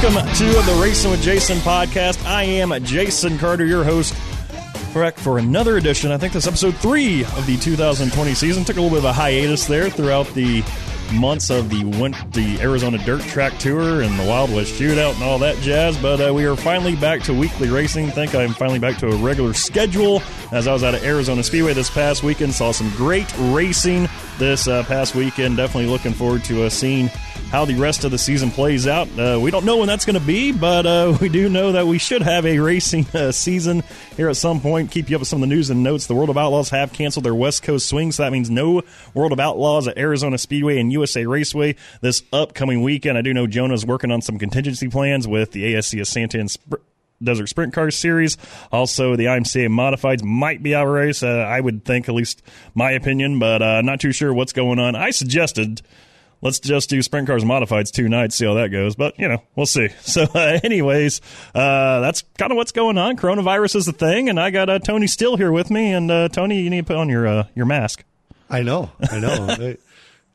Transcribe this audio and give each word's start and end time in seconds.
Welcome 0.00 0.32
to 0.32 0.44
the 0.44 0.78
Racing 0.80 1.10
with 1.10 1.20
Jason 1.22 1.58
podcast. 1.58 2.24
I 2.24 2.44
am 2.44 2.72
Jason 2.84 3.36
Carter, 3.36 3.66
your 3.66 3.82
host. 3.82 4.14
Correct 4.92 5.18
for 5.18 5.38
another 5.38 5.76
edition. 5.76 6.12
I 6.12 6.18
think 6.18 6.32
this 6.32 6.46
episode 6.46 6.76
three 6.76 7.24
of 7.24 7.46
the 7.46 7.56
2020 7.56 8.32
season. 8.34 8.62
Took 8.62 8.76
a 8.76 8.80
little 8.80 8.96
bit 8.96 9.00
of 9.00 9.06
a 9.06 9.12
hiatus 9.12 9.66
there 9.66 9.90
throughout 9.90 10.28
the 10.34 10.62
months 11.12 11.50
of 11.50 11.70
the 11.70 11.84
went 11.84 12.16
the 12.32 12.60
Arizona 12.60 12.98
Dirt 12.98 13.22
Track 13.22 13.58
Tour 13.58 14.02
and 14.02 14.18
the 14.18 14.24
Wild 14.26 14.52
West 14.52 14.74
Shootout 14.74 15.14
and 15.14 15.22
all 15.22 15.38
that 15.38 15.56
jazz. 15.58 15.96
But 15.96 16.20
uh, 16.20 16.32
we 16.32 16.44
are 16.44 16.56
finally 16.56 16.96
back 16.96 17.22
to 17.22 17.34
weekly 17.34 17.68
racing. 17.68 18.10
think 18.10 18.34
I'm 18.34 18.52
finally 18.54 18.78
back 18.78 18.98
to 18.98 19.08
a 19.08 19.16
regular 19.16 19.54
schedule. 19.54 20.22
As 20.52 20.66
I 20.66 20.72
was 20.72 20.82
out 20.82 20.94
at 20.94 21.02
Arizona 21.02 21.42
Speedway 21.42 21.74
this 21.74 21.90
past 21.90 22.22
weekend, 22.22 22.54
saw 22.54 22.72
some 22.72 22.90
great 22.90 23.32
racing 23.38 24.08
this 24.38 24.68
uh, 24.68 24.82
past 24.84 25.14
weekend. 25.14 25.56
Definitely 25.56 25.90
looking 25.90 26.12
forward 26.12 26.44
to 26.44 26.64
uh, 26.64 26.68
seeing 26.68 27.08
how 27.50 27.64
the 27.64 27.74
rest 27.74 28.04
of 28.04 28.10
the 28.10 28.18
season 28.18 28.50
plays 28.50 28.86
out. 28.86 29.08
Uh, 29.18 29.38
we 29.40 29.50
don't 29.50 29.64
know 29.64 29.78
when 29.78 29.86
that's 29.86 30.04
going 30.04 30.18
to 30.18 30.26
be, 30.26 30.52
but 30.52 30.84
uh, 30.84 31.16
we 31.20 31.28
do 31.28 31.48
know 31.48 31.72
that 31.72 31.86
we 31.86 31.98
should 31.98 32.22
have 32.22 32.44
a 32.44 32.58
racing 32.58 33.06
uh, 33.14 33.32
season 33.32 33.82
here 34.16 34.28
at 34.28 34.36
some 34.36 34.60
point. 34.60 34.90
Keep 34.90 35.08
you 35.10 35.16
up 35.16 35.20
with 35.20 35.28
some 35.28 35.42
of 35.42 35.48
the 35.48 35.54
news 35.54 35.70
and 35.70 35.82
notes. 35.82 36.06
The 36.06 36.14
World 36.14 36.30
of 36.30 36.36
Outlaws 36.36 36.70
have 36.70 36.92
canceled 36.92 37.24
their 37.24 37.34
West 37.34 37.62
Coast 37.62 37.88
swing, 37.88 38.12
so 38.12 38.22
that 38.22 38.32
means 38.32 38.50
no 38.50 38.82
World 39.14 39.32
of 39.32 39.40
Outlaws 39.40 39.88
at 39.88 39.96
Arizona 39.96 40.36
Speedway 40.36 40.78
and 40.78 40.92
USA 40.98 41.26
Raceway 41.26 41.76
this 42.00 42.22
upcoming 42.32 42.82
weekend. 42.82 43.16
I 43.18 43.22
do 43.22 43.32
know 43.32 43.46
Jonah's 43.46 43.86
working 43.86 44.10
on 44.10 44.20
some 44.20 44.38
contingency 44.38 44.88
plans 44.88 45.26
with 45.26 45.52
the 45.52 45.74
ASCS 45.74 46.06
Santa 46.06 46.38
and 46.38 46.50
Sp- 46.50 46.82
Desert 47.22 47.48
Sprint 47.48 47.72
Car 47.72 47.90
Series. 47.90 48.36
Also, 48.70 49.16
the 49.16 49.24
IMCA 49.24 49.68
Modifieds 49.68 50.22
might 50.22 50.62
be 50.62 50.74
out 50.74 50.86
of 50.86 50.92
race. 50.92 51.22
Uh, 51.22 51.28
I 51.28 51.60
would 51.60 51.84
think, 51.84 52.08
at 52.08 52.14
least 52.14 52.42
my 52.74 52.92
opinion, 52.92 53.38
but 53.38 53.60
uh, 53.62 53.82
not 53.82 54.00
too 54.00 54.12
sure 54.12 54.32
what's 54.32 54.52
going 54.52 54.78
on. 54.78 54.94
I 54.94 55.10
suggested 55.10 55.82
let's 56.40 56.60
just 56.60 56.88
do 56.88 57.02
sprint 57.02 57.26
cars 57.26 57.44
modifieds 57.44 57.90
two 57.90 58.08
nights, 58.08 58.36
see 58.36 58.46
how 58.46 58.54
that 58.54 58.68
goes. 58.70 58.94
But 58.94 59.18
you 59.18 59.28
know, 59.28 59.42
we'll 59.56 59.66
see. 59.66 59.88
So, 60.08 60.22
uh, 60.22 60.58
anyways, 60.64 61.20
uh, 61.54 62.00
that's 62.00 62.22
kind 62.38 62.50
of 62.50 62.56
what's 62.56 62.72
going 62.72 62.96
on. 62.98 63.16
Coronavirus 63.16 63.76
is 63.76 63.86
the 63.86 63.92
thing, 63.92 64.28
and 64.28 64.40
I 64.40 64.50
got 64.50 64.70
uh, 64.70 64.78
Tony 64.78 65.06
Still 65.06 65.36
here 65.36 65.52
with 65.52 65.70
me. 65.70 65.92
And 65.92 66.10
uh, 66.10 66.28
Tony, 66.28 66.60
you 66.60 66.70
need 66.70 66.82
to 66.82 66.84
put 66.86 66.96
on 66.96 67.08
your 67.08 67.26
uh, 67.26 67.46
your 67.54 67.66
mask. 67.66 68.04
I 68.48 68.62
know, 68.62 68.90
I 69.10 69.18
know. 69.20 69.74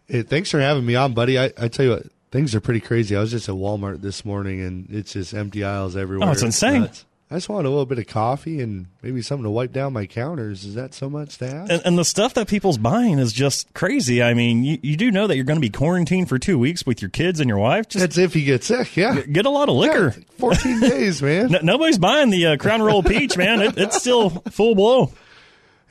hey, 0.07 0.23
thanks 0.23 0.51
for 0.51 0.59
having 0.59 0.85
me 0.85 0.95
on, 0.95 1.13
buddy. 1.13 1.39
I, 1.39 1.51
I 1.57 1.67
tell 1.67 1.85
you 1.85 1.91
what, 1.93 2.03
things 2.31 2.55
are 2.55 2.61
pretty 2.61 2.79
crazy. 2.81 3.15
I 3.15 3.19
was 3.19 3.31
just 3.31 3.49
at 3.49 3.55
Walmart 3.55 4.01
this 4.01 4.25
morning, 4.25 4.61
and 4.61 4.89
it's 4.89 5.13
just 5.13 5.33
empty 5.33 5.63
aisles 5.63 5.95
everywhere. 5.95 6.29
Oh, 6.29 6.31
it's 6.31 6.41
insane. 6.43 6.81
Nuts. 6.81 7.05
I 7.33 7.37
just 7.37 7.49
want 7.49 7.65
a 7.65 7.69
little 7.69 7.87
bit 7.87 7.97
of 7.97 8.05
coffee 8.05 8.61
and 8.61 8.85
maybe 9.01 9.23
something 9.23 9.43
to 9.43 9.49
wipe 9.49 9.71
down 9.71 9.91
my 9.91 10.05
counters. 10.05 10.65
Is 10.65 10.75
that 10.75 10.93
so 10.93 11.09
much 11.09 11.39
to 11.39 11.47
ask? 11.47 11.71
And, 11.71 11.81
and 11.83 11.97
the 11.97 12.05
stuff 12.05 12.35
that 12.35 12.47
people's 12.47 12.77
buying 12.77 13.17
is 13.17 13.33
just 13.33 13.73
crazy. 13.73 14.21
I 14.21 14.35
mean, 14.35 14.63
you, 14.63 14.77
you 14.83 14.95
do 14.95 15.09
know 15.09 15.25
that 15.25 15.35
you're 15.35 15.45
going 15.45 15.57
to 15.57 15.61
be 15.61 15.71
quarantined 15.71 16.29
for 16.29 16.37
two 16.37 16.59
weeks 16.59 16.85
with 16.85 17.01
your 17.01 17.09
kids 17.09 17.39
and 17.39 17.47
your 17.47 17.57
wife. 17.57 17.87
Just 17.87 18.03
That's 18.03 18.17
if 18.19 18.35
you 18.35 18.45
get 18.45 18.63
sick, 18.63 18.95
yeah. 18.95 19.19
Get 19.21 19.47
a 19.47 19.49
lot 19.49 19.67
of 19.67 19.75
liquor. 19.75 20.13
Yeah, 20.15 20.23
14 20.37 20.79
days, 20.81 21.23
man. 21.23 21.49
no, 21.49 21.59
nobody's 21.63 21.97
buying 21.97 22.29
the 22.29 22.45
uh, 22.45 22.57
Crown 22.57 22.83
Royal 22.83 23.01
Peach, 23.01 23.35
man. 23.35 23.61
It, 23.63 23.79
it's 23.79 23.97
still 23.97 24.29
full 24.51 24.75
blow. 24.75 25.11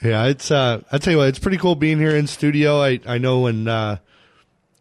Yeah, 0.03 0.27
it's. 0.27 0.51
Uh, 0.51 0.83
I 0.91 0.99
tell 0.99 1.13
you 1.13 1.19
what, 1.19 1.29
it's 1.29 1.39
pretty 1.39 1.59
cool 1.59 1.75
being 1.75 1.99
here 1.99 2.17
in 2.17 2.27
studio. 2.27 2.83
I 2.83 3.01
I 3.07 3.19
know 3.19 3.41
when 3.41 3.69
uh, 3.69 3.99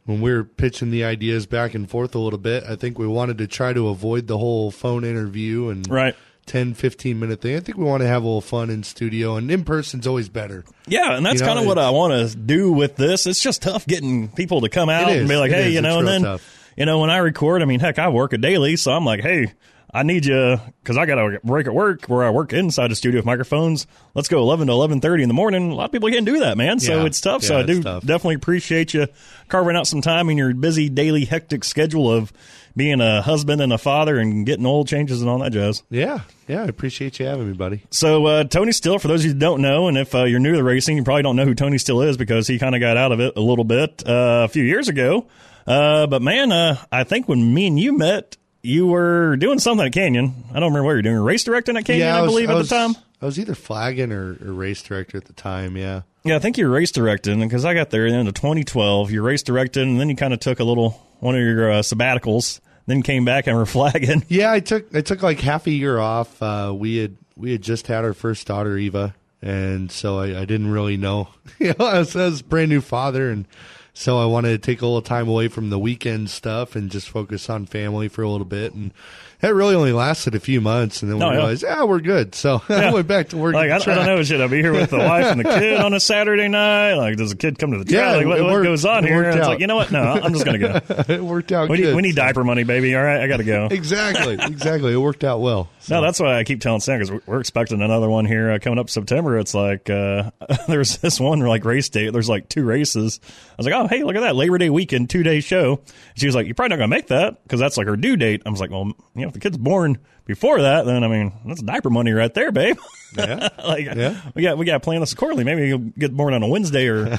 when 0.06 0.22
we 0.22 0.32
are 0.32 0.44
pitching 0.44 0.92
the 0.92 1.04
ideas 1.04 1.46
back 1.46 1.74
and 1.74 1.90
forth 1.90 2.16
a 2.16 2.20
little 2.20 2.40
bit, 2.40 2.64
I 2.64 2.76
think 2.76 2.98
we 2.98 3.08
wanted 3.08 3.38
to 3.40 3.48
try 3.48 3.74
to 3.74 3.90
avoid 3.90 4.28
the 4.28 4.38
whole 4.38 4.72
phone 4.72 5.04
interview 5.04 5.70
and 5.70 5.90
right 5.90 6.16
10, 6.48 6.74
15 6.74 7.20
minute 7.20 7.42
thing. 7.42 7.56
I 7.56 7.60
think 7.60 7.78
we 7.78 7.86
want 7.86 8.02
to 8.02 8.08
have 8.08 8.24
a 8.24 8.26
little 8.26 8.42
fun 8.42 8.70
in 8.70 8.84
studio, 8.84 9.36
and 9.36 9.50
in 9.52 9.64
person's 9.64 10.08
always 10.08 10.28
better. 10.28 10.66
Yeah, 10.88 11.16
and 11.16 11.26
that's 11.26 11.36
you 11.36 11.46
know, 11.46 11.54
kind 11.54 11.60
of 11.60 11.66
what 11.66 11.78
I 11.78 11.92
want 11.92 12.30
to 12.30 12.36
do 12.36 12.72
with 12.72 12.96
this. 12.96 13.28
It's 13.28 13.42
just 13.42 13.62
tough 13.62 13.86
getting 13.86 14.28
people 14.28 14.62
to 14.62 14.70
come 14.70 14.90
out 14.90 15.12
and 15.12 15.28
be 15.30 15.38
like, 15.38 15.52
hey, 15.52 15.70
you 15.70 15.82
know, 15.82 16.00
and 16.00 16.08
then, 16.08 16.22
tough. 16.24 16.74
you 16.76 16.86
know, 16.86 17.00
when 17.00 17.10
I 17.10 17.18
record, 17.18 17.62
I 17.62 17.66
mean, 17.66 17.80
heck, 17.80 18.00
I 18.00 18.10
work 18.10 18.34
a 18.34 18.38
daily, 18.38 18.76
so 18.76 18.92
I'm 18.92 19.06
like, 19.06 19.22
hey, 19.22 19.54
I 19.94 20.04
need 20.04 20.26
you 20.26 20.60
because 20.82 20.98
I 20.98 21.06
got 21.06 21.18
a 21.18 21.40
break 21.44 21.68
at 21.68 21.74
work 21.74 22.06
where 22.06 22.24
I 22.24 22.30
work 22.30 22.54
inside 22.54 22.90
the 22.90 22.96
studio 22.96 23.20
with 23.20 23.26
microphones. 23.26 23.88
Let's 24.14 24.30
go 24.30 24.40
11 24.40 24.68
to 24.68 24.74
11:30 24.74 25.24
in 25.24 25.28
the 25.28 25.34
morning. 25.34 25.72
A 25.72 25.76
lot 25.76 25.86
of 25.86 25.92
people 25.92 26.10
can't 26.10 26.26
do 26.26 26.40
that, 26.40 26.58
man. 26.58 26.80
So 26.80 27.00
yeah. 27.00 27.06
it's 27.06 27.20
tough. 27.20 27.44
Yeah, 27.44 27.48
so 27.48 27.60
I 27.60 27.64
do 27.64 27.84
tough. 27.84 28.06
definitely 28.06 28.36
appreciate 28.36 28.94
you 28.94 29.08
carving 29.50 29.76
out 29.76 29.88
some 29.88 30.02
time 30.02 30.30
in 30.30 30.38
your 30.38 30.54
busy 30.54 30.88
daily 30.90 31.26
hectic 31.26 31.64
schedule 31.64 32.12
of 32.12 32.32
being 32.76 33.02
a 33.02 33.22
husband 33.22 33.62
and 33.62 33.74
a 33.74 33.78
father 33.78 34.18
and 34.18 34.46
getting 34.46 34.66
old 34.66 34.88
changes 34.88 35.22
and 35.22 35.30
all 35.30 35.40
that 35.40 35.52
jazz. 35.52 35.84
Yeah, 35.90 36.22
yeah, 36.48 36.64
I 36.64 36.66
appreciate 36.66 37.20
you 37.20 37.26
having 37.26 37.48
me, 37.48 37.54
buddy. 37.54 37.84
So 37.92 38.26
uh, 38.26 38.44
Tony 38.46 38.72
Still, 38.72 38.98
for 38.98 39.10
those 39.10 39.22
of 39.22 39.26
you 39.26 39.34
who 39.34 39.40
don't 39.40 39.62
know, 39.62 39.88
and 39.88 39.98
if 39.98 40.16
uh, 40.16 40.24
you're 40.24 40.40
new 40.40 40.52
to 40.52 40.58
the 40.58 40.64
racing, 40.64 40.98
you 40.98 41.04
probably 41.04 41.24
don't 41.24 41.36
know 41.36 41.46
who 41.46 41.56
Tony 41.56 41.78
Still 41.78 42.02
is 42.02 42.16
because 42.16 42.48
he 42.48 42.60
kind 42.60 42.76
of 42.76 42.82
got 42.82 42.96
out 42.98 43.12
of 43.12 43.20
it 43.20 43.34
a 43.36 43.42
little 43.42 43.66
bit 43.66 44.08
uh, 44.08 44.44
a 44.46 44.48
few 44.48 44.64
years 44.64 44.88
ago. 44.88 45.28
Uh, 45.68 46.08
but 46.08 46.22
man, 46.22 46.52
uh, 46.52 46.78
I 46.92 47.04
think 47.04 47.28
when 47.28 47.54
me 47.54 47.68
and 47.68 47.80
you 47.80 47.98
met, 47.98 48.38
you 48.62 48.88
were 48.88 49.36
doing 49.38 49.60
something 49.60 49.86
at 49.86 49.94
Canyon. 49.94 50.44
I 50.52 50.60
don't 50.60 50.72
remember 50.72 50.84
what 50.84 50.92
you 50.92 50.98
were 50.98 51.02
doing. 51.02 51.18
Race 51.18 51.44
directing 51.44 51.78
at 51.78 51.86
Canyon, 51.86 52.08
yeah, 52.08 52.18
I, 52.18 52.22
was, 52.22 52.32
believe, 52.32 52.50
at 52.50 52.56
was, 52.56 52.70
the 52.70 52.76
time. 52.76 52.96
I 53.22 53.26
was 53.26 53.40
either 53.40 53.56
flagging 53.56 54.12
or, 54.12 54.38
or, 54.44 54.54
race 54.54 54.82
director 54.82 55.18
at 55.18 55.26
the 55.26 55.34
time. 55.34 55.78
Yeah. 55.78 56.02
Yeah, 56.24 56.36
I 56.36 56.40
think 56.40 56.58
you 56.58 56.68
were 56.68 56.76
race 56.76 56.92
directing 56.92 57.40
because 57.40 57.66
I 57.66 57.74
got 57.74 57.90
there 57.90 58.06
in 58.06 58.14
the 58.14 58.20
end 58.20 58.28
of 58.28 58.36
2012. 58.36 59.12
You 59.12 59.24
race 59.24 59.44
directed, 59.44 59.88
and 59.88 60.00
then 60.00 60.10
you 60.10 60.16
kind 60.16 60.34
of 60.34 60.40
took 60.40 60.60
a 60.60 60.64
little 60.64 60.92
one 61.20 61.36
of 61.36 61.42
your 61.42 61.72
uh, 61.72 61.80
sabbaticals. 61.82 62.60
Then 62.88 63.04
came 63.04 63.26
back 63.26 63.48
and 63.48 63.56
were 63.56 63.66
flagging. 63.68 64.24
Yeah, 64.28 64.52
I 64.52 64.60
took 64.60 64.94
I 64.96 65.02
took 65.02 65.24
like 65.24 65.40
half 65.40 65.66
a 65.68 65.72
year 65.72 66.00
off. 66.00 66.42
Uh, 66.42 66.74
we 66.76 66.98
had 66.98 67.18
we 67.36 67.52
had 67.52 67.62
just 67.62 67.88
had 67.88 68.06
our 68.06 68.14
first 68.14 68.46
daughter 68.46 68.78
Eva, 68.78 69.16
and 69.42 69.92
so 69.92 70.20
I, 70.20 70.42
I 70.42 70.46
didn't 70.46 70.72
really 70.72 70.98
know. 70.98 71.30
you 71.60 71.74
know, 71.78 71.86
I 71.86 72.00
was, 72.00 72.16
I 72.16 72.26
was 72.26 72.42
a 72.42 72.44
brand 72.44 72.70
new 72.70 72.82
father, 72.82 73.32
and 73.32 73.48
so 73.94 74.20
I 74.20 74.26
wanted 74.26 74.50
to 74.52 74.58
take 74.58 74.82
a 74.82 74.86
little 74.86 75.02
time 75.02 75.28
away 75.28 75.48
from 75.48 75.70
the 75.70 75.80
weekend 75.80 76.30
stuff 76.30 76.76
and 76.76 76.90
just 76.90 77.10
focus 77.10 77.50
on 77.50 77.66
family 77.66 78.08
for 78.08 78.22
a 78.24 78.30
little 78.30 78.46
bit. 78.46 78.74
And 78.74 78.94
that 79.42 79.54
really 79.54 79.76
only 79.76 79.92
lasted 79.92 80.36
a 80.36 80.40
few 80.40 80.62
months, 80.62 81.02
and 81.02 81.12
then 81.12 81.20
we 81.20 81.26
Oh, 81.26 81.32
realized, 81.32 81.64
yeah, 81.64 81.84
we're 81.84 82.00
good. 82.00 82.36
So 82.36 82.62
I 82.70 82.92
went 82.94 83.08
back 83.08 83.30
to 83.30 83.38
work. 83.38 83.54
Like 83.54 83.72
I, 83.72 83.76
I 83.76 83.80
don't 83.80 84.06
know, 84.06 84.24
should 84.24 84.42
I 84.42 84.48
be 84.48 84.62
here 84.62 84.74
with 84.74 84.90
the 84.90 84.98
wife 84.98 85.26
and 85.26 85.40
the 85.40 85.44
kid 85.60 85.80
on 85.80 85.94
a 85.94 86.00
Saturday 86.00 86.48
night? 86.48 86.94
Like, 86.94 87.18
does 87.18 87.32
the 87.32 87.36
kid 87.36 87.60
come 87.60 87.72
to 87.72 87.78
the 87.78 87.86
track? 87.86 87.94
Yeah, 87.94 88.16
like, 88.18 88.26
what, 88.26 88.42
what 88.44 88.64
goes 88.64 88.86
on 88.86 89.06
It 89.06 89.10
here? 89.10 89.24
And 89.24 89.40
it's 89.40 89.48
like, 89.48 89.60
you 89.60 89.68
know 89.68 89.76
what? 89.76 89.92
No, 89.92 90.02
I'm 90.02 90.34
just 90.34 90.46
gonna 90.46 90.58
go. 90.58 90.80
it 91.14 91.22
worked 91.22 91.52
out 91.52 91.70
we, 91.70 91.78
good. 91.78 91.88
need, 91.88 91.96
we 91.96 92.02
need 92.02 92.16
diaper 92.16 92.44
money, 92.44 92.64
baby. 92.64 92.96
All 92.96 93.04
right, 93.04 93.22
I 93.22 93.28
got 93.28 93.38
to 93.38 93.44
go. 93.44 93.68
exactly, 93.72 94.34
exactly. 94.36 94.94
It 94.94 94.98
worked 94.98 95.24
out 95.24 95.42
well. 95.42 95.70
So. 95.80 95.96
No, 95.96 96.02
that's 96.02 96.20
why 96.20 96.38
I 96.38 96.44
keep 96.44 96.62
telling 96.62 96.80
Sam 96.80 97.00
because 97.00 97.22
we're, 97.26 97.40
expecting 97.40 97.82
another 97.82 98.08
one 98.10 98.26
here 98.26 98.52
uh, 98.52 98.60
coming 98.60 98.78
up 98.78 98.90
September. 98.90 99.40
It's 99.40 99.56
like 99.56 99.90
uh, 99.90 100.30
there's 100.68 100.98
this 100.98 101.20
one 101.20 101.40
like 101.40 101.66
race 101.66 101.90
date. 101.90 102.14
There's 102.14 102.30
like 102.30 102.50
two 102.50 102.64
races. 102.64 103.20
I 103.24 103.54
was 103.58 103.66
like, 103.66 103.76
oh 103.76 103.88
hey, 103.88 104.04
look 104.04 104.16
at 104.16 104.22
that 104.22 104.36
Labor 104.36 104.58
Day 104.60 104.70
weekend, 104.70 105.10
two 105.10 105.24
day 105.24 105.40
show. 105.40 105.82
She 106.16 106.28
was 106.28 106.36
like, 106.36 106.46
you're 106.46 106.54
probably 106.56 106.70
not 106.70 106.84
gonna 106.84 106.88
make 106.90 107.08
that 107.08 107.42
because 107.44 107.60
that's 107.60 107.78
like 107.78 107.88
her 107.88 107.98
due 107.98 108.16
date. 108.16 108.44
I 108.46 108.50
was 108.50 108.60
like, 108.60 108.70
well, 108.70 108.92
you 109.16 109.26
know, 109.26 109.31
if 109.32 109.34
the 109.34 109.40
kid's 109.40 109.58
born 109.58 109.98
before 110.26 110.62
that, 110.62 110.86
then 110.86 111.04
I 111.04 111.08
mean, 111.08 111.34
that's 111.46 111.62
diaper 111.62 111.90
money 111.90 112.12
right 112.12 112.34
there, 112.34 112.52
babe. 112.52 112.78
Yeah. 113.18 113.50
like 113.66 113.86
Yeah. 113.86 114.22
we 114.36 114.44
got 114.44 114.58
we 114.58 114.66
got 114.66 114.74
to 114.74 114.80
plan 114.80 115.00
this 115.02 115.14
accordingly. 115.14 115.44
Maybe 115.44 115.68
you'll 115.68 115.80
get 115.80 116.16
born 116.16 116.34
on 116.34 116.44
a 116.44 116.48
Wednesday 116.48 116.88
or 116.88 117.18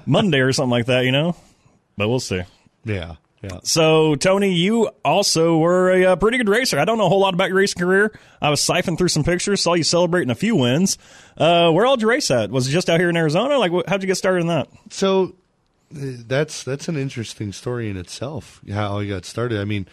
Monday 0.06 0.40
or 0.40 0.52
something 0.52 0.70
like 0.70 0.86
that, 0.86 1.04
you 1.04 1.12
know. 1.12 1.36
But 1.96 2.08
we'll 2.08 2.20
see. 2.20 2.42
yeah, 2.84 3.14
yeah. 3.42 3.60
So, 3.62 4.16
Tony, 4.16 4.52
you 4.52 4.90
also 5.04 5.56
were 5.58 5.90
a, 5.90 6.04
uh 6.06 6.16
pretty 6.16 6.36
good 6.38 6.48
racer. 6.48 6.78
I 6.78 6.84
don't 6.84 6.98
know 6.98 7.06
a 7.06 7.08
whole 7.08 7.20
lot 7.20 7.32
about 7.34 7.48
your 7.48 7.56
racing 7.58 7.80
career. 7.80 8.12
I 8.42 8.50
was 8.50 8.60
siphoning 8.60 8.98
through 8.98 9.08
some 9.08 9.24
pictures, 9.24 9.62
saw 9.62 9.74
you 9.74 9.84
celebrating 9.84 10.30
a 10.30 10.34
few 10.34 10.56
wins. 10.56 10.98
Uh, 11.38 11.70
where 11.70 11.86
all 11.86 11.96
did 11.96 12.02
you 12.02 12.08
race 12.10 12.30
at? 12.30 12.50
Was 12.50 12.68
it 12.68 12.72
just 12.72 12.90
out 12.90 13.00
here 13.00 13.08
in 13.08 13.16
Arizona? 13.16 13.58
Like, 13.58 13.72
wh- 13.72 13.88
how'd 13.88 14.02
you 14.02 14.06
get 14.06 14.16
started 14.16 14.40
in 14.42 14.46
that? 14.48 14.68
So 14.90 15.34
uh, 15.94 16.00
that's 16.26 16.64
that's 16.64 16.88
an 16.88 16.96
interesting 16.98 17.52
story 17.52 17.88
in 17.88 17.96
itself. 17.96 18.60
How 18.70 18.98
I 18.98 19.06
got 19.06 19.24
started. 19.24 19.60
I 19.60 19.64
mean, 19.64 19.86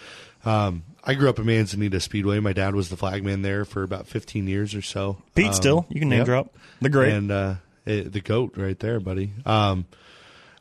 um, 0.44 0.84
I 1.06 1.16
grew 1.16 1.30
up 1.30 1.38
in 1.40 1.46
Manzanita 1.46 2.00
Speedway. 2.00 2.40
My 2.40 2.53
dad 2.53 2.75
was 2.75 2.90
the 2.90 2.96
flagman 2.97 3.41
there 3.41 3.66
for 3.66 3.84
about 3.84 4.08
15 4.08 4.47
years 4.47 4.74
or 4.74 4.81
so. 4.81 5.18
Pete, 5.36 5.47
Um, 5.47 5.53
still, 5.53 5.86
you 5.90 6.00
can 6.00 6.09
name 6.09 6.19
yep. 6.19 6.25
drop 6.25 6.56
the 6.81 6.90
great. 6.90 7.12
and 7.12 7.30
uh, 7.31 7.56
eh, 7.86 8.03
the 8.06 8.22
goat 8.22 8.53
right 8.56 8.80
there, 8.80 9.00
buddy. 9.02 9.34
Um, 9.46 9.85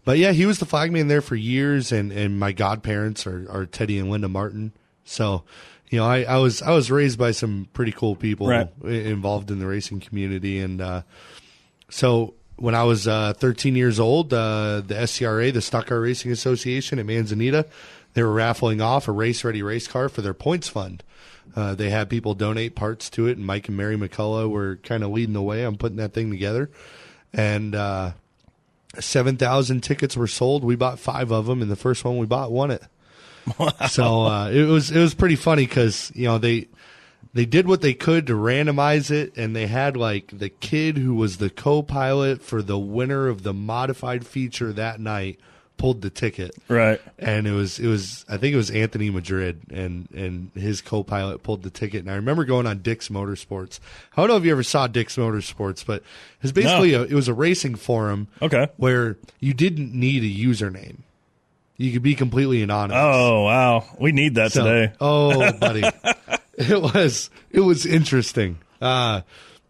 but 0.04 0.18
yeah, 0.18 0.32
he 0.32 0.46
was 0.46 0.58
the 0.58 0.66
flagman 0.66 1.06
there 1.06 1.20
for 1.20 1.36
years, 1.36 1.92
and, 1.92 2.10
and 2.10 2.40
my 2.40 2.50
godparents 2.52 3.24
are, 3.26 3.46
are 3.50 3.66
Teddy 3.66 3.98
and 4.00 4.10
Linda 4.10 4.28
Martin. 4.28 4.72
So, 5.04 5.44
you 5.90 5.98
know, 5.98 6.06
I, 6.06 6.22
I 6.24 6.38
was 6.38 6.60
I 6.60 6.72
was 6.72 6.90
raised 6.90 7.18
by 7.20 7.30
some 7.30 7.68
pretty 7.72 7.92
cool 7.92 8.16
people 8.16 8.48
Right. 8.48 8.68
involved 8.84 9.50
in 9.52 9.60
the 9.60 9.66
racing 9.66 10.00
community, 10.00 10.58
and 10.58 10.80
uh, 10.80 11.02
so 11.88 12.34
when 12.56 12.74
I 12.74 12.84
was 12.84 13.06
uh, 13.08 13.32
13 13.34 13.76
years 13.76 13.98
old, 14.00 14.32
uh, 14.32 14.82
the 14.86 14.94
SCRA, 14.94 15.52
the 15.52 15.60
Stock 15.60 15.86
Car 15.86 16.00
Racing 16.00 16.30
Association 16.32 16.98
at 16.98 17.06
Manzanita, 17.06 17.66
they 18.14 18.22
were 18.22 18.32
raffling 18.32 18.80
off 18.80 19.08
a 19.08 19.12
race 19.12 19.44
ready 19.44 19.62
race 19.62 19.86
car 19.86 20.08
for 20.08 20.22
their 20.22 20.34
points 20.34 20.68
fund. 20.68 21.02
Uh, 21.54 21.74
they 21.74 21.90
had 21.90 22.08
people 22.08 22.34
donate 22.34 22.74
parts 22.74 23.10
to 23.10 23.26
it, 23.26 23.36
and 23.36 23.46
Mike 23.46 23.68
and 23.68 23.76
Mary 23.76 23.96
McCullough 23.96 24.48
were 24.48 24.76
kind 24.76 25.02
of 25.02 25.10
leading 25.10 25.34
the 25.34 25.42
way 25.42 25.64
on 25.64 25.76
putting 25.76 25.96
that 25.96 26.12
thing 26.12 26.30
together. 26.30 26.70
And 27.32 27.74
uh, 27.74 28.12
7,000 28.98 29.80
tickets 29.82 30.16
were 30.16 30.26
sold. 30.26 30.64
We 30.64 30.76
bought 30.76 30.98
five 30.98 31.30
of 31.30 31.46
them, 31.46 31.62
and 31.62 31.70
the 31.70 31.76
first 31.76 32.04
one 32.04 32.18
we 32.18 32.26
bought 32.26 32.52
won 32.52 32.70
it. 32.70 32.82
So 33.88 34.22
uh, 34.22 34.50
it 34.50 34.64
was 34.64 34.92
it 34.92 35.00
was 35.00 35.14
pretty 35.14 35.34
funny 35.34 35.66
because 35.66 36.12
you 36.14 36.26
know 36.26 36.38
they 36.38 36.68
they 37.34 37.44
did 37.44 37.66
what 37.66 37.80
they 37.80 37.92
could 37.92 38.26
to 38.28 38.34
randomize 38.34 39.10
it, 39.10 39.36
and 39.36 39.56
they 39.56 39.66
had 39.66 39.96
like 39.96 40.38
the 40.38 40.48
kid 40.48 40.96
who 40.96 41.14
was 41.14 41.38
the 41.38 41.50
co-pilot 41.50 42.40
for 42.40 42.62
the 42.62 42.78
winner 42.78 43.26
of 43.26 43.42
the 43.42 43.52
modified 43.52 44.26
feature 44.26 44.72
that 44.72 45.00
night 45.00 45.40
pulled 45.82 46.00
the 46.00 46.10
ticket. 46.10 46.54
Right. 46.68 47.00
And 47.18 47.44
it 47.48 47.50
was 47.50 47.80
it 47.80 47.88
was 47.88 48.24
I 48.28 48.36
think 48.36 48.54
it 48.54 48.56
was 48.56 48.70
Anthony 48.70 49.10
Madrid 49.10 49.60
and 49.70 50.08
and 50.14 50.52
his 50.54 50.80
co-pilot 50.80 51.42
pulled 51.42 51.64
the 51.64 51.70
ticket. 51.70 52.02
And 52.02 52.10
I 52.10 52.14
remember 52.14 52.44
going 52.44 52.68
on 52.68 52.78
Dick's 52.82 53.08
Motorsports. 53.08 53.80
I 54.16 54.20
don't 54.22 54.28
know 54.28 54.36
if 54.36 54.44
you 54.44 54.52
ever 54.52 54.62
saw 54.62 54.86
Dick's 54.86 55.16
Motorsports, 55.16 55.84
but 55.84 55.96
it 56.02 56.42
was 56.42 56.52
basically 56.52 56.94
a, 56.94 57.02
it 57.02 57.14
was 57.14 57.26
a 57.26 57.34
racing 57.34 57.74
forum. 57.74 58.28
Okay. 58.40 58.68
Where 58.76 59.16
you 59.40 59.52
didn't 59.54 59.92
need 59.92 60.22
a 60.22 60.46
username. 60.48 60.98
You 61.78 61.90
could 61.90 62.02
be 62.02 62.14
completely 62.14 62.62
anonymous. 62.62 63.02
Oh 63.04 63.42
wow, 63.42 63.84
we 63.98 64.12
need 64.12 64.36
that 64.36 64.52
So- 64.52 64.62
today. 64.62 64.92
Oh, 65.00 65.52
buddy, 65.58 65.82
it 66.56 66.80
was 66.80 67.28
it 67.50 67.60
was 67.60 67.84
interesting. 67.86 68.58
Uh, 68.80 69.22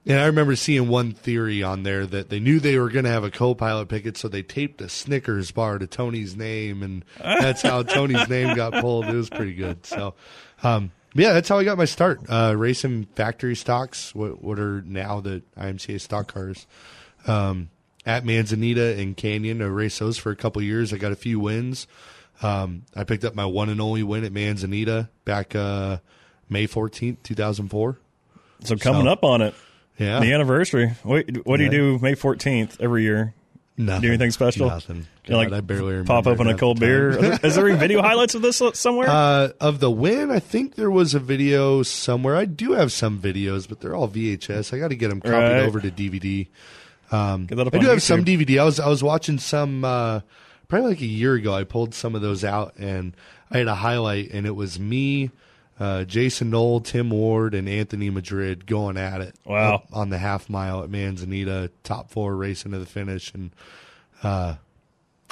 and 0.06 0.18
I 0.18 0.26
remember 0.26 0.56
seeing 0.56 0.88
one 0.88 1.12
theory 1.12 1.62
on 1.62 1.82
there 1.84 2.06
that 2.06 2.28
they 2.28 2.40
knew 2.40 2.58
they 2.60 2.78
were 2.78 2.90
going 2.90 3.04
to 3.04 3.10
have 3.10 3.24
a 3.24 3.30
co-pilot 3.30 3.88
picket, 3.88 4.16
so 4.16 4.28
they 4.28 4.42
taped 4.42 4.80
a 4.80 4.88
Snickers 4.88 5.50
bar 5.50 5.78
to 5.78 5.86
Tony's 5.86 6.36
name, 6.36 6.82
and 6.82 7.04
that's 7.18 7.62
how 7.62 7.82
Tony's 7.82 8.28
name 8.28 8.56
got 8.56 8.72
pulled. 8.74 9.06
It 9.06 9.14
was 9.14 9.30
pretty 9.30 9.54
good. 9.54 9.86
So, 9.86 10.14
um, 10.62 10.90
yeah, 11.14 11.32
that's 11.34 11.48
how 11.48 11.58
I 11.58 11.64
got 11.64 11.78
my 11.78 11.84
start 11.84 12.20
uh, 12.28 12.54
racing 12.56 13.04
factory 13.14 13.54
stocks. 13.54 14.14
What, 14.14 14.42
what 14.42 14.58
are 14.58 14.82
now 14.82 15.20
the 15.20 15.42
IMCA 15.58 16.00
stock 16.00 16.32
cars? 16.32 16.66
Um, 17.26 17.68
at 18.04 18.24
Manzanita 18.24 18.98
and 18.98 19.16
Canyon, 19.16 19.62
I 19.62 19.66
raced 19.66 20.00
those 20.00 20.18
for 20.18 20.32
a 20.32 20.36
couple 20.36 20.60
years. 20.62 20.92
I 20.92 20.96
got 20.96 21.12
a 21.12 21.16
few 21.16 21.38
wins. 21.38 21.86
Um, 22.42 22.82
I 22.96 23.04
picked 23.04 23.24
up 23.24 23.36
my 23.36 23.46
one 23.46 23.68
and 23.68 23.80
only 23.80 24.02
win 24.02 24.24
at 24.24 24.32
Manzanita 24.32 25.08
back 25.24 25.54
uh, 25.54 25.98
May 26.48 26.66
fourteenth, 26.66 27.22
two 27.22 27.36
thousand 27.36 27.68
four. 27.68 27.98
So 28.64 28.76
coming 28.76 29.04
So- 29.04 29.10
up 29.12 29.22
on 29.22 29.40
it, 29.42 29.54
Yeah, 29.98 30.20
the 30.20 30.32
anniversary. 30.32 30.92
Wait, 31.04 31.46
what 31.46 31.58
do 31.58 31.64
you 31.64 31.70
do 31.70 31.98
May 32.00 32.14
fourteenth 32.14 32.80
every 32.80 33.02
year? 33.02 33.34
Nothing. 33.76 34.02
Do 34.02 34.08
anything 34.08 34.30
special? 34.32 34.68
Nothing. 34.68 35.06
You 35.26 35.36
like 35.36 35.50
I 35.50 35.60
barely 35.60 36.02
pop 36.04 36.26
open 36.26 36.46
a 36.48 36.56
cold 36.58 36.78
beer. 36.78 37.10
Is 37.44 37.54
there 37.56 37.68
any 37.68 37.78
video 37.78 38.02
highlights 38.02 38.34
of 38.34 38.42
this 38.42 38.60
somewhere? 38.74 39.08
Uh, 39.08 39.48
of 39.60 39.80
the 39.80 39.90
win, 39.90 40.30
I 40.30 40.40
think 40.40 40.74
there 40.74 40.90
was 40.90 41.14
a 41.14 41.18
video 41.20 41.82
somewhere. 41.82 42.36
I 42.36 42.44
do 42.44 42.72
have 42.72 42.92
some 42.92 43.18
videos, 43.18 43.66
but 43.68 43.80
they're 43.80 43.94
all 43.94 44.08
VHS. 44.08 44.74
I 44.74 44.78
got 44.78 44.88
to 44.88 44.94
get 44.96 45.08
them 45.08 45.20
copied 45.20 45.32
Right. 45.36 45.62
over 45.62 45.80
to 45.80 45.90
DVD. 45.90 46.48
Um, 47.10 47.46
Get 47.46 47.56
that 47.56 47.66
up 47.66 47.74
I 47.74 47.78
do 47.78 47.86
have 47.88 48.02
some 48.02 48.24
DVD. 48.24 48.60
I 48.60 48.64
was 48.64 48.78
I 48.80 48.88
was 48.88 49.02
watching 49.02 49.38
some 49.38 49.84
uh, 49.84 50.20
probably 50.68 50.90
like 50.90 51.00
a 51.00 51.06
year 51.06 51.34
ago. 51.34 51.54
I 51.54 51.64
pulled 51.64 51.94
some 51.94 52.14
of 52.14 52.20
those 52.22 52.44
out, 52.44 52.74
and 52.78 53.14
I 53.50 53.58
had 53.58 53.68
a 53.68 53.74
highlight, 53.74 54.30
and 54.32 54.46
it 54.46 54.54
was 54.54 54.78
me, 54.78 55.30
uh, 55.80 56.04
Jason 56.04 56.50
Knoll, 56.50 56.80
Tim 56.80 57.10
Ward, 57.10 57.54
and 57.54 57.68
Anthony 57.68 58.10
Madrid 58.10 58.66
going 58.66 58.96
at 58.96 59.20
it. 59.20 59.34
Wow. 59.44 59.82
on 59.92 60.10
the 60.10 60.18
half 60.18 60.48
mile 60.48 60.82
at 60.82 60.90
Manzanita, 60.90 61.70
top 61.82 62.10
four 62.10 62.36
racing 62.36 62.72
to 62.72 62.78
the 62.78 62.86
finish, 62.86 63.32
and 63.34 63.50
uh, 64.22 64.54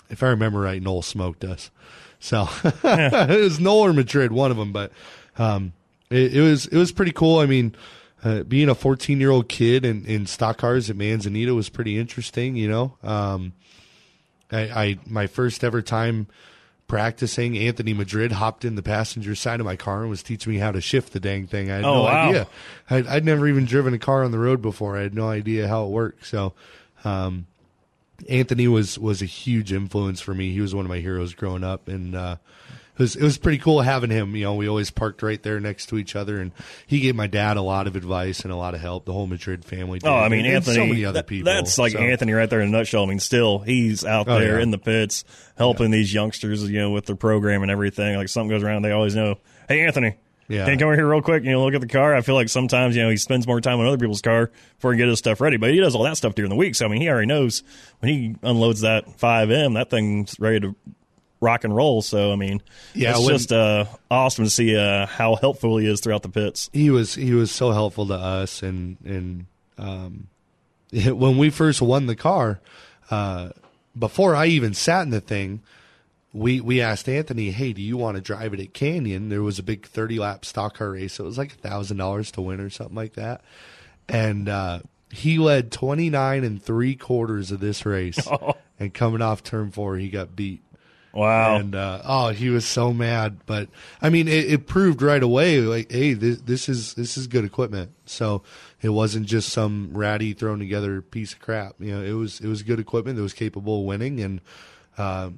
if 0.08 0.22
I 0.22 0.28
remember 0.28 0.60
right, 0.60 0.82
Knoll 0.82 1.02
smoked 1.02 1.44
us. 1.44 1.70
So 2.19 2.48
it 2.64 3.42
was 3.42 3.60
Knoll 3.60 3.87
or 3.87 3.92
Madrid, 3.92 4.32
one 4.32 4.50
of 4.50 4.56
them. 4.56 4.72
But 4.72 4.92
um, 5.38 5.72
it, 6.10 6.37
it 6.37 6.40
was 6.42 6.66
it 6.66 6.76
was 6.76 6.92
pretty 6.92 7.12
cool. 7.12 7.38
I 7.38 7.46
mean, 7.46 7.75
uh, 8.22 8.42
being 8.42 8.69
a 8.69 8.75
14 8.75 9.20
year 9.20 9.31
old 9.31 9.48
kid 9.48 9.84
in, 9.84 10.04
in 10.04 10.26
stock 10.26 10.58
cars 10.58 10.90
at 10.90 10.96
Manzanita 10.96 11.54
was 11.54 11.69
pretty 11.69 11.98
interesting. 11.98 12.56
You 12.56 12.69
know, 12.69 12.96
um, 13.02 13.52
I, 14.52 14.60
I 14.60 14.98
my 15.06 15.26
first 15.26 15.64
ever 15.64 15.81
time 15.81 16.26
practicing, 16.90 17.56
Anthony 17.56 17.94
Madrid 17.94 18.32
hopped 18.32 18.64
in 18.64 18.75
the 18.75 18.82
passenger 18.82 19.34
side 19.37 19.60
of 19.60 19.64
my 19.66 19.76
car 19.76 20.00
and 20.02 20.10
was 20.10 20.22
teaching 20.22 20.52
me 20.52 20.58
how 20.58 20.72
to 20.72 20.81
shift 20.81 21.12
the 21.12 21.20
dang 21.20 21.46
thing. 21.46 21.70
I 21.70 21.76
had 21.76 21.84
Oh, 21.84 21.94
no 21.94 22.02
wow. 22.02 22.28
idea. 22.28 22.46
I'd, 22.90 23.06
I'd 23.06 23.25
never 23.25 23.46
even 23.46 23.64
driven 23.64 23.94
a 23.94 23.98
car 23.98 24.25
on 24.25 24.32
the 24.32 24.38
road 24.38 24.60
before. 24.60 24.96
I 24.98 25.02
had 25.02 25.14
no 25.14 25.28
idea 25.28 25.69
how 25.69 25.84
it 25.87 25.90
worked. 25.90 26.26
So. 26.26 26.52
Um, 27.04 27.46
Anthony 28.28 28.69
was 28.69 28.98
was 28.98 29.22
a 29.22 29.25
huge 29.25 29.72
influence 29.72 30.20
for 30.20 30.34
me. 30.34 30.52
He 30.52 30.60
was 30.60 30.75
one 30.75 30.84
of 30.84 30.90
my 30.90 30.98
heroes 30.98 31.32
growing 31.32 31.64
up, 31.64 31.88
and 31.88 32.14
uh, 32.14 32.37
it 33.00 33.02
was 33.05 33.17
it 33.17 33.23
was 33.23 33.38
pretty 33.38 33.58
cool 33.58 33.81
having 33.81 34.11
him. 34.11 34.37
You 34.37 34.44
know, 34.44 34.55
we 34.55 34.69
always 34.69 34.91
parked 34.91 35.23
right 35.23 35.43
there 35.43 35.58
next 35.58 35.87
to 35.87 35.99
each 35.99 36.14
other, 36.14 36.38
and 36.41 36.52
he 36.87 37.00
gave 37.00 37.17
my 37.17 37.26
dad 37.26 37.56
a 37.56 37.62
lot 37.62 37.87
of 37.87 37.97
advice 37.97 38.41
and 38.41 38.52
a 38.52 38.56
lot 38.56 38.75
of 38.75 38.81
help. 38.81 39.06
The 39.06 39.12
whole 39.12 39.26
Madrid 39.26 39.64
family. 39.64 39.99
Did. 39.99 40.08
Oh, 40.08 40.14
I 40.14 40.29
mean, 40.29 40.44
Anthony. 40.47 40.76
So 40.76 40.87
many 40.87 41.05
other 41.05 41.14
that- 41.20 41.26
people. 41.26 41.47
That's 41.52 41.79
like 41.79 41.93
So, 41.93 41.99
Anthony 41.99 42.32
right 42.32 42.49
there 42.50 42.61
in 42.61 42.69
a 42.69 42.73
nutshell. 42.73 43.05
I 43.05 43.06
mean, 43.06 43.19
still, 43.20 43.58
he's 43.61 44.05
out 44.05 44.29
Oh, 44.29 44.38
there 44.38 44.58
yeah. 44.58 44.62
in 44.62 44.70
the 44.70 44.79
pits 44.79 45.25
helping 45.56 45.91
these 45.91 46.12
youngsters, 46.12 46.69
you 46.70 46.79
know, 46.79 46.91
with 46.91 47.06
their 47.06 47.17
program 47.17 47.62
and 47.62 47.70
everything. 47.70 48.17
Like 48.17 48.29
something 48.29 48.50
goes 48.50 48.62
around, 48.62 48.82
they 48.82 48.93
always 48.93 49.14
know, 49.17 49.38
hey, 49.69 49.81
Anthony. 49.81 50.17
Yeah. 50.49 50.64
Can 50.64 50.73
you 50.75 50.79
come 50.81 50.87
over 50.88 50.97
here 50.97 51.08
real 51.08 51.23
quick 51.23 51.37
and 51.38 51.47
you 51.47 51.52
know, 51.52 51.64
look 51.64 51.75
at 51.75 51.81
the 51.81 51.87
car? 51.87 52.12
I 52.12 52.23
feel 52.23 52.35
like 52.35 52.49
sometimes, 52.49 52.97
you 52.97 53.02
know, 53.02 53.08
he 53.08 53.17
spends 53.17 53.47
more 53.47 53.61
time 53.61 53.79
on 53.79 53.87
other 53.87 53.99
people's 53.99 54.20
car 54.20 54.50
before 54.76 54.93
he 54.93 54.99
get 54.99 55.06
his 55.06 55.20
stuff 55.20 55.41
ready, 55.41 55.58
but 55.58 55.70
he 55.70 55.79
does 55.79 55.94
all 55.94 56.02
that 56.02 56.17
stuff 56.17 56.35
during 56.35 56.49
the 56.49 56.56
week. 56.56 56.75
So, 56.75 56.87
I 56.87 56.88
mean, 56.88 57.00
he 57.00 57.08
already 57.08 57.29
knows 57.29 57.62
when 58.00 58.12
he 58.12 58.35
unloads 58.43 58.81
that 58.81 59.06
5M, 59.17 59.75
that 59.75 59.91
thing's 59.91 60.41
ready 60.41 60.58
to 60.61 60.75
rock 61.40 61.64
and 61.64 61.75
roll. 61.75 62.02
So, 62.02 62.32
I 62.32 62.37
mean, 62.37 62.62
Yeah, 62.94 63.10
it's 63.12 63.20
when- 63.20 63.28
just 63.28 63.52
uh, 63.52 63.87
awesome 64.10 64.44
to 64.44 64.50
see 64.50 64.76
uh, 64.76 65.06
how 65.06 65.37
helpful 65.37 65.76
he 65.78 65.87
is 65.87 66.00
throughout 66.00 66.22
the 66.22 66.28
pits. 66.28 66.69
he 66.72 66.90
was 66.90 67.14
he 67.14 67.32
was 67.34 67.50
so 67.50 67.70
helpful 67.72 68.06
to 68.08 68.14
us, 68.14 68.62
and 68.62 68.96
and 69.04 69.46
um, 69.78 70.28
when 70.92 71.38
we 71.38 71.50
first 71.50 71.81
won 71.82 72.06
the 72.06 72.16
car, 72.16 72.60
uh, 73.10 73.50
before 73.98 74.34
I 74.37 74.46
even 74.46 74.75
sat 74.75 75.02
in 75.02 75.10
the 75.10 75.20
thing, 75.20 75.62
we 76.32 76.60
we 76.60 76.81
asked 76.81 77.08
Anthony, 77.08 77.50
"Hey, 77.50 77.72
do 77.72 77.82
you 77.82 77.96
want 77.96 78.16
to 78.16 78.20
drive 78.20 78.54
it 78.54 78.60
at 78.60 78.72
Canyon?" 78.75 79.28
There 79.31 79.42
was 79.42 79.58
a 79.58 79.62
big 79.64 79.87
thirty 79.87 80.19
lap 80.19 80.44
stock 80.44 80.76
car 80.78 80.90
race. 80.92 81.19
It 81.19 81.25
was 81.25 81.38
like 81.38 81.52
a 81.54 81.56
thousand 81.56 81.96
dollars 81.96 82.31
to 82.32 82.40
win 82.40 82.60
or 82.60 82.70
something 82.70 82.94
like 82.94 83.14
that, 83.14 83.40
and 84.08 84.48
uh, 84.48 84.81
he 85.10 85.38
led 85.38 85.72
twenty 85.72 86.08
nine 86.10 86.44
and 86.44 86.62
three 86.62 86.94
quarters 86.94 87.50
of 87.50 87.60
this 87.60 87.84
race. 87.87 88.19
And 88.82 88.94
coming 88.94 89.20
off 89.20 89.42
turn 89.42 89.70
four, 89.72 89.98
he 89.98 90.08
got 90.08 90.34
beat. 90.34 90.62
Wow. 91.12 91.56
And 91.56 91.74
uh, 91.74 92.02
oh, 92.04 92.28
he 92.28 92.50
was 92.50 92.64
so 92.64 92.92
mad. 92.92 93.40
But 93.46 93.68
I 94.00 94.10
mean, 94.10 94.28
it, 94.28 94.52
it 94.52 94.66
proved 94.66 95.02
right 95.02 95.22
away, 95.22 95.60
like, 95.60 95.90
hey, 95.90 96.12
this 96.12 96.40
this 96.40 96.68
is 96.68 96.94
this 96.94 97.16
is 97.16 97.26
good 97.26 97.44
equipment. 97.44 97.92
So 98.06 98.42
it 98.80 98.90
wasn't 98.90 99.26
just 99.26 99.50
some 99.50 99.90
ratty 99.92 100.32
thrown 100.34 100.58
together 100.58 101.02
piece 101.02 101.32
of 101.32 101.40
crap. 101.40 101.74
You 101.80 101.96
know, 101.96 102.02
it 102.02 102.12
was 102.12 102.40
it 102.40 102.46
was 102.46 102.62
good 102.62 102.78
equipment 102.78 103.16
that 103.16 103.22
was 103.22 103.32
capable 103.32 103.80
of 103.80 103.86
winning. 103.86 104.20
And 104.20 104.40
uh, 104.96 105.30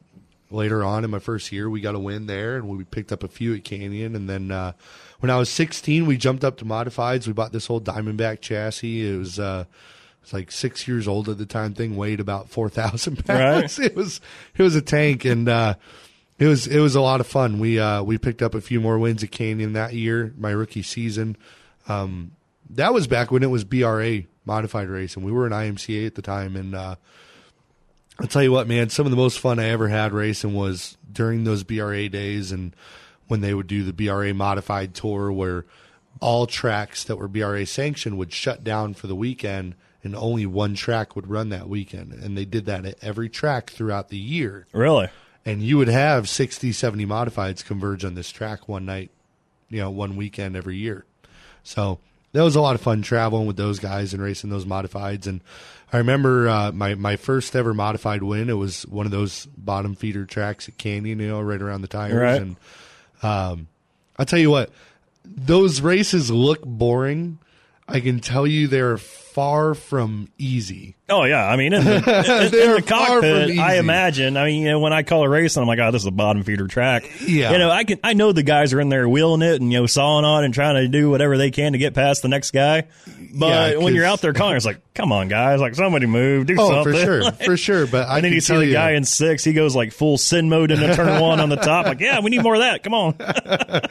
later 0.50 0.84
on 0.84 1.04
in 1.04 1.10
my 1.10 1.18
first 1.18 1.50
year, 1.52 1.70
we 1.70 1.80
got 1.80 1.94
a 1.94 1.98
win 1.98 2.26
there, 2.26 2.56
and 2.56 2.68
we 2.68 2.84
picked 2.84 3.12
up 3.12 3.22
a 3.22 3.28
few 3.28 3.54
at 3.54 3.64
Canyon. 3.64 4.14
And 4.14 4.28
then 4.28 4.50
uh, 4.50 4.72
when 5.20 5.30
I 5.30 5.38
was 5.38 5.48
16, 5.48 6.04
we 6.04 6.18
jumped 6.18 6.44
up 6.44 6.58
to 6.58 6.66
modifieds. 6.66 7.26
We 7.26 7.32
bought 7.32 7.52
this 7.52 7.70
old 7.70 7.84
Diamondback 7.84 8.40
chassis. 8.40 9.08
It 9.08 9.18
was. 9.18 9.38
Was 10.22 10.32
like 10.32 10.50
six 10.50 10.86
years 10.86 11.06
old 11.08 11.28
at 11.28 11.38
the 11.38 11.46
time. 11.46 11.74
Thing 11.74 11.96
weighed 11.96 12.20
about 12.20 12.48
four 12.48 12.68
thousand 12.68 13.24
pounds. 13.24 13.78
It 13.82 13.94
was 13.94 14.20
it 14.56 14.62
was 14.62 14.76
a 14.76 14.82
tank, 14.82 15.24
and 15.24 15.48
uh, 15.48 15.74
it 16.38 16.46
was 16.46 16.66
it 16.66 16.80
was 16.80 16.94
a 16.94 17.00
lot 17.00 17.20
of 17.20 17.26
fun. 17.26 17.58
We 17.58 17.78
uh, 17.78 18.02
we 18.02 18.18
picked 18.18 18.42
up 18.42 18.54
a 18.54 18.60
few 18.60 18.80
more 18.80 18.98
wins 18.98 19.22
at 19.22 19.30
Canyon 19.30 19.72
that 19.74 19.94
year, 19.94 20.32
my 20.36 20.50
rookie 20.50 20.82
season. 20.82 21.36
Um, 21.88 22.32
that 22.70 22.94
was 22.94 23.06
back 23.06 23.30
when 23.30 23.42
it 23.42 23.50
was 23.50 23.64
BRA 23.64 24.22
modified 24.44 24.88
race, 24.88 25.16
and 25.16 25.24
we 25.24 25.32
were 25.32 25.46
in 25.46 25.52
IMCA 25.52 26.06
at 26.06 26.14
the 26.14 26.22
time. 26.22 26.56
And 26.56 26.74
uh, 26.74 26.96
I'll 28.18 28.26
tell 28.26 28.42
you 28.42 28.52
what, 28.52 28.68
man, 28.68 28.88
some 28.88 29.06
of 29.06 29.10
the 29.10 29.16
most 29.16 29.38
fun 29.38 29.58
I 29.58 29.68
ever 29.68 29.88
had 29.88 30.12
racing 30.12 30.54
was 30.54 30.96
during 31.10 31.44
those 31.44 31.64
BRA 31.64 32.08
days, 32.08 32.52
and 32.52 32.74
when 33.28 33.40
they 33.40 33.54
would 33.54 33.66
do 33.66 33.84
the 33.84 33.92
BRA 33.92 34.34
modified 34.34 34.94
tour, 34.94 35.30
where 35.30 35.64
all 36.20 36.46
tracks 36.46 37.04
that 37.04 37.16
were 37.16 37.28
BRA 37.28 37.66
sanctioned 37.66 38.18
would 38.18 38.32
shut 38.32 38.64
down 38.64 38.94
for 38.94 39.06
the 39.06 39.16
weekend, 39.16 39.74
and 40.04 40.16
only 40.16 40.46
one 40.46 40.74
track 40.74 41.14
would 41.14 41.28
run 41.28 41.50
that 41.50 41.68
weekend. 41.68 42.12
And 42.12 42.36
they 42.36 42.44
did 42.44 42.66
that 42.66 42.84
at 42.84 42.96
every 43.02 43.28
track 43.28 43.70
throughout 43.70 44.08
the 44.08 44.16
year 44.18 44.66
really? 44.72 45.08
and 45.44 45.62
you 45.62 45.76
would 45.78 45.88
have 45.88 46.28
60 46.28 46.72
70 46.72 47.06
modifieds 47.06 47.64
converge 47.64 48.04
on 48.04 48.14
this 48.14 48.30
track 48.30 48.68
one 48.68 48.84
night 48.84 49.10
you 49.68 49.78
know 49.80 49.90
one 49.90 50.14
weekend 50.16 50.54
every 50.56 50.76
year 50.76 51.04
so 51.64 51.98
that 52.32 52.42
was 52.42 52.54
a 52.56 52.60
lot 52.60 52.74
of 52.74 52.80
fun 52.80 53.02
traveling 53.02 53.46
with 53.46 53.56
those 53.56 53.78
guys 53.78 54.14
and 54.14 54.22
racing 54.22 54.50
those 54.50 54.64
modifieds 54.64 55.26
and 55.26 55.40
i 55.92 55.98
remember 55.98 56.48
uh, 56.48 56.70
my, 56.72 56.94
my 56.94 57.16
first 57.16 57.56
ever 57.56 57.74
modified 57.74 58.22
win 58.22 58.48
it 58.50 58.52
was 58.54 58.86
one 58.86 59.04
of 59.06 59.10
those 59.12 59.46
bottom 59.56 59.94
feeder 59.96 60.24
tracks 60.24 60.68
at 60.68 60.76
canyon 60.78 61.18
you 61.18 61.26
know 61.28 61.40
right 61.40 61.60
around 61.62 61.80
the 61.82 61.88
tires 61.88 62.14
Right. 62.14 62.40
and 62.40 62.56
um, 63.22 63.66
i'll 64.18 64.26
tell 64.26 64.38
you 64.38 64.50
what 64.50 64.70
those 65.24 65.80
races 65.80 66.30
look 66.30 66.62
boring 66.62 67.38
i 67.92 68.00
can 68.00 68.20
tell 68.20 68.46
you 68.46 68.66
they're 68.68 68.98
far 68.98 69.74
from 69.74 70.28
easy 70.38 70.94
Oh 71.12 71.24
yeah, 71.24 71.46
I 71.46 71.56
mean 71.56 71.74
in 71.74 71.84
the, 71.84 71.96
in, 71.96 72.70
in 72.70 72.76
the 72.76 72.80
cockpit, 72.80 73.58
I 73.58 73.76
imagine. 73.76 74.38
I 74.38 74.46
mean, 74.46 74.62
you 74.62 74.70
know, 74.70 74.78
when 74.78 74.94
I 74.94 75.02
call 75.02 75.24
a 75.24 75.28
race, 75.28 75.56
and 75.56 75.62
I'm 75.62 75.68
like, 75.68 75.78
oh, 75.78 75.90
this 75.90 76.02
is 76.02 76.06
a 76.06 76.10
bottom 76.10 76.42
feeder 76.42 76.66
track. 76.66 77.04
Yeah. 77.20 77.52
you 77.52 77.58
know, 77.58 77.70
I 77.70 77.84
can 77.84 77.98
I 78.02 78.14
know 78.14 78.32
the 78.32 78.42
guys 78.42 78.72
are 78.72 78.80
in 78.80 78.88
there 78.88 79.06
wheeling 79.06 79.42
it 79.42 79.60
and 79.60 79.70
you 79.70 79.80
know 79.80 79.86
sawing 79.86 80.24
on 80.24 80.42
and 80.42 80.54
trying 80.54 80.76
to 80.76 80.88
do 80.88 81.10
whatever 81.10 81.36
they 81.36 81.50
can 81.50 81.72
to 81.72 81.78
get 81.78 81.92
past 81.92 82.22
the 82.22 82.28
next 82.28 82.52
guy. 82.52 82.84
But 83.34 83.72
Yeah, 83.72 83.76
when 83.76 83.94
you're 83.94 84.06
out 84.06 84.22
there 84.22 84.32
calling, 84.32 84.56
it's 84.56 84.64
like, 84.64 84.80
come 84.94 85.12
on, 85.12 85.28
guys, 85.28 85.60
like 85.60 85.74
somebody 85.74 86.06
move, 86.06 86.46
do 86.46 86.56
oh 86.58 86.70
something. 86.70 86.94
for 86.94 86.98
sure 86.98 87.32
for 87.44 87.56
sure 87.58 87.86
but 87.86 88.08
i 88.08 88.16
And 88.16 88.24
then 88.24 88.32
you 88.32 88.40
see 88.40 88.56
the 88.56 88.66
you, 88.66 88.72
guy 88.72 88.92
in 88.92 89.04
six, 89.04 89.44
he 89.44 89.52
goes 89.52 89.76
like 89.76 89.92
full 89.92 90.16
sin 90.16 90.48
mode 90.48 90.70
into 90.70 90.94
turn 90.96 91.20
one 91.20 91.40
on 91.40 91.50
the 91.50 91.56
top. 91.56 91.84
Like, 91.84 92.00
yeah, 92.00 92.20
we 92.20 92.30
need 92.30 92.42
more 92.42 92.54
of 92.54 92.60
that. 92.60 92.82
Come 92.82 92.94
on. 92.94 93.16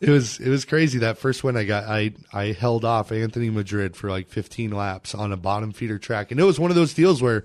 It 0.00 0.08
was 0.08 0.38
it 0.40 0.48
was 0.48 0.64
crazy 0.64 1.00
that 1.00 1.18
first 1.18 1.44
one 1.44 1.56
I 1.58 1.64
got 1.64 1.84
I 1.84 2.12
I 2.32 2.52
held 2.52 2.84
off 2.86 3.12
Anthony 3.12 3.50
Madrid 3.50 3.94
for 3.96 4.08
like 4.08 4.28
15 4.28 4.70
laps 4.70 5.14
on 5.14 5.30
a 5.30 5.36
bottom 5.36 5.72
feeder 5.72 5.98
track 5.98 6.30
and 6.30 6.40
it 6.40 6.44
was 6.44 6.58
one 6.58 6.70
of 6.70 6.74
those 6.74 6.94
deals 6.94 7.20
where 7.20 7.44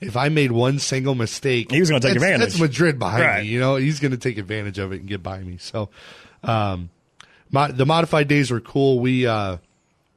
if 0.00 0.14
I 0.16 0.28
made 0.28 0.52
one 0.52 0.78
single 0.80 1.14
mistake, 1.14 1.70
He 1.70 1.80
was 1.80 1.88
gonna 1.88 2.00
take 2.00 2.16
advantage. 2.16 2.40
That's 2.40 2.60
Madrid 2.60 2.98
behind 2.98 3.22
Right. 3.24 3.42
me. 3.44 3.48
You 3.48 3.58
know, 3.60 3.76
he's 3.76 4.00
going 4.00 4.10
to 4.12 4.18
take 4.18 4.36
advantage 4.36 4.78
of 4.78 4.92
it 4.92 5.00
and 5.00 5.08
get 5.08 5.22
by 5.22 5.38
me. 5.38 5.56
So, 5.58 5.88
um, 6.42 6.90
mo- 7.50 7.70
the 7.72 7.86
modified 7.86 8.28
days 8.28 8.50
were 8.50 8.60
cool. 8.60 8.98
We, 9.00 9.26
uh, 9.26 9.58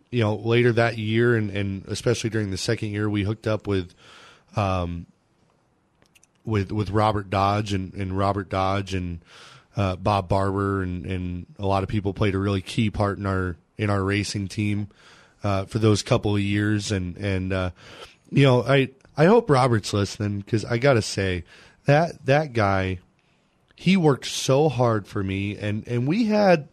you 0.09 0.21
know, 0.23 0.35
later 0.35 0.73
that 0.73 0.97
year 0.97 1.37
and, 1.37 1.51
and 1.51 1.85
especially 1.87 2.31
during 2.31 2.49
the 2.51 2.57
second 2.57 2.89
year, 2.89 3.09
we 3.09 3.23
hooked 3.23 3.47
up 3.47 3.65
with, 3.65 3.93
um, 4.57 5.05
with 6.43 6.71
with 6.71 6.89
Robert 6.89 7.29
Dodge 7.29 7.71
and, 7.71 7.93
and 7.93 8.17
Robert 8.17 8.49
Dodge 8.49 8.93
and 8.93 9.19
uh, 9.77 9.95
Bob 9.95 10.27
Barber 10.27 10.81
and, 10.81 11.05
and 11.05 11.45
a 11.59 11.65
lot 11.65 11.83
of 11.83 11.89
people 11.89 12.13
played 12.13 12.35
a 12.35 12.39
really 12.39 12.61
key 12.61 12.89
part 12.89 13.19
in 13.19 13.25
our 13.25 13.55
in 13.77 13.89
our 13.89 14.03
racing 14.03 14.47
team 14.47 14.89
uh, 15.43 15.65
for 15.65 15.77
those 15.79 16.01
couple 16.01 16.35
of 16.35 16.41
years. 16.41 16.91
And 16.91 17.15
and 17.17 17.53
uh, 17.53 17.69
you 18.29 18.43
know 18.43 18.63
I 18.63 18.89
I 19.15 19.25
hope 19.25 19.49
Robert's 19.49 19.93
listening 19.93 20.39
because 20.39 20.65
I 20.65 20.79
gotta 20.79 21.03
say 21.03 21.43
that 21.85 22.25
that 22.25 22.53
guy 22.53 22.99
he 23.75 23.95
worked 23.95 24.25
so 24.25 24.67
hard 24.67 25.07
for 25.07 25.23
me. 25.23 25.55
And 25.55 25.87
and 25.87 26.07
we 26.07 26.25
had 26.25 26.69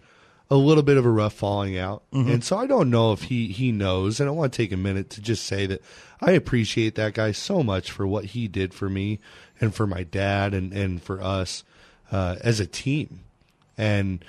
a 0.50 0.56
little 0.56 0.82
bit 0.82 0.96
of 0.96 1.04
a 1.04 1.10
rough 1.10 1.34
falling 1.34 1.76
out. 1.76 2.02
And 2.30 2.42
so 2.44 2.56
I 2.56 2.66
don't 2.66 2.88
know 2.88 3.12
if 3.12 3.24
he 3.24 3.48
he 3.48 3.70
knows. 3.70 4.18
And 4.18 4.28
I 4.28 4.32
want 4.32 4.52
to 4.52 4.56
take 4.56 4.72
a 4.72 4.78
minute 4.78 5.10
to 5.10 5.20
just 5.20 5.44
say 5.44 5.66
that 5.66 5.82
I 6.22 6.32
appreciate 6.32 6.94
that 6.94 7.12
guy 7.12 7.32
so 7.32 7.62
much 7.62 7.90
for 7.90 8.06
what 8.06 8.24
he 8.26 8.48
did 8.48 8.72
for 8.72 8.88
me 8.88 9.20
and 9.60 9.74
for 9.74 9.86
my 9.86 10.02
dad 10.04 10.54
and 10.54 10.72
and 10.72 11.02
for 11.02 11.20
us 11.22 11.64
uh, 12.12 12.36
as 12.42 12.60
a 12.60 12.66
team. 12.66 13.20
And 13.76 14.24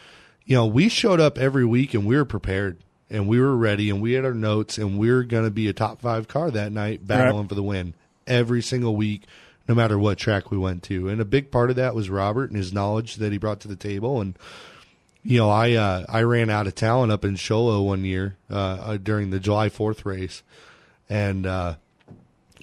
you 0.46 0.56
know 0.56 0.66
we 0.66 0.90
showed 0.90 1.20
up 1.20 1.38
every 1.38 1.66
week 1.66 1.94
and 1.94 2.06
we 2.06 2.16
were 2.16 2.26
prepared 2.26 2.78
and 3.10 3.28
we 3.28 3.40
were 3.40 3.56
ready 3.56 3.90
and 3.90 4.02
we 4.02 4.14
had 4.14 4.26
our 4.26 4.34
notes 4.34 4.78
and 4.78 4.98
we 4.98 5.12
were 5.12 5.24
going 5.24 5.44
to 5.44 5.52
be 5.52 5.68
a 5.68 5.74
top 5.74 6.02
five 6.02 6.28
car 6.28 6.50
that 6.52 6.72
night 6.72 7.06
battling 7.06 7.42
Right. 7.42 7.50
for 7.50 7.56
the 7.56 7.64
win 7.64 7.94
every 8.28 8.62
single 8.62 8.96
week 8.96 9.24
no 9.68 9.74
matter 9.76 9.98
what 9.98 10.18
track 10.20 10.52
we 10.52 10.58
went 10.60 10.84
to. 10.84 11.10
And 11.10 11.20
a 11.20 11.26
big 11.26 11.50
part 11.52 11.70
of 11.72 11.76
that 11.78 11.96
was 11.96 12.10
robert 12.10 12.50
and 12.52 12.58
his 12.58 12.72
knowledge 12.74 13.16
that 13.16 13.32
he 13.32 13.38
brought 13.40 13.60
to 13.62 13.68
the 13.68 13.76
table. 13.76 14.22
And 14.22 14.38
you 15.24 15.38
know 15.40 15.50
i 15.50 15.74
uh, 15.74 16.06
i 16.10 16.22
ran 16.22 16.50
out 16.52 16.68
of 16.68 16.76
talent 16.76 17.12
up 17.12 17.26
in 17.26 17.36
Show 17.36 17.66
Low 17.66 17.82
one 17.84 18.04
year 18.06 18.36
uh, 18.50 18.56
uh, 18.56 18.98
during 18.98 19.30
the 19.32 19.40
july 19.40 19.70
4th 19.70 20.06
race. 20.06 20.42
And 21.10 21.46
uh, 21.48 21.76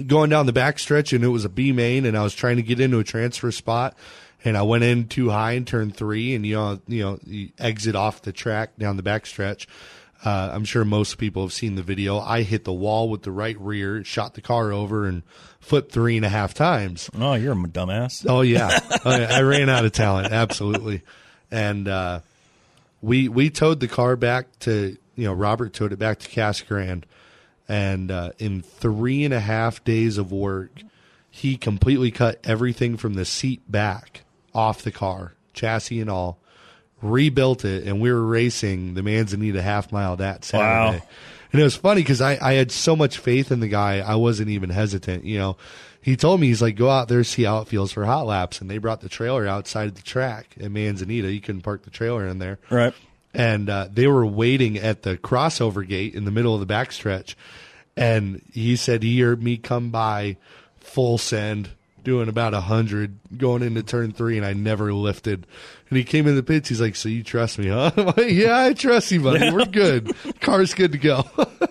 going 0.06 0.30
down 0.30 0.46
the 0.46 0.52
backstretch 0.52 1.12
and 1.14 1.24
it 1.24 1.28
was 1.28 1.44
a 1.44 1.48
B 1.48 1.72
main 1.72 2.06
and 2.06 2.16
I 2.16 2.22
was 2.22 2.34
trying 2.34 2.56
to 2.56 2.62
get 2.62 2.80
into 2.80 2.98
a 2.98 3.04
transfer 3.04 3.50
spot 3.52 3.96
and 4.44 4.56
I 4.56 4.62
went 4.62 4.84
in 4.84 5.08
too 5.08 5.30
high 5.30 5.52
in 5.52 5.64
turn 5.64 5.90
three 5.90 6.34
and 6.34 6.44
you 6.46 6.56
know 6.56 6.80
you 6.86 7.02
know 7.02 7.18
you 7.24 7.50
exit 7.58 7.94
off 7.94 8.22
the 8.22 8.32
track 8.32 8.76
down 8.76 8.96
the 8.96 9.02
backstretch. 9.02 9.66
Uh, 10.24 10.50
I'm 10.52 10.64
sure 10.64 10.84
most 10.84 11.18
people 11.18 11.42
have 11.42 11.52
seen 11.52 11.74
the 11.74 11.82
video. 11.82 12.20
I 12.20 12.42
hit 12.42 12.62
the 12.62 12.72
wall 12.72 13.08
with 13.08 13.22
the 13.22 13.32
right 13.32 13.58
rear, 13.58 14.04
shot 14.04 14.34
the 14.34 14.40
car 14.40 14.72
over, 14.72 15.04
and 15.04 15.24
flipped 15.58 15.90
three 15.90 16.16
and 16.16 16.24
a 16.24 16.28
half 16.28 16.54
times. 16.54 17.10
Oh, 17.18 17.34
you're 17.34 17.52
a 17.52 17.56
dumbass. 17.56 18.24
Oh 18.28 18.42
yeah, 18.42 18.78
I, 19.04 19.24
I 19.24 19.42
ran 19.42 19.68
out 19.68 19.84
of 19.84 19.90
talent, 19.92 20.32
absolutely. 20.32 21.02
And 21.50 21.88
uh, 21.88 22.20
we 23.00 23.28
we 23.28 23.50
towed 23.50 23.80
the 23.80 23.88
car 23.88 24.14
back 24.14 24.46
to 24.60 24.96
you 25.16 25.24
know 25.24 25.32
Robert 25.32 25.72
towed 25.72 25.92
it 25.92 25.98
back 25.98 26.20
to 26.20 26.30
Casa 26.30 26.64
Grande, 26.64 27.04
and 27.68 28.10
uh, 28.10 28.30
in 28.38 28.62
three 28.62 29.24
and 29.24 29.34
a 29.34 29.40
half 29.40 29.82
days 29.82 30.18
of 30.18 30.30
work, 30.30 30.70
he 31.30 31.56
completely 31.56 32.12
cut 32.12 32.38
everything 32.44 32.96
from 32.96 33.14
the 33.14 33.24
seat 33.24 33.60
back 33.70 34.21
off 34.54 34.82
the 34.82 34.92
car, 34.92 35.34
chassis 35.52 36.00
and 36.00 36.10
all, 36.10 36.38
rebuilt 37.00 37.64
it, 37.64 37.86
and 37.86 38.00
we 38.00 38.12
were 38.12 38.24
racing 38.24 38.94
the 38.94 39.02
Manzanita 39.02 39.60
half 39.60 39.90
mile 39.92 40.16
that 40.16 40.44
Saturday. 40.44 40.98
Wow. 40.98 41.06
And 41.52 41.60
it 41.60 41.64
was 41.64 41.76
funny 41.76 42.00
because 42.00 42.20
I, 42.20 42.38
I 42.40 42.54
had 42.54 42.72
so 42.72 42.96
much 42.96 43.18
faith 43.18 43.52
in 43.52 43.60
the 43.60 43.68
guy, 43.68 43.98
I 43.98 44.14
wasn't 44.14 44.48
even 44.48 44.70
hesitant. 44.70 45.24
You 45.24 45.38
know, 45.38 45.56
he 46.00 46.16
told 46.16 46.40
me, 46.40 46.46
he's 46.46 46.62
like, 46.62 46.76
go 46.76 46.88
out 46.88 47.08
there, 47.08 47.22
see 47.24 47.42
how 47.42 47.58
it 47.58 47.68
feels 47.68 47.92
for 47.92 48.04
hot 48.04 48.26
laps. 48.26 48.60
And 48.60 48.70
they 48.70 48.78
brought 48.78 49.02
the 49.02 49.08
trailer 49.08 49.46
outside 49.46 49.88
of 49.88 49.94
the 49.94 50.02
track 50.02 50.54
at 50.60 50.70
Manzanita. 50.70 51.30
You 51.30 51.40
couldn't 51.40 51.62
park 51.62 51.82
the 51.82 51.90
trailer 51.90 52.26
in 52.26 52.38
there. 52.38 52.58
Right. 52.70 52.94
And 53.34 53.68
uh, 53.68 53.88
they 53.92 54.06
were 54.06 54.26
waiting 54.26 54.78
at 54.78 55.02
the 55.02 55.18
crossover 55.18 55.86
gate 55.86 56.14
in 56.14 56.24
the 56.24 56.30
middle 56.30 56.54
of 56.54 56.66
the 56.66 56.72
backstretch. 56.72 57.34
And 57.96 58.42
he 58.52 58.76
said 58.76 59.02
he 59.02 59.20
heard 59.20 59.42
me 59.42 59.58
come 59.58 59.90
by 59.90 60.38
full 60.78 61.18
send, 61.18 61.70
doing 62.02 62.28
about 62.28 62.54
a 62.54 62.60
hundred 62.60 63.18
going 63.36 63.62
into 63.62 63.82
turn 63.82 64.12
three, 64.12 64.36
and 64.36 64.46
I 64.46 64.52
never 64.52 64.92
lifted. 64.92 65.46
And 65.88 65.98
he 65.98 66.04
came 66.04 66.26
in 66.26 66.36
the 66.36 66.42
pits. 66.42 66.68
He's 66.68 66.80
like, 66.80 66.96
"So 66.96 67.08
you 67.08 67.22
trust 67.22 67.58
me, 67.58 67.68
huh?" 67.68 67.92
I'm 67.96 68.06
like, 68.06 68.30
"Yeah, 68.30 68.58
I 68.58 68.72
trust 68.72 69.10
you, 69.10 69.20
buddy. 69.22 69.50
We're 69.50 69.66
good. 69.66 70.12
Car's 70.40 70.74
good 70.74 70.92
to 70.92 70.98
go." 70.98 71.24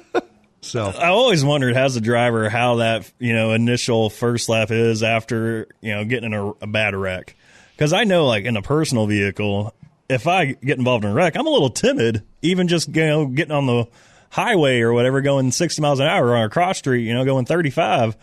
so 0.62 0.86
I 0.88 1.08
always 1.08 1.44
wondered 1.44 1.76
as 1.76 1.96
a 1.96 2.02
driver 2.02 2.50
how 2.50 2.76
that 2.76 3.12
you 3.20 3.34
know 3.34 3.54
initial 3.54 4.10
first 4.10 4.50
lap 4.50 4.72
is 4.72 5.04
after 5.04 5.68
you 5.82 5.94
know 5.94 6.06
getting 6.06 6.34
in 6.34 6.40
a, 6.40 6.50
a 6.62 6.68
bad 6.68 6.96
wreck. 6.96 7.36
Because 7.76 7.94
I 7.94 8.04
know, 8.04 8.28
like 8.28 8.46
in 8.46 8.58
a 8.58 8.62
personal 8.62 9.08
vehicle, 9.08 9.74
if 10.08 10.28
I 10.28 10.54
get 10.54 10.78
involved 10.78 11.04
in 11.04 11.12
a 11.12 11.14
wreck, 11.14 11.36
I'm 11.36 11.48
a 11.48 11.52
little 11.52 11.70
timid. 11.70 12.24
Even 12.42 12.68
just 12.68 12.96
you 12.96 13.06
know 13.06 13.26
getting 13.28 13.54
on 13.54 13.66
the 13.66 13.88
highway 14.32 14.80
or 14.80 14.94
whatever, 14.94 15.22
going 15.22 15.52
60 15.52 15.82
miles 15.82 16.00
an 16.00 16.08
hour 16.08 16.36
on 16.36 16.46
a 16.46 16.50
cross 16.50 16.80
street, 16.80 17.04
you 17.04 17.14
know, 17.14 17.24
going 17.26 17.46
35, 17.46 18.18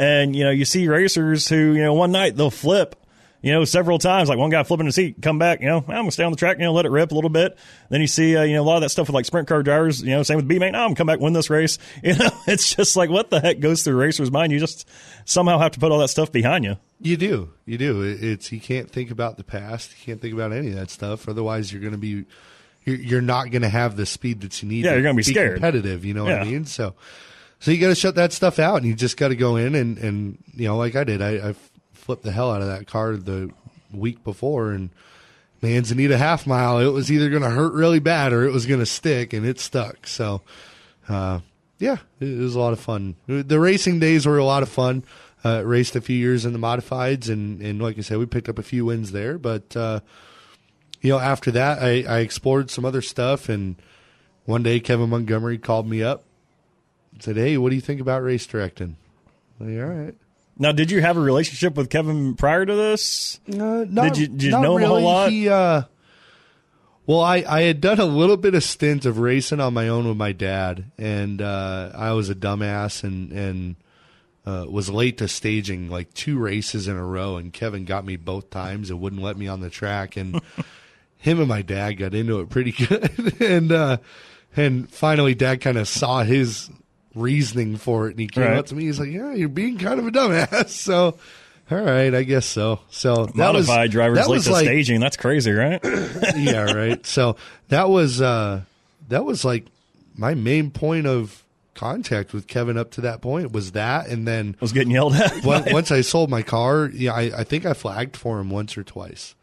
and 0.00 0.34
you 0.34 0.44
know 0.44 0.50
you 0.50 0.64
see 0.64 0.88
racers 0.88 1.46
who 1.46 1.74
you 1.74 1.82
know 1.82 1.94
one 1.94 2.10
night 2.10 2.36
they'll 2.36 2.50
flip. 2.50 2.96
You 3.42 3.52
know, 3.52 3.64
several 3.64 3.98
times, 3.98 4.28
like 4.28 4.36
one 4.36 4.50
guy 4.50 4.62
flipping 4.64 4.84
his 4.84 4.96
seat, 4.96 5.22
come 5.22 5.38
back, 5.38 5.62
you 5.62 5.66
know, 5.66 5.78
I'm 5.78 5.84
gonna 5.84 6.10
stay 6.10 6.24
on 6.24 6.30
the 6.30 6.36
track, 6.36 6.58
you 6.58 6.64
know, 6.64 6.74
let 6.74 6.84
it 6.84 6.90
rip 6.90 7.10
a 7.10 7.14
little 7.14 7.30
bit. 7.30 7.56
Then 7.88 8.02
you 8.02 8.06
see, 8.06 8.36
uh, 8.36 8.42
you 8.42 8.52
know, 8.52 8.60
a 8.60 8.64
lot 8.64 8.76
of 8.76 8.82
that 8.82 8.90
stuff 8.90 9.08
with 9.08 9.14
like 9.14 9.24
sprint 9.24 9.48
car 9.48 9.62
drivers, 9.62 10.02
you 10.02 10.10
know, 10.10 10.22
same 10.22 10.36
with 10.36 10.46
B 10.46 10.58
main, 10.58 10.74
oh, 10.74 10.80
I'm 10.80 10.88
gonna 10.88 10.96
come 10.96 11.06
back, 11.06 11.20
win 11.20 11.32
this 11.32 11.48
race. 11.48 11.78
You 12.02 12.16
know, 12.16 12.28
it's 12.46 12.74
just 12.74 12.96
like, 12.96 13.08
what 13.08 13.30
the 13.30 13.40
heck 13.40 13.60
goes 13.60 13.82
through 13.82 13.94
a 13.94 13.96
racer's 13.96 14.30
mind? 14.30 14.52
You 14.52 14.60
just 14.60 14.86
somehow 15.24 15.58
have 15.58 15.72
to 15.72 15.80
put 15.80 15.90
all 15.90 16.00
that 16.00 16.08
stuff 16.08 16.30
behind 16.30 16.64
you. 16.64 16.76
You 17.00 17.16
do, 17.16 17.50
you 17.64 17.78
do. 17.78 18.02
It's 18.02 18.52
you 18.52 18.60
can't 18.60 18.90
think 18.90 19.10
about 19.10 19.38
the 19.38 19.44
past. 19.44 19.90
You 19.92 20.04
can't 20.04 20.20
think 20.20 20.34
about 20.34 20.52
any 20.52 20.68
of 20.68 20.74
that 20.74 20.90
stuff. 20.90 21.26
Otherwise, 21.26 21.72
you're 21.72 21.80
going 21.80 21.92
to 21.92 21.98
be, 21.98 22.26
you're, 22.84 23.22
not 23.22 23.50
going 23.50 23.62
to 23.62 23.70
have 23.70 23.96
the 23.96 24.04
speed 24.04 24.42
that 24.42 24.62
you 24.62 24.68
need. 24.68 24.84
Yeah, 24.84 24.90
to 24.90 24.96
you're 24.96 25.04
gonna 25.04 25.14
be 25.14 25.22
scared. 25.22 25.54
competitive. 25.54 26.04
You 26.04 26.12
know 26.12 26.24
what 26.24 26.34
I 26.34 26.44
mean? 26.44 26.66
So, 26.66 26.94
so 27.60 27.70
you 27.70 27.78
got 27.78 27.88
to 27.88 27.94
shut 27.94 28.16
that 28.16 28.32
stuff 28.32 28.58
out, 28.58 28.78
and 28.78 28.86
you 28.86 28.94
just 28.94 29.16
got 29.16 29.28
to 29.28 29.36
go 29.36 29.56
in 29.56 29.74
and 29.74 29.98
and 29.98 30.42
you 30.54 30.66
know, 30.66 30.76
like 30.76 30.96
I 30.96 31.04
did, 31.04 31.22
I, 31.22 31.50
I 31.50 31.54
flipped 31.92 32.24
the 32.24 32.32
hell 32.32 32.50
out 32.50 32.62
of 32.62 32.68
that 32.68 32.86
car 32.86 33.16
the 33.16 33.50
week 33.92 34.24
before, 34.24 34.72
and 34.72 34.90
Manzanita 35.62 36.16
half 36.16 36.46
mile. 36.46 36.78
It 36.78 36.92
was 36.92 37.12
either 37.12 37.28
going 37.28 37.42
to 37.42 37.50
hurt 37.50 37.74
really 37.74 37.98
bad 37.98 38.32
or 38.32 38.44
it 38.44 38.52
was 38.52 38.66
going 38.66 38.80
to 38.80 38.86
stick, 38.86 39.32
and 39.32 39.46
it 39.46 39.60
stuck. 39.60 40.06
So, 40.06 40.40
uh, 41.08 41.40
yeah, 41.78 41.98
it 42.18 42.38
was 42.38 42.54
a 42.54 42.60
lot 42.60 42.72
of 42.72 42.80
fun. 42.80 43.16
The 43.26 43.60
racing 43.60 44.00
days 44.00 44.26
were 44.26 44.38
a 44.38 44.44
lot 44.44 44.62
of 44.62 44.68
fun. 44.68 45.04
Uh, 45.42 45.62
raced 45.64 45.96
a 45.96 46.02
few 46.02 46.16
years 46.16 46.44
in 46.44 46.52
the 46.52 46.58
modifieds, 46.58 47.30
and, 47.30 47.62
and 47.62 47.80
like 47.80 47.96
I 47.96 48.02
said, 48.02 48.18
we 48.18 48.26
picked 48.26 48.50
up 48.50 48.58
a 48.58 48.62
few 48.62 48.84
wins 48.84 49.12
there. 49.12 49.38
But 49.38 49.74
uh, 49.74 50.00
you 51.00 51.10
know, 51.10 51.18
after 51.18 51.50
that, 51.52 51.82
I, 51.82 52.04
I 52.06 52.18
explored 52.18 52.70
some 52.70 52.84
other 52.84 53.00
stuff, 53.00 53.48
and 53.48 53.76
one 54.44 54.62
day 54.62 54.80
Kevin 54.80 55.08
Montgomery 55.08 55.56
called 55.56 55.88
me 55.88 56.02
up, 56.02 56.24
said, 57.22 57.36
"Hey, 57.36 57.56
what 57.58 57.70
do 57.70 57.74
you 57.76 57.80
think 57.82 58.00
about 58.00 58.22
race 58.22 58.46
directing?" 58.46 58.96
I'm 59.60 59.76
like, 59.76 59.84
all 59.84 59.90
right. 59.90 60.14
Now, 60.58 60.72
did 60.72 60.90
you 60.90 61.00
have 61.00 61.16
a 61.16 61.20
relationship 61.20 61.74
with 61.76 61.88
Kevin 61.88 62.34
prior 62.34 62.66
to 62.66 62.74
this? 62.74 63.40
Uh, 63.48 63.84
not, 63.88 64.12
Did 64.12 64.18
you- 64.18 64.26
did 64.28 64.42
you 64.42 64.50
know 64.50 64.76
him 64.76 64.84
a 64.84 64.86
whole 64.86 64.96
really. 64.96 65.02
lot? 65.04 65.30
He, 65.30 65.48
uh, 65.48 65.82
well, 67.06 67.20
I, 67.22 67.44
I 67.48 67.62
had 67.62 67.80
done 67.80 67.98
a 67.98 68.04
little 68.04 68.36
bit 68.36 68.54
of 68.54 68.62
stint 68.62 69.04
of 69.06 69.18
racing 69.18 69.58
on 69.60 69.74
my 69.74 69.88
own 69.88 70.06
with 70.06 70.16
my 70.16 70.32
dad, 70.32 70.84
and 70.98 71.40
uh, 71.42 71.90
I 71.94 72.12
was 72.12 72.28
a 72.30 72.34
dumbass 72.34 73.02
and 73.04 73.32
and 73.32 73.76
uh, 74.46 74.66
was 74.68 74.88
late 74.90 75.18
to 75.18 75.28
staging 75.28 75.88
like 75.88 76.12
two 76.14 76.38
races 76.38 76.88
in 76.88 76.96
a 76.96 77.04
row, 77.04 77.36
and 77.36 77.52
Kevin 77.52 77.84
got 77.84 78.04
me 78.04 78.16
both 78.16 78.50
times 78.50 78.90
and 78.90 79.00
wouldn't 79.00 79.22
let 79.22 79.36
me 79.36 79.48
on 79.48 79.60
the 79.60 79.70
track, 79.70 80.16
and 80.16 80.40
him 81.16 81.38
and 81.40 81.48
my 81.48 81.62
dad 81.62 81.92
got 81.94 82.14
into 82.14 82.40
it 82.40 82.48
pretty 82.50 82.72
good, 82.86 83.40
and 83.40 83.72
uh, 83.72 83.96
and 84.54 84.90
finally, 84.90 85.34
dad 85.34 85.60
kind 85.62 85.78
of 85.78 85.88
saw 85.88 86.22
his 86.22 86.70
reasoning 87.14 87.76
for 87.76 88.06
it, 88.08 88.10
and 88.12 88.20
he 88.20 88.26
came 88.28 88.44
Right. 88.44 88.56
up 88.56 88.66
to 88.66 88.74
me. 88.74 88.84
He's 88.84 89.00
like, 89.00 89.10
"Yeah, 89.10 89.34
you're 89.34 89.48
being 89.48 89.78
kind 89.78 89.98
of 89.98 90.06
a 90.06 90.10
dumbass." 90.10 90.68
So. 90.90 91.18
All 91.72 91.78
right, 91.78 92.12
I 92.12 92.24
guess 92.24 92.46
so. 92.46 92.80
So 92.90 93.26
that 93.26 93.54
was- 93.54 93.68
Modified 93.68 93.92
drivers 93.92 94.18
that 94.18 94.28
late 94.28 94.38
was 94.38 94.44
to 94.46 94.50
like, 94.52 94.64
staging. 94.64 94.98
That's 94.98 95.16
crazy, 95.16 95.52
right? 95.52 95.78
yeah, 96.36 96.72
right. 96.72 97.06
So 97.06 97.36
that 97.68 97.88
was 97.88 98.20
uh 98.20 98.62
that 99.08 99.24
was 99.24 99.44
like 99.44 99.66
my 100.16 100.34
main 100.34 100.72
point 100.72 101.06
of 101.06 101.44
contact 101.74 102.32
with 102.32 102.48
Kevin 102.48 102.76
up 102.76 102.90
to 102.92 103.00
that 103.02 103.20
point 103.22 103.52
was 103.52 103.70
that, 103.72 104.08
and 104.08 104.26
then 104.26 104.56
I 104.60 104.64
was 104.64 104.72
getting 104.72 104.90
yelled 104.90 105.14
at. 105.14 105.46
on- 105.46 105.72
once 105.72 105.92
I 105.92 106.00
sold 106.00 106.28
my 106.28 106.42
car, 106.42 106.90
yeah, 106.92 107.12
I, 107.12 107.20
I 107.38 107.44
think 107.44 107.64
I 107.64 107.72
flagged 107.72 108.16
for 108.16 108.40
him 108.40 108.50
once 108.50 108.76
or 108.76 108.82
twice, 108.82 109.36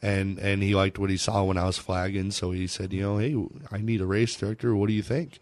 and 0.00 0.38
and 0.38 0.62
he 0.62 0.76
liked 0.76 0.96
what 1.00 1.10
he 1.10 1.16
saw 1.16 1.42
when 1.42 1.58
I 1.58 1.64
was 1.64 1.76
flagging, 1.76 2.30
so 2.30 2.52
he 2.52 2.68
said, 2.68 2.92
you 2.92 3.02
know, 3.02 3.18
hey, 3.18 3.34
I 3.72 3.78
need 3.78 4.00
a 4.00 4.06
race 4.06 4.36
director. 4.36 4.76
What 4.76 4.86
do 4.86 4.92
you 4.94 5.02
think? 5.02 5.40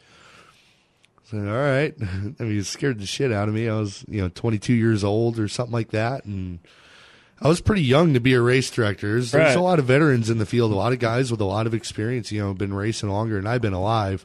All 1.33 1.41
right. 1.41 1.95
I 2.01 2.43
mean, 2.43 2.59
it 2.59 2.67
scared 2.67 3.01
the 3.01 3.07
shit 3.07 3.33
out 3.33 3.49
of 3.49 3.55
me. 3.55 3.69
I 3.69 3.79
was, 3.79 4.05
you 4.09 4.21
know, 4.21 4.29
22 4.29 4.73
years 4.75 5.05
old 5.05 5.39
or 5.39 5.49
something 5.49 5.73
like 5.73 5.91
that, 5.91 6.25
and 6.25 6.59
I 7.41 7.49
was 7.49 7.61
pretty 7.61 7.83
young 7.83 8.15
to 8.15 8.21
be 8.21 8.35
a 8.35 8.41
race 8.41 8.71
director. 8.71 9.13
There's, 9.13 9.33
there's 9.33 9.57
a 9.57 9.61
lot 9.61 9.79
of 9.79 9.87
veterans 9.87 10.31
in 10.31 10.39
the 10.39 10.47
field, 10.47 10.71
a 10.73 10.77
lot 10.77 10.93
of 10.93 10.99
guys 11.01 11.31
with 11.31 11.41
a 11.41 11.45
lot 11.45 11.67
of 11.67 11.75
experience, 11.75 12.31
you 12.31 12.41
know, 12.41 12.55
been 12.55 12.73
racing 12.75 13.09
longer 13.09 13.37
than 13.37 13.47
I've 13.47 13.63
been 13.63 13.73
alive. 13.73 14.25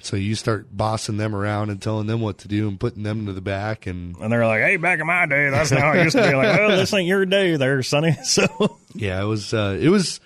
So 0.00 0.16
you 0.16 0.34
start 0.34 0.74
bossing 0.76 1.16
them 1.16 1.34
around 1.34 1.70
and 1.70 1.80
telling 1.80 2.06
them 2.06 2.20
what 2.20 2.38
to 2.38 2.48
do 2.48 2.68
and 2.68 2.78
putting 2.78 3.02
them 3.02 3.26
to 3.26 3.32
the 3.32 3.40
back 3.40 3.86
and 3.86 4.16
And 4.18 4.30
they're 4.30 4.46
like, 4.46 4.60
"Hey, 4.60 4.76
back 4.76 5.00
in 5.00 5.06
my 5.06 5.26
day, 5.26 5.50
that's 5.50 5.70
how 5.70 5.92
it 5.92 6.04
used 6.04 6.16
to 6.16 6.22
be." 6.22 6.34
Like, 6.34 6.58
"Well, 6.58 6.76
this 6.76 6.92
ain't 6.92 7.08
your 7.08 7.24
day, 7.26 7.56
there, 7.56 7.82
Sonny." 7.82 8.14
So, 8.24 8.78
yeah, 8.94 9.20
it 9.20 9.24
was 9.24 9.52
uh, 9.54 9.76
it 9.80 9.88
was 9.88 10.20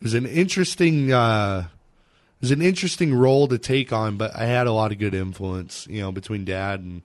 it 0.00 0.04
was 0.04 0.14
an 0.14 0.26
interesting 0.26 1.12
uh, 1.12 1.66
it 2.36 2.42
was 2.42 2.50
an 2.50 2.62
interesting 2.62 3.14
role 3.14 3.48
to 3.48 3.58
take 3.58 3.92
on, 3.92 4.18
but 4.18 4.36
I 4.36 4.44
had 4.44 4.66
a 4.66 4.72
lot 4.72 4.92
of 4.92 4.98
good 4.98 5.14
influence, 5.14 5.86
you 5.88 6.02
know, 6.02 6.12
between 6.12 6.44
dad 6.44 6.80
and 6.80 7.02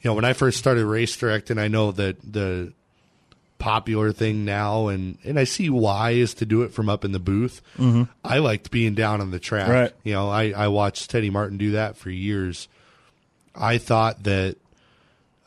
you 0.00 0.08
know 0.08 0.14
when 0.14 0.24
I 0.24 0.32
first 0.32 0.58
started 0.58 0.86
race 0.86 1.16
directing. 1.16 1.58
I 1.58 1.68
know 1.68 1.90
that 1.92 2.20
the 2.20 2.72
popular 3.58 4.12
thing 4.12 4.44
now, 4.44 4.88
and 4.88 5.18
and 5.24 5.38
I 5.38 5.44
see 5.44 5.70
why 5.70 6.12
is 6.12 6.34
to 6.34 6.46
do 6.46 6.62
it 6.62 6.72
from 6.72 6.88
up 6.88 7.04
in 7.04 7.12
the 7.12 7.18
booth. 7.18 7.62
Mm-hmm. 7.78 8.04
I 8.24 8.38
liked 8.38 8.70
being 8.70 8.94
down 8.94 9.20
on 9.20 9.30
the 9.30 9.38
track. 9.40 9.68
Right. 9.68 9.92
You 10.04 10.14
know, 10.14 10.28
I 10.28 10.50
I 10.50 10.68
watched 10.68 11.10
Teddy 11.10 11.30
Martin 11.30 11.58
do 11.58 11.72
that 11.72 11.96
for 11.96 12.10
years. 12.10 12.68
I 13.54 13.78
thought 13.78 14.22
that 14.22 14.56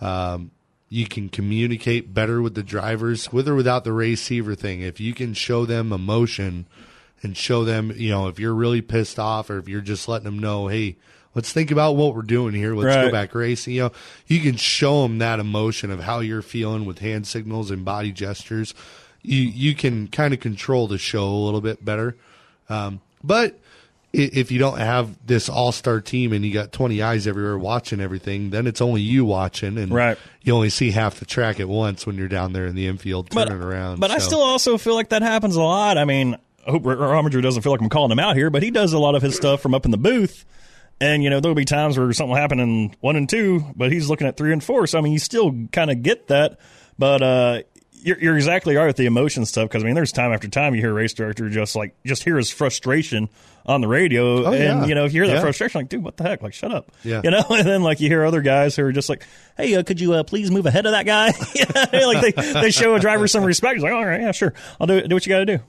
um, 0.01 0.51
you 0.89 1.07
can 1.07 1.29
communicate 1.29 2.13
better 2.13 2.41
with 2.41 2.55
the 2.55 2.63
drivers 2.63 3.31
with 3.33 3.47
or 3.47 3.55
without 3.55 3.83
the 3.83 3.93
receiver 3.93 4.55
thing. 4.55 4.81
If 4.81 4.99
you 4.99 5.13
can 5.13 5.33
show 5.33 5.65
them 5.65 5.91
emotion 5.91 6.67
and 7.23 7.35
show 7.37 7.63
them, 7.63 7.91
you 7.95 8.09
know, 8.09 8.27
if 8.27 8.39
you're 8.39 8.53
really 8.53 8.81
pissed 8.81 9.17
off 9.17 9.49
or 9.49 9.57
if 9.57 9.67
you're 9.69 9.81
just 9.81 10.07
letting 10.07 10.25
them 10.25 10.39
know, 10.39 10.67
hey, 10.67 10.97
let's 11.35 11.51
think 11.53 11.71
about 11.71 11.95
what 11.95 12.13
we're 12.15 12.21
doing 12.21 12.53
here. 12.53 12.75
Let's 12.75 12.95
Right. 12.95 13.05
go 13.05 13.11
back 13.11 13.33
racing. 13.33 13.73
You 13.73 13.81
know, 13.83 13.91
you 14.27 14.39
can 14.41 14.55
show 14.57 15.03
them 15.03 15.17
that 15.19 15.39
emotion 15.39 15.89
of 15.89 16.01
how 16.01 16.19
you're 16.19 16.41
feeling 16.41 16.85
with 16.85 16.99
hand 16.99 17.25
signals 17.25 17.71
and 17.71 17.83
body 17.85 18.11
gestures. 18.11 18.73
You 19.21 19.39
you 19.39 19.73
can 19.73 20.07
kind 20.09 20.33
of 20.33 20.41
control 20.41 20.87
the 20.87 20.97
show 20.97 21.25
a 21.27 21.43
little 21.45 21.61
bit 21.61 21.83
better. 21.83 22.17
Um, 22.69 22.99
but 23.23 23.57
if 24.11 24.51
you 24.51 24.59
don't 24.59 24.77
have 24.77 25.17
this 25.25 25.49
all 25.49 25.71
star 25.71 25.99
team 25.99 26.33
and 26.33 26.45
you 26.45 26.53
got 26.53 26.71
20 26.71 27.01
eyes 27.01 27.25
everywhere 27.25 27.57
watching 27.57 27.99
everything, 27.99 28.51
then 28.51 28.67
it's 28.67 28.79
only 28.79 29.01
you 29.01 29.25
watching 29.25 29.75
and 29.79 29.91
Right. 29.91 30.19
you 30.43 30.53
only 30.53 30.69
see 30.69 30.91
half 30.91 31.17
the 31.19 31.25
track 31.25 31.59
at 31.59 31.67
once 31.67 32.05
when 32.05 32.15
you're 32.17 32.27
down 32.27 32.53
there 32.53 32.67
in 32.67 32.75
the 32.75 32.85
infield 32.85 33.29
but 33.33 33.45
turning 33.47 33.63
around. 33.63 33.99
but 34.01 34.11
I 34.11 34.19
still 34.19 34.41
also 34.43 34.77
feel 34.77 34.93
like 34.93 35.09
that 35.09 35.23
happens 35.23 35.55
a 35.55 35.61
lot. 35.63 35.97
I 35.97 36.05
mean, 36.05 36.37
I 36.67 36.71
hope 36.71 36.83
Rominger 36.83 37.41
doesn't 37.41 37.61
feel 37.61 37.71
like 37.71 37.81
I'm 37.81 37.89
calling 37.89 38.11
him 38.11 38.19
out 38.19 38.35
here, 38.35 38.49
but 38.49 38.63
he 38.63 38.71
does 38.71 38.93
a 38.93 38.99
lot 38.99 39.15
of 39.15 39.21
his 39.21 39.35
stuff 39.35 39.61
from 39.61 39.73
up 39.75 39.85
in 39.85 39.91
the 39.91 39.97
booth. 39.97 40.45
And 41.01 41.23
you 41.23 41.29
know 41.29 41.39
there'll 41.41 41.55
be 41.55 41.65
times 41.65 41.97
where 41.97 42.11
something 42.13 42.29
will 42.29 42.37
happen 42.37 42.59
in 42.59 42.95
one 43.01 43.15
and 43.17 43.27
two, 43.27 43.65
but 43.75 43.91
he's 43.91 44.09
looking 44.09 44.27
at 44.27 44.37
three 44.37 44.53
and 44.53 44.63
four. 44.63 44.87
So 44.87 44.97
I 44.99 45.01
mean, 45.01 45.11
you 45.11 45.19
still 45.19 45.51
kind 45.71 45.91
of 45.91 46.01
get 46.01 46.27
that, 46.27 46.59
but 46.97 47.21
uh, 47.21 47.61
you're, 47.91 48.19
you're 48.19 48.35
exactly 48.35 48.75
right 48.75 48.85
with 48.85 48.95
the 48.95 49.07
emotion 49.07 49.45
stuff. 49.45 49.67
Because 49.67 49.83
I 49.83 49.87
mean, 49.87 49.95
there's 49.95 50.11
time 50.13 50.31
after 50.31 50.47
time 50.47 50.75
you 50.75 50.81
hear 50.81 50.91
a 50.91 50.93
race 50.93 51.13
director 51.13 51.49
just 51.49 51.75
like 51.75 51.95
just 52.05 52.23
hear 52.23 52.37
his 52.37 52.51
frustration 52.51 53.27
on 53.65 53.81
the 53.81 53.87
radio, 53.87 54.45
Oh, 54.45 54.53
and 54.53 54.81
yeah. 54.81 54.85
you 54.85 54.95
know, 54.95 55.03
if 55.05 55.13
you 55.13 55.21
hear 55.23 55.27
that 55.27 55.37
Yeah. 55.37 55.41
frustration, 55.41 55.79
like, 55.81 55.89
dude, 55.89 56.03
what 56.03 56.15
the 56.15 56.23
heck? 56.23 56.41
Like, 56.41 56.53
shut 56.53 56.71
up, 56.71 56.91
Yeah. 57.03 57.21
you 57.23 57.31
know. 57.31 57.43
And 57.49 57.67
then 57.67 57.81
like 57.83 57.99
you 57.99 58.07
hear 58.07 58.23
other 58.23 58.41
guys 58.41 58.75
who 58.75 58.85
are 58.85 58.91
just 58.91 59.09
like, 59.09 59.25
hey, 59.57 59.75
uh, 59.75 59.83
could 59.83 59.99
you 59.99 60.13
uh, 60.13 60.23
please 60.23 60.51
move 60.51 60.65
ahead 60.67 60.85
of 60.85 60.91
that 60.93 61.05
guy? 61.05 61.27
like 62.05 62.35
they 62.35 62.53
they 62.61 62.71
show 62.71 62.95
a 62.95 62.99
driver 62.99 63.27
some 63.27 63.43
respect. 63.43 63.75
He's 63.75 63.83
like, 63.83 63.93
all 63.93 64.05
right, 64.05 64.21
yeah, 64.21 64.31
sure, 64.31 64.53
I'll 64.79 64.87
do 64.87 65.01
do 65.05 65.15
what 65.15 65.25
you 65.25 65.31
got 65.31 65.39
to 65.39 65.45
do. 65.57 65.59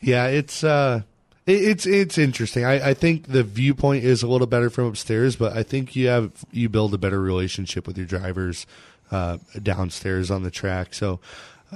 Yeah, 0.00 0.26
it's 0.26 0.62
uh, 0.62 1.02
it, 1.46 1.62
it's 1.62 1.86
it's 1.86 2.18
interesting. 2.18 2.64
I, 2.64 2.90
I 2.90 2.94
think 2.94 3.28
the 3.28 3.42
viewpoint 3.42 4.04
is 4.04 4.22
a 4.22 4.28
little 4.28 4.46
better 4.46 4.70
from 4.70 4.86
upstairs, 4.86 5.36
but 5.36 5.56
I 5.56 5.62
think 5.62 5.96
you 5.96 6.08
have 6.08 6.32
you 6.50 6.68
build 6.68 6.94
a 6.94 6.98
better 6.98 7.20
relationship 7.20 7.86
with 7.86 7.96
your 7.96 8.06
drivers 8.06 8.66
uh, 9.10 9.38
downstairs 9.62 10.30
on 10.30 10.42
the 10.42 10.50
track. 10.50 10.94
So, 10.94 11.20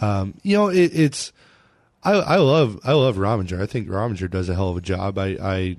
um, 0.01 0.35
you 0.43 0.57
know, 0.57 0.69
it, 0.69 0.91
it's 0.95 1.33
I 2.03 2.13
I 2.13 2.37
love 2.37 2.81
I 2.85 2.93
love 2.93 3.17
Rominger. 3.17 3.61
I 3.61 3.67
think 3.67 3.89
Rominger 3.89 4.31
does 4.31 4.49
a 4.49 4.55
hell 4.55 4.71
of 4.71 4.77
a 4.77 4.81
job. 4.81 5.19
I, 5.19 5.37
I 5.41 5.77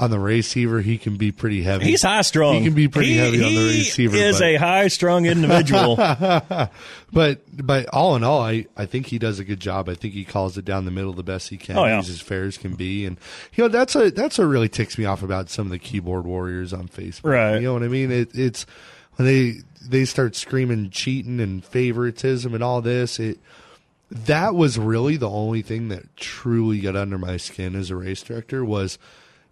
on 0.00 0.10
the 0.10 0.18
receiver 0.18 0.80
he 0.80 0.96
can 0.98 1.16
be 1.18 1.30
pretty 1.30 1.62
heavy. 1.62 1.84
He's 1.84 2.02
high 2.02 2.22
strung. 2.22 2.54
He 2.56 2.64
can 2.64 2.74
be 2.74 2.88
pretty 2.88 3.10
He- 3.12 3.16
heavy 3.18 3.44
on 3.44 3.54
the 3.54 3.66
receiver. 3.78 4.16
he. 4.16 4.22
Is 4.22 4.38
but- 4.38 4.44
a 4.46 4.56
high 4.56 4.88
strung 4.88 5.26
individual. 5.26 5.96
But 7.12 7.40
but 7.66 7.86
all 7.92 8.14
in 8.14 8.22
all, 8.22 8.40
I, 8.40 8.66
I 8.76 8.86
think 8.86 9.06
he 9.06 9.18
does 9.18 9.40
a 9.40 9.44
good 9.44 9.58
job. 9.58 9.88
I 9.88 9.94
think 9.94 10.14
he 10.14 10.24
calls 10.24 10.56
it 10.56 10.64
down 10.64 10.84
the 10.84 10.92
middle 10.92 11.12
the 11.12 11.24
best 11.24 11.48
he 11.48 11.56
can. 11.56 11.76
Oh, 11.76 11.84
yeah. 11.84 11.96
He's 11.96 12.08
as 12.08 12.20
fair 12.20 12.44
as 12.44 12.56
can 12.56 12.74
be, 12.76 13.04
and 13.04 13.18
you 13.54 13.64
know 13.64 13.68
that's 13.68 13.96
a 13.96 14.10
that's 14.12 14.38
what 14.38 14.44
really 14.44 14.68
ticks 14.68 14.96
me 14.96 15.04
off 15.06 15.22
about 15.24 15.50
some 15.50 15.66
of 15.66 15.72
the 15.72 15.80
keyboard 15.80 16.24
warriors 16.24 16.72
on 16.72 16.86
Facebook. 16.86 17.24
Right. 17.30 17.56
You 17.56 17.62
know 17.62 17.72
what 17.72 17.82
I 17.82 17.88
mean? 17.88 18.12
It, 18.12 18.30
it's 18.34 18.64
when 19.16 19.26
they 19.26 19.54
they 19.82 20.04
start 20.04 20.36
screaming 20.36 20.90
cheating 20.90 21.40
and 21.40 21.64
favoritism 21.64 22.54
and 22.54 22.62
all 22.62 22.80
this. 22.80 23.18
It 23.18 23.40
that 24.12 24.54
was 24.54 24.78
really 24.78 25.16
the 25.16 25.28
only 25.30 25.62
thing 25.62 25.88
that 25.88 26.16
truly 26.16 26.78
got 26.78 26.94
under 26.94 27.18
my 27.18 27.38
skin 27.38 27.74
as 27.74 27.90
a 27.90 27.96
race 27.96 28.22
director 28.22 28.64
was, 28.64 28.98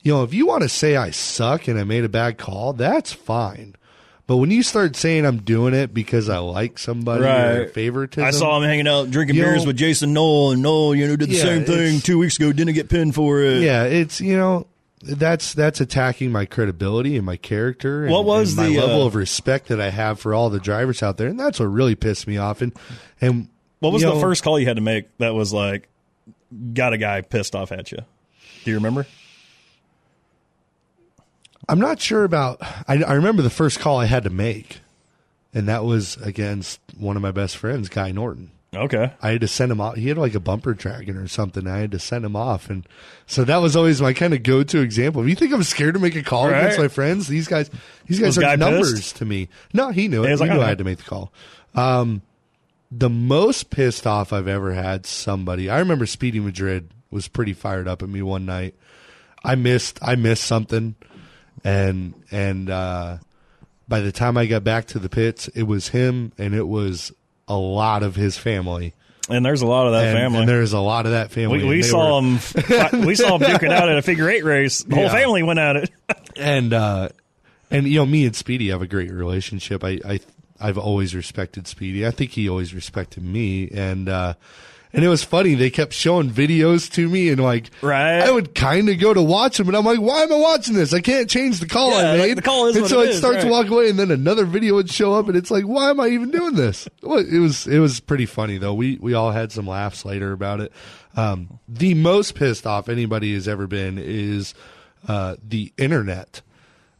you 0.02 0.12
know, 0.12 0.22
if 0.22 0.32
you 0.34 0.46
want 0.46 0.62
to 0.62 0.68
say 0.68 0.96
I 0.96 1.10
suck 1.10 1.68
and 1.68 1.78
I 1.78 1.84
made 1.84 2.04
a 2.04 2.08
bad 2.08 2.38
call, 2.38 2.72
that's 2.72 3.12
fine. 3.12 3.74
But 4.26 4.36
when 4.36 4.50
you 4.50 4.62
start 4.62 4.94
saying 4.94 5.24
I'm 5.24 5.38
doing 5.38 5.72
it 5.72 5.94
because 5.94 6.28
I 6.28 6.36
like 6.38 6.78
somebody 6.78 7.24
or 7.24 7.60
Right. 7.64 7.72
favoritism, 7.72 8.24
I 8.26 8.30
saw 8.30 8.58
him 8.60 8.68
hanging 8.68 8.86
out 8.86 9.10
drinking 9.10 9.36
beers 9.36 9.62
know- 9.62 9.68
with 9.68 9.76
Jason 9.78 10.12
Noel, 10.12 10.52
and 10.52 10.62
Noel, 10.62 10.94
you 10.94 11.06
know, 11.08 11.16
did 11.16 11.30
the 11.30 11.34
Yeah, 11.36 11.42
same 11.42 11.64
thing 11.64 12.00
two 12.00 12.18
weeks 12.18 12.36
ago. 12.36 12.52
Didn't 12.52 12.74
get 12.74 12.90
pinned 12.90 13.14
for 13.14 13.40
it. 13.40 13.62
Yeah, 13.62 13.84
it's 13.84 14.20
you 14.20 14.36
know 14.36 14.66
that's 15.02 15.54
that's 15.54 15.80
attacking 15.80 16.30
my 16.30 16.44
credibility 16.44 17.16
and 17.16 17.24
my 17.24 17.36
character. 17.36 18.02
And, 18.04 18.12
What 18.12 18.26
was 18.26 18.54
the, 18.54 18.68
level 18.68 19.02
uh, 19.02 19.06
of 19.06 19.14
respect 19.14 19.68
that 19.68 19.80
I 19.80 19.88
have 19.90 20.20
for 20.20 20.34
all 20.34 20.50
the 20.50 20.60
drivers 20.60 21.02
out 21.02 21.16
there, 21.16 21.28
and 21.28 21.40
that's 21.40 21.58
what 21.58 21.66
really 21.66 21.94
pissed 21.94 22.26
me 22.26 22.36
off. 22.36 22.60
And 22.60 22.72
and 23.22 23.48
What 23.80 23.94
was 23.94 24.02
the 24.02 24.08
know, 24.10 24.20
first 24.20 24.42
call 24.42 24.60
you 24.60 24.66
had 24.66 24.76
to 24.76 24.82
make 24.82 25.06
that 25.18 25.34
was 25.34 25.54
like 25.54 25.88
got 26.74 26.92
a 26.92 26.98
guy 26.98 27.22
pissed 27.22 27.54
off 27.56 27.72
at 27.72 27.92
you? 27.92 27.98
Do 28.64 28.70
you 28.72 28.76
remember? 28.76 29.06
I'm 31.68 31.78
not 31.80 32.00
sure 32.00 32.24
about. 32.24 32.58
I, 32.88 33.02
I 33.02 33.12
remember 33.14 33.42
the 33.42 33.50
first 33.50 33.78
call 33.80 33.98
I 33.98 34.06
had 34.06 34.24
to 34.24 34.30
make, 34.30 34.80
and 35.52 35.68
that 35.68 35.84
was 35.84 36.16
against 36.18 36.80
one 36.98 37.16
of 37.16 37.22
my 37.22 37.30
best 37.32 37.56
friends, 37.56 37.88
Guy 37.88 38.10
Norton. 38.12 38.50
Okay. 38.74 39.12
I 39.22 39.30
had 39.30 39.40
to 39.40 39.48
send 39.48 39.72
him 39.72 39.80
off. 39.80 39.96
He 39.96 40.08
had 40.08 40.18
like 40.18 40.34
a 40.34 40.40
bumper 40.40 40.74
dragon 40.74 41.16
or 41.16 41.26
something. 41.26 41.66
I 41.66 41.78
had 41.78 41.90
to 41.92 41.98
send 41.98 42.24
him 42.24 42.36
off, 42.36 42.68
and 42.68 42.86
so 43.26 43.44
that 43.44 43.58
was 43.58 43.74
always 43.76 44.00
my 44.02 44.12
kind 44.12 44.34
of 44.34 44.42
go-to 44.42 44.80
example. 44.80 45.22
If 45.22 45.28
you 45.28 45.34
think 45.36 45.52
I'm 45.54 45.62
scared 45.62 45.94
to 45.94 46.00
make 46.00 46.16
a 46.16 46.22
call 46.22 46.48
Right. 46.50 46.58
against 46.58 46.78
my 46.78 46.88
friends, 46.88 47.28
these 47.28 47.48
guys, 47.48 47.70
these 48.06 48.18
guys 48.20 48.36
Was 48.36 48.38
Guy 48.44 48.54
are 48.54 48.56
numbers 48.58 48.92
pissed? 48.94 49.16
to 49.16 49.24
me. 49.24 49.48
No, 49.72 49.90
he 49.90 50.06
knew 50.08 50.22
it. 50.24 50.28
He 50.28 50.36
like, 50.36 50.50
knew 50.50 50.58
"Oh, 50.58 50.62
I 50.62 50.68
had 50.68 50.78
to 50.78 50.84
make 50.84 50.98
the 50.98 51.04
call. 51.04 51.32
Um, 51.74 52.20
the 52.90 53.10
most 53.10 53.70
pissed 53.70 54.06
off 54.06 54.32
I've 54.32 54.48
ever 54.48 54.72
had 54.74 55.06
somebody. 55.06 55.68
I 55.70 55.78
remember 55.78 56.04
Speedy 56.06 56.40
Madrid 56.40 56.90
was 57.10 57.26
pretty 57.28 57.52
fired 57.54 57.88
up 57.88 58.02
at 58.02 58.08
me 58.08 58.20
one 58.22 58.44
night. 58.46 58.74
I 59.44 59.54
missed. 59.54 59.98
I 60.02 60.14
missed 60.16 60.44
something, 60.44 60.94
and 61.64 62.14
and 62.30 62.70
uh, 62.70 63.18
by 63.88 64.00
the 64.00 64.12
time 64.12 64.36
I 64.36 64.46
got 64.46 64.64
back 64.64 64.86
to 64.88 64.98
the 64.98 65.08
pits, 65.08 65.48
it 65.48 65.64
was 65.64 65.88
him, 65.88 66.32
and 66.38 66.54
it 66.54 66.66
was 66.68 67.12
a 67.46 67.56
lot 67.56 68.02
of 68.02 68.14
his 68.16 68.36
family. 68.38 68.94
And 69.30 69.44
there's 69.44 69.60
a 69.60 69.66
lot 69.66 69.86
of 69.86 69.92
that 69.92 70.06
And, 70.06 70.16
family. 70.18 70.38
and 70.40 70.48
there's 70.48 70.72
a 70.72 70.80
lot 70.80 71.04
of 71.04 71.12
that 71.12 71.30
family. 71.30 71.58
we 71.62 71.68
we 71.68 71.82
saw 71.82 72.20
were- 72.20 72.38
him. 72.38 73.04
we 73.06 73.14
saw 73.14 73.36
him 73.36 73.42
duking 73.42 73.70
out 73.72 73.88
at 73.88 73.98
a 73.98 74.02
figure 74.02 74.28
eight 74.30 74.44
race. 74.44 74.82
The 74.82 74.94
whole 74.94 75.04
Yeah. 75.04 75.12
family 75.12 75.42
went 75.42 75.58
at 75.58 75.76
it. 75.76 75.90
and 76.36 76.72
uh, 76.72 77.08
and 77.70 77.86
you 77.86 77.98
know 77.98 78.06
me 78.06 78.24
and 78.24 78.34
Speedy 78.34 78.70
have 78.70 78.80
a 78.82 78.86
great 78.86 79.10
relationship. 79.10 79.84
I, 79.84 80.00
I 80.06 80.20
I've 80.60 80.78
always 80.78 81.14
respected 81.14 81.66
Speedy. 81.68 82.06
I 82.06 82.10
think 82.10 82.30
he 82.32 82.48
always 82.48 82.72
respected 82.74 83.22
me, 83.22 83.68
and 83.70 84.08
uh, 84.08 84.34
and 84.92 85.04
it 85.04 85.08
was 85.08 85.22
funny. 85.22 85.54
They 85.54 85.70
kept 85.70 85.92
showing 85.92 86.30
videos 86.30 86.90
to 86.92 87.08
me, 87.08 87.28
and 87.28 87.42
like 87.42 87.70
Right. 87.82 88.20
I 88.20 88.30
would 88.30 88.54
kind 88.54 88.88
of 88.88 88.98
go 88.98 89.12
to 89.14 89.22
watch 89.22 89.58
them, 89.58 89.68
and 89.68 89.76
I'm 89.76 89.84
like, 89.84 90.00
why 90.00 90.22
am 90.22 90.32
I 90.32 90.36
watching 90.36 90.74
this? 90.74 90.92
I 90.94 91.00
can't 91.00 91.28
change 91.28 91.60
the 91.60 91.66
call 91.66 91.90
Yeah, 91.90 92.12
I 92.12 92.16
like, 92.16 92.36
the 92.36 92.42
call 92.42 92.66
is 92.66 92.76
and 92.76 92.86
so 92.86 93.00
I'd 93.00 93.14
start 93.14 93.40
to 93.40 93.48
walk 93.48 93.68
away, 93.68 93.90
and 93.90 93.98
then 93.98 94.10
another 94.10 94.44
video 94.44 94.74
would 94.74 94.90
show 94.90 95.14
up, 95.14 95.28
and 95.28 95.36
it's 95.36 95.50
like, 95.50 95.64
why 95.64 95.90
am 95.90 96.00
I 96.00 96.08
even 96.08 96.30
doing 96.30 96.54
this? 96.54 96.86
It 97.02 97.40
was 97.40 97.66
it 97.66 97.78
was 97.78 98.00
pretty 98.00 98.26
funny 98.26 98.58
though. 98.58 98.74
We 98.74 98.96
we 99.00 99.14
all 99.14 99.30
had 99.32 99.52
some 99.52 99.66
laughs 99.66 100.04
later 100.04 100.32
about 100.32 100.60
it. 100.60 100.72
Um, 101.16 101.58
the 101.68 101.94
most 101.94 102.34
pissed 102.34 102.66
off 102.66 102.88
anybody 102.88 103.34
has 103.34 103.48
ever 103.48 103.66
been 103.66 103.98
is 103.98 104.54
uh, 105.06 105.36
the 105.42 105.72
internet 105.76 106.42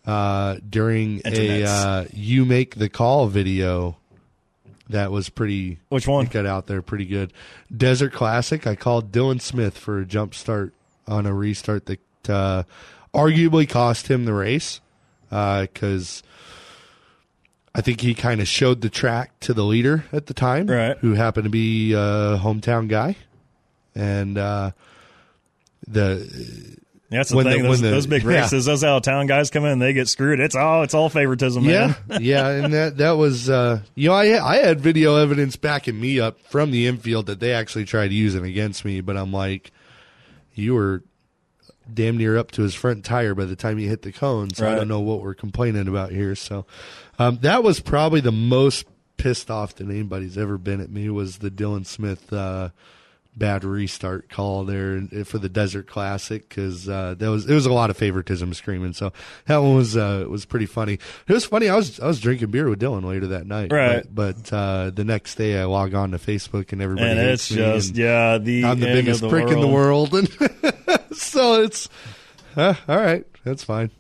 uh, 0.07 0.57
during 0.69 1.21
a 1.25 1.65
uh, 1.65 2.05
"You 2.13 2.45
Make 2.45 2.77
the 2.77 2.89
Call" 2.89 3.29
video. 3.29 3.97
That 4.89 5.11
was 5.11 5.29
pretty. 5.29 5.79
Which 5.91 6.09
one? 6.09 6.27
Got 6.27 6.47
out 6.47 6.67
there 6.67 6.81
pretty 6.83 7.05
good. 7.05 7.33
Desert 7.75 8.13
Classic. 8.13 8.67
I 8.67 8.75
called 8.75 9.13
Dylan 9.13 9.41
Smith 9.41 9.77
for 9.77 9.99
a 10.01 10.07
jump 10.07 10.35
start 10.35 10.73
on 11.07 11.27
a 11.27 11.35
restart 11.35 11.87
that 11.87 12.01
uh, 12.31 12.63
arguably 13.15 13.69
cost 13.69 14.09
him 14.09 14.25
the 14.25 14.33
race 14.33 14.81
because 15.31 16.23
I 17.75 17.81
think 17.83 18.01
he 18.01 18.15
kind 18.15 18.41
of 18.41 18.49
showed 18.49 18.81
the 18.81 18.89
track 18.91 19.39
to 19.41 19.53
the 19.55 19.63
leader 19.65 20.05
at 20.13 20.27
the 20.27 20.35
time, 20.35 20.67
Right. 20.67 20.97
who 20.99 21.15
happened 21.15 21.45
to 21.45 21.51
be 21.51 21.93
a 21.93 22.39
hometown 22.43 22.89
guy, 22.89 23.17
and 23.95 24.39
uh, 24.39 24.71
the 25.87 26.77
That's 27.11 27.31
the 27.31 27.37
When 27.37 27.47
thing. 27.47 27.63
the- 27.63 27.69
those, 27.69 27.81
the- 27.81 27.89
those 27.91 28.07
big 28.07 28.23
yeah. 28.23 28.43
races, 28.43 28.67
those 28.67 28.85
out 28.85 28.99
of 28.99 29.03
town 29.03 29.27
guys 29.27 29.49
come 29.51 29.65
in, 29.65 29.79
they 29.79 29.93
get 29.95 30.09
screwed. 30.09 30.41
It's 30.41 30.55
all 30.55 30.83
it's 30.83 30.93
all 30.95 31.09
favoritism, 31.09 31.65
man. 31.67 31.97
Yeah, 32.11 32.19
yeah, 32.19 32.49
and 32.49 32.75
that 32.75 32.97
that 32.99 33.13
was 33.13 33.49
uh, 33.49 33.81
you 33.95 34.09
know 34.09 34.15
I 34.15 34.45
I 34.45 34.57
had 34.59 34.81
video 34.81 35.17
evidence 35.17 35.57
backing 35.57 35.99
me 35.99 36.21
up 36.21 36.39
from 36.51 36.71
the 36.71 36.87
infield 36.87 37.27
that 37.27 37.41
they 37.41 37.53
actually 37.53 37.87
tried 37.87 38.13
using 38.13 38.45
against 38.45 38.85
me, 38.85 39.01
but 39.01 39.17
I'm 39.17 39.33
like, 39.33 39.71
you 40.55 40.75
were 40.75 41.03
damn 41.93 42.19
near 42.19 42.37
up 42.37 42.51
to 42.51 42.61
his 42.63 42.75
front 42.75 43.03
tire 43.07 43.35
by 43.35 43.47
the 43.47 43.57
time 43.57 43.79
he 43.79 43.87
hit 43.87 44.03
the 44.03 44.13
cone. 44.13 44.51
So 44.53 44.71
I 44.71 44.75
don't 44.75 44.89
know 44.89 45.01
what 45.01 45.23
we're 45.23 45.33
complaining 45.35 45.89
about 45.89 46.11
here. 46.13 46.35
So 46.35 46.67
um, 47.19 47.39
that 47.41 47.63
was 47.65 47.81
probably 47.81 48.21
the 48.21 48.31
most 48.33 48.85
pissed 49.17 49.51
off 49.51 49.75
that 49.77 49.89
anybody's 49.89 50.37
ever 50.37 50.59
been 50.59 50.83
at 50.83 50.91
me 50.91 51.09
was 51.09 51.39
the 51.39 51.51
Dylan 51.51 51.87
Smith 51.87 52.31
uh, 52.31 52.69
bad 53.39 53.65
restart 53.65 54.29
call 54.29 54.65
there 54.65 55.01
for 55.25 55.39
the 55.39 55.49
Desert 55.49 55.87
Classic 55.87 56.49
because 56.49 56.89
uh, 56.89 57.15
that 57.19 57.31
was 57.31 57.49
it 57.49 57.55
was 57.55 57.67
a 57.67 57.73
lot 57.73 57.91
of 57.91 57.97
favoritism 57.97 58.53
screaming. 58.55 58.93
So 58.93 59.13
that 59.47 59.59
one 59.59 59.77
was 59.77 59.97
uh, 59.97 60.27
was 60.29 60.45
pretty 60.45 60.67
funny. 60.67 60.95
It 61.27 61.33
was 61.33 61.45
funny. 61.45 61.69
I 61.69 61.77
was 61.77 62.01
I 62.01 62.07
was 62.07 62.21
drinking 62.21 62.51
beer 62.51 62.69
with 62.69 62.81
Dylan 62.81 63.05
later 63.05 63.29
that 63.29 63.47
night. 63.47 63.73
Right. 63.73 64.05
But, 64.11 64.37
but 64.37 64.53
uh, 64.53 64.91
the 64.91 65.05
next 65.05 65.37
day 65.37 65.59
I 65.59 65.65
log 65.65 65.95
on 65.95 66.11
to 66.11 66.19
Facebook 66.19 66.73
and 66.73 66.83
everybody 66.83 67.11
and 67.11 67.19
it's 67.19 67.51
me 67.51 67.57
just 67.59 67.97
yeah 67.97 68.39
the 68.39 68.65
I'm 68.65 68.81
the 68.81 68.89
end 68.89 68.97
biggest 68.99 69.23
of 69.23 69.31
the 69.31 69.37
prick 69.37 69.51
in 69.51 69.61
the 69.61 69.67
world. 69.67 70.13
world, 70.13 70.15
and 70.15 71.13
so 71.17 71.63
it's 71.63 71.89
uh, 72.57 72.75
all 72.89 72.99
right. 72.99 73.25
That's 73.45 73.65
fine. 73.65 73.91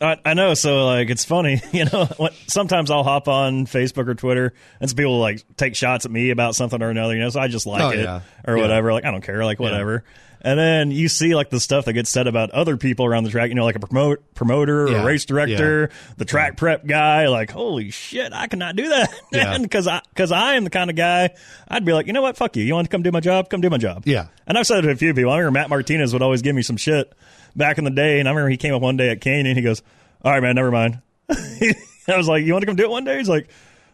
I, 0.00 0.18
I 0.24 0.34
know. 0.34 0.54
So 0.54 0.86
like, 0.86 1.10
it's 1.10 1.24
funny, 1.24 1.60
you 1.72 1.84
know. 1.86 2.06
When, 2.16 2.32
sometimes 2.46 2.90
I'll 2.90 3.04
hop 3.04 3.28
on 3.28 3.66
Facebook 3.66 4.08
or 4.08 4.14
Twitter, 4.14 4.52
and 4.80 4.90
some 4.90 4.96
people 4.96 5.18
like 5.18 5.44
take 5.56 5.74
shots 5.74 6.04
at 6.04 6.10
me 6.10 6.30
about 6.30 6.54
something 6.54 6.82
or 6.82 6.90
another. 6.90 7.14
You 7.14 7.20
know, 7.22 7.30
so 7.30 7.40
I 7.40 7.48
just 7.48 7.66
like 7.66 7.82
Oh, 7.82 7.90
it 7.90 8.00
yeah. 8.02 8.20
or 8.46 8.56
Yeah. 8.56 8.62
whatever. 8.62 8.92
Like 8.92 9.04
I 9.04 9.10
don't 9.10 9.22
care. 9.24 9.44
Like 9.44 9.60
whatever. 9.60 10.04
And 10.46 10.58
then 10.58 10.90
you 10.90 11.08
see 11.08 11.34
like 11.34 11.48
the 11.48 11.58
stuff 11.58 11.86
that 11.86 11.94
gets 11.94 12.10
said 12.10 12.26
about 12.26 12.50
other 12.50 12.76
people 12.76 13.06
around 13.06 13.24
the 13.24 13.30
track. 13.30 13.48
You 13.48 13.54
know, 13.54 13.64
like 13.64 13.76
a 13.76 13.80
promote 13.80 14.34
promoter 14.34 14.82
or 14.82 14.90
Yeah. 14.90 15.02
a 15.02 15.06
race 15.06 15.24
director, 15.24 15.88
the 16.18 16.26
track 16.26 16.58
prep 16.58 16.84
guy. 16.86 17.28
Like, 17.28 17.50
holy 17.50 17.90
shit, 17.90 18.30
I 18.34 18.46
cannot 18.46 18.76
do 18.76 18.88
that, 18.90 19.08
Yeah. 19.32 19.56
because 19.56 19.86
I 19.88 20.02
because 20.10 20.32
I 20.32 20.56
am 20.56 20.64
the 20.64 20.70
kind 20.70 20.90
of 20.90 20.96
guy. 20.96 21.30
I'd 21.66 21.86
be 21.86 21.94
like, 21.94 22.06
you 22.06 22.12
know 22.12 22.20
what, 22.20 22.36
fuck 22.36 22.56
you. 22.56 22.62
You 22.62 22.74
want 22.74 22.84
to 22.84 22.90
come 22.90 23.02
do 23.02 23.10
my 23.10 23.20
job? 23.20 23.48
Come 23.48 23.62
do 23.62 23.70
my 23.70 23.78
job. 23.78 24.02
Yeah. 24.06 24.26
And 24.46 24.58
I've 24.58 24.66
said 24.66 24.80
it 24.80 24.82
to 24.82 24.90
a 24.90 24.96
few 24.96 25.14
people. 25.14 25.30
I 25.32 25.38
remember 25.38 25.60
Matt 25.60 25.70
Martinez 25.70 26.12
would 26.12 26.20
always 26.20 26.42
give 26.42 26.54
me 26.54 26.60
some 26.60 26.76
shit 26.76 27.10
back 27.56 27.78
in 27.78 27.84
the 27.84 27.90
day, 27.90 28.20
and 28.20 28.28
I 28.28 28.32
remember 28.32 28.50
he 28.50 28.56
came 28.56 28.74
up 28.74 28.82
one 28.82 28.96
day 28.96 29.10
at 29.10 29.20
Canyon. 29.20 29.56
He 29.56 29.62
goes, 29.62 29.82
"All 30.24 30.32
right, 30.32 30.42
man, 30.42 30.54
never 30.54 30.70
mind." 30.70 31.00
I 31.30 32.16
was 32.16 32.28
like, 32.28 32.44
"You 32.44 32.52
want 32.52 32.62
to 32.62 32.66
come 32.66 32.76
do 32.76 32.84
it 32.84 32.90
one 32.90 33.04
day?" 33.04 33.18
He's 33.18 33.28
like, 33.28 33.48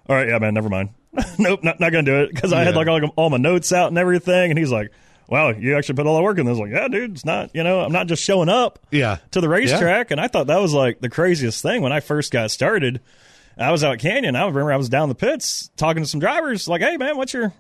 "All 0.08 0.16
right, 0.16 0.28
yeah, 0.28 0.38
man, 0.38 0.54
never 0.54 0.68
mind." 0.68 0.90
nope, 1.38 1.64
not, 1.64 1.80
not 1.80 1.90
gonna 1.90 2.04
do 2.04 2.20
it 2.20 2.32
because 2.34 2.52
I 2.52 2.62
had 2.64 2.76
like 2.76 2.86
all, 2.88 3.04
all 3.16 3.30
my 3.30 3.36
notes 3.36 3.72
out 3.72 3.88
and 3.88 3.98
everything, 3.98 4.50
and 4.50 4.58
he's 4.58 4.70
like, 4.70 4.92
"Wow, 5.28 5.50
you 5.50 5.76
actually 5.76 5.96
put 5.96 6.06
all 6.06 6.16
that 6.16 6.22
work 6.22 6.38
in 6.38 6.46
this." 6.46 6.58
Like, 6.58 6.70
yeah, 6.70 6.86
dude, 6.88 7.12
it's 7.12 7.24
not. 7.24 7.50
You 7.54 7.62
know, 7.64 7.80
I'm 7.80 7.92
not 7.92 8.06
just 8.06 8.22
showing 8.22 8.48
up 8.48 8.78
Yeah. 8.90 9.18
to 9.32 9.40
the 9.40 9.48
racetrack. 9.48 10.10
And 10.12 10.20
I 10.20 10.28
thought 10.28 10.46
that 10.48 10.60
was 10.60 10.72
like 10.72 11.00
the 11.00 11.08
craziest 11.10 11.62
thing 11.62 11.82
when 11.82 11.92
I 11.92 12.00
first 12.00 12.30
got 12.32 12.50
started. 12.50 13.00
I 13.58 13.72
was 13.72 13.82
out 13.84 13.94
at 13.94 13.98
Canyon. 13.98 14.36
I 14.36 14.40
remember 14.46 14.72
I 14.72 14.76
was 14.76 14.88
down 14.88 15.08
the 15.08 15.14
pits 15.14 15.70
talking 15.76 16.02
to 16.02 16.08
some 16.08 16.20
drivers, 16.20 16.66
like, 16.68 16.80
"Hey, 16.80 16.96
man, 16.96 17.16
what's 17.16 17.34
your 17.34 17.52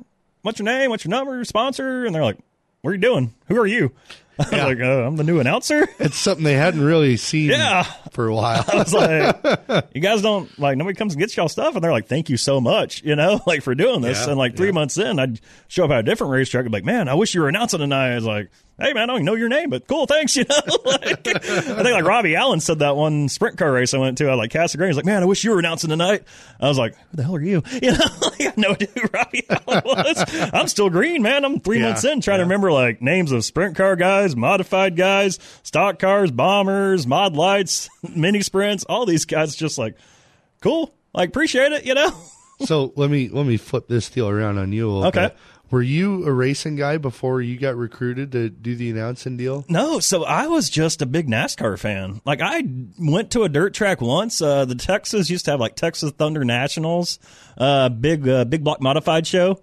what's 0.42 0.58
your 0.60 0.64
name? 0.64 0.90
What's 0.90 1.04
your 1.04 1.10
number? 1.10 1.44
Sponsor?" 1.44 2.06
And 2.06 2.14
they're 2.14 2.24
like, 2.24 2.38
"What 2.82 2.92
are 2.92 2.94
you 2.94 3.00
doing? 3.00 3.34
Who 3.48 3.58
are 3.58 3.66
you?" 3.66 3.92
I 4.40 4.44
was 4.44 4.52
Yeah. 4.52 4.66
like, 4.66 4.80
uh, 4.80 5.06
"I'm 5.06 5.16
the 5.16 5.24
new 5.24 5.40
announcer." 5.40 5.88
It's 5.98 6.16
something 6.16 6.44
they 6.44 6.54
hadn't 6.54 6.80
really 6.82 7.16
seen 7.16 7.50
Yeah. 7.50 7.82
for 8.12 8.26
a 8.28 8.34
while. 8.34 8.64
I 8.72 8.76
was 8.76 8.92
like, 8.94 9.88
"You 9.94 10.00
guys 10.00 10.22
don't 10.22 10.56
like 10.58 10.76
nobody 10.76 10.96
comes 10.96 11.14
and 11.14 11.20
gets 11.20 11.36
y'all 11.36 11.48
stuff," 11.48 11.74
and 11.74 11.84
they're 11.84 11.92
like, 11.92 12.06
"Thank 12.08 12.30
you 12.30 12.36
so 12.36 12.60
much," 12.60 13.02
you 13.02 13.16
know, 13.16 13.40
like 13.46 13.62
for 13.62 13.74
doing 13.74 14.00
this. 14.00 14.24
Yeah, 14.24 14.30
and 14.30 14.38
like 14.38 14.56
three 14.56 14.72
months 14.72 14.98
in, 14.98 15.18
I'd 15.18 15.40
show 15.68 15.84
up 15.84 15.90
at 15.90 16.00
a 16.00 16.02
different 16.02 16.32
racetrack 16.32 16.62
and 16.64 16.72
be 16.72 16.78
like, 16.78 16.84
"Man, 16.84 17.08
I 17.08 17.14
wish 17.14 17.34
you 17.34 17.42
were 17.42 17.48
announcing 17.48 17.80
tonight." 17.80 18.12
I 18.12 18.14
was 18.16 18.24
like, 18.24 18.50
"Hey, 18.80 18.92
man, 18.92 19.04
I 19.04 19.06
don't 19.06 19.16
even 19.16 19.26
know 19.26 19.34
your 19.34 19.48
name, 19.48 19.70
but 19.70 19.86
cool, 19.86 20.06
thanks." 20.06 20.36
You 20.36 20.44
know, 20.48 20.56
like, 20.84 21.26
I 21.26 21.42
think 21.42 21.78
like 21.84 22.04
Robbie 22.04 22.36
Allen 22.36 22.60
said 22.60 22.78
that 22.80 22.96
one 22.96 23.28
sprint 23.28 23.58
car 23.58 23.70
race 23.72 23.94
I 23.94 23.98
went 23.98 24.18
to. 24.18 24.28
I 24.28 24.34
like 24.34 24.52
Casa 24.52 24.76
Grande. 24.76 24.90
He's 24.90 24.96
like, 24.96 25.04
"Man, 25.06 25.22
I 25.22 25.26
wish 25.26 25.44
you 25.44 25.50
were 25.50 25.58
announcing 25.58 25.90
tonight." 25.90 26.24
I 26.60 26.68
was 26.68 26.78
like, 26.78 26.94
"Who 27.10 27.16
the 27.16 27.22
hell 27.22 27.36
are 27.36 27.42
you?" 27.42 27.62
You 27.82 27.92
know, 27.92 28.04
like, 28.22 28.40
I 28.48 28.52
know 28.56 28.74
who 28.74 29.02
Robbie 29.12 29.44
Allen 29.48 29.82
was. 29.86 30.50
I'm 30.52 30.68
still 30.68 30.90
green, 30.90 31.22
man. 31.22 31.44
I'm 31.44 31.60
three 31.60 31.78
Yeah, 31.78 31.86
months 31.88 32.04
in 32.04 32.20
trying 32.20 32.38
to 32.38 32.44
remember 32.44 32.72
like 32.72 33.00
names 33.02 33.32
of 33.32 33.44
sprint 33.44 33.76
car 33.76 33.96
guys, 33.96 34.34
modified 34.36 34.96
guys, 34.96 35.38
stock 35.62 35.98
cars, 35.98 36.30
bombers, 36.30 37.06
mod 37.06 37.34
lights, 37.36 37.88
mini 38.14 38.40
sprints, 38.42 38.84
all 38.84 39.06
these 39.06 39.24
guys 39.24 39.54
just 39.56 39.78
like 39.78 39.94
cool. 40.60 40.94
Like 41.14 41.28
appreciate 41.30 41.72
it, 41.72 41.84
you 41.86 41.94
know? 41.94 42.10
so 42.60 42.92
let 42.96 43.10
me 43.10 43.28
let 43.28 43.46
me 43.46 43.56
flip 43.56 43.88
this 43.88 44.08
deal 44.10 44.28
around 44.28 44.58
on 44.58 44.72
you 44.72 44.88
a 44.88 44.92
little 44.92 45.06
Okay. 45.08 45.26
bit. 45.28 45.36
Were 45.70 45.82
you 45.82 46.26
a 46.26 46.32
racing 46.32 46.74
guy 46.74 46.96
before 46.96 47.40
you 47.40 47.56
got 47.56 47.76
recruited 47.76 48.32
to 48.32 48.48
do 48.48 48.74
the 48.74 48.90
announcing 48.90 49.36
deal? 49.36 49.64
No, 49.68 50.00
so 50.00 50.24
I 50.24 50.48
was 50.48 50.68
just 50.68 51.00
a 51.00 51.06
big 51.06 51.28
NASCAR 51.28 51.78
fan. 51.78 52.20
Like 52.24 52.40
I 52.42 52.64
went 52.98 53.30
to 53.32 53.44
a 53.44 53.48
dirt 53.48 53.72
track 53.72 54.00
once. 54.00 54.42
Uh, 54.42 54.64
the 54.64 54.74
Texas 54.74 55.30
used 55.30 55.44
to 55.44 55.52
have 55.52 55.60
like 55.60 55.76
Texas 55.76 56.10
Thunder 56.10 56.44
Nationals, 56.44 57.20
uh, 57.56 57.88
big 57.88 58.28
uh, 58.28 58.44
big 58.44 58.64
block 58.64 58.80
modified 58.80 59.28
show. 59.28 59.60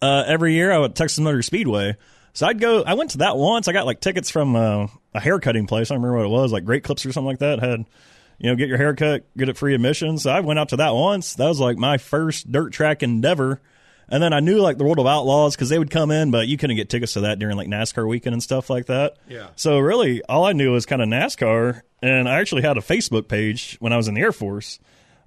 Uh, 0.00 0.24
every 0.26 0.54
year 0.54 0.72
I 0.72 0.78
went 0.78 0.96
Texas 0.96 1.18
Motor 1.18 1.42
Speedway. 1.42 1.96
So 2.32 2.46
I'd 2.46 2.58
go. 2.58 2.82
I 2.82 2.94
went 2.94 3.10
to 3.10 3.18
that 3.18 3.36
once. 3.36 3.68
I 3.68 3.72
got 3.72 3.84
like 3.84 4.00
tickets 4.00 4.30
from 4.30 4.56
uh, 4.56 4.86
a 5.12 5.20
haircutting 5.20 5.66
place. 5.66 5.90
I 5.90 5.94
don't 5.94 6.02
remember 6.02 6.26
what 6.26 6.26
it 6.26 6.40
was, 6.42 6.50
like 6.50 6.64
Great 6.64 6.82
Clips 6.82 7.04
or 7.04 7.12
something 7.12 7.28
like 7.28 7.40
that. 7.40 7.60
Had 7.60 7.84
you 8.38 8.48
know 8.48 8.56
get 8.56 8.68
your 8.68 8.78
hair 8.78 8.94
cut, 8.94 9.24
get 9.36 9.50
it 9.50 9.58
free 9.58 9.74
admission. 9.74 10.16
So 10.16 10.30
I 10.30 10.40
went 10.40 10.58
out 10.58 10.70
to 10.70 10.76
that 10.76 10.94
once. 10.94 11.34
That 11.34 11.46
was 11.46 11.60
like 11.60 11.76
my 11.76 11.98
first 11.98 12.50
dirt 12.50 12.72
track 12.72 13.02
endeavor. 13.02 13.60
And 14.08 14.22
then 14.22 14.32
I 14.32 14.40
knew 14.40 14.58
like 14.58 14.78
the 14.78 14.84
World 14.84 14.98
of 14.98 15.06
Outlaws 15.06 15.54
because 15.54 15.68
they 15.68 15.78
would 15.78 15.90
come 15.90 16.10
in, 16.10 16.30
but 16.30 16.46
you 16.46 16.56
couldn't 16.56 16.76
get 16.76 16.88
tickets 16.88 17.14
to 17.14 17.22
that 17.22 17.38
during 17.38 17.56
like 17.56 17.68
NASCAR 17.68 18.06
weekend 18.06 18.34
and 18.34 18.42
stuff 18.42 18.68
like 18.70 18.86
that. 18.86 19.16
Yeah. 19.28 19.48
So 19.56 19.78
really, 19.78 20.22
all 20.24 20.44
I 20.44 20.52
knew 20.52 20.72
was 20.72 20.86
kind 20.86 21.02
of 21.02 21.08
NASCAR, 21.08 21.82
and 22.02 22.28
I 22.28 22.40
actually 22.40 22.62
had 22.62 22.76
a 22.76 22.80
Facebook 22.80 23.28
page 23.28 23.76
when 23.80 23.92
I 23.92 23.96
was 23.96 24.08
in 24.08 24.14
the 24.14 24.20
Air 24.20 24.32
Force. 24.32 24.78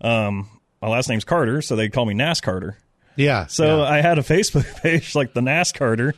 Um, 0.02 0.50
my 0.82 0.90
last 0.90 1.10
name's 1.10 1.26
Carter, 1.26 1.62
so 1.62 1.76
they 1.76 1.90
call 1.90 2.06
me 2.06 2.14
NASCarter. 2.14 2.76
Yeah. 3.16 3.48
So 3.48 3.78
yeah. 3.78 3.84
I 3.84 4.02
had 4.02 4.20
a 4.20 4.22
Facebook 4.24 4.82
page 4.82 5.16
like 5.16 5.34
the 5.34 5.42
NASCarter, 5.42 6.14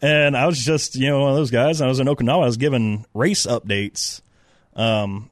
and 0.00 0.36
I 0.36 0.46
was 0.46 0.58
just 0.58 0.94
you 0.96 1.08
know 1.08 1.20
one 1.20 1.30
of 1.30 1.36
those 1.36 1.50
guys. 1.50 1.80
I 1.80 1.86
was 1.86 2.00
in 2.00 2.06
Okinawa. 2.06 2.42
I 2.42 2.46
was 2.46 2.56
giving 2.56 3.04
race 3.14 3.46
updates, 3.46 4.22
um, 4.74 5.30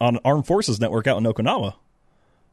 on 0.00 0.18
Armed 0.24 0.46
Forces 0.46 0.80
Network 0.80 1.06
out 1.06 1.18
in 1.18 1.24
Okinawa. 1.24 1.74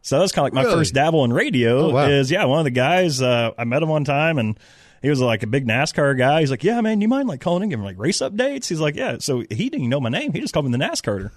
So 0.03 0.17
that 0.17 0.21
was 0.21 0.31
kind 0.31 0.47
of 0.47 0.53
like 0.53 0.53
my 0.53 0.63
Really? 0.69 0.81
first 0.81 0.93
dabble 0.93 1.23
in 1.25 1.33
radio. 1.33 1.87
Oh, 1.87 1.89
wow. 1.89 2.07
Is 2.07 2.29
yeah, 2.29 2.45
one 2.45 2.59
of 2.59 2.65
the 2.65 2.71
guys 2.71 3.21
uh, 3.21 3.51
I 3.57 3.63
met 3.63 3.81
him 3.83 3.89
one 3.89 4.03
time 4.03 4.37
and. 4.37 4.59
He 5.01 5.09
was 5.09 5.19
like 5.19 5.43
a 5.43 5.47
big 5.47 5.67
NASCAR 5.67 6.17
guy. 6.17 6.39
He's 6.39 6.49
like, 6.49 6.63
"Yeah, 6.63 6.79
man, 6.79 7.01
you 7.01 7.09
mind 7.09 7.27
like 7.27 7.41
calling 7.41 7.61
and 7.63 7.69
giving 7.69 7.83
like 7.83 7.99
race 7.99 8.19
updates?" 8.19 8.69
He's 8.69 8.79
like, 8.79 8.95
"Yeah." 8.95 9.17
So 9.19 9.39
he 9.41 9.45
didn't 9.69 9.73
even 9.81 9.89
know 9.89 9.99
my 9.99 10.07
name. 10.07 10.31
He 10.31 10.39
just 10.39 10.53
called 10.53 10.65
me 10.65 10.71
the 10.71 10.77
NASCarter. 10.77 11.29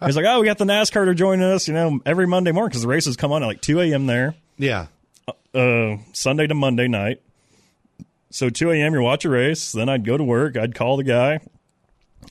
He's 0.04 0.16
like, 0.16 0.24
"Oh, 0.26 0.40
we 0.40 0.46
got 0.46 0.58
the 0.58 0.64
NASCarter 0.64 1.14
joining 1.14 1.44
us, 1.44 1.68
you 1.68 1.74
know, 1.74 2.00
every 2.04 2.26
Monday 2.26 2.50
morning 2.50 2.70
because 2.70 2.82
the 2.82 2.88
races 2.88 3.16
come 3.16 3.30
on 3.30 3.44
at 3.44 3.46
like 3.46 3.60
two 3.60 3.80
a.m. 3.80 4.06
there, 4.06 4.34
yeah. 4.58 4.86
uh, 5.54 5.98
Sunday 6.12 6.48
to 6.48 6.54
Monday 6.56 6.88
night. 6.88 7.22
So 8.30 8.50
2 8.50 8.72
a.m. 8.72 8.94
you 8.94 9.02
watch 9.02 9.24
a 9.26 9.30
race. 9.30 9.70
Then 9.70 9.88
I'd 9.88 10.04
go 10.04 10.16
to 10.16 10.24
work. 10.24 10.56
I'd 10.56 10.74
call 10.74 10.96
the 10.96 11.04
guy. 11.04 11.34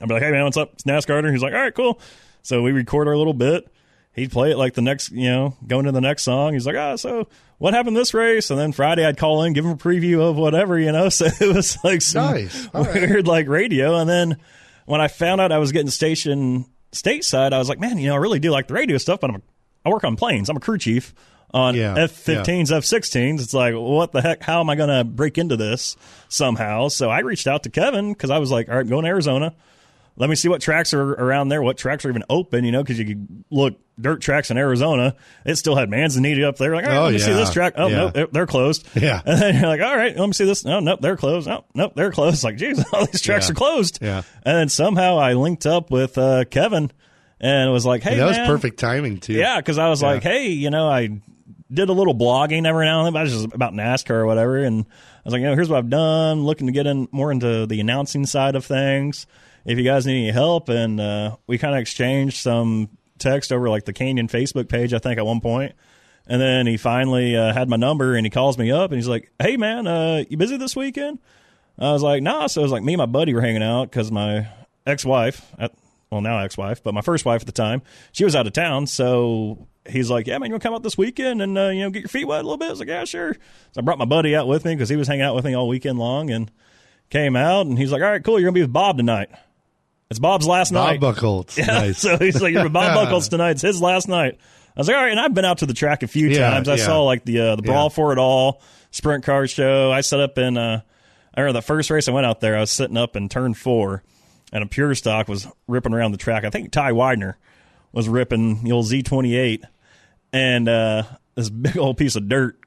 I'd 0.02 0.08
be 0.10 0.14
like, 0.14 0.22
"Hey 0.22 0.32
man, 0.32 0.44
what's 0.44 0.58
up? 0.58 0.74
It's 0.74 0.84
NASCAR." 0.84 1.32
He's 1.32 1.42
like, 1.42 1.54
"All 1.54 1.62
right, 1.62 1.74
cool." 1.74 1.98
So 2.44 2.62
we 2.62 2.74
record 2.74 3.08
our 3.08 3.16
little 3.16 3.34
bit. 3.34 3.72
He'd 4.14 4.32
play 4.32 4.52
it 4.52 4.58
like 4.58 4.74
the 4.74 4.82
next, 4.82 5.12
you 5.12 5.30
know, 5.30 5.56
going 5.66 5.86
to 5.86 5.92
the 5.92 6.02
next 6.02 6.24
song. 6.24 6.54
He's 6.54 6.66
like, 6.66 6.76
"Ah, 6.76 6.98
so 6.98 7.28
what 7.60 7.74
happened 7.74 7.96
this 7.96 8.14
race?" 8.14 8.50
And 8.50 8.60
then 8.60 8.74
Friday 8.74 9.06
I'd 9.06 9.18
call 9.18 9.44
in, 9.44 9.54
give 9.54 9.64
him 9.66 9.72
a 9.72 9.78
preview 9.78 10.20
of 10.30 10.36
whatever, 10.36 10.78
you 10.78 10.92
know. 10.92 11.10
So 11.10 11.28
it 11.28 11.56
was 11.56 11.78
like 11.84 12.02
some 12.02 12.26
Nice. 12.26 12.68
All 12.74 12.84
right. 12.84 13.10
weird 13.10 13.28
like 13.28 13.48
radio. 13.48 13.96
And 13.98 14.10
then 14.10 14.38
when 14.86 15.00
I 15.00 15.08
found 15.08 15.40
out 15.40 15.52
I 15.54 15.60
was 15.60 15.72
getting 15.72 15.90
stationed 15.92 16.66
stateside, 16.92 17.54
I 17.54 17.58
was 17.58 17.70
like, 17.70 17.80
"Man, 17.80 17.98
you 17.98 18.08
know, 18.10 18.16
I 18.16 18.18
really 18.18 18.40
do 18.40 18.52
like 18.52 18.68
the 18.68 18.74
radio 18.74 18.98
stuff, 18.98 19.22
but 19.22 19.30
I'm 19.30 19.38
a, 19.38 19.42
I 19.86 19.90
work 19.90 20.04
on 20.04 20.18
planes. 20.18 20.50
I'm 20.50 20.58
a 20.58 20.62
crew 20.62 20.78
chief." 20.78 21.14
On 21.54 21.76
Yeah, 21.76 21.96
F-15s, 21.98 22.72
F-16s, 22.72 23.42
it's 23.42 23.54
like, 23.54 23.74
what 23.76 24.14
the 24.14 24.22
heck? 24.22 24.42
How 24.42 24.62
am 24.62 24.70
I 24.70 24.76
going 24.76 24.88
to 24.88 25.04
break 25.04 25.38
into 25.38 25.58
this 25.58 25.98
somehow? 26.30 26.88
So 26.88 27.10
I 27.10 27.20
reached 27.20 27.46
out 27.46 27.64
to 27.64 27.70
Kevin 27.70 28.14
because 28.14 28.30
I 28.30 28.38
was 28.38 28.52
like, 28.52 28.70
all 28.70 28.76
right, 28.76 28.82
I'm 28.84 28.88
going 28.88 29.04
to 29.04 29.10
Arizona. 29.10 29.54
Let 30.18 30.30
me 30.30 30.36
see 30.36 30.50
what 30.50 30.62
tracks 30.62 30.94
are 30.94 31.02
around 31.14 31.50
there, 31.50 31.62
what 31.62 31.78
tracks 31.78 32.06
are 32.06 32.10
even 32.10 32.24
open, 32.30 32.64
you 32.66 32.72
know, 32.72 32.84
because 32.84 33.00
you 33.00 33.06
could 33.06 33.46
look 33.50 33.80
dirt 34.00 34.22
tracks 34.22 34.52
in 34.52 34.58
Arizona. 34.58 35.16
It 35.46 35.56
still 35.56 35.76
had 35.76 35.90
Manzanita 35.90 36.48
up 36.48 36.58
there. 36.58 36.76
Like, 36.76 36.86
all 36.86 36.92
right, 36.92 36.98
Oh, 36.98 37.04
let 37.06 37.14
me 37.14 37.20
see 37.20 37.32
this 37.34 37.52
track. 37.54 37.74
Oh, 37.78 37.88
Yeah. 37.88 37.96
no, 37.98 38.10
they're, 38.10 38.28
they're 38.28 38.48
closed. 38.48 38.86
Yeah. 38.96 39.22
And 39.26 39.42
then 39.42 39.56
you're 39.56 39.68
like, 39.68 39.82
all 39.82 39.96
right, 39.96 40.16
let 40.16 40.26
me 40.28 40.34
see 40.34 40.46
this. 40.46 40.66
No, 40.66 40.80
nope, 40.80 41.00
they're 41.02 41.16
closed. 41.18 41.48
No, 41.48 41.64
nope, 41.74 41.94
they're 41.96 42.12
closed. 42.12 42.44
Like, 42.44 42.58
geez, 42.58 42.84
all 42.94 43.06
these 43.06 43.22
tracks 43.22 43.48
Yeah. 43.48 43.52
are 43.52 43.56
closed. 43.56 44.00
Yeah. 44.02 44.22
And 44.44 44.58
then 44.58 44.70
somehow 44.70 45.18
I 45.18 45.34
linked 45.34 45.66
up 45.66 45.90
with 45.92 46.18
uh, 46.18 46.44
Kevin 46.46 46.92
and 47.40 47.70
it 47.70 47.72
was 47.72 47.86
like, 47.86 48.04
hey, 48.04 48.18
that 48.18 48.26
was 48.26 48.38
perfect 48.40 48.80
timing 48.80 49.20
too. 49.20 49.34
Yeah, 49.34 49.58
because 49.60 49.78
I 49.78 49.90
was 49.90 50.02
Yeah. 50.02 50.08
like, 50.10 50.24
hey, 50.24 50.50
you 50.50 50.70
know, 50.70 50.88
I 50.90 51.22
did 51.72 51.88
a 51.90 51.94
little 51.94 52.14
blogging 52.14 52.68
every 52.68 52.86
now 52.86 53.00
and 53.00 53.06
then, 53.08 53.14
but 53.14 53.20
I 53.20 53.24
was 53.24 53.32
just 53.34 53.54
about 53.56 53.74
NASCAR 53.74 54.12
or 54.12 54.26
whatever. 54.26 54.58
And 54.58 54.86
I 54.86 55.22
was 55.24 55.32
like, 55.34 55.40
you 55.42 55.48
know, 55.48 55.56
here's 55.56 55.70
what 55.70 55.78
I've 55.78 55.90
done, 55.90 56.44
looking 56.44 56.68
to 56.68 56.74
get 56.74 56.86
in 56.86 57.08
more 57.12 57.32
into 57.32 57.66
the 57.66 57.80
announcing 57.80 58.26
side 58.26 58.56
of 58.56 58.66
things. 58.66 59.26
If 59.66 59.78
you 59.78 59.84
guys 59.84 60.06
need 60.06 60.24
any 60.24 60.32
help, 60.32 60.70
and 60.70 61.00
uh, 61.00 61.38
we 61.48 61.58
kind 61.58 61.76
of 61.76 61.82
exchanged 61.82 62.38
some 62.38 62.90
text 63.20 63.52
over 63.52 63.70
like 63.70 63.86
the 63.86 63.94
Canyon 63.94 64.28
Facebook 64.28 64.68
page, 64.68 64.94
I 64.94 65.00
think 65.00 65.18
at 65.18 65.26
one 65.26 65.42
point. 65.42 65.74
And 66.28 66.42
then 66.42 66.68
he 66.68 66.78
finally 66.78 67.36
uh, 67.36 67.54
had 67.54 67.70
my 67.70 67.78
number, 67.78 68.16
and 68.16 68.26
he 68.26 68.30
calls 68.30 68.58
me 68.58 68.72
up, 68.72 68.92
and 68.92 68.98
he's 68.98 69.08
like, 69.08 69.32
"Hey, 69.40 69.58
man, 69.58 69.88
uh, 69.88 70.24
you 70.30 70.38
busy 70.38 70.58
this 70.58 70.76
weekend?" 70.76 71.20
I 71.80 71.92
was 71.92 72.04
like, 72.04 72.22
"Nah." 72.22 72.48
So 72.48 72.62
it 72.62 72.64
was 72.64 72.72
like 72.72 72.84
me 72.84 72.94
and 72.94 73.00
my 73.00 73.06
buddy 73.06 73.34
were 73.34 73.42
hanging 73.42 73.64
out 73.64 73.90
because 73.90 74.12
my 74.12 74.48
ex-wife, 74.86 75.52
at, 75.58 75.74
well 76.10 76.22
now 76.22 76.40
ex-wife, 76.40 76.84
but 76.84 76.94
my 76.94 77.02
first 77.02 77.26
wife 77.26 77.42
at 77.42 77.48
the 77.48 77.52
time, 77.52 77.82
she 78.12 78.24
was 78.24 78.36
out 78.36 78.48
of 78.48 78.54
town. 78.54 78.88
So 78.88 79.68
he's 79.90 80.10
like, 80.10 80.28
"Yeah, 80.28 80.38
man, 80.38 80.50
you 80.50 80.54
want 80.54 80.62
to 80.62 80.68
come 80.68 80.76
out 80.76 80.84
this 80.84 80.98
weekend 80.98 81.42
and 81.42 81.58
uh, 81.58 81.70
you 81.70 81.82
know 81.82 81.90
get 81.90 82.02
your 82.02 82.10
feet 82.10 82.28
wet 82.28 82.42
a 82.42 82.44
little 82.44 82.58
bit?" 82.58 82.68
I 82.68 82.72
was 82.72 82.80
like, 82.80 82.90
"Yeah, 82.90 83.06
sure." 83.06 83.34
So 83.72 83.80
I 83.80 83.82
brought 83.82 83.98
my 83.98 84.06
buddy 84.06 84.36
out 84.36 84.48
with 84.48 84.64
me 84.64 84.76
because 84.76 84.90
he 84.90 84.96
was 84.96 85.08
hanging 85.08 85.24
out 85.24 85.36
with 85.36 85.46
me 85.46 85.56
all 85.56 85.68
weekend 85.68 85.98
long, 85.98 86.30
and 86.30 86.52
came 87.10 87.36
out, 87.36 87.66
and 87.66 87.78
he's 87.78 87.92
like, 87.92 88.02
"All 88.02 88.10
right, 88.10 88.24
cool, 88.24 88.40
you're 88.40 88.48
gonna 88.48 88.56
be 88.56 88.62
with 88.62 88.74
Bob 88.74 88.98
tonight." 88.98 89.30
It's 90.12 90.20
Bob's 90.20 90.46
last 90.46 90.72
Bob 90.72 90.88
night. 90.88 91.00
Bob 91.00 91.16
Buckholz. 91.16 91.58
Yeah, 91.58 91.66
Nice. 91.66 91.98
so 91.98 92.18
he's 92.18 92.40
like, 92.42 92.54
Bob 92.54 92.72
Buckles 92.94 93.30
tonight. 93.30 93.52
It's 93.52 93.62
his 93.64 93.82
last 93.82 94.08
night." 94.08 94.38
I 94.76 94.80
was 94.80 94.88
like, 94.88 94.96
"All 94.98 95.04
right." 95.04 95.12
And 95.12 95.20
I've 95.20 95.34
been 95.34 95.46
out 95.46 95.58
to 95.60 95.66
the 95.66 95.74
track 95.74 96.04
a 96.04 96.08
few 96.08 96.28
Yeah, 96.28 96.52
times. 96.52 96.70
I 96.70 96.76
yeah. 96.76 96.86
saw 96.86 97.02
like 97.04 97.26
the 97.26 97.40
uh, 97.40 97.56
the 97.56 97.64
brawl 97.64 97.90
for 97.90 98.12
it 98.14 98.20
all 98.20 98.62
sprint 98.92 99.24
car 99.24 99.48
show. 99.48 99.92
I 99.92 100.02
set 100.02 100.20
up 100.20 100.38
in. 100.38 100.58
Uh, 100.58 100.82
I 101.34 101.42
remember 101.42 101.58
the 101.60 101.66
first 101.66 101.90
race 101.90 102.08
I 102.08 102.12
went 102.12 102.26
out 102.28 102.40
there. 102.42 102.56
I 102.56 102.60
was 102.60 102.72
sitting 102.72 102.98
up 102.98 103.16
in 103.16 103.30
turn 103.30 103.54
four, 103.54 104.04
and 104.54 104.64
a 104.64 104.68
pure 104.68 104.94
stock 104.96 105.28
was 105.30 105.48
ripping 105.68 105.94
around 105.94 106.12
the 106.12 106.18
track. 106.18 106.44
I 106.44 106.50
think 106.50 106.72
Ty 106.72 106.92
Widener 106.92 107.38
was 107.94 108.08
ripping 108.10 108.64
the 108.64 108.74
old 108.74 108.86
Z28, 108.88 109.64
and 110.34 110.68
uh, 110.70 111.04
this 111.36 111.50
big 111.50 111.78
old 111.78 111.98
piece 111.98 112.16
of 112.18 112.28
dirt. 112.28 112.58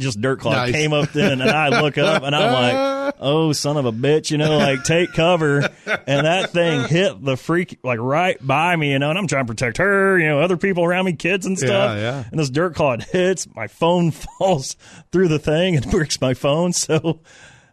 Just 0.00 0.20
dirt 0.20 0.40
clod 0.40 0.56
Nice. 0.56 0.72
came 0.72 0.92
up 0.92 1.10
then, 1.12 1.40
and 1.40 1.50
I 1.50 1.80
look 1.80 1.96
up 1.98 2.22
and 2.22 2.34
I'm 2.34 2.52
like, 2.52 3.14
"Oh, 3.20 3.52
son 3.52 3.76
of 3.76 3.84
a 3.86 3.92
bitch!" 3.92 4.30
You 4.30 4.38
know, 4.38 4.58
like 4.58 4.82
take 4.84 5.12
cover, 5.12 5.68
and 6.06 6.26
that 6.26 6.50
thing 6.50 6.88
hit 6.88 7.22
the 7.24 7.36
freak 7.36 7.78
like 7.84 7.98
right 8.00 8.36
by 8.44 8.74
me, 8.76 8.92
you 8.92 8.98
know, 8.98 9.10
and 9.10 9.18
I'm 9.18 9.26
trying 9.26 9.46
to 9.46 9.50
protect 9.52 9.76
her, 9.78 10.18
you 10.18 10.26
know, 10.28 10.40
other 10.40 10.56
people 10.56 10.84
around 10.84 11.04
me, 11.04 11.12
kids 11.12 11.46
and 11.46 11.58
stuff. 11.58 11.96
Yeah, 11.96 12.00
yeah. 12.00 12.24
And 12.30 12.40
this 12.40 12.50
dirt 12.50 12.74
clod 12.74 13.02
hits, 13.02 13.46
my 13.54 13.66
phone 13.68 14.10
falls 14.38 14.76
through 15.12 15.28
the 15.28 15.38
thing 15.38 15.76
and 15.76 15.90
breaks 15.90 16.20
my 16.20 16.34
phone. 16.34 16.72
So 16.72 17.20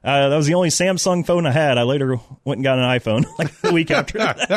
uh, 0.04 0.30
that 0.30 0.36
was 0.38 0.48
the 0.48 0.54
only 0.54 0.70
Samsung 0.70 1.26
phone 1.26 1.46
I 1.46 1.52
had. 1.52 1.78
I 1.78 1.84
later 1.84 2.18
went 2.46 2.60
and 2.60 2.64
got 2.64 2.78
an 2.80 2.86
iPhone 2.86 3.26
like 3.40 3.52
a 3.64 3.74
week 3.74 3.92
after 3.92 4.20
that. 4.20 4.50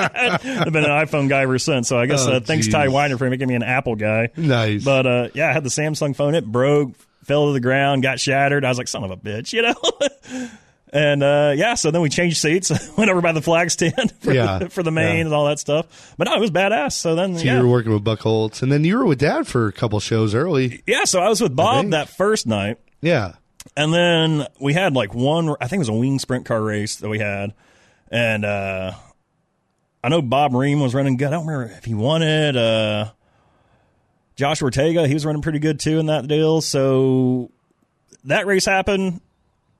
I've 0.45 0.73
been 0.73 0.85
an 0.85 0.91
iPhone 0.91 1.29
guy 1.29 1.43
ever 1.43 1.59
since. 1.59 1.89
So 1.89 1.99
I 1.99 2.07
guess 2.07 2.25
Oh, 2.27 2.35
uh, 2.35 2.41
thanks. 2.41 2.69
Ty 2.69 2.89
Weiner 2.89 3.17
for 3.19 3.29
making 3.29 3.49
me 3.49 3.55
an 3.57 3.63
Apple 3.65 3.97
guy. 3.97 4.29
Nice. 4.37 4.85
But 4.85 5.07
uh, 5.07 5.29
yeah, 5.35 5.49
I 5.49 5.53
had 5.53 5.65
the 5.65 5.71
Samsung 5.71 6.15
phone. 6.15 6.35
It 6.37 6.45
broke, 6.47 6.93
fell 7.25 7.47
to 7.47 7.53
the 7.53 7.61
ground, 7.61 8.03
got 8.03 8.19
shattered. 8.21 8.65
I 8.65 8.69
was 8.69 8.79
like, 8.79 8.89
son 8.89 9.05
of 9.05 9.11
a 9.11 9.17
bitch, 9.17 9.53
you 9.55 9.63
know. 9.63 9.75
and 10.93 11.23
uh, 11.23 11.53
yeah, 11.57 11.75
so 11.75 11.91
then 11.91 12.01
we 12.01 12.09
changed 12.09 12.39
seats, 12.39 12.71
went 12.97 13.11
over 13.11 13.21
by 13.21 13.33
the 13.33 13.43
flag 13.43 13.71
stand 13.71 14.13
for, 14.21 14.33
Yeah, 14.33 14.59
the, 14.59 14.71
for 14.71 14.83
the 14.83 14.91
main 14.91 15.17
yeah. 15.17 15.25
and 15.27 15.35
all 15.35 15.47
that 15.47 15.59
stuff. 15.59 16.15
But 16.19 16.25
no, 16.29 16.35
it 16.35 16.41
was 16.41 16.51
badass. 16.51 16.93
So 16.93 17.15
then 17.15 17.37
So 17.39 17.45
yeah. 17.45 17.57
you 17.57 17.63
were 17.63 17.69
working 17.69 17.93
with 17.93 18.05
Buck 18.05 18.21
Holtz, 18.21 18.63
and 18.63 18.71
then 18.73 18.85
you 18.85 18.99
were 18.99 19.07
with 19.07 19.19
Dad 19.19 19.47
for 19.47 19.69
a 19.69 19.73
couple 19.73 20.01
shows 20.01 20.35
early. 20.35 20.83
yeah, 20.87 21.05
so 21.05 21.21
I 21.21 21.29
was 21.29 21.41
with 21.41 21.55
Bob 21.55 21.91
that 21.91 22.09
first 22.09 22.47
night. 22.47 22.79
Yeah. 23.01 23.35
And 23.77 23.93
then 23.93 24.47
we 24.61 24.73
had 24.73 24.95
like 24.95 25.15
one, 25.15 25.55
I 25.61 25.69
think 25.69 25.79
it 25.79 25.81
was 25.81 25.89
a 25.91 25.93
wing 25.93 26.19
sprint 26.19 26.47
car 26.47 26.61
race 26.63 26.97
that 26.97 27.09
we 27.09 27.19
had. 27.19 27.55
And 28.11 28.45
uh, 28.45 28.93
I 30.03 30.09
know 30.09 30.23
Bob 30.23 30.55
Ream 30.55 30.81
was 30.81 30.95
running 30.95 31.17
good. 31.17 31.29
I 31.29 31.31
don't 31.33 31.47
remember 31.47 31.73
if 31.77 31.85
he 31.85 31.95
won 31.95 32.23
it. 32.23 32.57
Uh, 32.57 33.13
Josh 34.41 34.63
Ortega, 34.63 35.07
he 35.07 35.13
was 35.13 35.27
running 35.27 35.43
pretty 35.43 35.59
good 35.59 35.79
too 35.79 35.99
in 35.99 36.07
that 36.07 36.27
deal. 36.27 36.63
So 36.63 37.51
that 38.25 38.47
race 38.47 38.65
happened. 38.65 39.21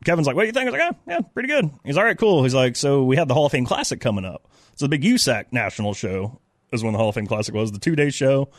Kevin's 0.05 0.27
like, 0.27 0.37
what 0.37 0.43
do 0.43 0.49
you 0.49 0.53
think? 0.53 0.69
I 0.69 0.71
was 0.71 0.79
like, 0.79 0.97
yeah, 1.07 1.15
yeah, 1.15 1.21
pretty 1.33 1.49
good. 1.49 1.71
He's 1.83 1.97
all 1.97 2.05
right, 2.05 2.17
cool. 2.17 2.43
He's 2.43 2.55
like, 2.55 2.77
so 2.77 3.05
we 3.05 3.17
had 3.17 3.27
the 3.27 3.33
Hall 3.33 3.47
of 3.47 3.53
Fame 3.53 3.65
Classic 3.65 3.99
coming 3.99 4.27
up. 4.27 4.47
So 4.77 4.85
the 4.85 4.91
big 4.91 5.03
USAC 5.03 5.47
national 5.51 5.95
show 5.95 6.39
is 6.73 6.85
when 6.85 6.93
the 6.93 6.99
Hall 6.99 7.09
of 7.09 7.15
Fame 7.15 7.27
Classic 7.27 7.55
was, 7.55 7.73
the 7.73 7.79
two 7.79 7.97
day 7.97 8.11
show. 8.11 8.51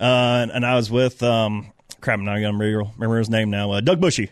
Uh, 0.00 0.40
and, 0.40 0.50
and 0.50 0.64
I 0.64 0.76
was 0.76 0.90
with, 0.90 1.22
um, 1.22 1.72
crap, 2.00 2.18
I'm 2.18 2.24
not 2.24 2.38
going 2.38 2.52
to 2.52 2.58
remember, 2.58 2.90
remember 2.96 3.18
his 3.18 3.28
name 3.28 3.50
now, 3.50 3.72
uh, 3.72 3.82
Doug 3.82 4.00
Bushy 4.00 4.30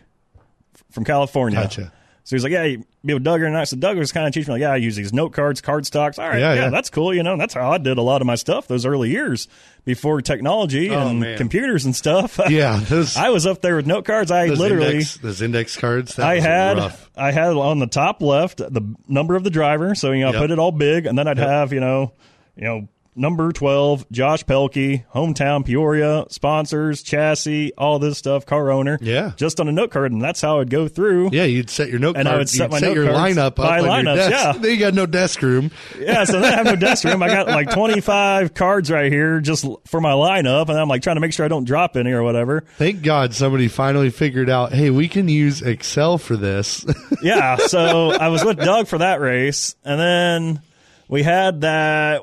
from 0.89 1.05
California. 1.05 1.61
Gotcha. 1.61 1.93
So 2.23 2.35
he's 2.35 2.43
like, 2.43 2.53
yeah, 2.53 2.77
be 3.05 3.13
with 3.13 3.23
Doug 3.23 3.41
or 3.41 3.49
not. 3.49 3.67
So 3.67 3.75
Doug 3.75 3.97
was 3.97 4.11
kind 4.11 4.25
of 4.27 4.33
teaching 4.33 4.49
me, 4.53 4.55
like, 4.55 4.61
yeah, 4.61 4.71
I 4.71 4.77
use 4.77 4.95
these 4.95 5.11
note 5.13 5.33
cards, 5.33 5.59
card 5.61 5.85
stocks. 5.85 6.17
All 6.17 6.27
right, 6.27 6.39
Yeah, 6.39 6.53
yeah, 6.53 6.61
yeah. 6.63 6.69
that's 6.69 6.89
cool. 6.89 7.13
You 7.13 7.21
know, 7.23 7.35
that's 7.37 7.53
how 7.53 7.71
I 7.71 7.77
did 7.77 7.97
a 7.97 8.01
lot 8.01 8.21
of 8.21 8.27
my 8.27 8.35
stuff 8.35 8.67
those 8.67 8.85
early 8.85 9.09
years 9.09 9.47
before 9.83 10.21
technology 10.21 10.89
Oh, 10.89 11.07
and 11.09 11.19
man. 11.19 11.37
computers 11.37 11.83
and 11.85 11.95
stuff. 11.95 12.39
Yeah. 12.49 12.79
Those, 12.87 13.17
I 13.17 13.29
was 13.29 13.45
up 13.45 13.61
there 13.61 13.75
with 13.75 13.87
note 13.87 14.05
cards. 14.05 14.31
I 14.31 14.47
those 14.47 14.59
literally, 14.59 14.91
index, 14.93 15.17
those 15.17 15.41
index 15.41 15.75
cards. 15.77 16.15
That 16.15 16.25
I 16.27 16.39
had, 16.39 16.77
rough. 16.77 17.09
I 17.17 17.31
had 17.31 17.49
on 17.53 17.79
the 17.79 17.87
top 17.87 18.21
left 18.21 18.57
the 18.59 18.95
number 19.07 19.35
of 19.35 19.43
the 19.43 19.49
driver. 19.49 19.95
So 19.95 20.11
you 20.11 20.21
know, 20.21 20.29
I 20.29 20.37
put 20.37 20.51
it 20.51 20.59
all 20.59 20.71
big, 20.71 21.05
and 21.05 21.17
then 21.17 21.27
I'd 21.27 21.37
have 21.39 21.73
you 21.73 21.79
know, 21.79 22.13
you 22.55 22.63
know, 22.63 22.87
number 23.15 23.51
twelve, 23.51 24.05
Josh 24.11 24.43
Pelkey, 24.45 25.03
hometown 25.13 25.65
Peoria, 25.65 26.25
sponsors, 26.29 27.03
chassis, 27.03 27.71
all 27.77 27.99
this 27.99 28.17
stuff, 28.17 28.45
car 28.45 28.71
owner. 28.71 28.97
Yeah. 29.01 29.31
just 29.37 29.59
on 29.59 29.67
a 29.67 29.71
note 29.71 29.91
card, 29.91 30.11
and 30.11 30.21
that's 30.21 30.41
how 30.41 30.59
I'd 30.59 30.69
go 30.69 30.87
through. 30.87 31.29
Yeah, 31.31 31.43
you'd 31.43 31.69
set 31.69 31.89
your 31.89 31.99
note 31.99 32.13
card 32.15 32.19
And 32.21 32.27
I 32.27 32.31
card. 32.31 32.39
would 32.41 32.49
set 32.49 32.71
my 32.71 32.79
set 32.79 32.87
note 32.87 32.95
your 32.95 33.07
lineup 33.07 33.45
up 33.45 33.59
on 33.59 33.79
your 33.79 33.89
lineups, 33.89 34.15
desk. 34.15 34.31
yeah. 34.31 34.51
Then 34.61 34.71
you 34.71 34.77
got 34.77 34.93
no 34.93 35.05
desk 35.05 35.41
room. 35.41 35.71
Yeah, 35.99 36.23
so 36.25 36.39
then 36.39 36.53
I 36.53 36.55
have 36.57 36.65
no 36.65 36.75
desk 36.75 37.03
room. 37.03 37.21
I 37.23 37.27
got 37.27 37.47
like 37.47 37.71
25 37.71 38.53
cards 38.53 38.89
right 38.91 39.11
here 39.11 39.39
just 39.41 39.65
for 39.85 39.99
my 40.01 40.11
lineup, 40.11 40.69
and 40.69 40.77
I'm 40.79 40.87
like 40.87 41.01
trying 41.01 41.15
to 41.17 41.21
make 41.21 41.33
sure 41.33 41.45
I 41.45 41.49
don't 41.49 41.65
drop 41.65 41.95
any 41.97 42.11
or 42.11 42.23
whatever. 42.23 42.61
Thank 42.77 43.01
God 43.03 43.33
somebody 43.33 43.67
finally 43.67 44.09
figured 44.09 44.49
out, 44.49 44.73
hey, 44.73 44.89
we 44.89 45.07
can 45.07 45.27
use 45.27 45.61
Excel 45.61 46.17
for 46.17 46.35
this. 46.37 46.85
Yeah, 47.21 47.55
so 47.55 48.11
I 48.11 48.27
was 48.27 48.43
with 48.43 48.57
Doug 48.57 48.87
for 48.87 48.97
that 48.97 49.21
race, 49.21 49.77
and 49.85 49.97
then 49.97 50.61
we 51.07 51.23
had 51.23 51.61
that 51.61 52.21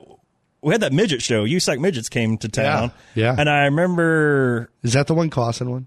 we 0.62 0.73
had 0.73 0.83
that 0.83 0.92
midget 0.92 1.23
show. 1.23 1.44
USAC 1.44 1.79
midgets 1.79 2.09
came 2.09 2.37
to 2.38 2.49
town. 2.49 2.92
Yeah, 3.14 3.33
yeah. 3.33 3.37
and 3.38 3.49
I 3.49 3.64
remember 3.64 4.70
Is 4.83 4.92
that 4.94 5.07
the 5.07 5.14
one 5.14 5.31
Clauson 5.31 5.68
won? 5.68 5.87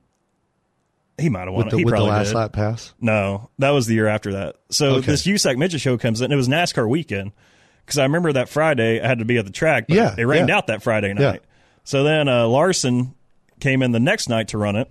he 1.19 1.29
might 1.29 1.41
have 1.45 1.53
won 1.53 1.65
With 1.65 1.67
it. 1.67 1.71
the, 1.71 1.77
He 1.77 1.85
with 1.85 1.93
the 1.93 2.01
last 2.01 2.27
did. 2.29 2.35
lap 2.35 2.53
pass? 2.53 2.93
No, 2.99 3.49
that 3.59 3.69
was 3.69 3.85
the 3.85 3.93
year 3.93 4.07
after 4.07 4.33
that. 4.33 4.55
So 4.71 4.95
Okay. 4.95 5.05
this 5.11 5.27
USAC 5.27 5.57
midget 5.57 5.79
show 5.81 5.97
comes 5.97 6.21
in. 6.21 6.31
It 6.31 6.35
was 6.35 6.47
NASCAR 6.47 6.89
weekend 6.89 7.31
because 7.85 7.99
I 7.99 8.03
remember 8.03 8.33
that 8.33 8.49
Friday 8.49 8.99
I 8.99 9.07
had 9.07 9.19
to 9.19 9.25
be 9.25 9.37
at 9.37 9.45
the 9.45 9.51
track. 9.51 9.85
But 9.87 9.95
Yeah, 9.95 10.15
it 10.17 10.23
rained 10.23 10.49
yeah. 10.49 10.57
out 10.57 10.67
that 10.67 10.81
Friday 10.81 11.13
night. 11.13 11.21
Yeah. 11.43 11.49
So 11.83 12.03
then 12.03 12.27
uh, 12.27 12.47
Larson 12.47 13.13
came 13.59 13.83
in 13.83 13.91
the 13.91 13.99
next 13.99 14.27
night 14.27 14.47
to 14.49 14.57
run 14.57 14.75
it 14.75 14.89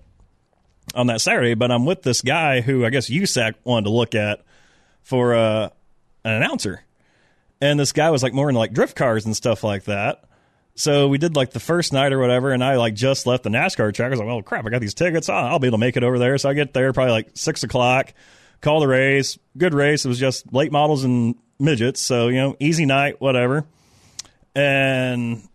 on 0.95 1.09
that 1.09 1.21
Saturday. 1.21 1.55
But 1.55 1.73
I'm 1.73 1.87
with 1.87 2.03
this 2.03 2.23
guy 2.23 2.61
who 2.61 2.85
I 2.85 2.91
guess 2.91 3.11
USAC 3.11 3.55
wanted 3.65 3.85
to 3.87 3.91
look 3.91 4.15
at 4.15 4.43
for 5.03 5.35
uh, 5.35 5.71
an 6.25 6.33
announcer, 6.35 6.83
and 7.63 7.79
this 7.79 7.93
guy 7.93 8.11
was 8.11 8.25
like 8.25 8.35
more 8.35 8.49
into 8.49 8.59
like 8.59 8.73
drift 8.73 8.97
cars 8.97 9.25
and 9.25 9.37
stuff 9.37 9.63
like 9.63 9.85
that. 9.85 10.25
So 10.75 11.07
we 11.07 11.17
did 11.17 11.37
like 11.37 11.53
the 11.53 11.61
first 11.61 11.93
night 11.93 12.13
or 12.13 12.19
whatever, 12.19 12.51
and 12.51 12.63
I 12.63 12.77
like 12.77 12.95
just 12.95 13.25
left 13.25 13.45
the 13.45 13.51
NASCAR 13.51 13.95
track. 13.95 14.09
I 14.09 14.11
was 14.11 14.19
like, 14.19 14.29
"Oh 14.29 14.43
crap, 14.43 14.67
I 14.67 14.71
got 14.71 14.81
these 14.81 14.95
tickets. 14.95 15.29
Oh, 15.29 15.35
I'll 15.35 15.61
be 15.61 15.69
able 15.69 15.79
to 15.79 15.81
make 15.81 15.97
it 15.97 16.03
over 16.03 16.19
there." 16.19 16.37
So 16.39 16.49
I 16.49 16.55
get 16.55 16.75
there 16.75 16.93
probably 16.93 17.13
like 17.13 17.31
six 17.35 17.63
o'clock. 17.63 18.15
Call 18.63 18.81
the 18.81 18.89
race. 18.89 19.39
Good 19.57 19.75
race. 19.75 20.05
It 20.05 20.09
was 20.09 20.19
just 20.19 20.53
late 20.53 20.73
models 20.73 21.05
and 21.05 21.37
midgets. 21.61 22.01
So 22.01 22.29
you 22.29 22.41
know, 22.41 22.57
easy 22.59 22.85
night, 22.85 23.21
whatever. 23.21 23.65
And 24.57 25.49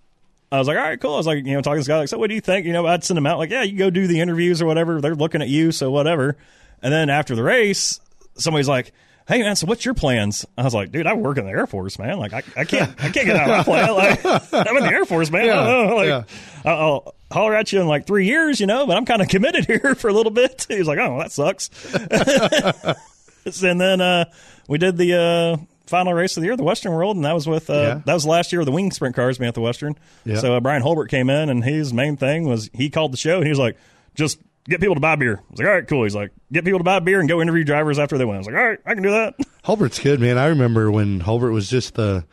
I 0.50 0.60
was 0.60 0.68
like, 0.70 0.78
all 0.78 0.84
right, 0.84 1.00
cool. 1.00 1.16
I 1.16 1.18
was 1.18 1.28
like, 1.28 1.46
you 1.46 1.54
know, 1.56 1.62
talking 1.62 1.76
to 1.76 1.80
this 1.82 1.88
guy, 1.88 1.98
like, 1.98 2.08
so 2.08 2.18
what 2.18 2.30
do 2.30 2.36
you 2.36 2.42
think? 2.42 2.66
You 2.66 2.74
know, 2.74 2.88
I'd 2.88 3.04
send 3.04 3.18
him 3.18 3.28
out, 3.28 3.38
like, 3.38 3.52
yeah, 3.52 3.64
you 3.64 3.78
go 3.78 3.90
do 3.90 4.08
the 4.08 4.22
interviews 4.22 4.62
or 4.62 4.66
whatever. 4.66 5.02
They're 5.02 5.14
looking 5.14 5.42
at 5.42 5.50
you, 5.50 5.72
so 5.72 5.92
whatever. 5.92 6.38
And 6.82 6.92
then 6.92 7.10
after 7.10 7.36
the 7.36 7.44
race, 7.44 8.00
somebody's 8.38 8.68
like, 8.68 8.92
hey 9.28 9.42
man, 9.44 9.56
so 9.56 9.68
what's 9.68 9.84
your 9.86 9.94
plans? 9.94 10.46
I 10.58 10.64
was 10.64 10.74
like, 10.74 10.92
dude, 10.92 11.06
I 11.08 11.14
work 11.14 11.38
in 11.38 11.46
the 11.46 11.52
Air 11.52 11.68
Force, 11.68 12.00
man. 12.00 12.18
Like, 12.18 12.34
I, 12.34 12.44
I 12.56 12.66
can't, 12.66 12.92
I 12.98 13.10
can't 13.10 13.26
get 13.26 13.36
out 13.36 13.50
of 13.50 13.58
my 13.58 13.64
plan. 13.64 13.94
Like, 13.96 14.26
I'm 14.26 14.78
in 14.78 14.84
the 14.84 14.92
Air 14.92 15.06
Force, 15.06 15.30
man. 15.30 15.50
I 15.50 15.54
don't 15.54 15.88
know. 15.90 15.96
Like, 15.96 16.08
yeah. 16.08 16.24
I'll, 16.72 17.14
holler 17.30 17.56
at 17.56 17.74
you 17.74 17.82
in 17.82 17.88
like 17.88 18.08
three 18.08 18.26
years, 18.26 18.60
you 18.62 18.68
know, 18.68 18.88
but 18.88 18.96
I'm 18.96 19.06
kind 19.06 19.22
of 19.22 19.28
committed 19.28 19.66
here 19.68 19.96
for 19.96 20.10
a 20.10 20.14
little 20.14 20.32
bit. 20.32 20.66
He 20.70 20.80
was 20.80 20.88
like, 20.88 20.98
oh, 21.00 21.18
that 21.20 21.32
sucks. 21.32 21.70
and 23.64 23.82
then 23.82 24.02
uh, 24.02 24.26
we 24.68 24.78
did 24.78 24.98
the 24.98 25.14
uh, 25.14 25.58
final 25.88 26.14
race 26.14 26.38
of 26.38 26.42
the 26.42 26.48
year, 26.48 26.56
the 26.58 26.64
Western 26.64 26.92
World, 26.94 27.16
and 27.16 27.26
that 27.26 27.34
was 27.34 27.48
with 27.48 27.70
uh, 27.70 27.74
Yeah. 27.74 28.02
that 28.06 28.14
was 28.14 28.26
last 28.26 28.52
year 28.52 28.60
with 28.60 28.66
the 28.68 28.72
wing 28.72 28.92
sprint 28.92 29.16
cars 29.16 29.38
being 29.38 29.48
at 29.50 29.56
the 29.56 29.62
Western. 29.62 29.96
Yeah. 30.26 30.38
So 30.40 30.56
uh, 30.56 30.60
Brian 30.60 30.82
Holbert 30.84 31.10
came 31.10 31.30
in, 31.30 31.50
and 31.50 31.64
his 31.64 31.94
main 31.94 32.18
thing 32.18 32.48
was 32.48 32.70
he 32.74 32.90
called 32.90 33.14
the 33.14 33.18
show, 33.18 33.36
and 33.38 33.44
he 33.44 33.50
was 33.50 33.60
like, 33.60 33.78
just 34.16 34.40
get 34.68 34.80
people 34.82 34.96
to 34.96 35.02
buy 35.02 35.16
beer. 35.16 35.38
I 35.40 35.52
was 35.52 35.60
like, 35.60 35.68
all 35.68 35.74
right, 35.74 35.88
cool. 35.88 36.04
He's 36.04 36.16
like, 36.16 36.32
get 36.52 36.66
people 36.66 36.80
to 36.80 36.84
buy 36.84 37.00
beer 37.00 37.20
and 37.20 37.28
go 37.30 37.42
interview 37.42 37.64
drivers 37.64 38.00
after 38.00 38.18
they 38.18 38.26
win. 38.26 38.36
I 38.36 38.38
was 38.40 38.48
like, 38.48 38.56
all 38.56 38.68
right, 38.68 38.80
I 38.86 38.94
can 38.94 39.04
do 39.04 39.12
that. 39.12 39.36
Holbert's 39.64 40.00
good, 40.00 40.20
man. 40.20 40.38
I 40.38 40.48
remember 40.48 40.92
when 40.92 41.20
Holbert 41.22 41.52
was 41.54 41.70
just 41.70 41.96
the 41.96 42.26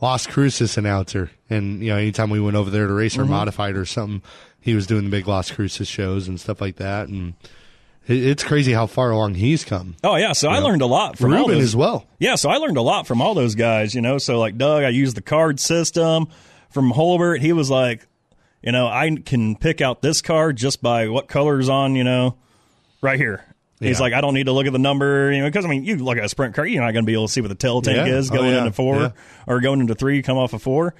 Las 0.00 0.26
Cruces 0.26 0.78
announcer, 0.78 1.30
and 1.50 1.82
you 1.82 1.90
know, 1.90 1.96
anytime 1.96 2.30
we 2.30 2.40
went 2.40 2.56
over 2.56 2.70
there 2.70 2.86
to 2.86 2.92
race 2.92 3.16
or 3.18 3.22
Mm-hmm. 3.22 3.30
modified 3.32 3.76
or 3.76 3.84
something, 3.84 4.22
he 4.60 4.74
was 4.74 4.86
doing 4.86 5.04
the 5.04 5.10
big 5.10 5.26
Las 5.26 5.50
Cruces 5.50 5.88
shows 5.88 6.28
and 6.28 6.38
stuff 6.40 6.60
like 6.60 6.76
that. 6.76 7.08
And 7.08 7.34
it, 8.06 8.24
it's 8.24 8.44
crazy 8.44 8.72
how 8.72 8.86
far 8.86 9.10
along 9.10 9.34
he's 9.34 9.64
come. 9.64 9.96
Oh 10.04 10.14
yeah, 10.16 10.32
so 10.34 10.48
I 10.50 10.60
learned 10.60 10.82
a 10.82 10.86
lot 10.86 11.18
from 11.18 11.32
Ruben 11.32 11.56
those. 11.56 11.64
as 11.64 11.76
well. 11.76 12.06
Yeah, 12.20 12.36
so 12.36 12.48
I 12.48 12.58
learned 12.58 12.76
a 12.76 12.82
lot 12.82 13.06
from 13.06 13.20
all 13.20 13.34
those 13.34 13.54
guys, 13.56 13.94
you 13.94 14.00
know. 14.00 14.18
So 14.18 14.38
like 14.38 14.56
Doug, 14.56 14.84
I 14.84 14.90
used 14.90 15.16
the 15.16 15.20
card 15.22 15.58
system. 15.60 16.28
From 16.70 16.92
Holbert, 16.92 17.40
he 17.40 17.52
was 17.54 17.70
like, 17.70 18.06
you 18.62 18.72
know, 18.72 18.86
I 18.86 19.16
can 19.24 19.56
pick 19.56 19.80
out 19.80 20.02
this 20.02 20.20
card 20.22 20.56
just 20.56 20.82
by 20.82 21.08
what 21.08 21.28
color's 21.28 21.68
on, 21.68 21.94
you 21.94 22.04
know, 22.04 22.36
right 23.00 23.18
here. 23.18 23.44
He's 23.80 23.98
Yeah. 23.98 24.02
like, 24.02 24.12
I 24.12 24.20
don't 24.20 24.34
need 24.34 24.46
to 24.46 24.52
look 24.52 24.66
at 24.66 24.72
the 24.72 24.78
number, 24.80 25.30
you 25.32 25.40
know, 25.40 25.46
because 25.46 25.64
I 25.64 25.68
mean, 25.68 25.84
you 25.84 25.96
look 25.96 26.18
at 26.18 26.24
a 26.24 26.28
sprint 26.28 26.54
car, 26.54 26.66
you're 26.66 26.82
not 26.82 26.92
going 26.92 27.04
to 27.04 27.06
be 27.06 27.12
able 27.12 27.28
to 27.28 27.32
see 27.32 27.40
what 27.40 27.48
the 27.48 27.54
tail 27.54 27.80
tank 27.80 27.96
Yeah. 27.96 28.06
is 28.16 28.30
Oh, 28.30 28.34
going 28.34 28.50
yeah. 28.50 28.58
into 28.60 28.72
four 28.72 29.12
or 29.46 29.60
going 29.60 29.80
into 29.80 29.94
three, 29.94 30.20
come 30.22 30.36
off 30.36 30.52
of 30.52 30.62
four. 30.62 30.94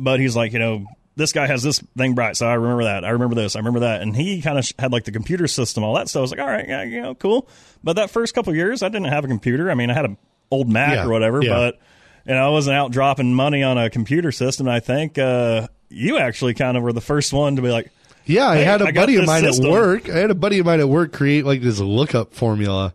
But 0.00 0.18
he's 0.20 0.34
like, 0.34 0.52
you 0.52 0.58
know, 0.58 0.84
this 1.14 1.32
guy 1.32 1.46
has 1.46 1.62
this 1.62 1.78
thing 1.96 2.14
bright, 2.14 2.36
so 2.36 2.46
I 2.46 2.54
remember 2.54 2.84
that. 2.84 3.04
I 3.04 3.10
remember 3.10 3.36
this. 3.36 3.56
I 3.56 3.60
remember 3.60 3.80
that. 3.80 4.02
And 4.02 4.14
he 4.14 4.42
kind 4.42 4.58
of 4.58 4.70
had 4.78 4.92
like 4.92 5.04
the 5.04 5.12
computer 5.12 5.46
system, 5.46 5.82
all 5.84 5.94
that 5.94 6.08
stuff. 6.08 6.18
I 6.18 6.22
was 6.22 6.30
like, 6.32 6.40
all 6.40 6.46
right, 6.46 6.68
yeah, 6.68 6.82
you 6.82 7.00
know, 7.00 7.14
cool. 7.14 7.48
But 7.82 7.94
that 7.96 8.10
first 8.10 8.34
couple 8.34 8.50
of 8.50 8.56
years, 8.56 8.82
I 8.82 8.88
didn't 8.88 9.06
have 9.08 9.24
a 9.24 9.28
computer. 9.28 9.70
I 9.70 9.74
mean, 9.74 9.88
I 9.90 9.94
had 9.94 10.04
an 10.04 10.18
old 10.50 10.68
Mac 10.68 11.06
or 11.06 11.10
whatever, 11.10 11.40
but 11.40 11.78
you 12.26 12.34
know, 12.34 12.44
I 12.46 12.50
wasn't 12.50 12.76
out 12.76 12.90
dropping 12.90 13.32
money 13.34 13.62
on 13.62 13.78
a 13.78 13.88
computer 13.88 14.30
system. 14.32 14.68
I 14.68 14.80
think 14.80 15.16
uh, 15.16 15.68
you 15.88 16.18
actually 16.18 16.54
kind 16.54 16.76
of 16.76 16.82
were 16.82 16.92
the 16.92 17.00
first 17.00 17.32
one 17.32 17.56
to 17.56 17.62
be 17.62 17.70
like, 17.70 17.90
Yeah, 18.24 18.48
I 18.48 18.56
Hey, 18.56 18.64
had 18.64 18.82
a 18.82 18.86
I 18.88 18.92
buddy 18.92 19.16
of 19.16 19.26
mine 19.26 19.42
system. 19.44 19.66
at 19.66 19.72
work. 19.72 20.08
I 20.08 20.18
had 20.18 20.30
a 20.30 20.34
buddy 20.34 20.58
of 20.58 20.66
mine 20.66 20.80
at 20.80 20.88
work 20.88 21.12
create 21.12 21.44
like 21.44 21.60
this 21.62 21.78
lookup 21.80 22.34
formula. 22.34 22.94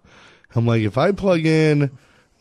I'm 0.56 0.66
like, 0.66 0.82
if 0.82 0.98
I 0.98 1.12
plug 1.14 1.46
in 1.46 1.92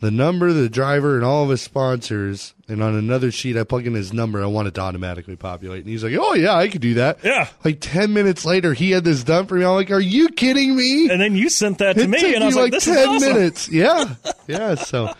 the 0.01 0.11
number, 0.11 0.51
the 0.51 0.67
driver, 0.67 1.15
and 1.15 1.23
all 1.23 1.43
of 1.43 1.49
his 1.51 1.61
sponsors. 1.61 2.53
And 2.67 2.81
on 2.81 2.95
another 2.95 3.31
sheet, 3.31 3.55
I 3.55 3.63
plug 3.63 3.85
in 3.85 3.93
his 3.93 4.11
number. 4.13 4.41
I 4.41 4.47
want 4.47 4.67
it 4.67 4.73
to 4.75 4.81
automatically 4.81 5.35
populate. 5.35 5.81
And 5.83 5.89
he's 5.89 6.03
like, 6.03 6.13
"Oh 6.19 6.33
yeah, 6.33 6.55
I 6.55 6.69
could 6.69 6.81
do 6.81 6.93
that." 6.95 7.19
Yeah. 7.23 7.47
Like 7.63 7.77
ten 7.81 8.11
minutes 8.13 8.43
later, 8.45 8.73
he 8.73 8.91
had 8.91 9.03
this 9.03 9.23
done 9.23 9.45
for 9.45 9.55
me. 9.55 9.63
I'm 9.65 9.75
like, 9.75 9.91
"Are 9.91 9.99
you 9.99 10.29
kidding 10.29 10.75
me?" 10.75 11.09
And 11.09 11.21
then 11.21 11.35
you 11.35 11.49
sent 11.49 11.77
that 11.79 11.97
to 11.97 12.03
it 12.03 12.09
me, 12.09 12.33
and 12.33 12.43
I 12.43 12.47
was 12.47 12.55
me 12.55 12.61
like, 12.61 12.71
"This 12.71 12.87
is 12.87 12.97
awesome." 12.97 13.33
minutes. 13.33 13.69
Yeah, 13.69 14.15
yeah. 14.47 14.75
So 14.75 15.13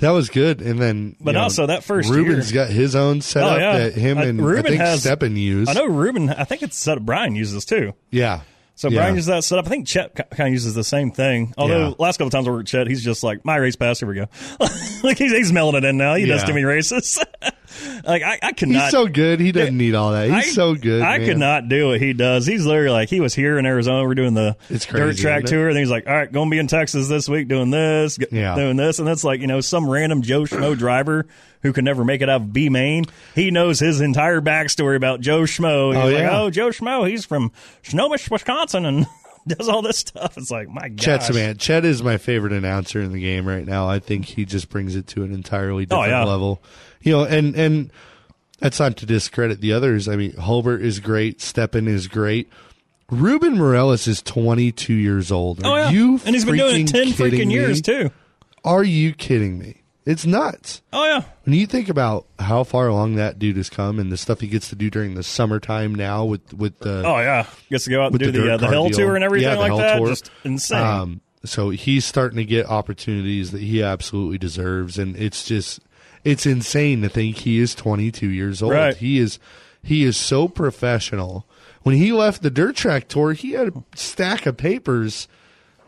that 0.00 0.10
was 0.10 0.28
good. 0.28 0.60
And 0.60 0.78
then, 0.78 1.16
But 1.20 1.30
you 1.30 1.34
know, 1.34 1.42
also 1.42 1.66
that 1.66 1.84
first 1.84 2.10
Ruben's 2.10 2.52
year- 2.52 2.64
got 2.64 2.72
his 2.72 2.94
own 2.94 3.18
oh, 3.18 3.20
setup 3.20 3.52
Oh, 3.52 3.56
yeah. 3.58 3.78
that 3.78 3.94
him 3.94 4.18
I- 4.18 4.24
and 4.24 4.40
I 4.40 4.44
Ruben 4.44 4.64
think 4.64 4.80
has- 4.80 5.04
Steppen 5.04 5.36
use. 5.36 5.68
I 5.68 5.72
know 5.74 5.86
Ruben. 5.86 6.30
I 6.30 6.44
think 6.44 6.62
it's 6.62 6.76
set 6.78 7.04
Brian 7.04 7.34
uses 7.34 7.64
too. 7.64 7.92
Yeah. 8.10 8.40
So 8.78 8.88
yeah. 8.90 9.00
Brian 9.00 9.16
uses 9.16 9.26
that 9.26 9.42
setup. 9.42 9.66
I 9.66 9.70
think 9.70 9.88
Chet 9.88 10.14
kind 10.14 10.46
of 10.46 10.52
uses 10.52 10.72
the 10.72 10.84
same 10.84 11.10
thing. 11.10 11.52
Although 11.58 11.88
Yeah. 11.88 11.94
last 11.98 12.16
couple 12.18 12.30
times 12.30 12.46
I 12.46 12.50
worked 12.52 12.60
with 12.60 12.66
Chet, 12.68 12.86
he's 12.86 13.02
just 13.02 13.24
like 13.24 13.44
my 13.44 13.56
race 13.56 13.74
pass. 13.74 13.98
Here 13.98 14.08
we 14.08 14.14
go. 14.14 14.26
like 15.02 15.18
he's, 15.18 15.32
he's 15.32 15.52
mailing 15.52 15.74
it 15.74 15.84
in 15.84 15.96
now. 15.96 16.14
He 16.14 16.26
does 16.26 16.42
Yeah. 16.42 16.46
too 16.46 16.52
many 16.54 16.64
races. 16.64 17.18
like 18.04 18.22
I, 18.22 18.38
I 18.40 18.52
could 18.52 18.68
He's 18.68 18.90
so 18.90 19.08
good. 19.08 19.40
He 19.40 19.50
doesn't 19.50 19.76
need 19.76 19.96
all 19.96 20.12
that. 20.12 20.26
He's 20.26 20.32
I- 20.34 20.42
so 20.52 20.76
good. 20.76 21.02
I 21.02 21.18
man. 21.18 21.26
could 21.26 21.38
not 21.38 21.68
do 21.68 21.88
what 21.88 22.00
he 22.00 22.12
does. 22.12 22.46
He's 22.46 22.64
literally 22.64 22.90
like 22.90 23.08
he 23.08 23.20
was 23.20 23.34
here 23.34 23.58
in 23.58 23.66
Arizona. 23.66 24.06
We're 24.06 24.14
doing 24.14 24.34
the 24.34 24.56
It's 24.70 24.86
dirt 24.86 25.16
track 25.16 25.44
tour, 25.46 25.68
and 25.68 25.76
he's 25.76 25.90
like, 25.90 26.06
"All 26.06 26.14
right, 26.14 26.30
going 26.30 26.48
to 26.48 26.50
be 26.54 26.58
in 26.60 26.68
Texas 26.68 27.08
this 27.08 27.28
week 27.28 27.48
doing 27.48 27.70
this, 27.70 28.16
Yeah. 28.30 28.54
doing 28.54 28.76
this," 28.76 29.00
and 29.00 29.08
it's 29.08 29.24
like 29.24 29.40
you 29.40 29.48
know 29.48 29.60
some 29.60 29.90
random 29.90 30.22
Joe 30.22 30.42
Schmo 30.42 30.78
driver 30.78 31.26
who 31.62 31.72
can 31.72 31.84
never 31.84 32.04
make 32.04 32.20
it 32.20 32.28
out 32.28 32.42
of 32.42 32.52
B 32.52 32.68
Main. 32.68 33.04
He 33.34 33.50
knows 33.50 33.80
his 33.80 34.00
entire 34.00 34.40
backstory 34.40 34.96
about 34.96 35.20
Joe 35.20 35.42
Schmo. 35.42 35.92
He's 35.94 36.02
Oh, 36.02 36.06
like, 36.06 36.14
yeah. 36.18 36.40
"Oh, 36.40 36.50
Joe 36.50 36.68
Schmo, 36.68 37.08
he's 37.08 37.24
from 37.24 37.52
Snohomish, 37.82 38.30
Wisconsin," 38.30 38.84
and 38.86 39.06
does 39.46 39.68
all 39.68 39.82
this 39.82 39.98
stuff. 39.98 40.36
It's 40.36 40.50
like 40.50 40.68
my 40.68 40.88
God, 40.88 40.98
Chet's 40.98 41.32
man. 41.32 41.56
Chet 41.56 41.84
is 41.84 42.02
my 42.02 42.16
favorite 42.18 42.52
announcer 42.52 43.00
in 43.00 43.12
the 43.12 43.20
game 43.20 43.46
right 43.46 43.66
now. 43.66 43.88
I 43.88 43.98
think 43.98 44.24
he 44.26 44.44
just 44.44 44.68
brings 44.68 44.94
it 44.96 45.06
to 45.08 45.22
an 45.24 45.32
entirely 45.32 45.84
oh, 45.84 45.86
different 45.86 46.06
Oh, 46.12 46.18
yeah. 46.18 46.24
level. 46.24 46.62
You 47.02 47.12
know, 47.12 47.24
and 47.24 47.54
and 47.56 47.90
that's 48.60 48.78
not 48.80 48.96
to 48.98 49.06
discredit 49.06 49.60
the 49.60 49.72
others. 49.72 50.08
I 50.08 50.16
mean, 50.16 50.32
Holbert 50.32 50.80
is 50.82 51.00
great. 51.00 51.38
Steppen 51.38 51.86
is 51.88 52.08
great. 52.08 52.50
Ruben 53.10 53.56
Morales 53.56 54.06
is 54.06 54.20
22 54.20 54.92
years 54.92 55.32
old. 55.32 55.64
Oh, 55.64 55.70
Are 55.70 55.78
Oh 55.78 55.82
yeah, 55.84 55.90
you 55.90 56.20
and 56.26 56.34
he's 56.34 56.44
been 56.44 56.56
doing 56.58 56.82
it 56.82 56.88
ten 56.88 57.12
kidding 57.12 57.40
freaking 57.48 57.50
years 57.52 57.78
me? 57.78 57.82
too. 57.82 58.10
Are 58.64 58.84
you 58.84 59.14
kidding 59.14 59.58
me? 59.58 59.82
It's 60.10 60.24
nuts. 60.24 60.80
Oh 60.90 61.04
yeah, 61.04 61.22
When 61.44 61.54
you 61.54 61.66
think 61.66 61.90
about 61.90 62.24
how 62.38 62.64
far 62.64 62.88
along 62.88 63.16
that 63.16 63.38
dude 63.38 63.58
has 63.58 63.68
come 63.68 63.98
and 63.98 64.10
the 64.10 64.16
stuff 64.16 64.40
he 64.40 64.46
gets 64.46 64.70
to 64.70 64.74
do 64.74 64.88
during 64.88 65.14
the 65.16 65.22
summertime 65.22 65.94
now 65.94 66.24
with 66.24 66.54
with 66.54 66.78
the 66.78 67.02
oh 67.04 67.18
yeah, 67.18 67.46
gets 67.68 67.84
to 67.84 67.90
go 67.90 68.02
out 68.02 68.12
and 68.12 68.18
do 68.18 68.30
the 68.30 68.40
the 68.40 68.54
uh, 68.54 68.56
the 68.56 68.68
hill 68.68 68.88
deal. 68.88 68.96
tour 68.98 69.14
and 69.16 69.22
everything 69.24 69.48
Yeah, 69.50 69.54
the 69.56 69.60
like 69.60 69.68
hill 69.68 69.78
that. 69.78 69.98
tour. 69.98 70.08
Just 70.08 70.30
insane. 70.44 70.78
Um, 70.82 71.20
so 71.44 71.68
he's 71.68 72.06
starting 72.06 72.38
to 72.38 72.44
get 72.46 72.64
opportunities 72.66 73.50
that 73.50 73.60
he 73.60 73.82
absolutely 73.82 74.38
deserves, 74.38 74.98
and 74.98 75.14
it's 75.14 75.44
just 75.44 75.80
it's 76.24 76.46
insane 76.46 77.02
to 77.02 77.10
think 77.10 77.36
he 77.36 77.58
is 77.58 77.74
22 77.74 78.30
years 78.30 78.62
old. 78.62 78.72
Right. 78.72 78.96
He 78.96 79.18
is 79.18 79.38
he 79.82 80.04
is 80.04 80.16
so 80.16 80.48
professional. 80.48 81.46
When 81.82 81.94
he 81.96 82.12
left 82.12 82.42
the 82.42 82.50
dirt 82.50 82.76
track 82.76 83.08
tour, 83.08 83.34
he 83.34 83.52
had 83.52 83.68
a 83.68 83.84
stack 83.94 84.46
of 84.46 84.56
papers 84.56 85.28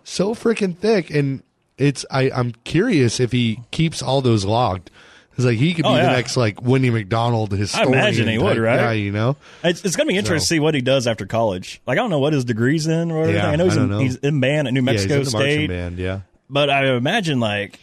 so 0.04 0.34
freaking 0.34 0.76
thick, 0.76 1.08
and 1.10 1.42
it's 1.80 2.04
I 2.10 2.30
I'm 2.30 2.52
curious 2.64 3.18
if 3.20 3.32
he 3.32 3.60
keeps 3.70 4.02
all 4.02 4.20
those 4.20 4.44
logged. 4.44 4.90
It's 5.36 5.44
like 5.46 5.56
he 5.58 5.72
could 5.72 5.84
be 5.84 5.88
Oh, 5.88 5.94
the 5.94 6.02
next 6.02 6.36
like 6.36 6.60
Winnie 6.60 6.90
McDonald 6.90 7.52
historian. 7.52 7.92
imagine 7.94 8.28
he 8.28 8.36
would, 8.36 8.58
right? 8.58 8.76
guy, 8.78 8.92
you 8.94 9.10
know. 9.10 9.36
It's, 9.64 9.82
it's 9.84 9.96
going 9.96 10.06
to 10.06 10.12
be 10.12 10.18
interesting 10.18 10.44
to 10.44 10.46
see 10.46 10.60
what 10.60 10.74
he 10.74 10.82
does 10.82 11.06
after 11.06 11.24
college. 11.24 11.80
Like 11.86 11.96
I 11.96 12.02
don't 12.02 12.10
know 12.10 12.18
what 12.18 12.32
his 12.34 12.44
degree's 12.44 12.86
in 12.86 13.10
or. 13.10 13.26
Yeah, 13.30 13.48
I 13.48 13.56
know 13.56 13.64
he's, 13.64 13.78
I 13.78 13.82
in, 13.84 13.88
know. 13.90 13.98
he's 14.00 14.16
in 14.16 14.38
band 14.40 14.68
at 14.68 14.74
New 14.74 14.82
Mexico 14.82 15.14
yeah, 15.14 15.18
he's 15.20 15.32
in 15.32 15.38
the 15.40 15.44
State, 15.44 15.66
band. 15.68 15.98
Yeah. 15.98 16.20
but 16.50 16.68
I 16.68 16.94
imagine 16.94 17.40
like 17.40 17.80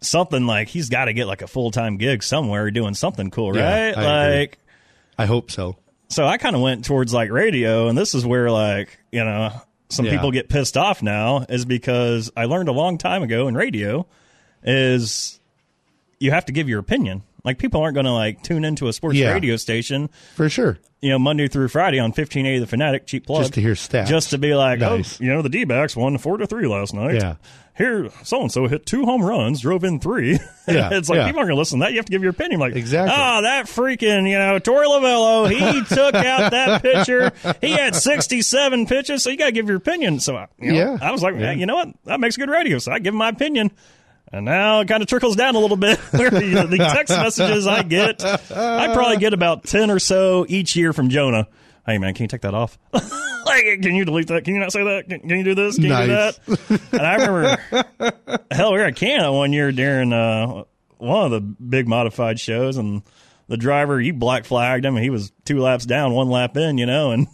something 0.00 0.46
like 0.46 0.68
he's 0.68 0.88
got 0.90 1.06
to 1.06 1.12
get 1.12 1.26
like 1.26 1.42
a 1.42 1.46
full 1.48 1.70
time 1.72 1.96
gig 1.96 2.22
somewhere 2.22 2.70
doing 2.70 2.94
something 2.94 3.30
cool, 3.30 3.56
Yeah, 3.56 3.62
right? 3.64 3.98
I 3.98 4.24
agree. 4.26 4.38
like 4.40 4.58
I 5.18 5.26
hope 5.26 5.50
so. 5.50 5.76
so 6.08 6.24
I 6.24 6.36
kind 6.38 6.54
of 6.54 6.62
went 6.62 6.84
towards 6.84 7.12
like 7.12 7.30
radio, 7.30 7.88
and 7.88 7.96
this 7.98 8.14
is 8.14 8.24
where 8.24 8.50
like 8.50 8.98
you 9.10 9.24
know 9.24 9.50
some 9.92 10.06
Yeah. 10.06 10.12
people 10.12 10.30
get 10.30 10.48
pissed 10.48 10.76
off 10.76 11.02
now 11.02 11.44
is 11.48 11.64
because 11.64 12.30
I 12.36 12.46
learned 12.46 12.68
a 12.68 12.72
long 12.72 12.98
time 12.98 13.22
ago 13.22 13.46
in 13.48 13.54
radio 13.54 14.06
is 14.62 15.38
you 16.18 16.30
have 16.30 16.46
to 16.46 16.52
give 16.52 16.68
your 16.68 16.78
opinion. 16.80 17.22
Like 17.44 17.58
people 17.58 17.80
aren't 17.80 17.94
going 17.94 18.06
to 18.06 18.12
like 18.12 18.42
tune 18.42 18.64
into 18.64 18.86
a 18.88 18.92
sports 18.92 19.16
Yeah. 19.16 19.32
radio 19.32 19.56
station, 19.56 20.10
For 20.36 20.48
sure. 20.48 20.78
you 21.00 21.10
know, 21.10 21.18
Monday 21.18 21.48
through 21.48 21.68
Friday 21.68 21.98
on 21.98 22.10
1580 22.10 22.60
The 22.60 22.66
Fanatic, 22.66 23.06
cheap 23.06 23.26
plug. 23.26 23.42
Just 23.42 23.54
to 23.54 23.60
hear 23.60 23.74
stats. 23.74 24.06
Just 24.06 24.30
to 24.30 24.38
be 24.38 24.54
like, 24.54 24.78
Nice. 24.78 25.20
oh, 25.20 25.24
you 25.24 25.30
know, 25.32 25.42
the 25.42 25.48
D 25.48 25.64
backs 25.64 25.96
won 25.96 26.16
four 26.18 26.36
to 26.38 26.46
three 26.46 26.66
last 26.68 26.94
night. 26.94 27.16
Yeah. 27.16 27.34
Here, 27.76 28.10
so 28.22 28.42
and 28.42 28.52
so 28.52 28.66
hit 28.68 28.84
two 28.84 29.06
home 29.06 29.24
runs, 29.24 29.62
drove 29.62 29.82
in 29.82 29.98
three. 29.98 30.38
Yeah, 30.68 30.90
it's 30.92 31.08
like 31.08 31.16
yeah. 31.16 31.26
people 31.26 31.40
aren't 31.40 31.48
going 31.48 31.56
to 31.56 31.58
listen 31.58 31.80
to 31.80 31.86
that. 31.86 31.90
You 31.90 31.96
have 31.98 32.04
to 32.04 32.12
give 32.12 32.22
your 32.22 32.30
opinion. 32.30 32.60
Like, 32.60 32.76
Exactly. 32.76 33.12
Ah, 33.12 33.40
that 33.40 33.66
freaking, 33.66 34.28
you 34.30 34.38
know, 34.38 34.60
Torey 34.60 34.86
Lovullo, 34.86 35.50
he 35.50 35.82
took 35.92 36.14
out 36.14 36.52
that 36.52 36.80
pitcher. 36.82 37.32
He 37.60 37.70
had 37.72 37.96
67 37.96 38.86
pitches, 38.86 39.24
so 39.24 39.30
you 39.30 39.36
got 39.36 39.46
to 39.46 39.52
give 39.52 39.66
your 39.66 39.78
opinion. 39.78 40.20
So, 40.20 40.36
I- 40.36 40.46
you 40.60 40.72
know, 40.72 40.78
Yeah. 40.78 40.98
I 41.02 41.10
was 41.10 41.20
like, 41.20 41.34
Yeah. 41.34 41.52
"Hey, 41.54 41.58
you 41.58 41.66
know 41.66 41.74
what? 41.74 41.88
That 42.04 42.20
makes 42.20 42.36
good 42.36 42.48
radio. 42.48 42.78
So 42.78 42.92
I 42.92 43.00
give 43.00 43.12
my 43.12 43.30
opinion. 43.30 43.72
And 44.32 44.46
now 44.46 44.80
it 44.80 44.88
kind 44.88 45.02
of 45.02 45.08
trickles 45.08 45.36
down 45.36 45.54
a 45.54 45.58
little 45.58 45.76
bit. 45.76 45.98
The 46.12 46.66
the 46.68 46.78
text 46.78 47.10
messages 47.16 47.66
I 47.66 47.82
get, 47.82 48.24
I 48.24 48.92
probably 48.94 49.18
get 49.18 49.34
about 49.34 49.64
10 49.64 49.90
or 49.90 49.98
so 49.98 50.46
each 50.48 50.74
year 50.74 50.92
from 50.92 51.10
Jonah. 51.10 51.48
Hey, 51.84 51.98
man, 51.98 52.14
can 52.14 52.24
you 52.24 52.28
take 52.28 52.42
that 52.42 52.54
off? 52.54 52.78
like, 52.92 53.64
can 53.82 53.94
you 53.94 54.04
delete 54.04 54.28
that? 54.28 54.44
Can 54.44 54.54
you 54.54 54.60
not 54.60 54.72
say 54.72 54.84
that? 54.84 55.08
Can, 55.08 55.20
can 55.20 55.30
you 55.38 55.44
do 55.44 55.54
this? 55.54 55.76
Can 55.76 55.88
Nice. 55.88 56.38
you 56.48 56.56
do 56.56 56.66
that? 56.66 56.80
And 56.92 57.02
I 57.02 57.14
remember, 57.26 58.44
hell, 58.50 58.72
we 58.72 58.78
were 58.78 58.84
at 58.84 58.96
Canyon 58.96 59.32
one 59.32 59.52
year 59.52 59.72
during 59.72 60.12
uh, 60.12 60.62
one 60.98 61.24
of 61.26 61.30
the 61.32 61.40
big 61.40 61.88
modified 61.88 62.38
shows, 62.38 62.76
and 62.76 63.02
the 63.48 63.56
driver, 63.56 63.98
he 63.98 64.12
black 64.12 64.44
flagged 64.44 64.84
him, 64.84 64.94
and 64.94 65.02
he 65.02 65.10
was 65.10 65.32
two 65.44 65.58
laps 65.58 65.84
down, 65.84 66.12
one 66.12 66.28
lap 66.30 66.56
in, 66.56 66.78
you 66.78 66.86
know, 66.86 67.10
and 67.10 67.26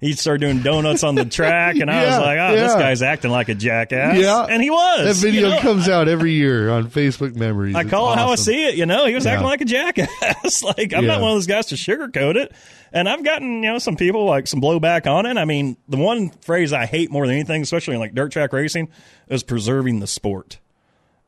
he 0.00 0.12
started 0.12 0.40
doing 0.40 0.62
donuts 0.62 1.04
on 1.04 1.14
the 1.14 1.24
track, 1.24 1.76
and 1.76 1.90
I 1.90 2.04
was 2.06 2.18
like, 2.26 2.38
oh, 2.38 2.54
this 2.54 2.74
guy's 2.74 3.02
acting 3.02 3.30
like 3.30 3.48
a 3.48 3.54
jackass. 3.54 4.18
Yeah. 4.18 4.46
And 4.48 4.62
he 4.62 4.70
was. 4.70 5.20
That 5.20 5.26
video 5.26 5.48
you 5.48 5.54
know? 5.54 5.60
comes 5.60 5.88
out 5.88 6.08
every 6.08 6.32
year 6.32 6.70
on 6.70 6.90
Facebook 6.90 7.34
Memories. 7.34 7.74
I 7.74 7.82
It's 7.82 7.90
call 7.90 8.12
it 8.12 8.16
how 8.16 8.30
I 8.30 8.36
see 8.36 8.66
it. 8.68 8.76
You 8.76 8.86
know, 8.86 9.06
he 9.06 9.14
was 9.14 9.26
acting 9.26 9.46
like 9.46 9.60
a 9.60 9.64
jackass. 9.64 10.62
like 10.76 10.94
I'm 10.94 11.06
not 11.06 11.20
one 11.20 11.30
of 11.30 11.36
those 11.36 11.46
guys 11.46 11.66
to 11.66 11.76
sugarcoat 11.76 12.36
it. 12.36 12.52
And 12.92 13.08
I've 13.08 13.24
gotten 13.24 13.62
you 13.62 13.72
know 13.72 13.78
some 13.78 13.96
people 13.96 14.26
like 14.26 14.46
some 14.46 14.60
blowback 14.60 15.06
on 15.06 15.26
it. 15.26 15.36
I 15.38 15.44
mean, 15.44 15.76
the 15.88 15.96
one 15.96 16.30
phrase 16.30 16.72
I 16.72 16.86
hate 16.86 17.10
more 17.10 17.26
than 17.26 17.34
anything, 17.36 17.62
especially 17.62 17.94
in 17.94 18.00
like 18.00 18.14
dirt 18.14 18.32
track 18.32 18.52
racing, 18.52 18.90
is 19.28 19.42
preserving 19.42 20.00
the 20.00 20.06
sport. 20.06 20.58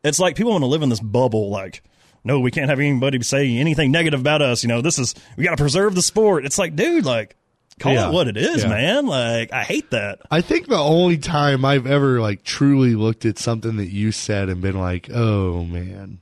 It's 0.03 0.19
like 0.19 0.37
people 0.37 0.53
want 0.53 0.63
to 0.63 0.67
live 0.67 0.83
in 0.83 0.91
this 0.91 1.01
bubble. 1.01 1.49
Like, 1.49 1.83
no, 2.23 2.41
we 2.41 2.51
can't 2.51 2.69
have 2.69 2.79
anybody 2.79 3.23
say 3.23 3.57
anything 3.57 3.91
negative 3.91 4.21
about 4.21 4.43
us. 4.43 4.63
You 4.63 4.69
know, 4.69 4.83
this 4.83 4.99
is 4.99 5.15
we 5.37 5.45
got 5.45 5.51
to 5.51 5.57
preserve 5.57 5.95
the 5.95 6.03
sport. 6.03 6.45
It's 6.45 6.59
like, 6.59 6.77
dude, 6.77 7.05
like. 7.07 7.37
Call 7.81 7.93
Yeah. 7.95 8.09
it 8.09 8.13
what 8.13 8.29
it 8.29 8.37
is, 8.37 8.63
Yeah. 8.63 8.69
man. 8.69 9.07
Like, 9.07 9.53
I 9.53 9.65
hate 9.65 9.91
that. 9.91 10.21
I 10.31 10.41
think 10.41 10.69
the 10.69 10.79
only 10.79 11.19
time 11.19 11.65
I've 11.65 11.87
ever 11.87 12.21
like 12.21 12.45
truly 12.45 12.95
looked 12.95 13.25
at 13.25 13.39
something 13.39 13.77
that 13.77 13.91
you 13.91 14.13
said 14.13 14.49
and 14.49 14.61
been 14.61 14.79
like, 14.79 15.09
"Oh 15.13 15.65
man," 15.65 16.19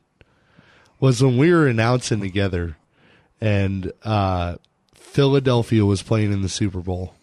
was 0.99 1.23
when 1.23 1.37
we 1.37 1.53
were 1.53 1.67
announcing 1.67 2.21
together, 2.21 2.77
and 3.41 3.93
uh, 4.03 4.57
Philadelphia 4.95 5.85
was 5.85 6.03
playing 6.03 6.33
in 6.33 6.41
the 6.43 6.49
Super 6.49 6.81
Bowl. 6.81 7.15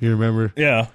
You 0.00 0.10
remember? 0.10 0.52
Yeah. 0.56 0.86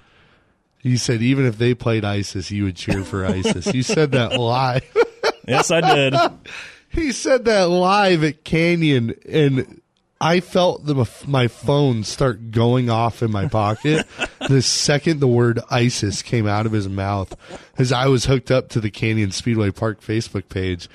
You 0.82 0.98
said 0.98 1.22
even 1.22 1.46
if 1.46 1.58
they 1.58 1.74
played 1.74 2.04
ISIS, 2.04 2.50
you 2.50 2.64
would 2.64 2.76
cheer 2.76 3.02
for 3.04 3.24
ISIS. 3.24 3.72
You 3.74 3.82
said 3.82 4.12
that 4.12 4.38
live. 4.38 4.84
Yes, 5.48 5.70
I 5.70 5.80
did. 5.94 6.12
he 6.90 7.12
said 7.12 7.44
that 7.44 7.68
live 7.68 8.24
at 8.24 8.42
Canyon, 8.42 9.14
and 9.28 9.80
I 10.20 10.40
felt 10.40 10.86
the, 10.86 11.08
my 11.26 11.46
phone 11.48 12.02
start 12.04 12.50
going 12.50 12.88
off 12.88 13.22
in 13.22 13.30
my 13.30 13.48
pocket 13.48 14.06
the 14.48 14.62
second 14.62 15.20
the 15.20 15.28
word 15.28 15.60
ISIS 15.70 16.22
came 16.22 16.46
out 16.46 16.64
of 16.66 16.72
his 16.72 16.88
mouth, 16.88 17.34
as 17.76 17.92
I 17.92 18.06
was 18.06 18.24
hooked 18.24 18.50
up 18.50 18.70
to 18.70 18.80
the 18.80 18.90
Canyon 18.90 19.30
Speedway 19.30 19.70
Park 19.70 20.00
Facebook 20.00 20.48
page. 20.48 20.88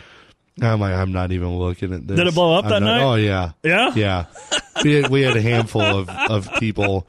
I'm 0.61 0.79
like, 0.79 0.93
I'm 0.93 1.11
not 1.11 1.31
even 1.31 1.57
looking 1.57 1.93
at 1.93 2.07
this. 2.07 2.17
Did 2.17 2.27
it 2.27 2.33
blow 2.35 2.55
up 2.57 2.65
I'm 2.65 2.69
that 2.71 2.79
not- 2.81 2.97
night? 2.97 3.03
Oh 3.03 3.15
yeah, 3.15 3.51
Yeah? 3.63 3.93
yeah. 3.95 4.25
We 4.83 4.93
had, 4.93 5.11
we 5.11 5.21
had 5.21 5.37
a 5.37 5.41
handful 5.41 5.81
of 5.81 6.09
of 6.09 6.51
people, 6.59 7.07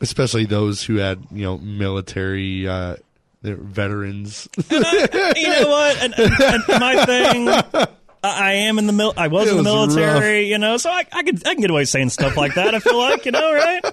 especially 0.00 0.44
those 0.46 0.82
who 0.82 0.96
had 0.96 1.22
you 1.30 1.42
know 1.44 1.58
military. 1.58 2.66
Uh, 2.68 2.96
they're 3.42 3.56
veterans. 3.56 4.48
you 4.70 4.80
know 4.80 5.68
what? 5.68 6.02
And, 6.02 6.14
and, 6.18 6.32
and 6.40 6.64
my 6.80 7.04
thing, 7.04 7.86
I- 8.22 8.52
am 8.52 8.78
in 8.78 8.86
the 8.86 8.92
mil- 8.92 9.14
I 9.16 9.28
was 9.28 9.48
It 9.48 9.52
in 9.52 9.56
the 9.58 9.62
military, 9.62 10.48
you 10.48 10.58
know, 10.58 10.76
so 10.76 10.90
I, 10.90 11.04
I 11.12 11.22
could 11.22 11.46
I 11.46 11.54
can 11.54 11.60
get 11.60 11.70
away 11.70 11.84
saying 11.84 12.10
stuff 12.10 12.36
like 12.36 12.54
that. 12.54 12.74
I 12.74 12.80
feel 12.80 12.98
like, 12.98 13.24
you 13.24 13.32
know, 13.32 13.54
right? 13.54 13.84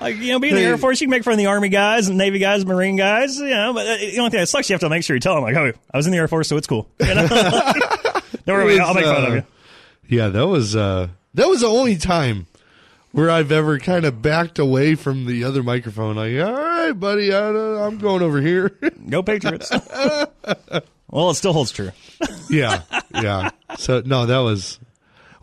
Like 0.00 0.16
you 0.16 0.32
know, 0.32 0.40
being 0.40 0.54
in 0.54 0.60
the 0.60 0.66
Air 0.66 0.78
Force, 0.78 1.00
you 1.00 1.06
can 1.06 1.12
make 1.12 1.22
fun 1.22 1.34
of 1.34 1.38
the 1.38 1.46
Army 1.46 1.68
guys, 1.68 2.08
and 2.08 2.18
Navy 2.18 2.38
guys, 2.40 2.66
Marine 2.66 2.96
guys, 2.96 3.38
you 3.38 3.50
know. 3.50 3.72
But 3.72 3.86
uh, 3.86 3.96
the 3.96 4.18
only 4.18 4.30
thing 4.30 4.40
that 4.40 4.48
sucks, 4.48 4.68
you 4.68 4.74
have 4.74 4.80
to 4.80 4.88
make 4.88 5.04
sure 5.04 5.14
you 5.14 5.20
tell 5.20 5.34
them, 5.34 5.44
like, 5.44 5.54
"Oh, 5.54 5.72
I 5.92 5.96
was 5.96 6.06
in 6.06 6.12
the 6.12 6.18
Air 6.18 6.26
Force, 6.26 6.48
so 6.48 6.56
it's 6.56 6.66
cool." 6.66 6.88
You 7.00 7.14
know, 7.14 7.28
don't 8.46 8.56
worry, 8.58 8.72
was, 8.72 8.80
I'll 8.80 8.94
make 8.94 9.04
fun 9.04 9.24
uh, 9.24 9.26
of 9.28 9.34
you. 9.34 9.44
Yeah, 10.08 10.28
that 10.28 10.46
was 10.46 10.74
uh 10.74 11.08
that 11.34 11.48
was 11.48 11.60
the 11.60 11.68
only 11.68 11.96
time 11.96 12.46
where 13.12 13.30
I've 13.30 13.52
ever 13.52 13.78
kind 13.78 14.04
of 14.04 14.20
backed 14.20 14.58
away 14.58 14.96
from 14.96 15.26
the 15.26 15.44
other 15.44 15.62
microphone. 15.62 16.16
Like, 16.16 16.34
all 16.44 16.52
right, 16.52 16.92
buddy, 16.92 17.32
I, 17.32 17.48
I'm 17.48 17.98
going 17.98 18.22
over 18.22 18.40
here. 18.40 18.70
Go 19.08 19.22
Patriots. 19.22 19.70
Well, 21.14 21.30
it 21.30 21.34
still 21.36 21.52
holds 21.52 21.70
true. 21.72 21.92
yeah, 22.50 22.82
yeah. 23.14 23.50
So 23.78 24.02
no, 24.04 24.26
that 24.26 24.38
was. 24.38 24.78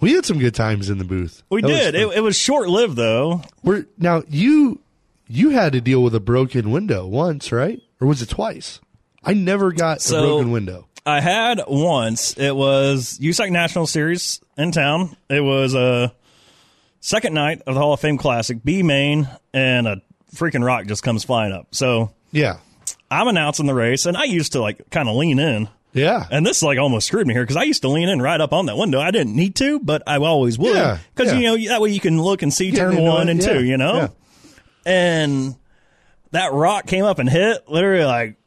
We 0.01 0.13
had 0.13 0.25
some 0.25 0.37
good 0.39 0.53
times 0.55 0.89
in 0.89 0.97
the 0.97 1.03
booth. 1.05 1.43
We 1.49 1.61
That 1.61 1.67
did. 1.67 1.93
fun. 1.95 2.11
It, 2.11 2.17
it 2.17 2.21
was 2.21 2.35
short 2.35 2.67
lived 2.67 2.95
though. 2.97 3.41
We're 3.63 3.85
now 3.97 4.23
you 4.27 4.81
you 5.27 5.51
had 5.51 5.71
to 5.73 5.81
deal 5.81 6.03
with 6.03 6.13
a 6.13 6.19
broken 6.19 6.71
window 6.71 7.07
once, 7.07 7.51
right? 7.51 7.79
Or 8.01 8.07
was 8.07 8.21
it 8.21 8.29
twice? 8.29 8.79
I 9.23 9.33
never 9.33 9.71
got 9.71 10.01
So- 10.01 10.17
a 10.17 10.21
broken 10.27 10.51
window. 10.51 10.87
I 11.05 11.19
had 11.21 11.61
once. 11.67 12.37
It 12.37 12.55
was 12.55 13.17
USAC 13.19 13.49
National 13.49 13.87
Series 13.87 14.39
in 14.57 14.71
town. 14.71 15.15
It 15.29 15.39
was 15.41 15.73
a 15.73 16.13
second 16.99 17.33
night 17.33 17.61
of 17.65 17.73
the 17.73 17.79
Hall 17.79 17.93
of 17.93 17.99
Fame 17.99 18.17
Classic, 18.19 18.63
B 18.63 18.83
main, 18.83 19.27
and 19.53 19.87
a 19.87 20.01
freaking 20.35 20.63
rock 20.63 20.85
just 20.85 21.01
comes 21.01 21.23
flying 21.23 21.53
up. 21.53 21.73
So 21.73 22.11
Yeah. 22.31 22.57
I'm 23.11 23.27
announcing 23.27 23.65
the 23.65 23.73
race, 23.73 24.05
and 24.05 24.15
I 24.15 24.23
used 24.23 24.53
to 24.53 24.61
like 24.61 24.89
kind 24.89 25.09
of 25.09 25.15
lean 25.15 25.37
in. 25.37 25.69
Yeah. 25.93 26.25
And 26.31 26.45
this 26.45 26.63
like 26.63 26.79
almost 26.79 27.07
screwed 27.07 27.27
me 27.27 27.33
here 27.33 27.43
because 27.43 27.57
I 27.57 27.63
used 27.63 27.81
to 27.81 27.89
lean 27.89 28.07
in 28.07 28.21
right 28.21 28.39
up 28.39 28.53
on 28.53 28.67
that 28.67 28.77
window. 28.77 28.99
I 29.01 29.11
didn't 29.11 29.35
need 29.35 29.55
to, 29.55 29.79
but 29.79 30.01
I 30.07 30.17
always 30.17 30.57
would 30.57 30.99
because 31.13 31.33
yeah. 31.33 31.39
you 31.39 31.43
know 31.43 31.69
that 31.69 31.81
way 31.81 31.89
you 31.89 31.99
can 31.99 32.21
look 32.21 32.41
and 32.41 32.53
see 32.53 32.71
Getting 32.71 32.95
turn 32.95 33.03
one 33.03 33.27
it, 33.27 33.31
and 33.31 33.41
yeah, 33.41 33.53
two. 33.53 33.63
You 33.63 33.77
know, 33.77 33.95
yeah. 33.97 34.07
and 34.85 35.55
that 36.31 36.53
rock 36.53 36.87
came 36.87 37.03
up 37.03 37.19
and 37.19 37.29
hit 37.29 37.67
literally 37.67 38.05
like 38.05 38.37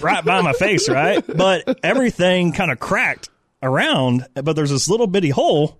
right 0.00 0.24
by 0.24 0.42
my 0.42 0.52
face, 0.52 0.88
right? 0.88 1.24
But 1.26 1.80
everything 1.82 2.52
kind 2.52 2.70
of 2.70 2.78
cracked 2.78 3.30
around, 3.62 4.26
but 4.34 4.54
there's 4.54 4.70
this 4.70 4.88
little 4.88 5.06
bitty 5.06 5.30
hole 5.30 5.78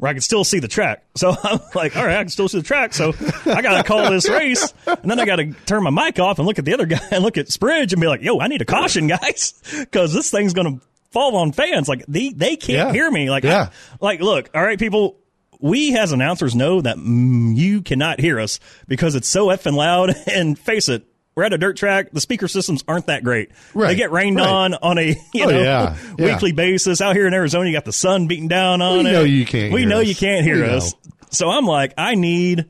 where 0.00 0.10
I 0.10 0.14
could 0.14 0.22
still 0.24 0.42
see 0.44 0.58
the 0.58 0.66
track. 0.68 1.04
So 1.14 1.34
I'm 1.44 1.60
like, 1.74 1.96
all 1.96 2.04
right, 2.04 2.16
I 2.16 2.22
can 2.22 2.30
still 2.30 2.48
see 2.48 2.58
the 2.58 2.64
track. 2.64 2.94
So 2.94 3.12
I 3.46 3.62
got 3.62 3.76
to 3.76 3.84
call 3.84 4.10
this 4.10 4.28
race. 4.28 4.72
And 4.86 5.10
then 5.10 5.20
I 5.20 5.24
got 5.26 5.36
to 5.36 5.52
turn 5.66 5.82
my 5.84 5.90
mic 5.90 6.18
off 6.18 6.38
and 6.38 6.46
look 6.48 6.58
at 6.58 6.64
the 6.64 6.74
other 6.74 6.86
guy 6.86 6.98
and 7.12 7.22
look 7.22 7.38
at 7.38 7.46
Spridge 7.46 7.92
and 7.92 8.00
be 8.00 8.08
like, 8.08 8.22
yo, 8.22 8.40
I 8.40 8.48
need 8.48 8.62
a 8.62 8.64
caution, 8.64 9.06
guys, 9.06 9.54
because 9.78 10.12
this 10.12 10.30
thing's 10.30 10.54
going 10.54 10.78
to 10.80 10.86
fall 11.12 11.36
on 11.36 11.52
fans. 11.52 11.88
Like, 11.88 12.04
they, 12.08 12.30
they 12.30 12.56
can't 12.56 12.88
Yeah. 12.88 12.92
hear 12.92 13.10
me. 13.10 13.30
Like, 13.30 13.44
Yeah. 13.44 13.68
I- 13.70 13.96
like, 14.04 14.20
look, 14.20 14.50
all 14.54 14.62
right, 14.62 14.78
people. 14.78 15.16
We 15.62 15.94
as 15.98 16.12
announcers 16.12 16.54
know 16.54 16.80
that 16.80 16.96
mm, 16.96 17.54
you 17.54 17.82
cannot 17.82 18.18
hear 18.18 18.40
us 18.40 18.60
because 18.88 19.14
it's 19.14 19.28
so 19.28 19.48
effing 19.48 19.74
loud. 19.74 20.14
And 20.26 20.58
face 20.58 20.88
it, 20.88 21.04
we're 21.40 21.46
at 21.46 21.52
a 21.54 21.58
dirt 21.58 21.78
track. 21.78 22.10
The 22.12 22.20
speaker 22.20 22.48
systems 22.48 22.84
aren't 22.86 23.06
that 23.06 23.24
great. 23.24 23.50
They 23.74 23.94
get 23.94 24.12
rained 24.12 24.36
right. 24.36 24.46
on 24.46 24.74
on 24.74 24.98
a 24.98 25.16
you 25.32 25.44
Oh, 25.44 25.50
know 25.50 25.62
yeah, 25.62 25.96
yeah. 26.18 26.24
weekly 26.34 26.52
basis. 26.52 27.00
Out 27.00 27.16
here 27.16 27.26
in 27.26 27.32
Arizona, 27.32 27.66
you 27.66 27.72
got 27.74 27.86
the 27.86 27.92
sun 27.92 28.26
beating 28.26 28.48
down 28.48 28.82
on 28.82 29.00
it. 29.00 29.02
We 29.04 29.08
it. 29.08 29.12
know 29.12 29.22
you 29.22 29.46
can't 29.46 29.72
We 29.72 29.80
hear 29.80 29.88
know 29.88 30.00
us. 30.02 30.06
you 30.08 30.14
can't 30.14 30.44
hear 30.44 30.56
We 30.56 30.66
know. 30.68 30.76
us. 30.76 30.94
So 31.30 31.48
I'm 31.48 31.64
like, 31.64 31.94
I 31.96 32.14
need 32.14 32.66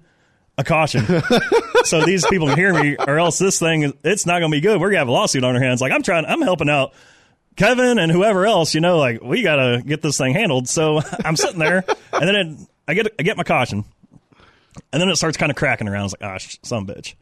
a 0.57 0.62
caution, 0.62 1.05
so 1.85 2.05
these 2.05 2.25
people 2.27 2.47
can 2.47 2.57
hear 2.59 2.73
me, 2.75 2.95
or 2.97 3.18
else 3.18 3.39
this 3.39 3.59
thing 3.59 3.93
it's 4.05 4.27
not 4.27 4.41
going 4.41 4.53
to 4.53 4.57
be 4.57 4.61
good. 4.61 4.81
We're 4.81 4.91
gonna 4.91 4.99
have 4.99 5.09
a 5.09 5.12
lawsuit 5.12 5.43
on 5.43 5.57
our 5.57 5.61
hands. 5.62 5.81
Like 5.81 5.91
I'm 5.93 6.03
trying, 6.03 6.27
I'm 6.27 6.43
helping 6.43 6.68
out. 6.68 6.93
Kevin 7.57 7.99
and 7.99 8.11
whoever 8.12 8.47
else, 8.47 8.75
you 8.75 8.81
know, 8.81 8.97
like 8.99 9.21
we 9.23 9.43
got 9.43 9.57
to 9.57 9.83
get 9.85 10.01
this 10.03 10.16
thing 10.16 10.33
handled. 10.33 10.68
So 10.68 11.01
I'm 11.25 11.37
sitting 11.37 11.59
there, 11.59 11.85
and 12.12 12.29
then 12.29 12.35
it, 12.37 12.59
I 12.89 12.95
get 12.95 13.09
I 13.18 13.23
get 13.23 13.37
my 13.37 13.43
caution, 13.43 13.85
and 14.93 15.03
then 15.03 15.09
it 15.11 15.16
starts 15.16 15.37
kind 15.37 15.51
of 15.51 15.57
cracking 15.57 15.89
around. 15.89 16.01
I 16.01 16.05
was 16.05 16.14
like, 16.21 16.31
ah, 16.31 16.39
sh- 16.39 16.57
some 16.62 16.87
bitch. 16.87 17.14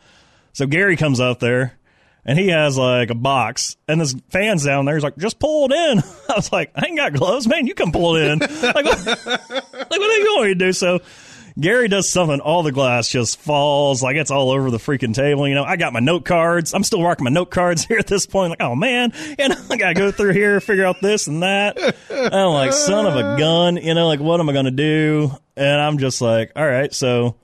So 0.58 0.66
Gary 0.66 0.96
comes 0.96 1.20
up 1.20 1.38
there, 1.38 1.78
and 2.24 2.36
he 2.36 2.48
has 2.48 2.76
like 2.76 3.10
a 3.10 3.14
box, 3.14 3.76
and 3.86 4.00
this 4.00 4.16
fan's 4.30 4.64
down 4.64 4.86
there. 4.86 4.96
He's 4.96 5.04
like, 5.04 5.16
just 5.16 5.38
pull 5.38 5.70
it 5.70 5.72
in. 5.72 5.98
I 6.28 6.32
was 6.34 6.50
like, 6.50 6.72
I 6.74 6.86
ain't 6.86 6.96
got 6.96 7.12
gloves, 7.12 7.46
man. 7.46 7.68
You 7.68 7.74
can 7.74 7.92
pull 7.92 8.16
it 8.16 8.24
in. 8.24 8.38
like, 8.62 8.84
what, 8.84 9.06
like, 9.06 9.88
what 9.88 10.02
are 10.02 10.18
you 10.18 10.24
going 10.24 10.48
to 10.48 10.54
do? 10.56 10.72
So 10.72 10.98
Gary 11.60 11.86
does 11.86 12.10
something. 12.10 12.40
All 12.40 12.64
the 12.64 12.72
glass 12.72 13.08
just 13.08 13.38
falls. 13.38 14.02
Like 14.02 14.16
it's 14.16 14.32
all 14.32 14.50
over 14.50 14.72
the 14.72 14.78
freaking 14.78 15.14
table. 15.14 15.46
You 15.46 15.54
know, 15.54 15.62
I 15.62 15.76
got 15.76 15.92
my 15.92 16.00
note 16.00 16.24
cards. 16.24 16.74
I'm 16.74 16.82
still 16.82 17.04
rocking 17.04 17.22
my 17.22 17.30
note 17.30 17.52
cards 17.52 17.84
here 17.86 17.98
at 17.98 18.08
this 18.08 18.26
point. 18.26 18.50
Like, 18.50 18.60
oh 18.60 18.74
man, 18.74 19.12
and 19.38 19.52
I 19.70 19.76
got 19.76 19.90
to 19.90 19.94
go 19.94 20.10
through 20.10 20.32
here, 20.32 20.60
figure 20.60 20.86
out 20.86 21.00
this 21.00 21.28
and 21.28 21.44
that. 21.44 21.78
I'm 22.10 22.52
like, 22.52 22.72
son 22.72 23.06
of 23.06 23.14
a 23.14 23.38
gun. 23.38 23.76
You 23.76 23.94
know, 23.94 24.08
like, 24.08 24.18
what 24.18 24.40
am 24.40 24.48
I 24.48 24.52
going 24.52 24.64
to 24.64 24.72
do? 24.72 25.30
And 25.56 25.80
I'm 25.80 25.98
just 25.98 26.20
like, 26.20 26.50
all 26.56 26.66
right, 26.66 26.92
so 26.92 27.36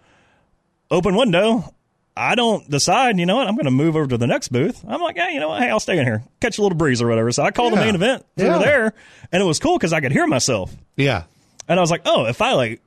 open 0.91 1.15
window. 1.15 1.73
I 2.17 2.35
don't 2.37 2.69
decide, 2.71 3.19
you 3.19 3.27
know 3.27 3.37
what, 3.37 3.49
I'm 3.49 3.55
going 3.57 3.65
to 3.65 3.71
move 3.73 3.97
over 3.97 4.07
to 4.07 4.17
the 4.17 4.27
next 4.29 4.49
booth. 4.49 4.85
I'm 4.87 5.01
like, 5.01 5.17
yeah, 5.17 5.31
you 5.31 5.41
know 5.41 5.49
what, 5.49 5.61
hey, 5.63 5.69
I'll 5.71 5.81
stay 5.81 5.99
in 5.99 6.05
here, 6.05 6.23
catch 6.41 6.59
a 6.59 6.63
little 6.63 6.79
breeze 6.79 7.03
or 7.03 7.09
whatever. 7.09 7.33
So 7.33 7.43
I 7.43 7.51
called 7.51 7.73
the 7.73 7.77
main 7.79 7.95
event 7.97 8.25
over 8.39 8.49
Yeah. 8.51 8.59
there, 8.59 8.95
and 9.33 9.43
it 9.43 9.47
was 9.47 9.59
cool 9.59 9.77
because 9.77 9.93
I 9.93 10.01
could 10.01 10.13
hear 10.13 10.27
myself. 10.27 10.73
Yeah. 10.97 11.25
And 11.69 11.79
I 11.79 11.83
was 11.83 11.91
like, 11.91 12.03
oh, 12.05 12.27
if 12.27 12.41
I 12.41 12.53
like 12.53 12.81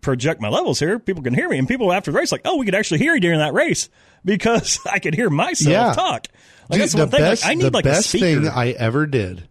project 0.00 0.40
my 0.40 0.48
levels 0.48 0.78
here, 0.80 0.98
people 0.98 1.22
can 1.22 1.34
hear 1.34 1.48
me. 1.48 1.58
And 1.58 1.68
people 1.68 1.92
after 1.92 2.10
the 2.12 2.18
race, 2.18 2.32
like, 2.32 2.42
oh, 2.46 2.56
we 2.56 2.64
could 2.64 2.74
actually 2.74 2.98
hear 3.00 3.14
you 3.14 3.20
during 3.20 3.40
that 3.40 3.52
race 3.52 3.90
because 4.24 4.78
I 4.90 4.98
could 5.00 5.14
hear 5.14 5.28
myself 5.28 5.70
Yeah. 5.70 5.92
talk. 5.92 6.28
Like, 6.68 6.78
Dude, 6.78 6.80
that's 6.80 6.94
one 6.94 7.10
thing. 7.10 7.20
best, 7.20 7.42
like, 7.44 7.50
I 7.50 7.54
need 7.54 7.64
the 7.64 7.70
like 7.72 7.84
best 7.84 8.10
thing 8.10 8.48
I 8.48 8.70
ever 8.70 9.06
did 9.06 9.48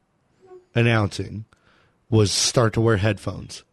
announcing 0.74 1.45
was 2.09 2.32
start 2.32 2.74
to 2.74 2.82
wear 2.82 2.97
headphones. 2.97 3.63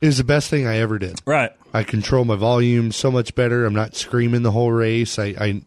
It 0.00 0.06
was 0.06 0.18
the 0.18 0.24
best 0.24 0.50
thing 0.50 0.66
I 0.66 0.78
ever 0.78 0.98
did. 0.98 1.20
right. 1.26 1.52
I 1.74 1.82
control 1.84 2.24
my 2.24 2.36
volume 2.36 2.90
so 2.90 3.10
much 3.10 3.34
better. 3.34 3.66
I'm 3.66 3.74
not 3.74 3.94
screaming 3.94 4.42
the 4.42 4.50
whole 4.50 4.72
race. 4.72 5.18
I, 5.18 5.34
I 5.38 5.62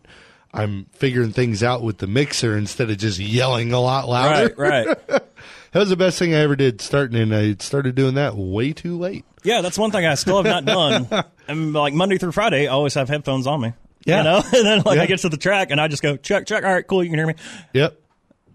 I'm 0.53 0.85
figuring 0.93 1.31
things 1.31 1.61
out 1.61 1.83
with 1.83 1.99
the 1.99 2.07
mixer 2.07 2.57
instead 2.57 2.89
of 2.89 2.97
just 2.97 3.19
yelling 3.19 3.71
a 3.73 3.79
lot 3.79 4.09
louder. 4.09 4.53
Right, 4.57 4.87
right. 4.87 5.21
That 5.71 5.81
was 5.81 5.89
the 5.89 5.95
best 5.95 6.17
thing 6.17 6.33
I 6.33 6.39
ever 6.39 6.55
did 6.55 6.81
starting 6.81 7.21
and 7.21 7.35
I 7.35 7.53
started 7.59 7.93
doing 7.93 8.15
that 8.15 8.35
way 8.35 8.73
too 8.73 8.97
late. 8.97 9.23
Yeah, 9.43 9.61
that's 9.61 9.77
one 9.77 9.91
thing 9.91 10.03
I 10.03 10.15
still 10.15 10.41
have 10.41 10.65
not 10.65 10.65
done. 11.11 11.25
And 11.47 11.73
like 11.73 11.93
Monday 11.93 12.17
through 12.17 12.31
Friday, 12.31 12.67
I 12.67 12.71
always 12.71 12.95
have 12.95 13.07
headphones 13.07 13.45
on 13.45 13.61
me. 13.61 13.73
Yeah. 14.03 14.17
You 14.17 14.23
know? 14.23 14.37
And 14.51 14.65
then 14.65 14.81
like 14.83 14.95
Yeah. 14.97 15.03
I 15.03 15.05
get 15.05 15.19
to 15.19 15.29
the 15.29 15.37
track 15.37 15.69
and 15.69 15.79
I 15.79 15.87
just 15.87 16.01
go, 16.01 16.17
check, 16.17 16.47
check. 16.47 16.63
All 16.63 16.73
right, 16.73 16.87
cool, 16.87 17.03
you 17.03 17.11
can 17.11 17.19
hear 17.19 17.27
me. 17.27 17.35
Yep. 17.73 17.99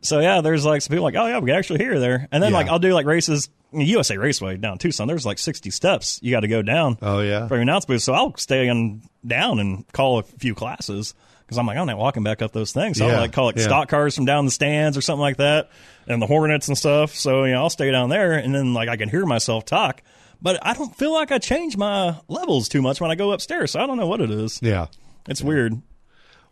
So 0.01 0.19
yeah, 0.19 0.41
there's 0.41 0.65
like 0.67 0.83
some 0.83 0.91
people 0.91 1.05
like, 1.05 1.15
oh 1.15 1.27
yeah, 1.29 1.39
we 1.39 1.51
can 1.51 1.57
actually 1.57 1.79
hear 1.85 2.01
there. 2.01 2.27
And 2.33 2.43
then 2.43 2.51
Yeah. 2.51 2.59
like 2.59 2.67
I'll 2.67 2.81
do 2.81 2.93
like 2.93 3.07
races 3.07 3.49
USA 3.81 4.17
Raceway 4.17 4.57
down 4.57 4.79
Tucson. 4.79 5.07
There's 5.09 5.27
like 5.27 5.39
60 5.39 5.71
steps 5.71 6.19
you 6.23 6.31
got 6.31 6.41
to 6.41 6.49
go 6.49 6.63
down. 6.63 6.99
Oh, 7.03 7.21
yeah. 7.21 7.49
For 7.49 7.55
your 7.55 7.63
announce 7.63 7.85
booth. 7.85 8.03
So 8.03 8.13
I'll 8.13 8.37
stay 8.37 8.69
on 8.69 9.03
down 9.27 9.59
and 9.59 9.91
call 9.93 10.19
a 10.19 10.23
few 10.23 10.55
classes 10.55 11.15
because 11.45 11.59
I'm 11.59 11.67
like 11.67 11.77
I'm 11.77 11.87
not 11.87 11.99
walking 11.99 12.23
back 12.23 12.43
up 12.43 12.53
those 12.53 12.73
things. 12.73 12.99
So 12.99 13.07
Yeah, 13.07 13.15
I'll 13.15 13.21
like 13.21 13.33
call 13.33 13.47
like 13.47 13.57
yeah. 13.57 13.65
stock 13.65 13.89
cars 13.89 14.15
from 14.15 14.25
down 14.25 14.45
the 14.45 14.51
stands 14.51 14.97
or 14.97 15.01
something 15.03 15.21
like 15.21 15.37
that, 15.39 15.71
and 16.07 16.21
the 16.23 16.27
Hornets 16.27 16.69
and 16.69 16.77
stuff. 16.79 17.15
So 17.15 17.45
you 17.45 17.53
know 17.53 17.63
I'll 17.63 17.71
stay 17.71 17.91
down 17.91 18.09
there 18.11 18.33
and 18.33 18.55
then 18.55 18.75
like 18.75 18.89
I 18.89 18.97
can 18.97 19.09
hear 19.09 19.27
myself 19.27 19.65
talk. 19.65 20.03
But 20.43 20.59
I 20.67 20.75
don't 20.75 20.95
feel 20.95 21.13
like 21.13 21.33
I 21.33 21.39
change 21.39 21.77
my 21.77 22.17
levels 22.29 22.69
too 22.69 22.83
much 22.83 23.01
when 23.01 23.11
I 23.11 23.15
go 23.15 23.33
upstairs. 23.33 23.71
So 23.73 23.81
I 23.81 23.87
don't 23.87 23.97
know 23.97 24.07
what 24.07 24.21
it 24.21 24.31
is. 24.31 24.59
Yeah. 24.63 24.87
It's 25.29 25.43
weird. 25.43 25.81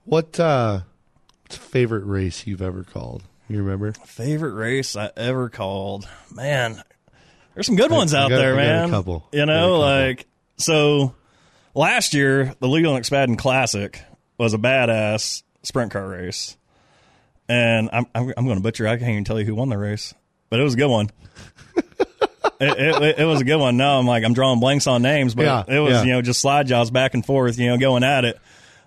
What 0.05 0.39
uh 0.41 0.81
favorite 1.49 2.05
race 2.05 2.47
you've 2.47 2.63
ever 2.63 2.85
called? 2.85 3.23
You 3.49 3.59
remember? 3.63 3.93
Favorite 3.93 4.55
race 4.55 4.97
I 4.97 5.11
ever 5.17 5.49
called, 5.51 6.09
man. 6.35 6.83
There's 7.55 7.67
some 7.67 7.77
good 7.77 7.91
ones 7.91 8.15
out 8.15 8.31
got- 8.31 8.37
there, 8.37 8.55
I 8.55 8.57
got 8.57 8.63
a 8.63 8.79
man. 8.81 8.91
couple. 8.91 9.29
You 9.33 9.47
know, 9.47 9.79
like 9.79 10.27
so. 10.57 11.15
Last 11.75 12.13
year, 12.13 12.55
the 12.61 12.69
Leland 12.69 13.03
McSpadden 13.03 13.39
Classic 13.39 13.99
was 14.37 14.53
a 14.53 14.59
badass 14.59 15.43
sprint 15.63 15.91
car 15.91 16.07
race, 16.07 16.59
and 17.49 17.89
I'm 17.91 18.07
I'm, 18.15 18.35
I'm 18.37 18.45
going 18.45 18.59
to 18.59 18.63
butcher. 18.63 18.87
I 18.87 18.99
can't 18.99 19.11
even 19.11 19.25
tell 19.25 19.39
you 19.39 19.47
who 19.47 19.55
won 19.55 19.71
the 19.71 19.79
race, 19.79 20.13
but 20.51 20.61
it 20.61 20.65
was 20.65 20.75
a 20.75 20.77
good 20.77 20.91
one. 20.91 21.09
it, 21.77 21.87
it, 22.61 23.19
it 23.21 23.25
was 23.25 23.41
a 23.41 23.45
good 23.45 23.57
one. 23.57 23.79
No, 23.79 23.99
I'm 23.99 24.07
like 24.07 24.23
I'm 24.23 24.35
drawing 24.35 24.61
blanks 24.61 24.87
on 24.87 25.01
names, 25.01 25.35
but 25.35 25.45
Yeah, 25.47 25.65
it 25.67 25.79
was 25.81 25.93
yeah. 25.95 26.03
you 26.03 26.13
know 26.13 26.21
just 26.23 26.41
slide 26.41 26.67
jobs 26.67 26.91
back 26.91 27.15
and 27.15 27.25
forth, 27.25 27.59
you 27.59 27.69
know, 27.69 27.79
going 27.79 28.05
at 28.05 28.27
it. 28.27 28.39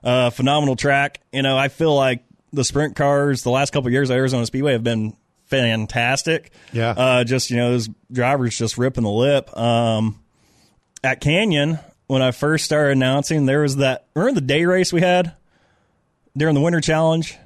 Uh, 0.04 0.30
phenomenal 0.30 0.76
track. 0.76 1.22
You 1.34 1.42
know, 1.42 1.58
I 1.58 1.70
feel 1.70 1.96
like 1.96 2.24
the 2.54 2.64
sprint 2.64 2.96
cars 2.96 3.42
the 3.42 3.50
last 3.50 3.74
couple 3.74 3.88
of 3.88 3.94
years 3.94 4.12
at 4.12 4.18
Arizona 4.18 4.46
Speedway 4.46 4.74
have 4.74 4.84
been 4.84 5.16
fantastic. 5.46 6.52
Yeah. 6.74 6.90
Uh, 6.92 7.24
just 7.24 7.50
you 7.50 7.58
know, 7.58 7.72
those 7.72 7.90
drivers 8.12 8.58
just 8.58 8.78
ripping 8.78 9.04
the 9.04 9.10
lip. 9.12 9.56
Um, 9.58 10.20
at 11.04 11.22
Canyon, 11.22 11.80
when 12.08 12.22
I 12.22 12.32
first 12.32 12.66
started 12.66 12.92
announcing, 12.94 13.46
there 13.46 13.62
was 13.62 13.78
that. 13.78 14.08
Remember 14.16 14.40
the 14.40 14.46
day 14.46 14.66
race 14.66 14.92
we 14.94 15.02
had 15.02 15.34
during 16.36 16.56
the 16.56 16.62
Winter 16.62 16.82
Challenge. 16.82 17.38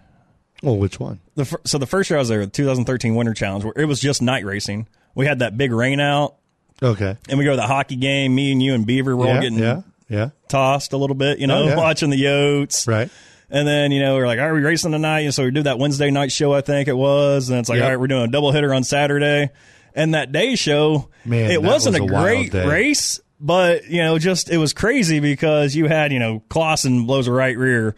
Well, 0.61 0.77
which 0.77 0.99
one? 0.99 1.19
The 1.35 1.45
fir- 1.45 1.61
so 1.65 1.77
the 1.77 1.87
first 1.87 2.09
year 2.09 2.17
I 2.17 2.21
was 2.21 2.27
there, 2.29 2.45
the 2.45 2.51
2013 2.51 3.15
Winter 3.15 3.33
Challenge, 3.33 3.63
where 3.63 3.73
it 3.77 3.85
was 3.85 3.99
just 4.01 4.21
night 4.21 4.43
racing. 4.45 4.87
We 5.15 5.25
had 5.25 5.39
that 5.39 5.57
big 5.57 5.71
rain 5.71 5.99
out, 6.01 6.35
Okay. 6.83 7.15
and 7.29 7.39
we 7.39 7.45
go 7.45 7.51
to 7.51 7.55
the 7.57 7.67
hockey 7.67 7.95
game. 7.95 8.35
Me 8.35 8.51
and 8.51 8.61
you 8.61 8.73
and 8.73 8.85
Beaver 8.85 9.15
were 9.15 9.27
all 9.27 9.39
getting 9.41 9.57
yeah. 9.57 9.81
Yeah. 10.09 10.29
tossed 10.49 10.91
a 10.93 10.97
little 10.97 11.15
bit, 11.15 11.39
you 11.39 11.47
know, 11.47 11.63
Oh, 11.63 11.67
yeah. 11.67 11.75
watching 11.77 12.09
the 12.09 12.21
Yotes. 12.21 12.87
Right. 12.87 13.09
And 13.51 13.67
then, 13.67 13.91
you 13.91 13.99
know, 14.01 14.15
we're 14.15 14.27
like, 14.27 14.39
are 14.39 14.53
we 14.53 14.61
racing 14.61 14.91
tonight? 14.91 15.21
And 15.21 15.33
so 15.33 15.43
we 15.43 15.51
do 15.51 15.63
that 15.63 15.79
Wednesday 15.79 16.11
night 16.11 16.31
show, 16.31 16.53
I 16.53 16.61
think 16.61 16.87
it 16.87 16.95
was. 16.97 17.49
And 17.49 17.59
it's 17.59 17.67
like, 17.69 17.77
Yep. 17.77 17.83
all 17.85 17.89
right, 17.91 17.99
we're 17.99 18.07
doing 18.07 18.23
a 18.23 18.27
double 18.27 18.51
hitter 18.51 18.73
on 18.73 18.83
Saturday. 18.83 19.49
And 19.95 20.13
that 20.13 20.31
day 20.31 20.55
show, 20.55 21.09
Man, 21.25 21.49
it 21.49 21.61
wasn't 21.63 21.99
was 21.99 22.11
a, 22.11 22.15
a 22.15 22.21
great 22.21 22.51
day. 22.51 22.67
race, 22.67 23.19
but, 23.39 23.85
you 23.89 24.03
know, 24.03 24.19
just 24.19 24.49
it 24.51 24.57
was 24.57 24.73
crazy 24.73 25.19
because 25.19 25.75
you 25.75 25.87
had, 25.87 26.13
you 26.13 26.19
know, 26.19 26.43
Clauson 26.49 27.07
blows 27.07 27.27
a 27.27 27.31
right 27.31 27.57
rear. 27.57 27.95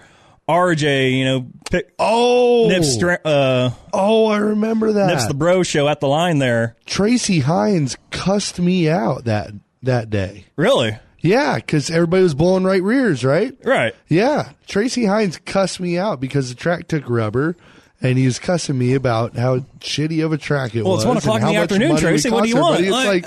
RJ, 0.49 1.17
you 1.17 1.25
know, 1.25 1.47
pick, 1.69 1.93
Oh. 1.99 2.67
nips, 2.67 3.01
uh, 3.03 3.71
oh, 3.93 4.25
I 4.27 4.37
remember 4.37 4.93
that. 4.93 5.07
nips 5.07 5.27
the 5.27 5.33
bro 5.33 5.63
show 5.63 5.87
at 5.87 5.99
the 5.99 6.07
line 6.07 6.39
there. 6.39 6.75
Tracy 6.85 7.39
Hines 7.41 7.95
cussed 8.09 8.59
me 8.59 8.89
out 8.89 9.25
that 9.25 9.51
that 9.83 10.09
day. 10.09 10.45
Really? 10.55 10.97
Yeah, 11.21 11.55
because 11.55 11.89
everybody 11.91 12.23
was 12.23 12.33
blowing 12.33 12.63
right 12.63 12.81
rears, 12.81 13.23
right? 13.23 13.55
Right. 13.63 13.93
Yeah, 14.07 14.51
Tracy 14.67 15.05
Hines 15.05 15.37
cussed 15.37 15.79
me 15.79 15.97
out 15.97 16.19
because 16.19 16.49
the 16.49 16.55
track 16.55 16.87
took 16.87 17.07
rubber, 17.09 17.55
and 18.01 18.17
he 18.17 18.25
was 18.25 18.39
cussing 18.39 18.77
me 18.77 18.93
about 18.95 19.35
how 19.37 19.59
shitty 19.79 20.25
of 20.25 20.33
a 20.33 20.37
track 20.37 20.73
it 20.75 20.83
Well, 20.83 20.95
was. 20.95 21.05
Well, 21.05 21.17
it's 21.17 21.25
one 21.25 21.37
o'clock 21.37 21.49
in 21.49 21.55
the 21.55 21.61
afternoon, 21.61 21.97
Tracy. 21.97 22.29
What 22.31 22.43
do 22.43 22.49
you 22.49 22.57
want? 22.57 22.81
It's 22.81 22.91
Like- 22.91 23.25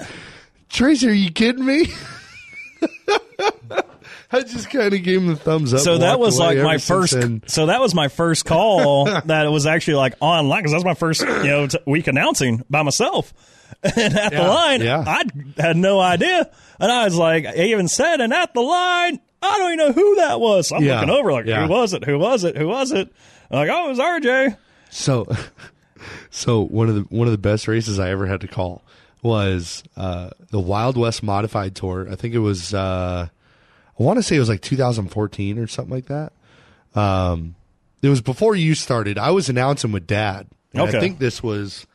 Tracy, 0.69 1.09
are 1.09 1.13
you 1.13 1.31
kidding 1.31 1.65
me? 1.65 1.87
I 4.33 4.41
just 4.41 4.69
kind 4.71 4.93
of 4.93 5.03
gave 5.05 5.21
him 5.21 5.29
the 5.29 5.37
thumbs 5.37 5.73
up. 5.73 5.81
so 5.81 5.99
that 5.99 6.19
was 6.19 6.39
like 6.39 6.59
my 6.59 6.79
first. 6.79 7.17
So 7.47 7.67
that 7.67 7.81
was 7.81 7.95
my 7.95 8.09
first 8.09 8.45
call 8.45 9.05
that 9.27 9.45
was 9.53 9.67
actually 9.67 9.95
like 9.95 10.15
online 10.21 10.61
because 10.63 10.73
that 10.73 10.79
was 10.79 10.85
my 10.85 10.95
first 10.95 11.21
you 11.21 11.45
know 11.45 11.67
t- 11.69 11.79
week 11.87 12.09
announcing 12.09 12.65
by 12.69 12.83
myself. 12.83 13.33
And 13.97 14.17
at 14.19 14.33
the 14.33 14.43
line, 14.43 14.81
yeah. 14.83 15.05
I 15.07 15.25
had 15.61 15.77
no 15.77 16.01
idea, 16.01 16.51
and 16.81 16.91
I 16.93 17.05
was 17.05 17.17
like, 17.17 17.47
I 17.47 17.55
even 17.67 17.89
said, 17.89 18.21
and 18.21 18.33
at 18.33 18.55
the 18.55 18.61
line, 18.61 19.21
I 19.43 19.59
don't 19.59 19.73
even 19.75 19.79
know 19.87 19.93
who 19.93 20.17
that 20.17 20.41
was. 20.41 20.69
So 20.69 20.77
I'm 20.77 20.83
Yeah, 20.85 21.01
looking 21.01 21.11
over 21.15 21.33
like, 21.33 21.47
yeah. 21.47 21.67
who 21.67 21.73
was 21.73 21.93
it? 21.93 22.05
Who 22.05 22.19
was 22.19 22.45
it? 22.45 22.57
Who 22.57 22.69
was 22.69 22.93
it? 22.93 23.13
I'm 23.51 23.59
like, 23.59 23.69
oh, 23.71 23.87
it 23.87 23.89
was 23.91 23.99
RJ. 23.99 24.57
So, 24.91 25.27
so 26.31 26.63
one 26.63 26.89
of 26.89 26.95
the 26.95 27.03
one 27.03 27.27
of 27.29 27.33
the 27.33 27.39
best 27.39 27.69
races 27.69 27.99
I 27.99 28.11
ever 28.11 28.27
had 28.27 28.41
to 28.43 28.49
call 28.49 28.83
was 29.23 29.83
uh, 29.97 30.31
the 30.51 30.61
Wild 30.61 30.97
West 30.97 31.23
Modified 31.23 31.75
Tour. 31.75 32.09
I 32.11 32.15
think 32.15 32.35
it 32.35 32.39
was. 32.41 32.75
Uh, 32.75 33.29
I 33.99 34.03
want 34.03 34.19
to 34.19 34.23
say 34.23 34.37
it 34.37 34.41
was 34.41 34.49
like 34.49 34.61
2014 34.61 35.59
or 35.59 35.67
something 35.67 35.95
like 35.95 36.07
that. 36.07 36.33
Um, 36.95 37.55
it 38.03 38.09
was 38.09 38.21
before 38.21 38.55
you 38.57 38.75
started. 38.75 39.19
I 39.19 39.31
was 39.31 39.49
announcing 39.49 39.93
with 39.93 40.07
Dad. 40.07 40.47
And 40.73 40.83
Okay. 40.83 40.97
I 40.97 41.01
think 41.01 41.19
this 41.19 41.43
was. 41.43 41.87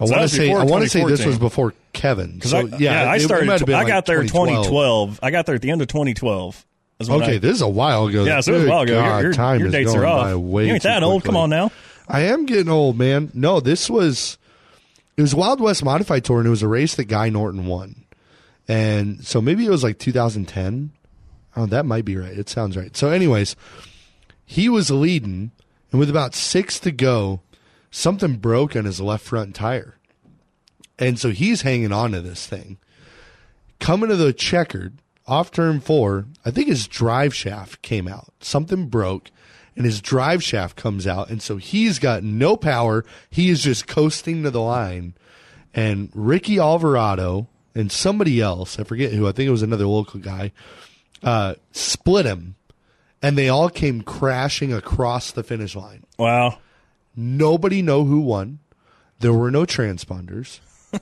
I 0.00 0.06
So 0.06 0.12
want 0.12 0.22
to 0.30 0.36
say. 0.36 0.52
I 0.52 0.64
want 0.64 0.82
to 0.84 0.88
say 0.90 1.04
this 1.04 1.24
was 1.26 1.38
before 1.38 1.74
Kevin. 1.92 2.40
So 2.40 2.58
I, 2.58 2.62
yeah, 2.78 3.04
I 3.10 3.14
it- 3.16 3.22
it 3.22 3.24
started. 3.24 3.66
been 3.66 3.74
I 3.74 3.78
like 3.80 3.86
got 3.88 4.06
there 4.06 4.20
in 4.20 4.28
2012. 4.28 4.64
2012. 4.66 5.20
I 5.22 5.30
got 5.30 5.46
there 5.46 5.54
at 5.54 5.62
the 5.62 5.70
end 5.70 5.82
of 5.82 5.88
2012. 5.88 6.66
is 7.00 7.10
when 7.10 7.22
Okay, 7.22 7.34
I- 7.34 7.38
this 7.38 7.56
is 7.56 7.62
a 7.62 7.68
while 7.68 8.06
ago. 8.06 8.24
yeah, 8.24 8.40
so 8.40 8.52
it 8.52 8.56
was 8.58 8.64
a 8.64 8.68
while 8.70 8.80
ago. 8.82 8.94
God, 9.00 9.22
your, 9.22 9.32
time 9.34 9.58
your 9.60 9.68
is 9.68 9.72
dates 9.72 9.92
going 9.92 10.02
are 10.02 10.06
off. 10.06 10.24
by 10.24 10.34
way 10.36 10.66
you 10.68 10.74
ain't 10.74 10.82
that 10.84 11.02
old. 11.02 11.22
Come 11.24 11.36
on 11.36 11.50
now. 11.50 11.70
I 12.08 12.22
am 12.22 12.46
getting 12.46 12.68
old, 12.70 12.98
man. 12.98 13.30
No, 13.34 13.60
this 13.60 13.88
was 13.90 14.38
it 15.16 15.22
was 15.22 15.34
Wild 15.34 15.60
West 15.60 15.84
Modified 15.84 16.24
Tour, 16.24 16.38
and 16.38 16.46
it 16.46 16.50
was 16.50 16.62
a 16.62 16.68
race 16.68 16.94
that 16.94 17.04
Guy 17.04 17.28
Norton 17.28 17.66
won, 17.66 18.04
and 18.68 19.22
so 19.24 19.40
maybe 19.40 19.66
it 19.66 19.70
was 19.70 19.82
like 19.84 19.98
2010. 19.98 20.92
Oh, 21.56 21.66
that 21.66 21.84
might 21.84 22.04
be 22.04 22.16
right. 22.16 22.36
It 22.38 22.48
sounds 22.48 22.76
right. 22.76 22.96
So, 22.96 23.10
anyways, 23.10 23.54
he 24.46 24.68
was 24.68 24.90
leading, 24.90 25.50
and 25.90 25.98
with 26.00 26.08
about 26.08 26.34
six 26.34 26.78
to 26.80 26.90
go, 26.92 27.40
something 27.90 28.36
broke 28.36 28.76
on 28.76 28.84
his 28.84 29.00
left 29.00 29.24
front 29.24 29.54
tire, 29.54 29.96
and 30.98 31.18
so 31.18 31.30
he's 31.30 31.62
hanging 31.62 31.92
on 31.92 32.12
to 32.12 32.20
this 32.20 32.46
thing. 32.46 32.78
Coming 33.78 34.10
to 34.10 34.16
the 34.16 34.32
checkered 34.32 34.98
off 35.26 35.50
turn 35.50 35.80
four, 35.80 36.26
I 36.44 36.50
think 36.50 36.68
his 36.68 36.86
drive 36.86 37.34
shaft 37.34 37.82
came 37.82 38.06
out. 38.08 38.32
Something 38.40 38.88
broke, 38.88 39.30
and 39.76 39.84
his 39.84 40.00
drive 40.00 40.42
shaft 40.42 40.76
comes 40.76 41.06
out, 41.06 41.30
and 41.30 41.40
so 41.40 41.56
he's 41.56 41.98
got 41.98 42.22
no 42.22 42.56
power. 42.56 43.04
He 43.30 43.48
is 43.48 43.62
just 43.62 43.86
coasting 43.86 44.42
to 44.42 44.50
the 44.50 44.60
line, 44.60 45.14
and 45.72 46.10
Ricky 46.14 46.58
Alvarado 46.58 47.46
and 47.74 47.90
somebody 47.90 48.40
else, 48.40 48.78
I 48.78 48.84
forget 48.84 49.12
who, 49.12 49.28
I 49.28 49.32
think 49.32 49.46
it 49.46 49.52
was 49.52 49.62
another 49.62 49.86
local 49.86 50.20
guy, 50.20 50.52
uh, 51.22 51.54
split 51.72 52.26
him, 52.26 52.56
and 53.22 53.38
they 53.38 53.48
all 53.48 53.68
came 53.70 54.02
crashing 54.02 54.72
across 54.72 55.30
the 55.30 55.42
finish 55.44 55.76
line. 55.76 56.04
Wow. 56.18 56.58
Nobody 57.16 57.82
know 57.82 58.04
who 58.04 58.20
won. 58.20 58.60
There 59.20 59.32
were 59.32 59.50
no 59.50 59.64
transponders. 59.66 60.60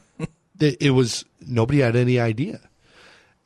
it, 0.59 0.77
it 0.81 0.91
was 0.91 1.25
nobody 1.47 1.81
had 1.81 1.97
any 1.97 2.19
idea. 2.19 2.61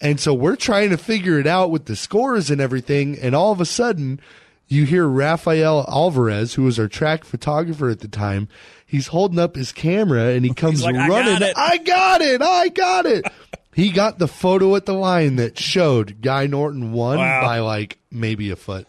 And 0.00 0.18
so 0.18 0.34
we're 0.34 0.56
trying 0.56 0.90
to 0.90 0.96
figure 0.96 1.38
it 1.38 1.46
out 1.46 1.70
with 1.70 1.84
the 1.84 1.94
scores 1.94 2.50
and 2.50 2.60
everything. 2.60 3.18
And 3.18 3.34
all 3.36 3.52
of 3.52 3.60
a 3.60 3.64
sudden, 3.64 4.18
you 4.66 4.84
hear 4.84 5.06
Rafael 5.06 5.84
Alvarez, 5.88 6.54
who 6.54 6.62
was 6.64 6.78
our 6.78 6.88
track 6.88 7.24
photographer 7.24 7.88
at 7.88 8.00
the 8.00 8.08
time. 8.08 8.48
He's 8.86 9.08
holding 9.08 9.38
up 9.38 9.54
his 9.54 9.70
camera 9.72 10.30
and 10.30 10.44
he 10.44 10.52
comes 10.54 10.82
like, 10.82 10.96
"I 10.96 11.08
running. 11.08 11.38
got. 11.38 11.52
I 11.56 11.76
got 11.78 12.20
it. 12.20 12.42
I 12.42 12.68
got 12.68 13.06
it. 13.06 13.24
he 13.74 13.90
got 13.90 14.18
the 14.18 14.28
photo 14.28 14.74
at 14.76 14.86
the 14.86 14.92
line 14.94 15.36
that 15.36 15.58
showed 15.58 16.20
Guy 16.20 16.46
Norton 16.46 16.92
won 16.92 17.18
Wow. 17.18 17.40
by 17.42 17.60
like 17.60 17.98
maybe 18.10 18.50
a 18.50 18.56
foot. 18.56 18.86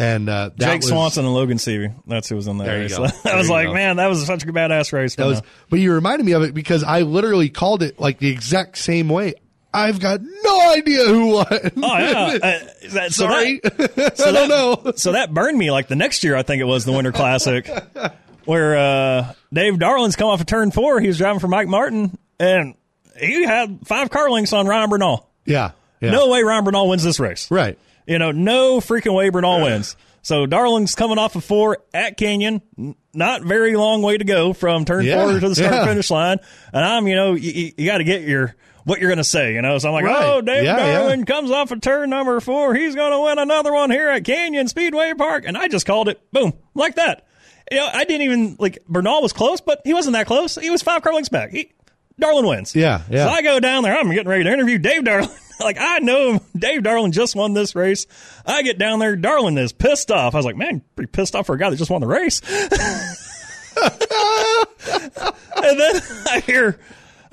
And 0.00 0.28
uh, 0.28 0.50
Jake 0.58 0.80
was, 0.80 0.88
Swanson 0.88 1.24
and 1.24 1.34
Logan 1.34 1.58
Seavey. 1.58 1.94
That's 2.06 2.28
who 2.28 2.36
was 2.36 2.46
in 2.46 2.58
that 2.58 2.64
There 2.64 2.78
race. 2.80 2.94
I 3.24 3.36
was 3.36 3.50
like, 3.50 3.66
go. 3.68 3.74
man, 3.74 3.96
that 3.96 4.06
was 4.08 4.24
such 4.26 4.44
a 4.44 4.46
badass 4.46 4.92
race. 4.92 5.14
That 5.16 5.26
was, 5.26 5.42
but 5.68 5.78
you 5.80 5.92
reminded 5.92 6.24
me 6.24 6.32
of 6.32 6.42
it 6.42 6.54
because 6.54 6.82
I 6.84 7.02
literally 7.02 7.48
called 7.50 7.82
it 7.82 8.00
like 8.00 8.18
the 8.18 8.28
exact 8.30 8.78
same 8.78 9.08
way. 9.08 9.34
I've 9.72 10.00
got 10.00 10.20
no 10.22 10.72
idea 10.72 11.04
who 11.04 11.26
won. 11.34 11.46
Oh 11.50 11.98
yeah. 11.98 12.38
Uh, 12.42 12.58
that- 12.90 13.12
so 13.12 13.28
Sorry, 13.28 13.60
That, 13.62 14.12
so 14.16 14.28
I 14.28 14.32
don't 14.32 14.48
that- 14.48 14.84
know. 14.84 14.92
So 14.96 15.12
that 15.12 15.32
burned 15.32 15.56
me 15.58 15.70
like 15.70 15.86
the 15.86 15.94
next 15.96 16.24
year. 16.24 16.34
I 16.34 16.42
think 16.42 16.60
it 16.60 16.64
was 16.64 16.84
the 16.84 16.90
Winter 16.92 17.12
Classic, 17.12 17.70
where 18.46 18.76
uh, 18.76 19.32
Dave 19.52 19.74
Darland's 19.74 20.16
come 20.16 20.28
off 20.28 20.40
of 20.40 20.46
turn 20.46 20.70
four. 20.72 21.00
He 21.00 21.06
was 21.06 21.18
driving 21.18 21.38
for 21.38 21.46
Mike 21.48 21.68
Martin, 21.68 22.18
and 22.40 22.74
he 23.18 23.44
had 23.44 23.80
five 23.86 24.10
car 24.10 24.28
links 24.30 24.52
on 24.52 24.66
Ryan 24.66 24.90
Bernal. 24.90 25.28
Yeah, 25.44 25.70
yeah. 26.00 26.10
No 26.10 26.28
way 26.30 26.42
Ryan 26.42 26.64
Bernal 26.64 26.88
wins 26.88 27.04
this 27.04 27.20
race. 27.20 27.48
right. 27.50 27.78
You 28.10 28.18
know, 28.18 28.32
no 28.32 28.80
freaking 28.80 29.14
way 29.14 29.28
Bernal 29.30 29.62
wins. 29.62 29.96
So 30.22 30.44
Darland's 30.46 30.94
coming 30.96 31.16
off 31.16 31.36
of 31.36 31.44
four 31.44 31.78
at 31.94 32.16
Canyon, 32.16 32.60
not 33.14 33.42
very 33.42 33.76
long 33.76 34.02
way 34.02 34.18
to 34.18 34.24
go 34.24 34.52
from 34.52 34.84
turn 34.84 35.04
Yeah, 35.06 35.22
four 35.24 35.38
to 35.38 35.48
the 35.48 35.54
start 35.54 35.72
yeah. 35.72 35.86
finish 35.86 36.10
line. 36.10 36.38
And 36.72 36.84
I'm, 36.84 37.06
you 37.06 37.14
know, 37.14 37.34
you, 37.34 37.72
you 37.76 37.86
got 37.86 37.98
to 37.98 38.04
get 38.04 38.22
your 38.22 38.54
what 38.84 38.98
you're 38.98 39.08
going 39.10 39.18
to 39.18 39.24
say, 39.24 39.54
you 39.54 39.62
know. 39.62 39.78
So 39.78 39.88
I'm 39.88 39.94
like, 39.94 40.04
Right. 40.04 40.22
oh, 40.24 40.40
Dave 40.40 40.64
Yeah. 40.64 40.76
Darland 40.78 41.26
comes 41.26 41.50
off 41.50 41.70
of 41.70 41.80
turn 41.80 42.10
number 42.10 42.40
four. 42.40 42.74
He's 42.74 42.94
going 42.96 43.12
to 43.12 43.20
win 43.20 43.38
another 43.38 43.72
one 43.72 43.90
here 43.90 44.08
at 44.10 44.24
Canyon 44.24 44.66
Speedway 44.68 45.14
Park, 45.14 45.44
and 45.46 45.56
I 45.56 45.68
just 45.68 45.86
called 45.86 46.08
it, 46.08 46.20
boom, 46.32 46.52
like 46.74 46.96
that. 46.96 47.26
You 47.70 47.78
know, 47.78 47.88
I 47.92 48.04
didn't 48.04 48.22
even 48.22 48.56
like 48.58 48.84
Bernal 48.88 49.22
was 49.22 49.32
close, 49.32 49.60
but 49.60 49.80
he 49.84 49.94
wasn't 49.94 50.14
that 50.14 50.26
close. 50.26 50.56
He 50.56 50.70
was 50.70 50.82
five 50.82 51.02
car 51.02 51.12
lengths 51.14 51.28
back. 51.28 51.50
He, 51.50 51.72
Darland 52.20 52.48
wins. 52.48 52.74
Yeah, 52.74 53.02
yeah. 53.08 53.26
So 53.26 53.30
I 53.30 53.42
go 53.42 53.60
down 53.60 53.84
there. 53.84 53.96
I'm 53.96 54.10
getting 54.10 54.28
ready 54.28 54.42
to 54.44 54.52
interview 54.52 54.78
Dave 54.78 55.02
Darland. 55.04 55.30
Like 55.60 55.76
I 55.78 55.98
know 55.98 56.40
Dave 56.56 56.82
Darland 56.82 57.12
just 57.12 57.36
won 57.36 57.52
this 57.52 57.74
race. 57.74 58.06
I 58.46 58.62
get 58.62 58.78
down 58.78 58.98
there. 58.98 59.16
Darland 59.16 59.58
is 59.58 59.72
pissed 59.72 60.10
off. 60.10 60.34
I 60.34 60.38
was 60.38 60.46
like, 60.46 60.56
man, 60.56 60.82
pretty 60.96 61.10
pissed 61.10 61.34
off 61.34 61.46
for 61.46 61.54
a 61.54 61.58
guy 61.58 61.70
that 61.70 61.76
just 61.76 61.90
won 61.90 62.00
the 62.00 62.06
race. 62.06 62.40
and 65.56 65.80
then 65.80 66.02
I 66.28 66.40
hear. 66.40 66.78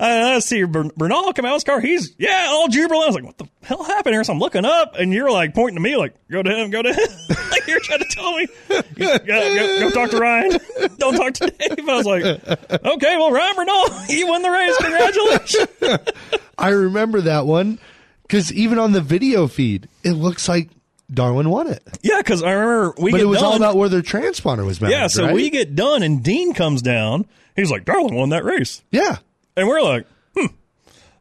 I 0.00 0.34
I 0.34 0.38
see 0.38 0.62
Bern- 0.62 0.92
Bernal 0.96 1.32
come 1.32 1.44
out 1.44 1.52
of 1.52 1.56
his 1.56 1.64
car. 1.64 1.80
He's 1.80 2.14
yeah, 2.18 2.46
all 2.50 2.68
jubilant. 2.68 3.02
I 3.02 3.06
was 3.06 3.14
like, 3.16 3.24
"What 3.24 3.38
the 3.38 3.48
hell 3.62 3.82
happened 3.82 4.14
here?" 4.14 4.22
So 4.22 4.32
I'm 4.32 4.38
looking 4.38 4.64
up, 4.64 4.94
and 4.96 5.12
you're 5.12 5.30
like 5.30 5.54
pointing 5.54 5.74
to 5.74 5.80
me, 5.80 5.96
like, 5.96 6.14
"Go 6.30 6.40
to 6.40 6.50
him, 6.50 6.70
go 6.70 6.82
to 6.82 6.92
him." 6.92 7.08
like 7.50 7.66
you're 7.66 7.80
trying 7.80 7.98
to 8.00 8.08
tell 8.10 8.36
me, 8.36 8.46
go, 8.68 9.18
go, 9.18 9.80
go 9.80 9.90
talk 9.90 10.10
to 10.10 10.18
Ryan. 10.18 10.60
Don't 10.98 11.16
talk 11.16 11.34
to 11.34 11.50
Dave. 11.50 11.88
I 11.88 11.96
was 11.96 12.06
like, 12.06 12.22
"Okay, 12.24 13.16
well, 13.16 13.32
Ryan 13.32 13.56
Bernal, 13.56 13.90
he 14.06 14.22
won 14.22 14.42
the 14.42 14.50
race. 14.50 14.76
Congratulations." 14.76 16.28
I 16.56 16.68
remember 16.68 17.22
that 17.22 17.46
one 17.46 17.80
because 18.28 18.52
even 18.52 18.78
on 18.78 18.92
the 18.92 19.00
video 19.00 19.48
feed, 19.48 19.88
it 20.04 20.12
looks 20.12 20.48
like 20.48 20.68
Darland 21.12 21.48
won 21.48 21.66
it, 21.66 21.82
yeah, 22.02 22.18
because 22.18 22.42
I 22.42 22.52
remember 22.52 22.94
we 23.00 23.10
but 23.10 23.20
it 23.20 23.24
was 23.24 23.40
done. 23.40 23.48
all 23.48 23.56
about 23.56 23.76
where 23.76 23.88
their 23.88 24.02
transponder 24.02 24.64
was 24.64 24.80
mounted. 24.80 24.94
yeah, 24.94 25.06
so 25.06 25.24
right? 25.24 25.34
we 25.34 25.50
get 25.50 25.74
done, 25.74 26.02
and 26.02 26.22
Dean 26.22 26.52
comes 26.54 26.82
down. 26.82 27.26
He's 27.56 27.70
like, 27.70 27.84
"Darland 27.84 28.14
won 28.14 28.28
that 28.28 28.44
race," 28.44 28.82
yeah. 28.90 29.16
and 29.56 29.66
we're 29.66 29.82
like. 29.82 30.06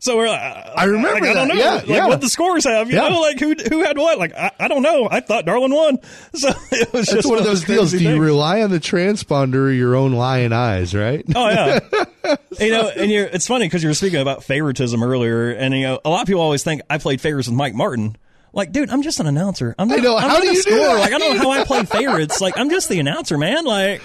So 0.08 0.16
we're 0.16 0.30
like, 0.30 0.39
I 0.76 0.86
remember 0.86 1.20
like, 1.20 1.24
I 1.24 1.34
don't 1.34 1.47
know, 1.49 1.53
Yeah, 1.55 1.74
like 1.74 1.88
yeah. 1.88 2.08
what 2.08 2.22
the 2.22 2.30
scores 2.30 2.64
have, 2.64 2.89
you 2.89 2.95
Yeah. 2.95 3.10
know, 3.10 3.20
like 3.20 3.39
who 3.39 3.53
who 3.70 3.84
had 3.84 3.97
what. 3.97 4.18
Like 4.18 4.34
I, 4.34 4.51
I 4.58 4.68
don't 4.70 4.82
know. 4.82 5.08
I 5.12 5.20
thought 5.20 5.45
Darland 5.45 5.76
won, 5.76 5.99
so 6.34 6.49
it 6.72 6.93
was 6.93 7.08
That's 7.08 7.12
just 7.12 7.28
one 7.30 7.38
of 7.39 7.43
those 7.43 7.64
deals. 7.66 7.91
Do 7.91 7.99
you 8.01 8.18
rely 8.22 8.62
on 8.62 8.72
the 8.72 8.80
transponder 8.80 9.55
or 9.55 9.72
your 9.72 9.95
own 9.95 10.14
lion 10.14 10.53
eyes, 10.53 10.95
right? 10.95 11.26
Oh 11.36 11.49
yeah, 11.49 11.80
you 12.60 12.72
know, 12.72 12.89
and 12.89 13.12
you're, 13.12 13.26
it's 13.26 13.47
funny 13.47 13.66
because 13.66 13.84
you 13.84 13.89
were 13.89 13.93
speaking 13.95 14.22
about 14.22 14.43
favoritism 14.45 15.03
earlier, 15.03 15.51
and 15.51 15.74
you 15.76 15.84
know, 15.84 15.99
a 16.05 16.10
lot 16.10 16.22
of 16.22 16.28
people 16.28 16.41
always 16.41 16.64
think 16.64 16.82
I 16.89 16.97
played 16.99 17.20
favorites 17.20 17.49
with 17.49 17.58
Mike 17.58 17.74
Martin. 17.76 18.16
Like, 18.53 18.72
dude, 18.72 18.89
I'm 18.89 19.01
just 19.03 19.20
an 19.20 19.28
announcer. 19.28 19.76
I'm 19.78 19.89
not, 19.89 19.99
know. 20.01 20.16
I'm 20.18 20.30
How 20.30 20.39
do 20.39 20.47
a 20.49 20.53
you 20.53 20.64
do 20.64 20.76
that? 20.80 20.99
Like, 20.99 21.14
I 21.14 21.18
don't 21.20 21.36
know 21.38 21.43
how 21.43 21.51
I 21.51 21.64
play 21.66 21.84
favorites. 21.84 22.39
Like, 22.41 22.58
I'm 22.58 22.70
just 22.70 22.89
the 22.89 22.99
announcer, 22.99 23.38
man. 23.38 23.66
Like, 23.66 24.01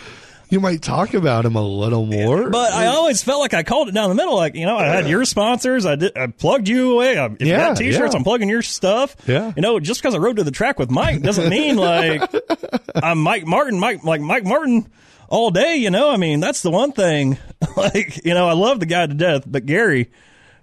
You 0.53 0.61
might 0.61 0.83
talk 0.83 1.15
about 1.15 1.47
him 1.47 1.57
a 1.57 1.63
little 1.63 2.05
more, 2.05 2.51
but 2.51 2.73
I 2.73 2.87
always 2.89 3.23
felt 3.23 3.41
like 3.41 3.55
I 3.55 3.63
called 3.63 3.89
it 3.89 3.93
down 3.95 4.11
the 4.11 4.15
middle. 4.15 4.37
Like, 4.37 4.55
you 4.55 4.67
know, 4.67 4.77
I 4.77 4.85
had 4.85 5.09
your 5.09 5.25
sponsors. 5.25 5.87
I 5.87 5.97
did. 5.97 6.17
I 6.17 6.27
plugged 6.27 6.69
you 6.69 6.93
away. 6.93 7.17
I, 7.17 7.25
if 7.27 7.41
you 7.41 7.47
Yeah, 7.49 7.69
got 7.69 7.79
t-shirts, 7.79 8.13
yeah. 8.13 8.19
I'm 8.19 8.23
plugging 8.23 8.51
your 8.51 8.61
stuff. 8.61 9.17
Yeah. 9.27 9.51
You 9.57 9.63
know, 9.63 9.81
just 9.81 10.03
because 10.03 10.15
I 10.15 10.19
rode 10.19 10.37
to 10.37 10.45
the 10.45 10.51
track 10.51 10.79
with 10.79 10.91
Mike 10.91 11.23
doesn't 11.23 11.49
mean 11.49 11.77
like 11.77 12.23
I'm 12.95 13.19
Mike 13.23 13.47
Martin. 13.47 13.81
Mike 13.81 14.05
like 14.05 14.21
Mike 14.21 14.45
Martin 14.45 14.91
all 15.31 15.51
day. 15.51 15.77
You 15.77 15.89
know, 15.89 16.11
I 16.11 16.19
mean, 16.19 16.41
that's 16.41 16.61
the 16.61 16.71
one 16.71 16.93
thing. 16.93 17.39
like, 17.79 18.23
you 18.25 18.35
know, 18.35 18.47
I 18.47 18.53
love 18.53 18.79
the 18.79 18.87
guy 18.87 19.07
to 19.07 19.15
death, 19.15 19.45
but 19.47 19.65
Gary. 19.67 20.11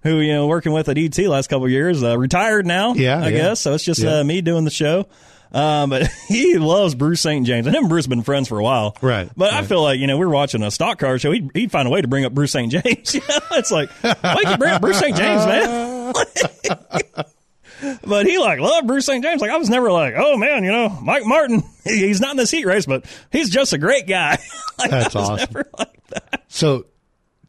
Who 0.03 0.19
you 0.21 0.31
know 0.33 0.47
working 0.47 0.71
with 0.71 0.87
at 0.87 0.97
ET 0.97 1.17
last 1.17 1.49
couple 1.49 1.65
of 1.65 1.71
years, 1.71 2.03
uh, 2.05 2.17
retired 2.17 2.65
now, 2.65 2.93
Yeah, 2.93 3.19
I 3.21 3.29
yeah. 3.29 3.37
guess. 3.37 3.59
So 3.59 3.73
it's 3.73 3.83
just 3.83 3.99
Yeah. 4.01 4.19
uh, 4.19 4.23
me 4.23 4.39
doing 4.41 4.63
the 4.63 4.71
show. 4.71 5.07
Um, 5.51 5.89
but 5.89 6.07
he 6.27 6.57
loves 6.57 6.95
Bruce 6.95 7.21
St. 7.21 7.45
James, 7.45 7.65
and 7.65 7.75
him 7.75 7.83
and 7.83 7.89
Bruce 7.89 8.05
have 8.05 8.09
been 8.09 8.21
friends 8.23 8.47
for 8.47 8.59
a 8.59 8.63
while. 8.63 8.95
Right, 9.01 9.29
But 9.35 9.53
I 9.53 9.63
feel 9.63 9.81
like 9.81 9.99
you 9.99 10.07
know 10.07 10.17
we're 10.17 10.29
watching 10.29 10.61
a 10.63 10.71
stock 10.71 10.99
car 10.99 11.17
show. 11.17 11.31
He'd, 11.31 11.49
he'd 11.53 11.71
find 11.71 11.87
a 11.87 11.91
way 11.91 12.01
to 12.01 12.07
bring 12.07 12.25
up 12.25 12.33
Bruce 12.33 12.51
St. 12.51 12.71
James. 12.71 13.15
It's 13.51 13.71
like 13.71 13.89
why 14.01 14.43
you 14.47 14.57
bring 14.57 14.71
up 14.71 14.81
Bruce 14.81 14.99
St. 14.99 15.15
James, 15.17 15.45
man? 15.45 16.13
but 18.05 18.25
he 18.25 18.37
like 18.37 18.59
loved 18.59 18.87
Bruce 18.87 19.05
St. 19.05 19.23
James. 19.23 19.41
Like 19.41 19.51
I 19.51 19.57
was 19.57 19.69
never 19.69 19.91
like, 19.91 20.13
oh 20.17 20.37
man, 20.37 20.63
you 20.63 20.71
know, 20.71 20.89
Mike 21.01 21.25
Martin, 21.25 21.63
he's 21.83 22.21
not 22.21 22.31
in 22.31 22.37
this 22.37 22.51
heat 22.51 22.65
race, 22.65 22.85
but 22.85 23.05
he's 23.31 23.49
just 23.49 23.73
a 23.73 23.77
great 23.77 24.07
guy. 24.07 24.37
like, 24.77 24.91
That's 24.91 25.15
awesome. 25.15 25.63
Like 25.77 26.05
that. 26.07 26.43
So, 26.47 26.85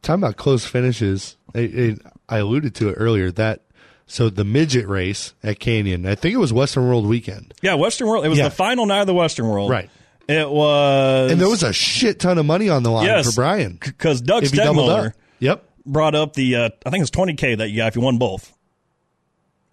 talking 0.03 0.23
about 0.23 0.37
close 0.37 0.65
finishes, 0.65 1.37
I 1.55 1.97
I 2.29 2.39
alluded 2.39 2.75
to 2.77 2.89
it 2.89 2.95
earlier. 2.95 3.31
That 3.33 3.63
so 4.11 4.29
the 4.29 4.45
midget 4.45 4.87
race 4.89 5.35
at 5.43 5.59
Canyon, 5.61 6.05
I 6.07 6.15
think 6.17 6.35
it 6.35 6.39
was 6.39 6.53
Western 6.53 6.87
World 6.89 7.07
Weekend, 7.07 7.55
Yeah, 7.63 7.75
Western 7.75 8.09
World. 8.09 8.25
It 8.25 8.29
was 8.29 8.39
Yeah. 8.39 8.45
the 8.49 8.55
final 8.55 8.85
night 8.87 9.01
of 9.03 9.07
the 9.07 9.15
Western 9.15 9.47
World. 9.49 9.71
Right. 9.71 9.89
It 10.29 10.49
was, 10.49 11.33
and 11.33 11.41
there 11.41 11.49
was 11.49 11.63
a 11.63 11.73
shit 11.73 12.21
ton 12.21 12.39
of 12.39 12.47
money 12.47 12.69
on 12.69 12.83
the 12.83 12.91
line 12.91 13.07
yes, 13.07 13.27
for 13.27 13.33
Brian 13.41 13.79
because 13.81 14.21
Doug 14.21 14.45
Stegmuller. 14.45 15.13
Yep. 15.41 15.65
brought 15.87 16.15
up 16.15 16.35
the. 16.35 16.55
Uh, 16.57 16.69
I 16.87 16.91
think 16.91 17.01
it 17.01 17.03
was 17.03 17.11
twenty 17.11 17.35
k 17.35 17.55
that 17.55 17.69
you 17.71 17.79
got 17.79 17.89
if 17.89 17.97
you 17.97 18.03
won 18.03 18.19
both. 18.19 18.53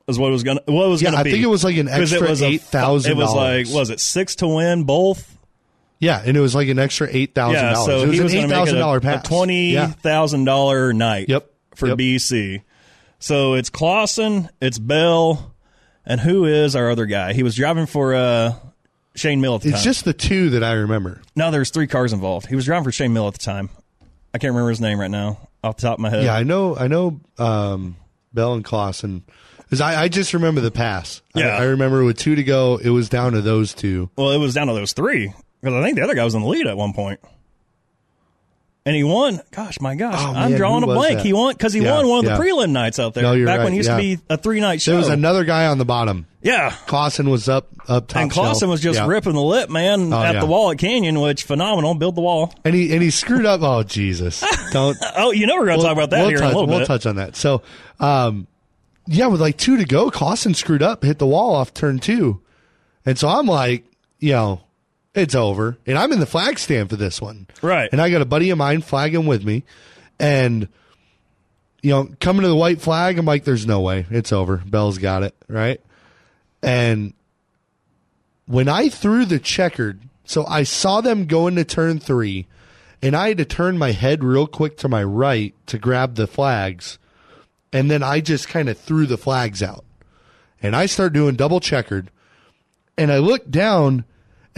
Is 0.08 0.18
what 0.18 0.30
it 0.30 0.32
was 0.32 0.44
gonna. 0.44 0.62
What 0.66 0.86
it 0.86 0.90
was 0.90 1.02
Yeah, 1.02 1.10
gonna 1.12 1.20
I 1.20 1.24
be. 1.24 1.32
think 1.32 1.44
it 1.44 1.48
was 1.48 1.64
like 1.64 1.76
an 1.78 1.88
it 1.90 1.92
extra 1.92 2.30
was 2.30 2.42
$8,000. 2.42 3.10
It 3.10 3.16
was 3.18 3.34
like 3.34 3.68
was 3.70 3.90
it 3.90 4.00
six 4.00 4.36
to 4.38 4.48
win 4.48 4.84
both? 4.86 5.38
Yeah, 6.00 6.22
and 6.26 6.38
it 6.38 6.40
was 6.40 6.56
like 6.56 6.70
an 6.70 6.80
extra 6.80 7.08
eight 7.12 7.36
thousand 7.36 7.56
Yeah, 7.56 7.74
dollars. 7.74 7.86
so 7.86 8.02
it 8.04 8.08
was 8.08 8.12
he 8.14 8.18
an 8.20 8.24
was 8.24 8.34
eight 8.34 8.38
going 8.38 8.50
to 8.50 8.56
make 8.56 8.68
it 8.70 8.78
a, 8.78 9.02
pass. 9.02 9.26
a 9.26 9.28
twenty 9.28 9.74
Yeah. 9.74 9.88
thousand 9.88 10.46
dollar 10.46 10.94
night. 10.94 11.28
Yep. 11.28 11.50
for 11.76 11.88
Yep. 11.90 11.98
BC. 11.98 12.62
So 13.20 13.54
it's 13.56 13.70
Clauson, 13.70 14.50
it's 14.62 14.78
Bell, 14.80 15.54
and 16.06 16.20
who 16.22 16.46
is 16.46 16.76
our 16.76 16.90
other 16.90 17.06
guy? 17.06 17.34
He 17.34 17.44
was 17.44 17.56
driving 17.56 17.86
for 17.88 18.14
uh, 18.14 18.54
Shane 19.16 19.42
Mill 19.42 19.56
at 19.56 19.62
the 19.62 19.70
It's 19.70 19.78
time. 19.80 19.84
just 19.84 20.06
the 20.06 20.14
two 20.14 20.52
that 20.52 20.64
I 20.64 20.74
remember. 20.74 21.22
no, 21.36 21.50
there's 21.52 21.72
three 21.72 21.88
cars 21.88 22.14
involved. 22.14 22.46
He 22.48 22.56
was 22.56 22.66
driving 22.66 22.84
for 22.84 22.92
Shane 22.92 23.14
Mill 23.14 23.28
at 23.28 23.34
the 23.34 23.40
time. 23.40 23.70
I 24.34 24.38
can't 24.38 24.52
remember 24.52 24.70
his 24.70 24.82
name 24.82 25.00
right 25.00 25.10
now 25.12 25.40
off 25.64 25.78
the 25.78 25.82
top 25.84 25.94
of 25.96 26.00
my 26.00 26.10
head. 26.12 26.24
Yeah, 26.24 26.36
I 26.36 26.44
know. 26.44 26.76
I 26.78 26.88
know. 26.88 27.20
Um, 27.40 27.96
Bell 28.34 28.54
and 28.54 28.64
Clauson. 28.64 29.24
Because 29.58 29.82
I, 29.82 30.04
I 30.04 30.08
just 30.10 30.34
remember 30.34 30.62
the 30.62 30.70
pass. 30.72 31.22
I- 31.36 31.40
Yeah. 31.40 31.58
I, 31.58 31.64
remember 31.64 32.04
with 32.04 32.18
two 32.18 32.36
to 32.36 32.44
go, 32.44 32.78
it 32.78 32.90
was 32.90 33.10
down 33.10 33.34
to 33.34 33.42
those 33.42 33.74
two. 33.74 34.10
Well, 34.16 34.32
it 34.32 34.38
was 34.38 34.54
down 34.54 34.68
to 34.68 34.74
those 34.74 34.94
three 34.94 35.34
because 35.62 35.74
I 35.74 35.82
think 35.84 35.98
the 35.98 36.04
other 36.04 36.14
guy 36.14 36.24
was 36.24 36.36
in 36.36 36.42
the 36.44 36.48
lead 36.48 36.68
at 36.68 36.78
one 36.78 36.94
point. 36.94 37.20
And 38.88 38.96
he 38.96 39.04
won. 39.04 39.42
Gosh, 39.52 39.82
my 39.82 39.96
gosh, 39.96 40.16
Oh, 40.18 40.28
I'm 40.34 40.52
man, 40.52 40.58
drawing 40.58 40.84
a 40.84 40.88
blank. 40.88 41.18
that? 41.18 41.26
He 41.26 41.34
won 41.34 41.54
because 41.54 41.74
he 41.74 41.82
Yeah, 41.82 41.92
won 41.96 42.08
one 42.08 42.20
of 42.20 42.26
yeah. 42.32 42.38
the 42.38 42.42
prelim 42.44 42.70
nights 42.70 43.00
out 43.00 43.14
there. 43.14 43.24
No, 43.24 43.34
you're 43.34 43.46
back 43.46 43.58
when 43.58 43.68
right, 43.68 43.74
it 43.74 43.76
used 43.76 43.90
yeah. 43.90 43.98
to 43.98 44.02
be 44.02 44.20
a 44.30 44.38
three 44.38 44.62
night 44.62 44.82
show. 44.82 44.92
There 44.92 45.00
was 45.00 45.10
another 45.10 45.44
guy 45.44 45.66
on 45.68 45.78
the 45.78 45.84
bottom. 45.84 46.26
yeah, 46.42 46.70
Clauson 46.88 47.30
was 47.30 47.50
up 47.50 47.68
up 47.90 48.08
top. 48.08 48.22
and 48.22 48.32
Clauson 48.32 48.70
was 48.70 48.80
just 48.80 49.02
ripping 49.02 49.34
the 49.34 49.42
lip, 49.42 49.70
man, 49.70 50.14
Oh, 50.14 50.24
at 50.24 50.40
the 50.40 50.46
wall 50.46 50.72
at 50.72 50.78
Canyon, 50.78 51.20
which 51.20 51.44
phenomenal. 51.44 51.96
Build 51.96 52.16
the 52.16 52.22
wall. 52.22 52.54
and 52.64 52.74
he 52.74 52.94
and 52.94 53.02
he 53.04 53.10
screwed 53.12 53.46
up. 53.46 53.62
Oh 53.62 53.84
Jesus! 53.84 54.42
Don't. 54.72 54.98
Oh, 55.18 55.32
you 55.32 55.48
know 55.48 55.58
we're 55.58 55.66
going 55.66 55.80
to 55.80 55.84
talk 55.86 55.92
about 55.94 56.10
that 56.12 56.22
we'll 56.22 56.30
here 56.30 56.38
touch, 56.38 56.46
in 56.52 56.56
a 56.56 56.60
little 56.60 56.68
bit. 56.68 56.78
we'll 56.78 56.86
touch 56.88 57.06
on 57.06 57.18
that. 57.18 57.36
So, 57.36 57.64
um, 58.00 58.48
yeah, 59.06 59.28
with 59.28 59.42
like 59.42 59.58
two 59.58 59.76
to 59.78 59.86
go, 59.86 60.10
Clauson 60.10 60.56
screwed 60.56 60.82
up, 60.82 61.04
hit 61.04 61.20
the 61.20 61.28
wall 61.28 61.54
off 61.56 61.74
turn 61.74 62.00
two, 62.00 62.40
and 63.06 63.20
so 63.20 63.28
I'm 63.28 63.48
like, 63.48 63.84
you 64.20 64.32
know, 64.32 64.62
it's 65.18 65.36
over, 65.36 65.78
and 65.86 65.98
I'm 65.98 66.12
in 66.12 66.20
the 66.20 66.26
flag 66.26 66.60
stand 66.60 66.90
for 66.90 66.96
this 66.96 67.22
one, 67.22 67.48
Right. 67.62 67.90
And 67.92 68.02
I 68.02 68.10
got 68.10 68.22
a 68.22 68.26
buddy 68.26 68.50
of 68.50 68.58
mine 68.58 68.82
flagging 68.82 69.26
with 69.26 69.44
me, 69.44 69.64
and 70.20 70.68
you 71.82 71.92
know, 71.92 72.10
coming 72.20 72.42
to 72.42 72.48
the 72.48 72.56
white 72.56 72.82
flag, 72.82 73.18
I'm 73.18 73.26
like, 73.26 73.44
there's 73.44 73.68
no 73.68 73.82
way, 73.82 74.06
it's 74.10 74.34
over. 74.34 74.58
Bell's 74.66 74.98
got 74.98 75.24
it, 75.24 75.36
right? 75.48 75.80
And 76.62 77.14
when 78.46 78.68
I 78.68 78.90
threw 78.90 79.26
the 79.26 79.40
checkered, 79.40 80.02
so 80.26 80.46
I 80.46 80.64
saw 80.64 81.02
them 81.02 81.26
go 81.26 81.48
into 81.48 81.64
turn 81.64 82.00
three, 82.00 82.48
and 83.02 83.16
I 83.16 83.30
had 83.30 83.38
to 83.38 83.46
turn 83.46 83.78
my 83.78 83.92
head 83.92 84.24
real 84.24 84.48
quick 84.48 84.78
to 84.78 84.90
my 84.90 85.04
right 85.04 85.54
to 85.68 85.78
grab 85.78 86.16
the 86.16 86.28
flags, 86.28 86.98
and 87.72 87.92
then 87.92 88.02
I 88.02 88.22
just 88.22 88.48
kind 88.48 88.70
of 88.70 88.78
threw 88.78 89.06
the 89.06 89.18
flags 89.18 89.62
out. 89.62 89.86
And 90.62 90.76
I 90.76 90.88
start 90.88 91.14
doing 91.14 91.36
double 91.36 91.60
checkered, 91.60 92.10
and 92.98 93.12
I 93.12 93.20
look 93.20 93.50
down, 93.52 94.06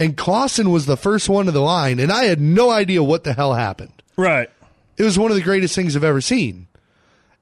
and 0.00 0.16
Clauson 0.16 0.72
was 0.72 0.86
the 0.86 0.96
first 0.96 1.28
one 1.28 1.44
to 1.44 1.52
the 1.52 1.60
line, 1.60 2.00
and 2.00 2.10
I 2.10 2.24
had 2.24 2.40
no 2.40 2.70
idea 2.70 3.02
what 3.02 3.22
the 3.22 3.34
hell 3.34 3.54
happened. 3.54 4.02
right. 4.16 4.50
It 4.96 5.04
was 5.04 5.18
one 5.18 5.30
of 5.30 5.36
the 5.36 5.42
greatest 5.42 5.74
things 5.74 5.96
I've 5.96 6.04
ever 6.04 6.20
seen. 6.20 6.66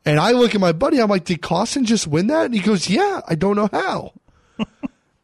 And 0.05 0.21
I 0.21 0.31
look 0.31 0.55
at 0.55 0.61
my 0.61 0.71
buddy, 0.71 1.01
I'm 1.01 1.09
like, 1.09 1.25
did 1.25 1.43
Clauson 1.43 1.87
just 1.87 2.07
win 2.07 2.29
that? 2.29 2.45
And 2.45 2.55
he 2.55 2.61
goes, 2.61 2.89
yeah, 2.89 3.21
I 3.27 3.35
don't 3.35 3.57
know 3.57 3.69
how. 3.73 4.13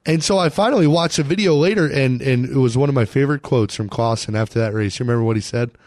and 0.07 0.23
so 0.23 0.37
I 0.37 0.49
finally 0.49 0.89
watched 0.89 1.21
a 1.21 1.23
video 1.23 1.55
later, 1.55 1.87
and, 1.87 2.21
and 2.21 2.45
it 2.45 2.57
was 2.57 2.77
one 2.77 2.89
of 2.89 2.95
my 2.95 3.05
favorite 3.05 3.43
quotes 3.43 3.77
from 3.77 3.89
Clauson 3.89 4.37
after 4.37 4.59
that 4.59 4.75
race. 4.75 4.99
You 4.99 5.05
remember 5.05 5.23
what 5.25 5.37
he 5.37 5.43
said? 5.43 5.71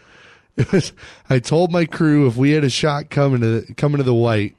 It 0.56 0.72
was, 0.72 0.92
I 1.30 1.38
told 1.38 1.70
my 1.70 1.84
crew 1.84 2.26
if 2.26 2.36
we 2.36 2.50
had 2.50 2.64
a 2.64 2.70
shot 2.70 3.10
coming 3.10 3.42
to 3.42 3.72
coming 3.74 3.98
to 3.98 4.02
the 4.02 4.12
white 4.12 4.56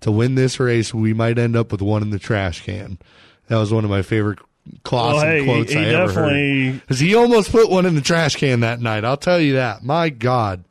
to 0.00 0.10
win 0.10 0.34
this 0.34 0.58
race, 0.58 0.94
we 0.94 1.12
might 1.12 1.38
end 1.38 1.56
up 1.56 1.70
with 1.70 1.82
one 1.82 2.00
in 2.00 2.08
the 2.08 2.18
trash 2.18 2.64
can. 2.64 2.98
That 3.48 3.58
was 3.58 3.70
one 3.70 3.84
of 3.84 3.90
my 3.90 4.00
favorite 4.00 4.38
Clauson 4.84 5.12
Well, 5.14 5.20
hey, 5.24 5.44
quotes 5.44 5.72
he- 5.72 5.78
he 5.78 5.84
I 5.86 6.02
ever 6.02 6.12
heard. 6.12 6.80
Because 6.80 7.00
he 7.00 7.14
almost 7.14 7.50
put 7.50 7.68
one 7.70 7.86
in 7.86 7.94
the 7.94 8.00
trash 8.00 8.36
can 8.36 8.60
that 8.60 8.80
night. 8.80 9.04
I'll 9.04 9.16
tell 9.16 9.40
you 9.40 9.54
that. 9.54 9.82
My 9.82 10.08
God. 10.10 10.64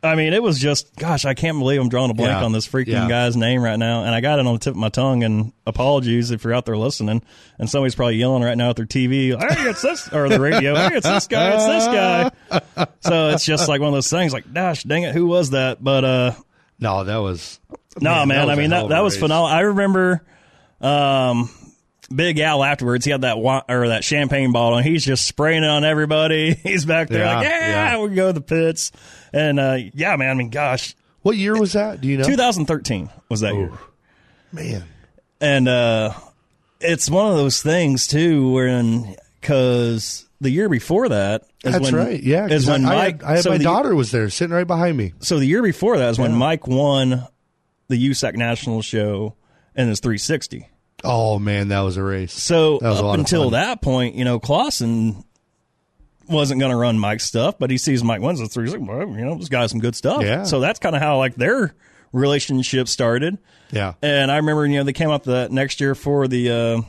I 0.00 0.14
mean, 0.14 0.32
it 0.32 0.40
was 0.40 0.60
just, 0.60 0.94
gosh, 0.94 1.24
I 1.24 1.34
can't 1.34 1.58
believe 1.58 1.80
I'm 1.80 1.88
drawing 1.88 2.12
a 2.12 2.14
blank 2.14 2.30
Yeah. 2.38 2.44
on 2.44 2.52
this 2.52 2.68
freaking 2.68 2.86
Yeah. 2.92 3.08
guy's 3.08 3.36
name 3.36 3.60
right 3.60 3.76
now. 3.78 4.04
And 4.04 4.14
I 4.14 4.20
got 4.20 4.38
it 4.38 4.46
on 4.46 4.52
the 4.54 4.60
tip 4.60 4.70
of 4.74 4.76
my 4.76 4.90
tongue. 4.90 5.24
And 5.24 5.52
apologies 5.66 6.30
if 6.30 6.44
you're 6.44 6.54
out 6.54 6.66
there 6.66 6.76
listening. 6.76 7.20
And 7.58 7.68
somebody's 7.68 7.96
probably 7.96 8.14
yelling 8.14 8.44
right 8.44 8.56
now 8.56 8.70
at 8.70 8.76
their 8.76 8.86
TV, 8.86 9.30
hey, 9.36 9.68
it's 9.68 9.82
this, 9.82 10.08
or 10.12 10.28
the 10.28 10.38
radio, 10.38 10.76
hey, 10.76 10.90
it's 10.94 11.06
this 11.06 11.26
guy, 11.26 11.54
it's 11.54 11.66
this 11.66 11.86
guy. 11.86 12.86
So 13.00 13.30
it's 13.30 13.44
just 13.44 13.68
like 13.68 13.80
one 13.80 13.88
of 13.88 13.94
those 13.94 14.08
things 14.10 14.32
like, 14.32 14.52
gosh, 14.54 14.84
dang 14.84 15.02
it, 15.02 15.14
who 15.14 15.26
was 15.26 15.50
that? 15.50 15.82
But, 15.82 16.04
uh, 16.04 16.32
No, 16.78 17.02
that 17.02 17.16
was 17.16 17.58
no, 18.00 18.24
man, 18.24 18.46
was 18.46 18.56
I 18.56 18.60
mean, 18.60 18.70
that, 18.70 18.88
that 18.90 19.00
was 19.02 19.16
phenomenal. 19.16 19.46
I 19.46 19.60
remember, 19.62 20.22
um, 20.80 21.50
Big 22.14 22.38
Al 22.38 22.64
afterwards, 22.64 23.04
he 23.04 23.10
had 23.10 23.20
that 23.20 23.36
or 23.36 23.88
that 23.88 24.02
champagne 24.02 24.52
bottle, 24.52 24.78
and 24.78 24.86
he's 24.86 25.04
just 25.04 25.26
spraying 25.26 25.62
it 25.62 25.68
on 25.68 25.84
everybody. 25.84 26.54
He's 26.62 26.84
back 26.86 27.08
there 27.08 27.24
Yeah, 27.24 27.36
like, 27.36 27.44
yeah, 27.48 27.68
yeah. 27.96 28.02
we 28.02 28.14
go 28.14 28.28
to 28.28 28.32
the 28.32 28.40
pits, 28.40 28.92
and 29.32 29.60
uh, 29.60 29.76
yeah, 29.92 30.16
man. 30.16 30.30
I 30.30 30.34
mean, 30.34 30.48
gosh, 30.50 30.96
What 31.22 31.36
year 31.36 31.58
was 31.58 31.74
that? 31.74 32.00
Do 32.00 32.08
you 32.08 32.16
know? 32.16 32.24
2013 32.24 33.10
was 33.28 33.40
that 33.40 33.54
year. 33.54 33.72
Man, 34.52 34.84
And 35.40 35.68
uh, 35.68 36.14
it's 36.80 37.10
one 37.10 37.30
of 37.30 37.36
those 37.36 37.60
things 37.62 38.06
too, 38.06 38.52
when 38.52 39.14
because 39.40 40.26
the 40.40 40.50
year 40.50 40.70
before 40.70 41.10
that 41.10 41.42
is 41.62 41.72
that's 41.72 41.92
when, 41.92 41.94
right. 41.94 42.22
Yeah, 42.22 42.46
is 42.46 42.66
when 42.66 42.86
I, 42.86 42.88
I 42.88 42.94
Mike. 42.96 43.20
had, 43.20 43.22
I 43.30 43.34
had 43.34 43.42
so 43.42 43.50
my 43.50 43.58
the, 43.58 43.64
daughter 43.64 43.94
was 43.94 44.10
there, 44.12 44.30
sitting 44.30 44.54
right 44.54 44.66
behind 44.66 44.96
me. 44.96 45.12
So 45.20 45.38
the 45.38 45.46
year 45.46 45.62
before 45.62 45.98
that 45.98 46.08
is 46.08 46.18
when 46.18 46.32
Mike 46.34 46.66
won 46.66 47.26
the 47.88 48.08
USAC 48.10 48.34
National 48.36 48.80
Show 48.80 49.34
in 49.74 49.88
his 49.88 50.00
360. 50.00 50.68
Oh 51.04 51.38
man, 51.38 51.68
that 51.68 51.80
was 51.80 51.96
a 51.96 52.02
race. 52.02 52.32
So 52.32 52.78
That 52.78 52.88
was 52.90 53.00
up 53.00 53.18
until 53.18 53.44
fun. 53.44 53.52
that 53.52 53.80
point, 53.82 54.14
you 54.16 54.24
know, 54.24 54.40
Clauson 54.40 55.24
wasn't 56.28 56.60
going 56.60 56.70
to 56.72 56.76
run 56.76 56.98
Mike's 56.98 57.24
stuff, 57.24 57.56
but 57.58 57.70
he 57.70 57.78
sees 57.78 58.02
Mike 58.04 58.20
wins 58.20 58.40
the 58.40 58.48
three. 58.48 58.64
He's 58.64 58.74
like, 58.76 58.86
well, 58.86 59.08
you 59.08 59.24
know, 59.24 59.36
this 59.36 59.48
guy's 59.48 59.70
some 59.70 59.80
good 59.80 59.94
stuff. 59.96 60.22
Yeah. 60.22 60.42
So 60.42 60.60
that's 60.60 60.78
kind 60.78 60.94
of 60.96 61.00
how 61.02 61.16
like 61.18 61.34
their 61.36 61.74
relationship 62.12 62.88
started. 62.88 63.38
Yeah, 63.70 63.94
And 64.02 64.30
I 64.32 64.36
remember, 64.36 64.64
you 64.66 64.78
know, 64.78 64.84
they 64.84 64.94
came 64.94 65.10
up 65.10 65.24
the 65.24 65.48
next 65.50 65.78
year 65.80 65.94
for 65.94 66.26
the 66.26 66.50
uh, 66.50 66.80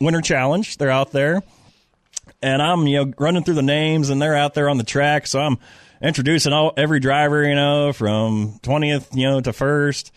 Winter 0.00 0.20
Challenge. 0.20 0.76
They're 0.78 0.90
out 0.90 1.12
there, 1.12 1.42
and 2.42 2.60
I'm, 2.60 2.88
you 2.88 3.04
know, 3.04 3.12
running 3.18 3.44
through 3.44 3.54
the 3.54 3.62
names, 3.62 4.10
and 4.10 4.20
they're 4.20 4.34
out 4.34 4.52
there 4.54 4.68
on 4.68 4.76
the 4.76 4.82
track. 4.84 5.28
So 5.28 5.38
I'm 5.40 5.58
introducing 6.02 6.52
all 6.52 6.72
every 6.76 6.98
driver, 6.98 7.44
you 7.48 7.54
know, 7.54 7.92
from 7.92 8.58
twentieth, 8.62 9.10
you 9.14 9.28
know, 9.28 9.40
to 9.42 9.52
first, 9.52 10.10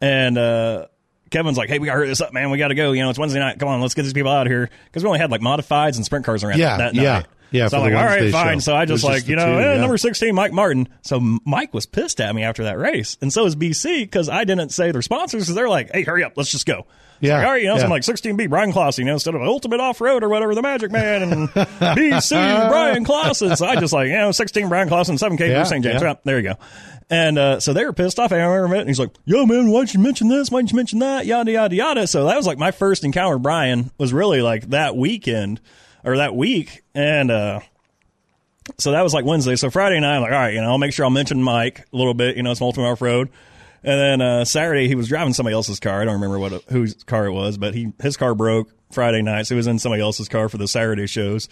and 0.00 0.38
uh, 0.38 0.86
Kevin's 1.30 1.56
like, 1.56 1.68
"Hey, 1.68 1.78
we 1.78 1.86
got 1.86 1.92
to 1.92 1.98
hurry 1.98 2.08
this 2.08 2.20
up, 2.20 2.32
man. 2.32 2.50
We 2.50 2.58
got 2.58 2.68
to 2.68 2.74
go. 2.74 2.92
You 2.92 3.02
know, 3.02 3.10
it's 3.10 3.18
Wednesday 3.18 3.38
night. 3.38 3.58
Come 3.58 3.68
on, 3.68 3.80
let's 3.80 3.94
get 3.94 4.02
these 4.02 4.12
people 4.12 4.30
out 4.30 4.46
of 4.46 4.50
here 4.52 4.68
because 4.86 5.02
we 5.02 5.08
only 5.08 5.20
had 5.20 5.30
like 5.30 5.40
modifieds 5.40 5.96
and 5.96 6.04
sprint 6.04 6.24
cars 6.24 6.44
around 6.44 6.58
Yeah, 6.58 6.76
that 6.78 6.94
yeah, 6.94 7.02
night." 7.12 7.26
yeah, 7.52 7.68
So 7.68 7.78
I'm 7.78 7.84
like, 7.84 7.94
all 7.94 8.04
right, 8.04 8.20
Wednesday 8.20 8.30
fine. 8.32 8.60
So 8.60 8.74
I 8.76 8.84
just 8.84 9.02
like, 9.04 9.16
just 9.18 9.28
you 9.28 9.36
know, 9.36 9.46
two, 9.46 9.58
eh, 9.60 9.74
yeah. 9.74 9.80
number 9.80 9.96
16, 9.98 10.34
Mike 10.34 10.52
Martin. 10.52 10.88
So 11.02 11.20
Mike 11.44 11.74
was 11.74 11.86
pissed 11.86 12.20
at 12.20 12.34
me 12.34 12.42
after 12.44 12.64
that 12.64 12.78
race. 12.78 13.16
And 13.20 13.32
so 13.32 13.44
is 13.46 13.56
BC 13.56 14.02
because 14.02 14.28
I 14.28 14.44
didn't 14.44 14.68
say 14.70 14.92
their 14.92 15.02
sponsors 15.02 15.44
because 15.44 15.54
they're 15.56 15.68
like, 15.68 15.90
hey, 15.92 16.02
hurry 16.02 16.22
up, 16.24 16.34
let's 16.36 16.50
just 16.50 16.66
go. 16.66 16.86
Yeah, 17.20 17.36
Like, 17.36 17.46
all 17.46 17.52
right, 17.52 17.62
you 17.62 17.68
know, 17.68 17.76
yeah. 17.76 17.84
I'm 17.84 17.90
like 17.90 18.02
16B, 18.02 18.48
Bryan 18.48 18.72
Clauson, 18.72 18.98
you 18.98 19.04
know, 19.04 19.12
instead 19.14 19.34
of 19.34 19.42
Ultimate 19.42 19.78
Off 19.80 20.00
Road 20.00 20.22
or 20.24 20.28
whatever, 20.28 20.54
the 20.54 20.62
Magic 20.62 20.90
Man, 20.90 21.22
and 21.22 21.48
BC, 21.50 22.68
Bryan 22.68 23.04
Clauson. 23.04 23.56
So 23.56 23.66
I 23.66 23.76
just 23.76 23.92
like, 23.92 24.08
you 24.08 24.16
know, 24.16 24.32
16 24.32 24.68
Bryan 24.68 24.88
Clauson, 24.88 25.18
7K 25.18 25.48
Yeah, 25.48 25.64
St. 25.64 25.84
James. 25.84 26.00
yeah. 26.02 26.14
There 26.24 26.38
you 26.38 26.48
go. 26.50 26.54
And 27.10 27.38
uh, 27.38 27.60
so 27.60 27.72
they 27.72 27.84
were 27.84 27.92
pissed 27.92 28.18
off. 28.18 28.32
And 28.32 28.40
I 28.40 28.46
remember 28.46 28.76
it. 28.76 28.80
And 28.80 28.88
he's 28.88 29.00
like, 29.00 29.10
yo, 29.24 29.44
man, 29.44 29.70
why 29.70 29.80
didn't 29.80 29.94
you 29.94 30.00
mention 30.00 30.28
this? 30.28 30.50
Why 30.50 30.60
didn't 30.60 30.70
you 30.72 30.76
mention 30.76 30.98
that? 31.00 31.26
Yada, 31.26 31.50
yada, 31.52 31.74
yada. 31.74 32.06
So 32.06 32.26
that 32.26 32.36
was 32.36 32.46
like 32.46 32.56
my 32.58 32.70
first 32.70 33.04
encounter 33.04 33.34
with 33.36 33.42
Brian 33.42 33.90
was 33.98 34.12
really 34.12 34.40
like 34.42 34.70
that 34.70 34.96
weekend 34.96 35.60
or 36.04 36.16
that 36.18 36.34
week. 36.36 36.82
And, 36.94 37.30
uh, 37.30 37.60
so 38.78 38.92
that 38.92 39.02
was 39.02 39.12
like 39.12 39.24
Wednesday. 39.24 39.56
So 39.56 39.70
Friday 39.70 39.98
night, 39.98 40.16
I'm 40.16 40.22
like, 40.22 40.32
all 40.32 40.38
right, 40.38 40.54
you 40.54 40.60
know, 40.60 40.68
I'll 40.68 40.78
make 40.78 40.92
sure 40.92 41.04
I'll 41.04 41.10
mention 41.10 41.42
Mike 41.42 41.80
a 41.92 41.96
little 41.96 42.14
bit. 42.14 42.36
You 42.36 42.44
know, 42.44 42.52
it's 42.52 42.60
Ultimate 42.60 42.86
Off 42.86 43.02
Road. 43.02 43.28
And 43.82 43.98
then 43.98 44.20
uh, 44.20 44.44
Saturday, 44.44 44.88
he 44.88 44.94
was 44.94 45.08
driving 45.08 45.32
somebody 45.32 45.54
else's 45.54 45.80
car. 45.80 46.02
I 46.02 46.04
don't 46.04 46.20
remember 46.20 46.38
what 46.38 46.64
whose 46.68 46.94
car 47.04 47.26
it 47.26 47.32
was, 47.32 47.56
but 47.56 47.74
he 47.74 47.92
his 48.02 48.16
car 48.16 48.34
broke 48.34 48.70
Friday 48.90 49.22
night, 49.22 49.46
so 49.46 49.54
he 49.54 49.56
was 49.56 49.66
in 49.66 49.78
somebody 49.78 50.02
else's 50.02 50.28
car 50.28 50.48
for 50.48 50.58
the 50.58 50.68
Saturday 50.68 51.06
shows. 51.06 51.48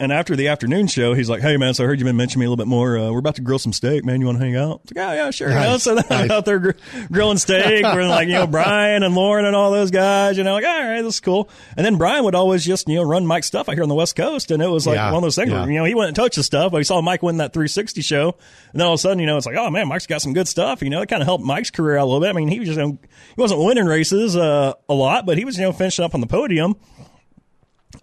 And 0.00 0.10
after 0.10 0.34
the 0.34 0.48
afternoon 0.48 0.86
show, 0.88 1.14
he's 1.14 1.28
like, 1.28 1.42
"Hey 1.42 1.56
man, 1.58 1.74
so 1.74 1.84
I 1.84 1.86
heard 1.86 2.00
you've 2.00 2.06
been 2.06 2.16
mentioning 2.16 2.40
me 2.40 2.46
a 2.46 2.48
little 2.50 2.64
bit 2.64 2.68
more. 2.68 2.98
Uh, 2.98 3.12
we're 3.12 3.18
about 3.18 3.34
to 3.36 3.42
grill 3.42 3.58
some 3.58 3.72
steak, 3.74 4.04
man. 4.04 4.20
You 4.20 4.26
want 4.26 4.38
to 4.38 4.44
hang 4.44 4.56
out?" 4.56 4.80
It's 4.84 4.96
like, 4.96 5.06
"Oh 5.06 5.12
yeah, 5.12 5.30
sure." 5.30 5.48
You 5.50 5.54
know? 5.54 5.76
So 5.78 5.94
then 5.94 6.04
I'm 6.10 6.28
nice. 6.28 6.30
out 6.30 6.44
there 6.44 6.58
gr- 6.58 6.70
grilling 7.12 7.36
steak. 7.38 7.84
We're 7.84 8.08
like, 8.08 8.26
you 8.26 8.34
know, 8.34 8.46
Brian 8.46 9.02
and 9.02 9.14
Lauren 9.14 9.44
and 9.44 9.54
all 9.54 9.70
those 9.70 9.90
guys. 9.90 10.38
You 10.38 10.44
know, 10.44 10.54
like, 10.54 10.64
all 10.64 10.80
right, 10.82 11.02
this 11.02 11.14
is 11.14 11.20
cool. 11.20 11.48
And 11.76 11.84
then 11.84 11.98
Brian 11.98 12.24
would 12.24 12.34
always 12.34 12.64
just 12.64 12.88
you 12.88 12.96
know 12.96 13.02
run 13.04 13.26
Mike's 13.26 13.46
stuff 13.46 13.68
out 13.68 13.74
here 13.74 13.82
on 13.82 13.88
the 13.90 13.94
West 13.94 14.16
Coast, 14.16 14.50
and 14.50 14.62
it 14.62 14.66
was 14.68 14.86
like 14.86 14.96
Yeah, 14.96 15.08
one 15.12 15.18
of 15.18 15.22
those 15.22 15.36
things 15.36 15.50
yeah. 15.50 15.60
where 15.60 15.70
you 15.70 15.78
know 15.78 15.84
he 15.84 15.94
wouldn't 15.94 16.16
touch 16.16 16.36
the 16.36 16.42
stuff, 16.42 16.72
but 16.72 16.78
he 16.78 16.84
saw 16.84 17.00
Mike 17.02 17.22
win 17.22 17.36
that 17.36 17.52
360 17.52 18.00
show, 18.00 18.34
and 18.72 18.80
then 18.80 18.86
all 18.86 18.94
of 18.94 18.98
a 18.98 19.02
sudden, 19.02 19.18
you 19.18 19.26
know, 19.26 19.36
it's 19.36 19.46
like, 19.46 19.56
oh 19.56 19.70
man, 19.70 19.88
Mike's 19.88 20.06
got 20.06 20.22
some 20.22 20.32
good 20.32 20.48
stuff. 20.48 20.82
You 20.82 20.90
know, 20.90 21.02
it 21.02 21.08
kind 21.10 21.22
of 21.22 21.26
helped 21.26 21.44
Mike's 21.44 21.70
career 21.70 21.98
out 21.98 22.04
a 22.04 22.06
little 22.06 22.20
bit. 22.20 22.30
I 22.30 22.32
mean, 22.32 22.48
he 22.48 22.58
was 22.58 22.68
just 22.68 22.78
you 22.80 22.86
know, 22.86 22.98
he 23.36 23.40
wasn't 23.40 23.60
winning 23.62 23.84
races 23.86 24.36
uh, 24.36 24.72
a 24.88 24.94
lot, 24.94 25.26
but 25.26 25.36
he 25.38 25.44
was 25.44 25.56
you 25.58 25.62
know 25.64 25.72
finishing 25.72 26.04
up 26.04 26.14
on 26.14 26.20
the 26.22 26.26
podium 26.26 26.76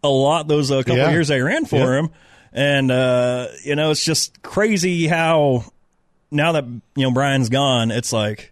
a 0.04 0.10
lot 0.10 0.48
those 0.48 0.72
uh, 0.72 0.78
couple 0.80 0.98
Yeah. 0.98 1.06
of 1.08 1.12
years 1.12 1.32
I 1.32 1.40
ran 1.40 1.66
for 1.66 1.96
him. 1.98 2.10
And 2.52 2.92
uh, 2.92 3.48
you 3.64 3.76
know, 3.76 3.92
it's 3.92 4.04
just 4.04 4.42
crazy 4.42 5.08
how 5.08 5.66
now 6.32 6.54
that 6.54 6.66
you 6.66 7.04
know 7.04 7.12
Brian's 7.12 7.50
gone, 7.50 7.92
it's 7.92 8.12
like, 8.12 8.52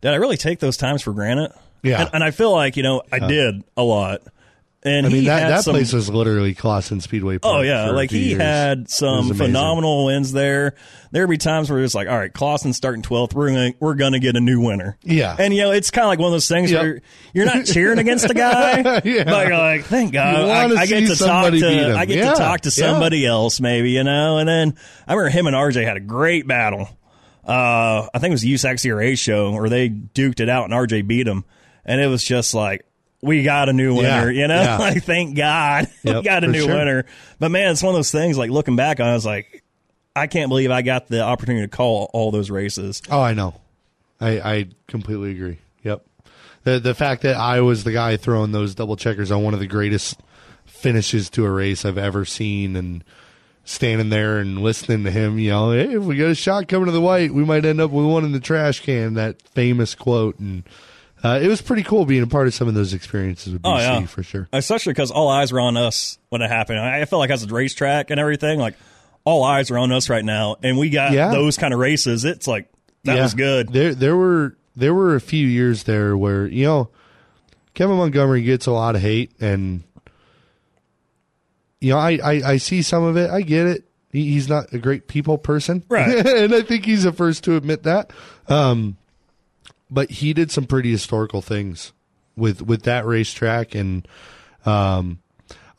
did 0.00 0.12
I 0.12 0.16
really 0.16 0.36
take 0.36 0.58
those 0.58 0.76
times 0.76 1.02
for 1.02 1.12
granted? 1.12 1.52
Yeah. 1.82 2.02
and, 2.02 2.10
and 2.14 2.24
I 2.24 2.30
feel 2.30 2.52
like 2.52 2.76
you 2.76 2.82
know 2.82 3.02
I 3.10 3.20
did 3.20 3.62
a 3.76 3.82
lot. 3.82 4.22
And 4.88 5.06
I 5.06 5.10
mean 5.10 5.24
that, 5.24 5.48
that 5.48 5.64
some, 5.64 5.74
place 5.74 5.92
was 5.92 6.08
literally 6.10 6.54
Clauson 6.54 7.00
Speedway. 7.00 7.38
Park 7.38 7.54
Oh 7.54 7.60
yeah, 7.60 7.90
like 7.90 8.10
he 8.10 8.30
years. 8.30 8.40
had 8.40 8.90
some 8.90 9.32
phenomenal 9.34 10.06
wins 10.06 10.32
there. 10.32 10.74
There'd 11.10 11.30
be 11.30 11.38
times 11.38 11.70
where 11.70 11.80
it's 11.80 11.94
like, 11.94 12.08
all 12.08 12.18
right, 12.18 12.32
Clauson's 12.32 12.76
starting 12.76 13.02
twelfth. 13.02 13.34
We're 13.34 13.48
gonna 13.48 13.72
we're 13.80 13.94
gonna 13.94 14.18
get 14.18 14.36
a 14.36 14.40
new 14.40 14.60
winner. 14.60 14.98
Yeah. 15.02 15.36
and 15.38 15.54
you 15.54 15.62
know 15.62 15.70
it's 15.72 15.90
kind 15.90 16.04
of 16.04 16.08
like 16.08 16.18
one 16.18 16.26
of 16.28 16.32
those 16.32 16.48
things 16.48 16.70
Yep. 16.70 16.82
where 16.82 17.00
you're 17.32 17.46
not 17.46 17.64
cheering 17.72 17.98
against 17.98 18.26
the 18.28 18.34
guy, 18.34 18.78
Yeah. 19.04 19.24
but 19.24 19.46
you're 19.48 19.56
like, 19.58 19.84
thank 19.84 20.12
God, 20.12 20.34
I, 20.48 20.80
I 20.82 20.86
get 20.86 21.06
to 21.06 21.16
talk 21.16 21.52
to. 21.52 21.94
I 21.96 22.04
get 22.06 22.16
Yeah, 22.18 22.32
to 22.32 22.36
talk 22.36 22.60
to 22.62 22.68
yeah. 22.68 22.86
somebody 22.86 23.24
else, 23.26 23.60
maybe 23.60 23.90
you 23.92 24.04
know. 24.04 24.38
And 24.38 24.48
then 24.48 24.74
I 25.06 25.14
remember 25.14 25.30
him 25.30 25.46
and 25.46 25.54
RJ 25.56 25.84
had 25.84 25.96
a 25.96 26.00
great 26.00 26.46
battle. 26.46 26.88
Uh, 27.46 28.06
I 28.12 28.18
think 28.18 28.32
it 28.32 28.34
was 28.34 28.42
the 28.42 28.52
USAC 28.54 28.82
CRA 28.82 29.16
show 29.16 29.52
or 29.54 29.68
they 29.68 29.88
duked 29.88 30.40
it 30.40 30.48
out 30.50 30.64
and 30.64 30.74
RJ 30.74 31.06
beat 31.06 31.26
him, 31.26 31.44
and 31.84 32.00
it 32.00 32.06
was 32.08 32.22
just 32.24 32.54
like. 32.54 32.84
We 33.20 33.42
got 33.42 33.68
a 33.68 33.72
new 33.72 33.96
winner, 33.96 34.30
Yeah, 34.30 34.42
you 34.42 34.48
know. 34.48 34.62
yeah. 34.62 34.76
like, 34.78 35.02
thank 35.04 35.36
God, 35.36 35.88
we 36.04 36.22
got 36.22 36.44
a 36.44 36.46
new 36.46 36.62
sure. 36.62 36.74
winner. 36.76 37.04
But 37.38 37.50
man, 37.50 37.72
it's 37.72 37.82
one 37.82 37.90
of 37.90 37.98
those 37.98 38.12
things. 38.12 38.38
Like 38.38 38.50
looking 38.50 38.76
back, 38.76 39.00
on, 39.00 39.08
it, 39.08 39.10
I 39.10 39.14
was 39.14 39.26
like, 39.26 39.64
I 40.14 40.26
can't 40.26 40.48
believe 40.48 40.70
I 40.70 40.82
got 40.82 41.08
the 41.08 41.22
opportunity 41.22 41.64
to 41.66 41.68
call 41.76 42.10
all 42.12 42.30
those 42.30 42.50
races. 42.50 43.02
Oh, 43.10 43.20
I 43.20 43.34
know. 43.34 43.54
I 44.20 44.40
I 44.40 44.66
completely 44.86 45.32
agree. 45.32 45.58
Yep. 45.82 46.04
The 46.64 46.78
the 46.80 46.94
fact 46.94 47.22
that 47.22 47.36
I 47.36 47.60
was 47.60 47.84
the 47.84 47.92
guy 47.92 48.16
throwing 48.16 48.52
those 48.52 48.74
double 48.74 48.96
checkers 48.96 49.30
on 49.30 49.42
one 49.42 49.54
of 49.54 49.60
the 49.60 49.66
greatest 49.66 50.20
finishes 50.66 51.30
to 51.30 51.44
a 51.44 51.50
race 51.50 51.84
I've 51.84 51.98
ever 51.98 52.24
seen, 52.24 52.76
and 52.76 53.04
standing 53.64 54.10
there 54.10 54.38
and 54.38 54.60
listening 54.62 55.04
to 55.04 55.10
him 55.10 55.38
yell, 55.38 55.72
"Hey, 55.72 55.92
if 55.94 56.02
we 56.02 56.16
get 56.16 56.30
a 56.30 56.34
shot 56.34 56.68
coming 56.68 56.86
to 56.86 56.92
the 56.92 57.00
white, 57.00 57.32
we 57.32 57.44
might 57.44 57.64
end 57.64 57.80
up 57.80 57.90
with 57.90 58.06
one 58.06 58.24
in 58.24 58.32
the 58.32 58.40
trash 58.40 58.80
can." 58.80 59.14
That 59.14 59.42
famous 59.42 59.94
quote, 59.94 60.38
and 60.38 60.64
uh, 61.24 61.40
it 61.42 61.48
was 61.48 61.60
pretty 61.60 61.82
cool 61.82 62.04
being 62.04 62.22
a 62.22 62.26
part 62.26 62.46
of 62.46 62.54
some 62.54 62.68
of 62.68 62.74
those 62.74 62.94
experiences 62.94 63.52
with 63.52 63.62
BC 63.62 63.68
Oh, 63.74 63.78
yeah. 63.78 64.06
for 64.06 64.22
sure. 64.22 64.48
Especially 64.52 64.92
because 64.92 65.10
all 65.10 65.28
eyes 65.28 65.52
were 65.52 65.60
on 65.60 65.76
us 65.76 66.18
when 66.28 66.42
it 66.42 66.48
happened. 66.48 66.78
I 66.80 67.04
felt 67.06 67.20
like 67.20 67.30
as 67.30 67.42
a 67.42 67.46
racetrack 67.46 68.10
and 68.10 68.20
everything, 68.20 68.58
like 68.58 68.74
all 69.24 69.44
eyes 69.44 69.70
are 69.70 69.78
on 69.78 69.92
us 69.92 70.08
right 70.08 70.24
now, 70.24 70.56
and 70.62 70.78
we 70.78 70.90
got 70.90 71.12
Yeah. 71.12 71.30
those 71.30 71.56
kind 71.56 71.74
of 71.74 71.80
races. 71.80 72.24
It's 72.24 72.46
like 72.46 72.68
that 73.04 73.16
Yeah. 73.16 73.22
was 73.22 73.34
good. 73.34 73.72
There 73.72 73.94
there 73.94 74.16
were 74.16 74.56
there 74.76 74.94
were 74.94 75.14
a 75.16 75.20
few 75.20 75.46
years 75.46 75.82
there 75.84 76.16
where 76.16 76.46
you 76.46 76.64
know 76.64 76.90
Kevin 77.74 77.96
Montgomery 77.96 78.42
gets 78.42 78.66
a 78.66 78.72
lot 78.72 78.94
of 78.96 79.02
hate, 79.02 79.32
and 79.40 79.82
you 81.80 81.90
know 81.92 81.98
I 81.98 82.18
I, 82.22 82.32
I 82.52 82.56
see 82.58 82.82
some 82.82 83.02
of 83.04 83.16
it. 83.16 83.30
I 83.30 83.42
get 83.42 83.66
it. 83.66 83.84
He, 84.10 84.30
he's 84.32 84.48
not 84.48 84.72
a 84.72 84.78
great 84.78 85.06
people 85.08 85.36
person, 85.36 85.82
Right. 85.88 86.08
and 86.26 86.54
I 86.54 86.62
think 86.62 86.84
he's 86.86 87.02
the 87.04 87.12
first 87.12 87.44
to 87.44 87.56
admit 87.56 87.82
that. 87.84 88.10
Um, 88.48 88.96
but 89.90 90.10
he 90.10 90.32
did 90.32 90.50
some 90.50 90.64
pretty 90.64 90.90
historical 90.90 91.42
things 91.42 91.92
with 92.36 92.62
with 92.62 92.82
that 92.82 93.04
racetrack, 93.06 93.74
and 93.74 94.06
um. 94.64 95.20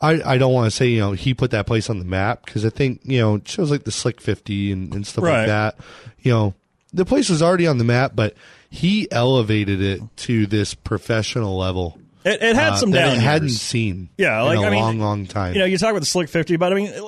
I, 0.02 0.22
I 0.24 0.38
don't 0.38 0.54
want 0.54 0.64
to 0.64 0.70
say 0.74 0.86
you 0.88 0.98
know 1.00 1.12
he 1.12 1.34
put 1.34 1.50
that 1.50 1.66
place 1.66 1.90
on 1.90 1.98
the 1.98 2.06
map 2.06 2.46
because 2.46 2.64
I 2.64 2.70
think 2.70 3.02
you 3.04 3.20
know 3.20 3.38
shows 3.44 3.70
like 3.70 3.84
the 3.84 3.90
Slick 3.92 4.18
Fifty 4.22 4.72
and, 4.72 4.94
and 4.94 5.06
stuff 5.06 5.24
Right. 5.24 5.40
like 5.40 5.46
that. 5.48 5.76
You 6.20 6.32
know 6.32 6.54
the 6.94 7.04
place 7.04 7.28
was 7.28 7.42
already 7.42 7.66
on 7.66 7.76
the 7.76 7.84
map, 7.84 8.12
but 8.14 8.34
he 8.70 9.12
elevated 9.12 9.82
it 9.82 10.00
to 10.16 10.46
this 10.46 10.72
professional 10.72 11.58
level. 11.58 11.98
It, 12.24 12.42
it 12.42 12.56
had 12.56 12.74
uh, 12.74 12.76
some 12.76 12.90
down 12.90 13.16
it 13.16 13.20
hadn't 13.20 13.48
years. 13.48 13.60
seen. 13.60 14.10
Yeah, 14.18 14.42
like, 14.42 14.58
in 14.58 14.64
a 14.64 14.66
I 14.66 14.70
mean, 14.70 14.80
long, 14.80 14.98
long 15.00 15.26
time. 15.26 15.54
You 15.54 15.60
know, 15.60 15.64
you 15.64 15.78
talk 15.78 15.90
about 15.90 16.00
the 16.00 16.06
Slick 16.06 16.28
50, 16.28 16.56
but 16.56 16.72
I 16.72 16.76
mean, 16.76 16.86
it, 16.88 17.02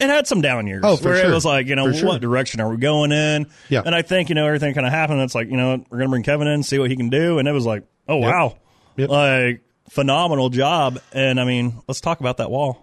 it 0.00 0.08
had 0.08 0.26
some 0.26 0.40
down 0.40 0.66
years 0.66 0.82
Oh, 0.84 0.96
for 0.96 1.10
where 1.10 1.30
it 1.30 1.32
was 1.32 1.44
like, 1.44 1.66
you 1.66 1.76
know, 1.76 1.92
For 1.92 1.98
sure. 1.98 2.08
what 2.08 2.20
direction 2.20 2.60
are 2.60 2.70
we 2.70 2.78
going 2.78 3.12
in? 3.12 3.46
Yeah. 3.68 3.82
And 3.84 3.94
I 3.94 4.02
think, 4.02 4.30
you 4.30 4.34
know, 4.34 4.46
everything 4.46 4.74
kind 4.74 4.86
of 4.86 4.92
happened. 4.92 5.20
It's 5.20 5.34
like, 5.34 5.48
you 5.48 5.56
know, 5.56 5.84
we're 5.90 5.98
going 5.98 6.08
to 6.08 6.10
bring 6.10 6.22
Kevin 6.22 6.48
in, 6.48 6.62
see 6.62 6.78
what 6.78 6.90
he 6.90 6.96
can 6.96 7.10
do. 7.10 7.38
And 7.38 7.46
it 7.46 7.52
was 7.52 7.66
like, 7.66 7.84
oh, 8.08 8.20
Yep. 8.20 8.32
wow. 8.32 8.56
Yep. 8.96 9.10
Like, 9.10 9.60
phenomenal 9.90 10.48
job. 10.48 10.98
And 11.12 11.38
I 11.38 11.44
mean, 11.44 11.80
let's 11.86 12.00
talk 12.00 12.20
about 12.20 12.38
that 12.38 12.50
wall. 12.50 12.80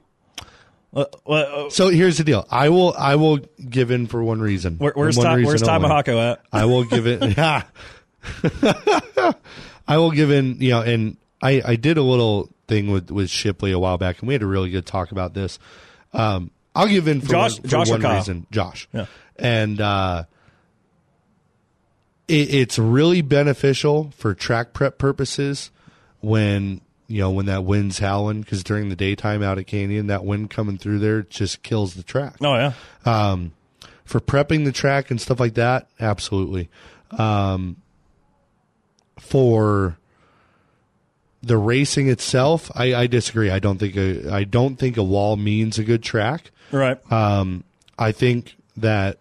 Uh, 0.93 1.05
uh, 1.25 1.69
so 1.69 1.87
here's 1.89 2.17
the 2.17 2.23
deal. 2.25 2.45
I 2.51 2.67
will 2.69 2.93
I 2.97 3.15
will 3.15 3.37
give 3.37 3.91
in 3.91 4.07
for 4.07 4.21
one 4.21 4.41
reason. 4.41 4.77
where, 4.77 4.91
where's 4.93 5.15
One 5.17 5.25
Ty, 5.25 5.33
reason 5.35 5.47
where's 5.47 5.61
at? 6.19 6.41
I 6.51 6.65
will 6.65 6.83
give 6.83 7.07
it. 7.07 7.37
I 9.87 9.97
will 9.97 10.11
give 10.11 10.31
in. 10.31 10.61
You 10.61 10.69
know, 10.71 10.81
and 10.81 11.17
I 11.41 11.61
I 11.65 11.75
did 11.75 11.97
a 11.97 12.03
little 12.03 12.49
thing 12.67 12.91
with 12.91 13.09
with 13.11 13.29
Shipley 13.29 13.71
a 13.71 13.79
while 13.79 13.97
back, 13.97 14.19
and 14.19 14.27
we 14.27 14.33
had 14.33 14.43
a 14.43 14.47
really 14.47 14.69
good 14.69 14.85
talk 14.85 15.11
about 15.11 15.33
this. 15.33 15.59
Um, 16.13 16.51
I'll 16.75 16.87
give 16.87 17.07
in 17.07 17.21
for 17.21 17.27
Josh- 17.29 17.53
one, 17.53 17.61
for 17.63 17.67
Josh 17.67 17.89
one 17.89 18.01
reason, 18.01 18.47
Josh. 18.51 18.87
Yeah. 18.93 19.05
and 19.37 19.79
uh, 19.81 20.23
it, 22.27 22.53
it's 22.53 22.79
really 22.79 23.21
beneficial 23.21 24.11
for 24.17 24.33
track 24.33 24.73
prep 24.73 24.97
purposes 24.97 25.71
when 26.21 26.81
you 27.07 27.19
know 27.19 27.31
when 27.31 27.47
that 27.47 27.63
wind's 27.65 27.99
howling 27.99 28.41
because 28.41 28.63
during 28.63 28.89
the 28.89 28.95
daytime 28.95 29.41
out 29.43 29.57
at 29.57 29.67
Canyon, 29.67 30.07
that 30.07 30.23
wind 30.23 30.49
coming 30.49 30.77
through 30.77 30.99
there 30.99 31.23
just 31.23 31.63
kills 31.63 31.95
the 31.95 32.03
track 32.03 32.35
Oh, 32.41 32.55
yeah. 32.55 32.73
um, 33.05 33.51
for 34.05 34.19
prepping 34.19 34.65
the 34.65 34.71
track 34.71 35.11
and 35.11 35.19
stuff 35.19 35.39
like 35.39 35.55
that, 35.55 35.87
absolutely. 35.99 36.69
Um, 37.11 37.77
for 39.19 39.97
the 41.43 41.57
racing 41.57 42.07
itself, 42.09 42.71
I, 42.75 42.93
I 42.93 43.07
disagree. 43.07 43.49
I 43.49 43.59
don't 43.59 43.77
think 43.77 43.95
a 43.97 44.31
I 44.31 44.43
don't 44.43 44.75
think 44.77 44.97
a 44.97 45.03
wall 45.03 45.37
means 45.37 45.79
a 45.79 45.83
good 45.83 46.03
track. 46.03 46.51
Right. 46.71 46.99
Um, 47.11 47.63
I 47.97 48.11
think 48.11 48.55
that 48.77 49.17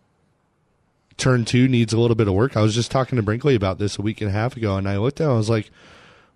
turn 1.16 1.44
two 1.44 1.68
needs 1.68 1.92
a 1.92 1.98
little 1.98 2.14
bit 2.14 2.28
of 2.28 2.34
work. 2.34 2.56
I 2.56 2.62
was 2.62 2.74
just 2.74 2.90
talking 2.90 3.16
to 3.16 3.22
Brinkley 3.22 3.54
about 3.54 3.78
this 3.78 3.98
a 3.98 4.02
week 4.02 4.20
and 4.20 4.30
a 4.30 4.32
half 4.32 4.56
ago, 4.56 4.76
and 4.76 4.88
I 4.88 4.96
looked 4.98 5.20
at 5.20 5.24
him, 5.24 5.30
and 5.30 5.34
I 5.34 5.38
was 5.38 5.50
like, 5.50 5.70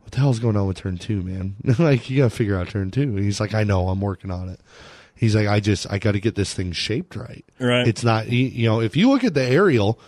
what 0.02 0.12
the 0.12 0.18
hell's 0.18 0.38
going 0.38 0.56
on 0.56 0.66
with 0.66 0.76
turn 0.76 0.98
two, 0.98 1.22
man? 1.22 1.56
like, 1.78 2.10
you 2.10 2.18
got 2.18 2.30
to 2.30 2.36
figure 2.36 2.58
out 2.58 2.68
turn 2.68 2.90
two. 2.90 3.02
And 3.02 3.18
he's 3.18 3.40
like, 3.40 3.54
I 3.54 3.64
know, 3.64 3.88
I'm 3.88 4.00
working 4.00 4.30
on 4.30 4.50
it. 4.50 4.60
He's 5.14 5.34
like, 5.34 5.46
I 5.46 5.60
just, 5.60 5.90
I 5.90 5.98
got 5.98 6.12
to 6.12 6.20
get 6.20 6.34
this 6.34 6.52
thing 6.52 6.72
shaped 6.72 7.16
right. 7.16 7.44
Right. 7.58 7.88
It's 7.88 8.04
not, 8.04 8.28
you 8.28 8.66
know, 8.66 8.80
if 8.80 8.96
you 8.96 9.08
look 9.08 9.24
at 9.24 9.32
the 9.32 9.42
aerial, 9.42 9.98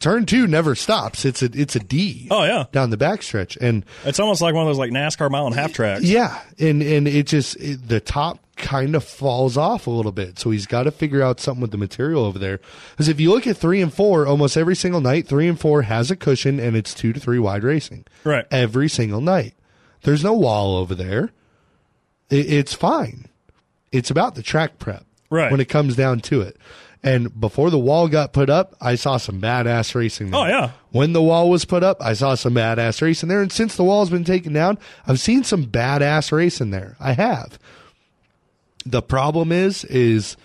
turn 0.00 0.26
two 0.26 0.46
never 0.46 0.74
stops. 0.74 1.24
It's 1.24 1.42
a, 1.42 1.50
it's 1.52 1.76
a 1.76 1.80
D. 1.80 2.28
Oh, 2.30 2.44
yeah. 2.44 2.64
Down 2.72 2.90
the 2.90 2.96
backstretch. 2.96 3.56
And, 3.60 3.84
It's 4.04 4.18
almost 4.20 4.40
like 4.42 4.54
one 4.54 4.62
of 4.62 4.68
those 4.68 4.78
like 4.78 4.90
NASCAR 4.90 5.30
mile 5.30 5.46
and 5.46 5.54
half 5.54 5.72
tracks. 5.72 6.02
yeah, 6.04 6.40
and 6.58 6.82
and 6.82 7.06
it 7.08 7.26
just 7.26 7.56
it, 7.56 7.86
the 7.88 8.00
top 8.00 8.38
kind 8.56 8.94
of 8.94 9.02
falls 9.02 9.56
off 9.56 9.86
a 9.86 9.90
little 9.90 10.12
bit. 10.12 10.38
So 10.38 10.50
he's 10.50 10.66
got 10.66 10.84
to 10.84 10.90
figure 10.92 11.22
out 11.22 11.40
something 11.40 11.60
with 11.60 11.72
the 11.72 11.76
material 11.78 12.24
over 12.24 12.38
there. 12.38 12.60
Because 12.92 13.08
if 13.08 13.18
you 13.20 13.30
look 13.32 13.46
at 13.46 13.56
three 13.56 13.82
and 13.82 13.92
four, 13.92 14.26
almost 14.26 14.56
every 14.56 14.76
single 14.76 15.00
night, 15.00 15.26
three 15.26 15.48
and 15.48 15.58
four 15.58 15.82
has 15.82 16.10
a 16.10 16.16
cushion, 16.16 16.60
and 16.60 16.76
it's 16.76 16.94
two 16.94 17.12
to 17.12 17.18
three 17.20 17.38
wide 17.40 17.64
racing. 17.64 18.04
Right. 18.22 18.46
Every 18.52 18.88
single 18.88 19.20
night, 19.20 19.54
there's 20.02 20.22
no 20.22 20.34
wall 20.34 20.76
over 20.76 20.94
there. 20.94 21.30
It, 22.30 22.52
it's 22.52 22.74
fine. 22.74 23.26
It's 23.90 24.10
about 24.10 24.34
the 24.34 24.42
track 24.42 24.78
prep. 24.78 25.04
Right. 25.30 25.50
When 25.50 25.60
it 25.60 25.68
comes 25.68 25.96
down 25.96 26.20
to 26.20 26.42
it. 26.42 26.56
And 27.04 27.38
before 27.38 27.68
the 27.68 27.78
wall 27.78 28.08
got 28.08 28.32
put 28.32 28.48
up, 28.48 28.74
I 28.80 28.94
saw 28.94 29.18
some 29.18 29.38
badass 29.38 29.94
racing. 29.94 30.30
there. 30.30 30.40
Oh, 30.40 30.46
yeah. 30.46 30.70
When 30.90 31.12
the 31.12 31.22
wall 31.22 31.50
was 31.50 31.66
put 31.66 31.82
up, 31.82 31.98
I 32.00 32.14
saw 32.14 32.34
some 32.34 32.54
badass 32.54 33.02
racing 33.02 33.28
there. 33.28 33.42
And 33.42 33.52
since 33.52 33.76
the 33.76 33.84
wall's 33.84 34.08
been 34.08 34.24
taken 34.24 34.54
down, 34.54 34.78
I've 35.06 35.20
seen 35.20 35.44
some 35.44 35.66
badass 35.66 36.32
racing 36.32 36.70
there. 36.70 36.96
I 36.98 37.12
have. 37.12 37.58
The 38.86 39.02
problem 39.02 39.52
is, 39.52 39.84
is 39.84 40.38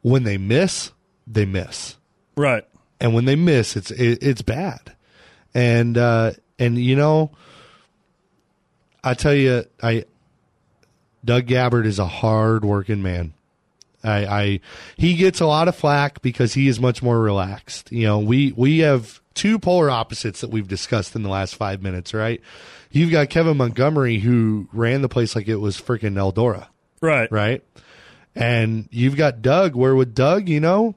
when 0.00 0.22
they 0.24 0.38
miss, 0.38 0.90
they 1.26 1.44
miss. 1.44 1.96
Right. 2.34 2.64
And 2.98 3.14
when 3.14 3.26
they 3.26 3.36
miss, 3.36 3.76
it's 3.76 3.90
it, 3.90 4.22
it's 4.22 4.42
bad. 4.42 4.94
And 5.54 5.98
uh 5.98 6.32
and 6.58 6.78
you 6.78 6.96
know, 6.96 7.30
I 9.04 9.14
tell 9.14 9.34
you, 9.34 9.64
I 9.82 10.04
Doug 11.24 11.46
Gabbard 11.46 11.86
is 11.86 11.98
a 11.98 12.06
hard 12.06 12.64
working 12.64 13.02
man. 13.02 13.34
I, 14.02 14.24
I 14.24 14.60
he 14.96 15.14
gets 15.14 15.40
a 15.40 15.46
lot 15.46 15.68
of 15.68 15.76
flack 15.76 16.22
because 16.22 16.54
he 16.54 16.68
is 16.68 16.80
much 16.80 17.02
more 17.02 17.20
relaxed. 17.20 17.92
You 17.92 18.06
know, 18.06 18.18
we 18.18 18.52
we 18.52 18.78
have 18.78 19.20
two 19.34 19.58
polar 19.58 19.90
opposites 19.90 20.40
that 20.40 20.50
we've 20.50 20.68
discussed 20.68 21.14
in 21.14 21.22
the 21.22 21.28
last 21.28 21.54
five 21.54 21.82
minutes, 21.82 22.12
right? 22.14 22.40
You've 22.90 23.10
got 23.10 23.30
Kevin 23.30 23.56
Montgomery 23.56 24.18
who 24.18 24.68
ran 24.72 25.02
the 25.02 25.08
place 25.08 25.36
like 25.36 25.48
it 25.48 25.56
was 25.56 25.80
freaking 25.80 26.14
Eldora, 26.14 26.66
Right. 27.00 27.30
right? 27.30 27.62
And 28.34 28.88
you've 28.90 29.16
got 29.16 29.42
Doug, 29.42 29.74
where 29.74 29.94
with 29.94 30.14
Doug, 30.14 30.48
you 30.48 30.60
know, 30.60 30.94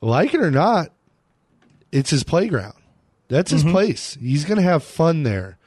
like 0.00 0.34
it 0.34 0.40
or 0.40 0.50
not, 0.50 0.88
it's 1.92 2.10
his 2.10 2.24
playground. 2.24 2.74
That's 3.28 3.50
his 3.50 3.62
mm-hmm. 3.62 3.72
place. 3.72 4.18
He's 4.20 4.44
going 4.44 4.58
to 4.58 4.62
have 4.62 4.84
fun 4.84 5.22
there. 5.22 5.58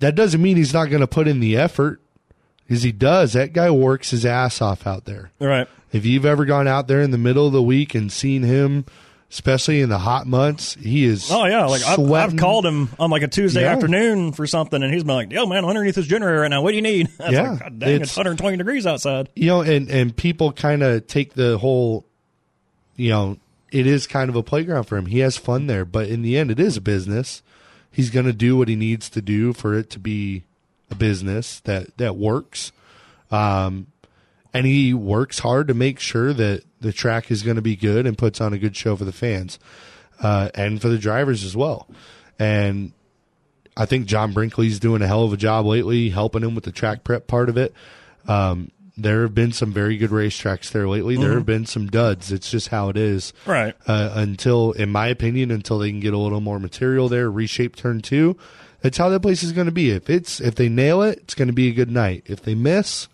That 0.00 0.14
doesn't 0.14 0.42
mean 0.42 0.56
he's 0.56 0.74
not 0.74 0.86
going 0.86 1.00
to 1.00 1.06
put 1.06 1.28
in 1.28 1.40
the 1.40 1.56
effort, 1.56 2.00
because 2.66 2.82
he 2.82 2.92
does. 2.92 3.32
That 3.34 3.52
guy 3.52 3.70
works 3.70 4.10
his 4.10 4.24
ass 4.26 4.60
off 4.62 4.86
out 4.86 5.04
there. 5.04 5.30
Right. 5.40 5.68
If 5.92 6.04
you've 6.06 6.26
ever 6.26 6.44
gone 6.44 6.66
out 6.68 6.88
there 6.88 7.00
in 7.00 7.10
the 7.10 7.18
middle 7.18 7.46
of 7.46 7.52
the 7.52 7.62
week 7.62 7.94
and 7.94 8.10
seen 8.10 8.42
him, 8.42 8.84
especially 9.30 9.80
in 9.80 9.88
the 9.88 9.98
hot 9.98 10.26
months, 10.26 10.74
he 10.74 11.04
is. 11.04 11.30
Oh 11.30 11.44
yeah, 11.44 11.66
like 11.66 11.82
I've, 11.84 12.10
I've 12.10 12.36
called 12.36 12.66
him 12.66 12.88
on 12.98 13.10
like 13.10 13.22
a 13.22 13.28
Tuesday 13.28 13.62
Yeah. 13.62 13.72
afternoon 13.72 14.32
for 14.32 14.46
something, 14.46 14.82
and 14.82 14.92
he's 14.92 15.04
been 15.04 15.14
like, 15.14 15.32
"Yo, 15.32 15.46
man, 15.46 15.58
I'm 15.64 15.70
underneath 15.70 15.94
this 15.94 16.06
generator 16.06 16.40
right 16.40 16.48
now. 16.48 16.62
What 16.62 16.70
do 16.70 16.76
you 16.76 16.82
need?" 16.82 17.08
I 17.20 17.30
Yeah, 17.30 17.50
like, 17.50 17.60
God 17.60 17.78
dang, 17.78 17.88
it's, 17.90 18.02
it's- 18.12 18.16
120 18.16 18.56
degrees 18.56 18.86
outside. 18.86 19.28
you 19.36 19.46
know, 19.46 19.60
and 19.62 19.88
and 19.88 20.16
people 20.16 20.52
kind 20.52 20.82
of 20.82 21.06
take 21.06 21.34
the 21.34 21.58
whole, 21.58 22.04
you 22.96 23.10
know, 23.10 23.36
it 23.70 23.86
is 23.86 24.06
kind 24.08 24.28
of 24.30 24.36
a 24.36 24.42
playground 24.42 24.84
for 24.84 24.96
him. 24.96 25.06
He 25.06 25.20
has 25.20 25.36
fun 25.36 25.66
there, 25.68 25.84
but 25.84 26.08
in 26.08 26.22
the 26.22 26.36
end, 26.36 26.50
it 26.50 26.58
is 26.60 26.76
a 26.76 26.80
business. 26.80 27.42
He's 27.90 28.10
going 28.10 28.26
to 28.26 28.32
do 28.32 28.56
what 28.56 28.66
he 28.68 28.74
needs 28.76 29.08
to 29.10 29.22
do 29.22 29.52
for 29.52 29.74
it 29.78 29.90
to 29.90 29.98
be 30.00 30.42
a 30.94 30.98
business 30.98 31.60
that 31.60 31.96
that 31.98 32.16
works, 32.16 32.72
um, 33.30 33.88
and 34.52 34.66
he 34.66 34.94
works 34.94 35.40
hard 35.40 35.68
to 35.68 35.74
make 35.74 35.98
sure 35.98 36.32
that 36.32 36.64
the 36.80 36.92
track 36.92 37.30
is 37.30 37.42
going 37.42 37.56
to 37.56 37.62
be 37.62 37.76
good 37.76 38.06
and 38.06 38.16
puts 38.16 38.40
on 38.40 38.52
a 38.52 38.58
good 38.58 38.76
show 38.76 38.94
for 38.96 39.04
the 39.04 39.12
fans 39.12 39.58
uh, 40.22 40.50
and 40.54 40.80
for 40.80 40.88
the 40.88 40.98
drivers 40.98 41.44
as 41.44 41.56
well. 41.56 41.88
And 42.38 42.92
I 43.76 43.86
think 43.86 44.06
John 44.06 44.32
Brinkley's 44.32 44.78
doing 44.78 45.02
a 45.02 45.06
hell 45.06 45.24
of 45.24 45.32
a 45.32 45.36
job 45.36 45.66
lately, 45.66 46.10
helping 46.10 46.42
him 46.42 46.54
with 46.54 46.64
the 46.64 46.72
track 46.72 47.04
prep 47.04 47.26
part 47.26 47.48
of 47.48 47.56
it. 47.56 47.74
Um, 48.28 48.70
there 48.96 49.22
have 49.22 49.34
been 49.34 49.50
some 49.50 49.72
very 49.72 49.96
good 49.96 50.10
racetracks 50.10 50.70
there 50.70 50.88
lately. 50.88 51.16
There 51.16 51.32
have 51.34 51.46
been 51.46 51.66
some 51.66 51.88
duds. 51.88 52.30
It's 52.30 52.48
just 52.48 52.68
how 52.68 52.90
it 52.90 52.96
is. 52.96 53.32
Right. 53.44 53.74
Uh, 53.88 54.12
until, 54.14 54.70
in 54.70 54.90
my 54.90 55.08
opinion, 55.08 55.50
until 55.50 55.80
they 55.80 55.90
can 55.90 55.98
get 55.98 56.14
a 56.14 56.18
little 56.18 56.40
more 56.40 56.60
material 56.60 57.08
there, 57.08 57.28
reshape 57.28 57.74
turn 57.74 58.02
two. 58.02 58.36
That's 58.84 58.98
how 58.98 59.08
that 59.08 59.20
place 59.20 59.42
is 59.42 59.52
going 59.52 59.64
to 59.64 59.72
be. 59.72 59.90
If 59.92 60.10
it's 60.10 60.40
if 60.42 60.56
they 60.56 60.68
nail 60.68 61.00
it, 61.02 61.18
it's 61.20 61.34
going 61.34 61.48
to 61.48 61.54
be 61.54 61.68
a 61.70 61.72
good 61.72 61.90
night. 61.90 62.24
If 62.26 62.42
they 62.42 62.54
miss, 62.54 63.08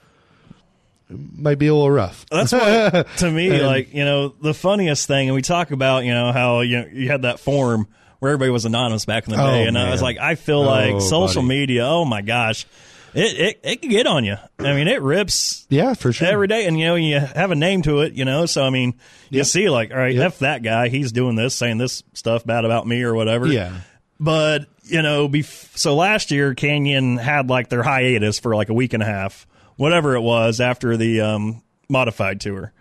it 1.09 1.17
might 1.39 1.61
be 1.61 1.69
a 1.69 1.73
little 1.75 1.91
rough. 1.93 2.27
That's 2.29 2.53
what 2.53 3.07
to 3.19 3.31
me, 3.31 3.63
like 3.63 3.95
you 3.95 4.05
know, 4.05 4.31
the 4.31 4.53
funniest 4.53 5.07
thing, 5.07 5.29
and 5.29 5.35
we 5.37 5.43
talk 5.43 5.71
about 5.71 6.05
you 6.05 6.13
know 6.13 6.33
how 6.33 6.61
you 6.63 6.81
know, 6.81 6.87
you 6.93 7.09
had 7.09 7.23
that 7.23 7.39
forum 7.39 7.87
where 8.19 8.33
everybody 8.33 8.51
was 8.51 8.65
anonymous 8.65 9.05
back 9.05 9.29
in 9.29 9.33
the 9.35 9.41
Oh, 9.41 9.47
day, 9.47 9.67
and 9.67 9.79
I 9.79 9.91
was 9.93 10.03
like, 10.03 10.19
I 10.19 10.35
feel 10.35 10.59
Oh, 10.63 10.63
like 10.65 11.01
social 11.03 11.43
buddy. 11.43 11.61
media. 11.61 11.87
Oh 11.87 12.05
my 12.05 12.21
gosh, 12.23 12.67
it 13.15 13.39
it 13.39 13.61
it 13.63 13.81
can 13.81 13.91
get 13.91 14.09
on 14.09 14.25
you. 14.25 14.39
I 14.59 14.73
mean, 14.75 14.89
it 14.89 15.03
rips 15.03 15.67
Yeah, 15.71 15.95
for 15.95 16.13
sure. 16.13 16.27
every 16.27 16.49
day, 16.49 16.67
and 16.67 16.79
you 16.81 16.87
know 16.87 16.97
you 16.97 17.19
have 17.21 17.53
a 17.53 17.57
name 17.57 17.83
to 17.83 18.01
it. 18.01 18.15
You 18.15 18.25
know, 18.25 18.47
so 18.47 18.65
I 18.65 18.71
mean, 18.71 18.95
you 19.31 19.39
Yep. 19.39 19.47
see, 19.47 19.71
like, 19.71 19.93
all 19.93 19.99
right, 19.99 20.17
Yep. 20.17 20.27
f 20.27 20.39
that 20.41 20.63
guy, 20.65 20.89
he's 20.89 21.13
doing 21.13 21.37
this, 21.37 21.55
saying 21.55 21.79
this 21.79 22.03
stuff 22.13 22.45
bad 22.45 22.65
about 22.65 22.87
me 22.89 23.03
or 23.03 23.15
whatever. 23.15 23.47
yeah. 23.47 23.73
But 24.21 24.67
you 24.85 25.03
know, 25.03 25.29
bef- 25.29 25.77
so 25.79 25.97
last 25.97 26.31
year 26.31 26.55
Canyon 26.55 27.17
had 27.17 27.49
like 27.49 27.69
their 27.69 27.83
hiatus 27.83 28.39
for 28.39 28.55
like 28.55 28.69
a 28.69 28.75
week 28.75 28.93
and 28.93 29.03
a 29.03 29.07
half, 29.07 29.47
whatever 29.77 30.15
it 30.15 30.21
was 30.21 30.61
after 30.61 30.97
the 30.97 31.23
um, 31.23 31.63
modified 31.89 32.41
tour. 32.41 32.73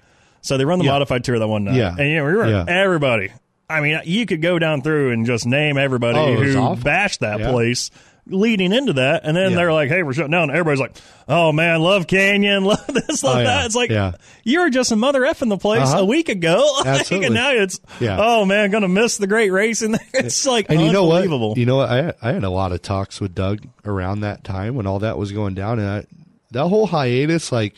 So 0.42 0.58
they 0.58 0.66
run 0.66 0.80
the 0.80 0.86
Yeah. 0.86 0.92
modified 0.92 1.24
tour 1.24 1.40
that 1.40 1.48
one 1.48 1.64
night, 1.66 1.76
Yeah. 1.76 1.96
and 1.98 2.10
you 2.10 2.16
know, 2.18 2.26
we 2.26 2.34
were 2.34 2.48
Yeah. 2.48 2.66
everybody. 2.68 3.32
I 3.70 3.82
mean, 3.82 4.00
you 4.06 4.26
could 4.26 4.42
go 4.42 4.58
down 4.58 4.82
through 4.82 5.12
and 5.12 5.26
just 5.26 5.46
name 5.46 5.78
everybody 5.78 6.18
Oh, 6.18 6.34
who 6.36 6.58
awful. 6.58 6.84
bashed 6.84 7.20
that 7.20 7.40
place. 7.42 7.92
Leading 8.30 8.72
into 8.72 8.94
that, 8.94 9.22
and 9.26 9.36
then 9.36 9.52
Yeah. 9.52 9.56
they're 9.58 9.74
like, 9.74 9.90
"Hey, 9.90 10.04
we're 10.04 10.14
shutting 10.14 10.32
down." 10.32 10.50
Everybody's 10.52 10.80
like, 10.80 10.96
"Oh 11.28 11.52
man, 11.52 11.82
love 11.82 12.08
Canyon, 12.08 12.64
love 12.66 12.86
this, 12.88 13.24
love 13.24 13.38
Oh, 13.38 13.40
yeah. 13.40 13.46
that." 13.46 13.66
It's 13.66 13.76
like 13.76 13.90
Yeah. 13.90 14.12
you 14.44 14.60
were 14.62 14.70
just 14.70 14.92
a 14.92 14.96
mother 14.96 15.22
effing 15.22 15.50
the 15.50 15.58
place 15.58 15.82
Uh-huh. 15.88 16.00
a 16.02 16.06
week 16.06 16.30
ago, 16.30 16.64
Absolutely. 16.86 17.26
and 17.28 17.36
now 17.36 17.52
it's, 17.52 17.80
Yeah. 18.00 18.18
"Oh 18.20 18.46
man, 18.46 18.72
gonna 18.72 18.88
miss 18.88 19.18
the 19.18 19.28
great 19.28 19.50
racing." 19.52 19.96
It's 20.14 20.46
like 20.46 20.68
And 20.70 20.82
you 20.82 20.92
know 20.92 21.06
what? 21.06 21.24
unbelievable. 21.24 21.54
You 21.58 21.66
know 21.66 21.78
what? 21.78 21.90
I 21.90 21.96
had, 22.04 22.16
I 22.22 22.32
had 22.34 22.44
a 22.44 22.50
lot 22.50 22.72
of 22.72 22.82
talks 22.82 23.20
with 23.20 23.34
Doug 23.36 23.66
around 23.86 24.22
that 24.22 24.44
time 24.44 24.76
when 24.76 24.86
all 24.88 25.00
that 25.00 25.18
was 25.18 25.32
going 25.32 25.56
down, 25.56 25.80
and 25.80 25.88
I, 25.90 26.06
that 26.52 26.68
whole 26.68 26.88
hiatus, 26.88 27.52
like 27.52 27.76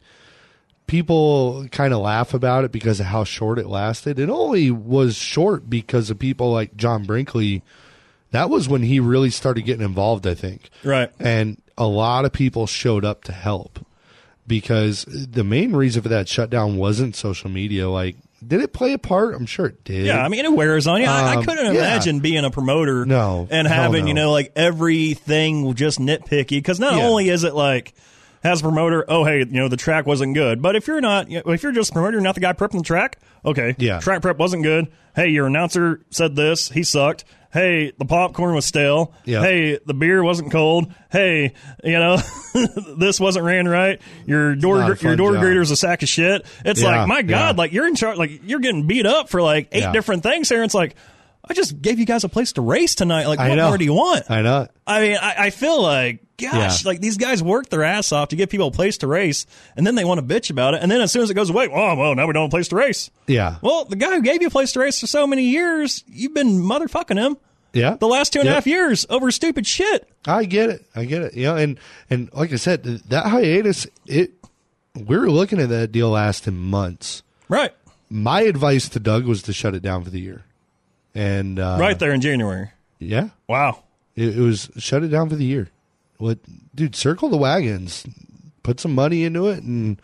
people 0.87 1.65
kind 1.71 1.93
of 1.93 1.99
laugh 2.01 2.33
about 2.33 2.63
it 2.65 2.71
because 2.71 2.99
of 2.99 3.05
how 3.05 3.23
short 3.23 3.57
it 3.59 3.67
lasted. 3.67 4.19
It 4.19 4.29
only 4.29 4.71
was 4.71 5.15
short 5.15 5.69
because 5.69 6.09
of 6.09 6.19
people 6.19 6.51
like 6.51 6.75
John 6.75 7.05
Brinkley. 7.05 7.63
That 8.32 8.49
was 8.49 8.67
when 8.69 8.82
he 8.84 8.99
really 8.99 9.29
started 9.29 9.63
getting 9.63 9.86
involved, 9.86 10.25
I 10.25 10.34
think. 10.34 10.69
Right. 10.84 11.11
And 11.19 11.61
a 11.77 11.86
lot 11.88 12.25
of 12.25 12.32
people 12.34 12.65
showed 12.67 13.03
up 13.05 13.23
to 13.25 13.32
help 13.34 13.86
because 14.47 15.05
the 15.07 15.43
main 15.43 15.73
reason 15.75 16.01
for 16.01 16.09
that 16.09 16.27
shutdown 16.27 16.77
wasn't 16.77 17.15
social 17.15 17.49
media. 17.49 17.89
Like, 17.89 18.15
did 18.45 18.61
it 18.61 18.73
play 18.73 18.93
a 18.93 18.97
part? 18.97 19.36
I'm 19.36 19.45
sure 19.45 19.67
it 19.67 19.84
did. 19.84 20.05
Yeah, 20.07 20.23
I 20.23 20.27
mean 20.27 20.45
it 20.45 20.51
wears 20.53 20.88
on 20.88 20.99
you. 21.01 21.07
I, 21.07 21.34
I 21.34 21.36
Um, 21.38 21.43
couldn't 21.45 21.65
yeah. 21.75 21.82
imagine 21.82 22.21
being 22.21 22.43
a 22.43 22.49
promoter, 22.49 23.05
No, 23.05 23.47
and 23.51 23.67
having 23.67 24.03
no. 24.03 24.07
you 24.07 24.13
know 24.15 24.32
like 24.32 24.51
everything 24.55 25.73
just 25.75 25.99
nitpicky. 25.99 26.49
Because 26.49 26.79
not 26.79 26.93
Yeah. 26.95 27.03
only 27.05 27.29
is 27.29 27.43
it 27.43 27.53
like 27.53 27.93
as 28.43 28.61
a 28.61 28.63
promoter, 28.63 29.05
oh 29.07 29.23
hey, 29.25 29.39
you 29.39 29.45
know 29.45 29.67
the 29.67 29.77
track 29.77 30.07
wasn't 30.07 30.34
good, 30.34 30.59
but 30.61 30.75
if 30.75 30.88
you're 30.88 31.01
not, 31.01 31.29
you 31.29 31.41
know, 31.45 31.51
if 31.53 31.61
you're 31.63 31.71
just 31.71 31.91
a 31.91 31.93
promoter, 31.93 32.13
you're 32.13 32.21
not 32.21 32.34
the 32.36 32.41
guy 32.41 32.53
prepping 32.53 32.79
the 32.79 32.84
track. 32.84 33.19
Okay, 33.45 33.75
Yeah. 33.77 33.99
track 33.99 34.21
prep 34.23 34.38
wasn't 34.38 34.63
good. 34.63 34.88
Hey, 35.15 35.27
your 35.29 35.45
announcer 35.45 36.01
said 36.09 36.36
this, 36.36 36.69
he 36.69 36.82
sucked. 36.84 37.25
Hey, 37.53 37.91
the 37.97 38.05
popcorn 38.05 38.55
was 38.55 38.65
stale. 38.65 39.13
Yeah. 39.25 39.41
Hey, 39.41 39.77
the 39.85 39.93
beer 39.93 40.23
wasn't 40.23 40.51
cold. 40.51 40.93
Hey, 41.11 41.53
you 41.83 41.99
know, 41.99 42.17
this 42.97 43.19
wasn't 43.19 43.45
ran 43.45 43.67
right. 43.67 43.99
Your 44.25 44.55
door, 44.55 44.95
your 45.01 45.15
door 45.17 45.33
job. 45.33 45.41
greeter's 45.41 45.69
a 45.71 45.75
sack 45.75 46.01
of 46.01 46.09
shit. 46.09 46.45
It's 46.63 46.81
Yeah, 46.81 46.99
like, 46.99 47.07
my 47.07 47.21
God, 47.23 47.55
yeah. 47.55 47.59
like 47.61 47.73
you're 47.73 47.87
in 47.87 47.95
charge, 47.95 48.17
like 48.17 48.41
you're 48.45 48.59
getting 48.61 48.87
beat 48.87 49.05
up 49.05 49.27
for 49.29 49.41
like 49.41 49.67
eight 49.73 49.91
different 49.91 50.23
things 50.23 50.47
here. 50.49 50.63
It's 50.63 50.73
like, 50.73 50.95
I 51.47 51.53
just 51.53 51.81
gave 51.81 51.99
you 51.99 52.05
guys 52.05 52.23
a 52.23 52.29
place 52.29 52.53
to 52.53 52.61
race 52.61 52.95
tonight. 52.95 53.25
Like, 53.27 53.39
what 53.39 53.57
more 53.57 53.77
do 53.77 53.83
you 53.83 53.93
want? 53.93 54.29
I 54.29 54.41
know. 54.41 54.67
I 54.85 55.01
mean, 55.01 55.17
I, 55.19 55.45
I 55.45 55.49
feel 55.49 55.81
like, 55.81 56.19
gosh, 56.37 56.83
Yeah. 56.83 56.87
like 56.89 57.01
these 57.01 57.17
guys 57.17 57.41
work 57.41 57.69
their 57.69 57.83
ass 57.83 58.11
off 58.11 58.29
to 58.29 58.35
give 58.35 58.49
people 58.49 58.67
a 58.67 58.71
place 58.71 58.99
to 58.99 59.07
race, 59.07 59.45
and 59.75 59.85
then 59.85 59.95
they 59.95 60.05
want 60.05 60.19
to 60.19 60.25
bitch 60.35 60.49
about 60.51 60.75
it. 60.75 60.81
And 60.83 60.91
then 60.91 61.01
as 61.01 61.11
soon 61.11 61.23
as 61.23 61.29
it 61.29 61.33
goes 61.33 61.49
away, 61.49 61.67
oh, 61.71 61.95
well, 61.95 62.13
now 62.15 62.27
we 62.27 62.33
don't 62.33 62.43
have 62.43 62.49
a 62.49 62.51
place 62.51 62.67
to 62.69 62.75
race. 62.75 63.09
Yeah. 63.27 63.57
Well, 63.61 63.85
the 63.85 63.95
guy 63.95 64.11
who 64.11 64.21
gave 64.21 64.41
you 64.41 64.47
a 64.47 64.51
place 64.51 64.71
to 64.73 64.79
race 64.79 64.99
for 64.99 65.07
so 65.07 65.25
many 65.25 65.43
years, 65.45 66.03
you've 66.07 66.33
been 66.33 66.59
motherfucking 66.61 67.17
him 67.17 67.37
Yeah. 67.73 67.95
the 67.99 68.07
last 68.07 68.33
two 68.33 68.39
and 68.39 68.47
a 68.49 68.53
half 68.53 68.67
years 68.67 69.05
over 69.09 69.31
stupid 69.31 69.65
shit. 69.65 70.07
I 70.27 70.45
get 70.45 70.69
it. 70.69 70.85
I 70.95 71.05
get 71.05 71.23
it. 71.23 71.33
You 71.33 71.45
know, 71.45 71.55
and 71.55 71.79
and 72.09 72.29
like 72.33 72.53
I 72.53 72.57
said, 72.57 72.83
that 72.83 73.25
hiatus, 73.25 73.87
it 74.05 74.31
we 74.95 75.17
were 75.17 75.31
looking 75.31 75.59
at 75.59 75.69
that 75.69 75.91
deal 75.91 76.09
lasting 76.11 76.55
months. 76.57 77.23
Right. 77.49 77.71
My 78.09 78.41
advice 78.41 78.89
to 78.89 78.99
Doug 78.99 79.25
was 79.25 79.41
to 79.43 79.53
shut 79.53 79.73
it 79.73 79.81
down 79.81 80.03
for 80.03 80.09
the 80.09 80.19
year, 80.19 80.43
and 81.16 81.59
uh, 81.59 81.78
right 81.80 81.97
there 81.99 82.12
in 82.14 82.22
January. 82.22 82.70
yeah, 82.99 83.30
Wow. 83.47 83.84
it, 84.16 84.38
it 84.38 84.41
was 84.41 84.70
shut 84.78 85.03
it 85.03 85.09
down 85.09 85.30
for 85.30 85.36
the 85.36 85.45
year. 85.45 85.70
What, 86.18 86.39
dude? 86.76 86.95
Circle 86.95 87.30
the 87.30 87.38
wagons, 87.38 88.05
put 88.64 88.80
some 88.80 88.93
money 88.93 89.24
into 89.24 89.47
it, 89.47 89.64
and 89.64 89.99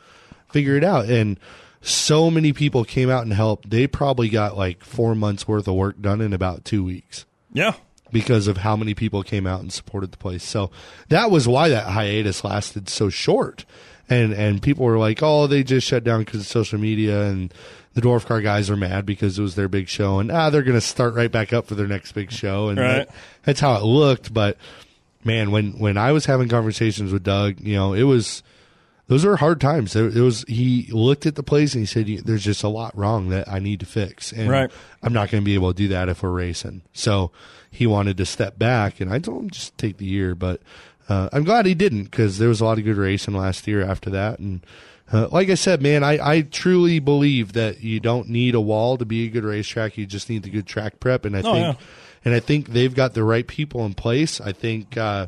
figure 0.50 0.76
it 0.76 0.84
out. 0.84 1.06
And 1.06 1.40
so 1.82 2.32
many 2.32 2.54
people 2.54 2.84
came 2.84 3.10
out 3.10 3.24
and 3.24 3.32
helped. 3.34 3.70
They 3.70 3.86
probably 3.88 4.30
got 4.30 4.58
like 4.58 4.84
four 4.84 5.14
months 5.16 5.48
worth 5.48 5.68
of 5.68 5.76
work 5.76 6.02
done 6.02 6.22
in 6.22 6.34
about 6.34 6.66
two 6.66 6.84
weeks. 6.84 7.26
Yeah. 7.54 7.74
because 8.12 8.48
of 8.48 8.58
how 8.58 8.76
many 8.76 8.94
people 8.94 9.22
came 9.24 9.46
out 9.48 9.60
and 9.62 9.72
supported 9.72 10.12
the 10.12 10.18
place. 10.18 10.44
So 10.44 10.72
that 11.10 11.30
was 11.32 11.48
why 11.48 11.70
that 11.70 11.88
hiatus 11.88 12.44
lasted 12.44 12.90
so 12.90 13.10
short. 13.10 13.66
And 14.10 14.32
and 14.34 14.62
people 14.62 14.86
were 14.86 14.98
like, 14.98 15.20
"Oh, 15.22 15.48
they 15.48 15.64
just 15.64 15.86
shut 15.86 16.04
down 16.06 16.22
because 16.22 16.40
of 16.40 16.46
social 16.48 16.80
media." 16.80 17.24
And 17.26 17.54
the 17.98 18.08
dwarf 18.08 18.28
car 18.28 18.42
guys 18.42 18.70
are 18.70 18.76
mad 18.78 19.06
because 19.08 19.40
it 19.40 19.42
was 19.42 19.56
their 19.56 19.68
big 19.68 19.88
show, 19.90 20.20
and 20.20 20.32
ah, 20.32 20.52
they're 20.52 20.62
going 20.62 20.78
to 20.78 20.82
start 20.82 21.16
right 21.16 21.32
back 21.32 21.52
up 21.52 21.66
for 21.66 21.74
their 21.74 21.88
next 21.88 22.12
big 22.12 22.32
show. 22.32 22.70
And 22.70 22.78
Right. 22.78 22.88
that- 23.08 23.10
that's 23.44 23.60
how 23.60 23.76
it 23.76 23.84
looked. 23.84 24.32
But 24.34 24.58
man, 25.24 25.50
when 25.52 25.80
when 25.80 25.98
I 25.98 26.12
was 26.12 26.26
having 26.28 26.48
conversations 26.48 27.12
with 27.12 27.24
Doug, 27.24 27.60
you 27.60 27.76
know, 27.76 27.94
it 27.94 28.04
was 28.04 28.44
those 29.08 29.26
were 29.26 29.38
hard 29.38 29.60
times. 29.62 29.96
It, 29.96 30.14
was 30.16 30.44
he 30.48 30.90
looked 30.92 31.26
at 31.26 31.36
the 31.36 31.44
place 31.44 31.74
and 31.74 31.82
he 31.82 31.86
said, 31.86 32.06
"There's 32.26 32.44
just 32.44 32.62
a 32.64 32.68
lot 32.68 32.96
wrong 32.98 33.30
that 33.30 33.48
I 33.50 33.60
need 33.60 33.80
to 33.80 33.86
fix." 33.86 34.32
And 34.32 34.50
Right. 34.50 34.70
I'm 35.02 35.14
not 35.14 35.32
going 35.32 35.42
to 35.42 35.46
be 35.46 35.56
able 35.56 35.74
to 35.74 35.78
do 35.78 35.88
that 35.88 36.08
if 36.10 36.22
we're 36.22 36.30
racing. 36.30 36.82
So 36.94 37.32
he 37.72 37.88
wanted 37.88 38.18
to 38.18 38.26
step 38.26 38.60
back, 38.60 39.00
and 39.02 39.12
I 39.12 39.20
told 39.20 39.44
him 39.44 39.50
just 39.50 39.78
take 39.78 39.98
the 39.98 40.06
year. 40.06 40.36
But 40.36 40.62
uh, 41.10 41.30
I'm 41.32 41.46
glad 41.46 41.66
he 41.66 41.74
didn't 41.74 42.04
because 42.12 42.38
there 42.38 42.50
was 42.50 42.60
a 42.62 42.66
lot 42.66 42.78
of 42.78 42.84
good 42.84 42.98
racing 42.98 43.34
last 43.34 43.66
year 43.68 43.82
after 43.82 44.10
that. 44.10 44.40
And 44.40 44.60
uh, 45.12 45.28
like 45.32 45.50
I 45.50 45.56
said, 45.56 45.82
man, 45.82 46.04
I, 46.04 46.20
I 46.36 46.42
truly 46.42 47.00
believe 47.00 47.54
that 47.54 47.82
you 47.82 48.00
don't 48.00 48.30
need 48.30 48.56
a 48.56 48.62
wall 48.62 48.98
to 48.98 49.06
be 49.06 49.26
a 49.26 49.30
good 49.30 49.44
racetrack. 49.46 49.98
You 49.98 50.06
just 50.06 50.30
need 50.30 50.44
the 50.44 50.50
good 50.50 50.66
track 50.68 51.00
prep, 51.00 51.24
and 51.26 51.36
I 51.36 51.40
Oh, 51.40 51.54
think 51.54 51.78
yeah. 51.80 51.86
and 52.26 52.34
I 52.34 52.40
think 52.40 52.70
they've 52.70 52.94
got 52.94 53.14
the 53.14 53.24
right 53.24 53.48
people 53.48 53.86
in 53.86 53.94
place. 53.94 54.42
I 54.42 54.52
think 54.52 54.98
uh, 54.98 55.28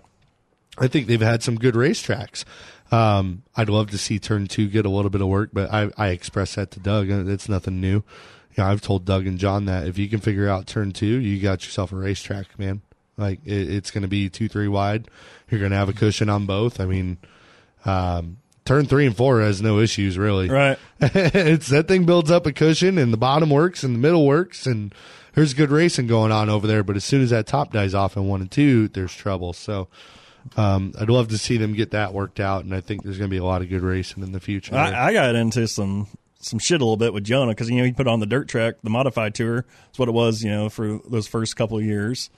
I 0.78 0.88
think 0.88 1.08
they've 1.08 1.22
had 1.22 1.44
some 1.44 1.56
good 1.56 1.76
racetracks. 1.76 2.44
Um, 2.92 3.44
I'd 3.56 3.70
love 3.70 3.92
to 3.92 3.98
see 3.98 4.18
Turn 4.20 4.48
Two 4.48 4.68
get 4.68 4.86
a 4.86 4.90
little 4.90 5.12
bit 5.12 5.22
of 5.22 5.28
work, 5.28 5.52
but 5.54 5.72
I, 5.72 5.90
I 5.98 6.08
expressed 6.10 6.56
that 6.56 6.72
to 6.72 6.80
Doug. 6.80 7.10
It's 7.10 7.48
nothing 7.48 7.80
new. 7.80 8.04
You 8.56 8.64
know, 8.64 8.66
I've 8.66 8.82
told 8.82 9.06
Doug 9.06 9.28
and 9.28 9.38
John 9.38 9.66
that 9.66 9.88
if 9.88 9.98
you 9.98 10.10
can 10.10 10.20
figure 10.20 10.50
out 10.50 10.66
Turn 10.68 10.92
Two, 10.92 11.06
you 11.06 11.40
got 11.42 11.64
yourself 11.66 11.92
a 11.92 11.96
racetrack, 11.96 12.58
man. 12.58 12.82
Like 13.16 13.40
it, 13.46 13.70
it's 13.70 13.92
going 13.92 14.02
to 14.02 14.08
be 14.08 14.30
two, 14.30 14.50
three 14.50 14.68
wide. 14.68 15.08
You're 15.50 15.60
going 15.60 15.72
to 15.72 15.78
have 15.78 15.90
a 15.90 15.94
cushion 15.94 16.30
on 16.30 16.46
both. 16.48 16.80
I 16.80 16.86
mean, 16.86 17.18
um, 17.86 18.38
turn 18.70 18.86
three 18.86 19.08
and 19.08 19.18
four 19.18 19.42
has 19.42 19.64
no 19.64 19.80
issues 19.80 20.16
really. 20.16 20.48
Right. 20.48 20.78
it's 21.02 21.70
that 21.70 21.88
thing 21.88 22.06
builds 22.06 22.30
up 22.30 22.46
a 22.46 22.54
cushion 22.54 23.00
and 23.00 23.12
the 23.12 23.18
bottom 23.18 23.50
works 23.50 23.84
and 23.84 23.96
the 23.96 24.00
middle 24.00 24.28
works 24.28 24.68
and 24.68 24.94
there's 25.34 25.56
good 25.56 25.72
racing 25.72 26.06
going 26.06 26.32
on 26.32 26.50
over 26.50 26.68
there. 26.68 26.84
But 26.84 26.96
as 26.96 27.04
soon 27.04 27.24
as 27.24 27.32
that 27.32 27.48
top 27.48 27.74
dies 27.74 27.96
off 27.96 28.16
in 28.16 28.28
one 28.28 28.42
and 28.42 28.52
two, 28.52 28.88
there's 28.90 29.14
trouble. 29.14 29.54
So 29.54 29.88
um, 30.56 30.94
I'd 31.00 31.10
love 31.10 31.30
to 31.30 31.38
see 31.40 31.58
them 31.58 31.74
get 31.74 31.92
that 31.92 32.14
worked 32.14 32.40
out, 32.40 32.64
and 32.64 32.74
I 32.74 32.82
think 32.82 33.04
there's 33.04 33.18
going 33.18 33.30
to 33.30 33.34
be 33.34 33.40
a 33.40 33.44
lot 33.44 33.62
of 33.62 33.70
good 33.70 33.82
racing 33.82 34.24
in 34.24 34.32
the 34.32 34.40
future. 34.40 34.76
I, 34.76 35.08
I 35.08 35.14
got 35.14 35.36
into 35.36 35.68
some 35.68 36.08
some 36.42 36.60
shit 36.60 36.80
a 36.80 36.84
little 36.84 36.98
bit 36.98 37.14
with 37.14 37.24
Jonah 37.24 37.52
because 37.52 37.70
you 37.70 37.78
know 37.78 37.84
he 37.84 37.92
put 37.92 38.08
on 38.08 38.20
the 38.20 38.26
dirt 38.26 38.48
track, 38.48 38.76
the 38.84 38.90
modified 38.90 39.36
tour. 39.36 39.66
That's 39.86 40.00
what 40.00 40.10
it 40.10 40.14
was, 40.14 40.44
you 40.44 40.50
know, 40.50 40.70
for 40.70 41.00
those 41.10 41.28
first 41.28 41.56
couple 41.56 41.78
of 41.78 41.84
years. 41.84 42.30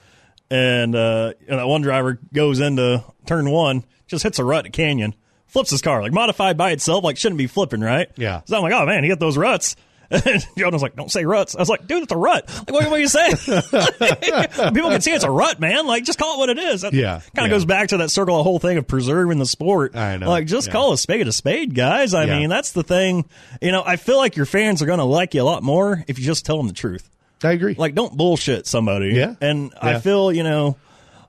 And, 0.49 0.95
uh, 0.95 1.33
and 1.47 1.59
that 1.59 1.67
one 1.67 1.81
driver 1.81 2.19
goes 2.33 2.59
into 2.59 3.03
turn 3.25 3.49
one, 3.49 3.85
just 4.07 4.23
hits 4.23 4.39
a 4.39 4.43
rut 4.43 4.65
at 4.65 4.73
Canyon, 4.73 5.15
flips 5.51 5.69
his 5.69 5.81
car 5.81 6.01
like 6.01 6.11
modified 6.13 6.57
by 6.57 6.71
itself, 6.71 7.03
like 7.03 7.17
shouldn't 7.17 7.37
be 7.37 7.47
flipping, 7.47 7.81
right? 7.81 8.09
Yeah. 8.17 8.41
So 8.45 8.57
I'm 8.57 8.63
like, 8.63 8.73
oh 8.73 8.85
man, 8.85 9.03
he 9.03 9.09
got 9.09 9.19
those 9.19 9.37
ruts. 9.37 9.75
And 10.13 10.45
Jonah's 10.57 10.81
like, 10.81 10.97
don't 10.97 11.09
say 11.09 11.23
ruts. 11.23 11.55
I 11.55 11.59
was 11.59 11.69
like, 11.69 11.87
dude, 11.87 12.03
it's 12.03 12.11
a 12.11 12.17
rut. 12.17 12.45
Like, 12.49 12.71
what, 12.71 12.83
what 12.89 12.91
are 12.91 12.99
you 12.99 13.07
saying? 13.07 13.31
People 14.73 14.89
can 14.89 14.99
see 14.99 15.11
it's 15.11 15.23
a 15.23 15.31
rut, 15.31 15.61
man. 15.61 15.87
Like, 15.87 16.03
just 16.03 16.19
call 16.19 16.35
it 16.35 16.37
what 16.37 16.49
it 16.49 16.59
is. 16.59 16.81
That 16.81 16.91
Yeah, 16.93 17.21
Kind 17.33 17.37
of 17.37 17.43
yeah. 17.45 17.47
goes 17.47 17.63
back 17.63 17.87
to 17.89 17.97
that 17.99 18.11
circle, 18.11 18.35
the 18.35 18.43
whole 18.43 18.59
thing 18.59 18.77
of 18.77 18.85
preserving 18.87 19.39
the 19.39 19.45
sport. 19.45 19.95
I 19.95 20.17
know, 20.17 20.27
Like, 20.27 20.47
just 20.47 20.67
yeah. 20.67 20.73
call 20.73 20.91
a 20.91 20.97
spade 20.97 21.25
a 21.29 21.31
spade, 21.31 21.73
guys. 21.73 22.13
I 22.13 22.25
Yeah. 22.25 22.39
mean, 22.39 22.49
that's 22.49 22.73
the 22.73 22.83
thing. 22.83 23.23
You 23.61 23.71
know, 23.71 23.83
I 23.85 23.95
feel 23.95 24.17
like 24.17 24.35
your 24.35 24.45
fans 24.45 24.81
are 24.81 24.85
going 24.85 24.99
to 24.99 25.05
like 25.05 25.33
you 25.33 25.41
a 25.41 25.43
lot 25.43 25.63
more 25.63 26.03
if 26.09 26.19
you 26.19 26.25
just 26.25 26.45
tell 26.45 26.57
them 26.57 26.67
the 26.67 26.73
truth. 26.73 27.09
I 27.41 27.51
agree. 27.53 27.75
Like, 27.75 27.95
don't 27.95 28.17
bullshit 28.17 28.67
somebody. 28.67 29.13
Yeah. 29.13 29.35
And 29.39 29.73
I 29.81 29.99
feel, 29.99 30.33
you 30.33 30.43
know, 30.43 30.75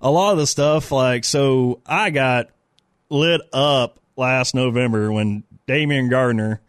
a 0.01 0.11
lot 0.11 0.33
of 0.33 0.39
the 0.39 0.47
stuff, 0.49 0.91
like, 0.91 1.23
so 1.25 1.81
I 1.87 2.11
got 2.11 2.49
lit 3.11 3.43
up 3.53 4.01
last 4.17 4.55
November 4.55 5.11
when 5.13 5.45
Damion 5.67 6.11
Gardner 6.11 6.61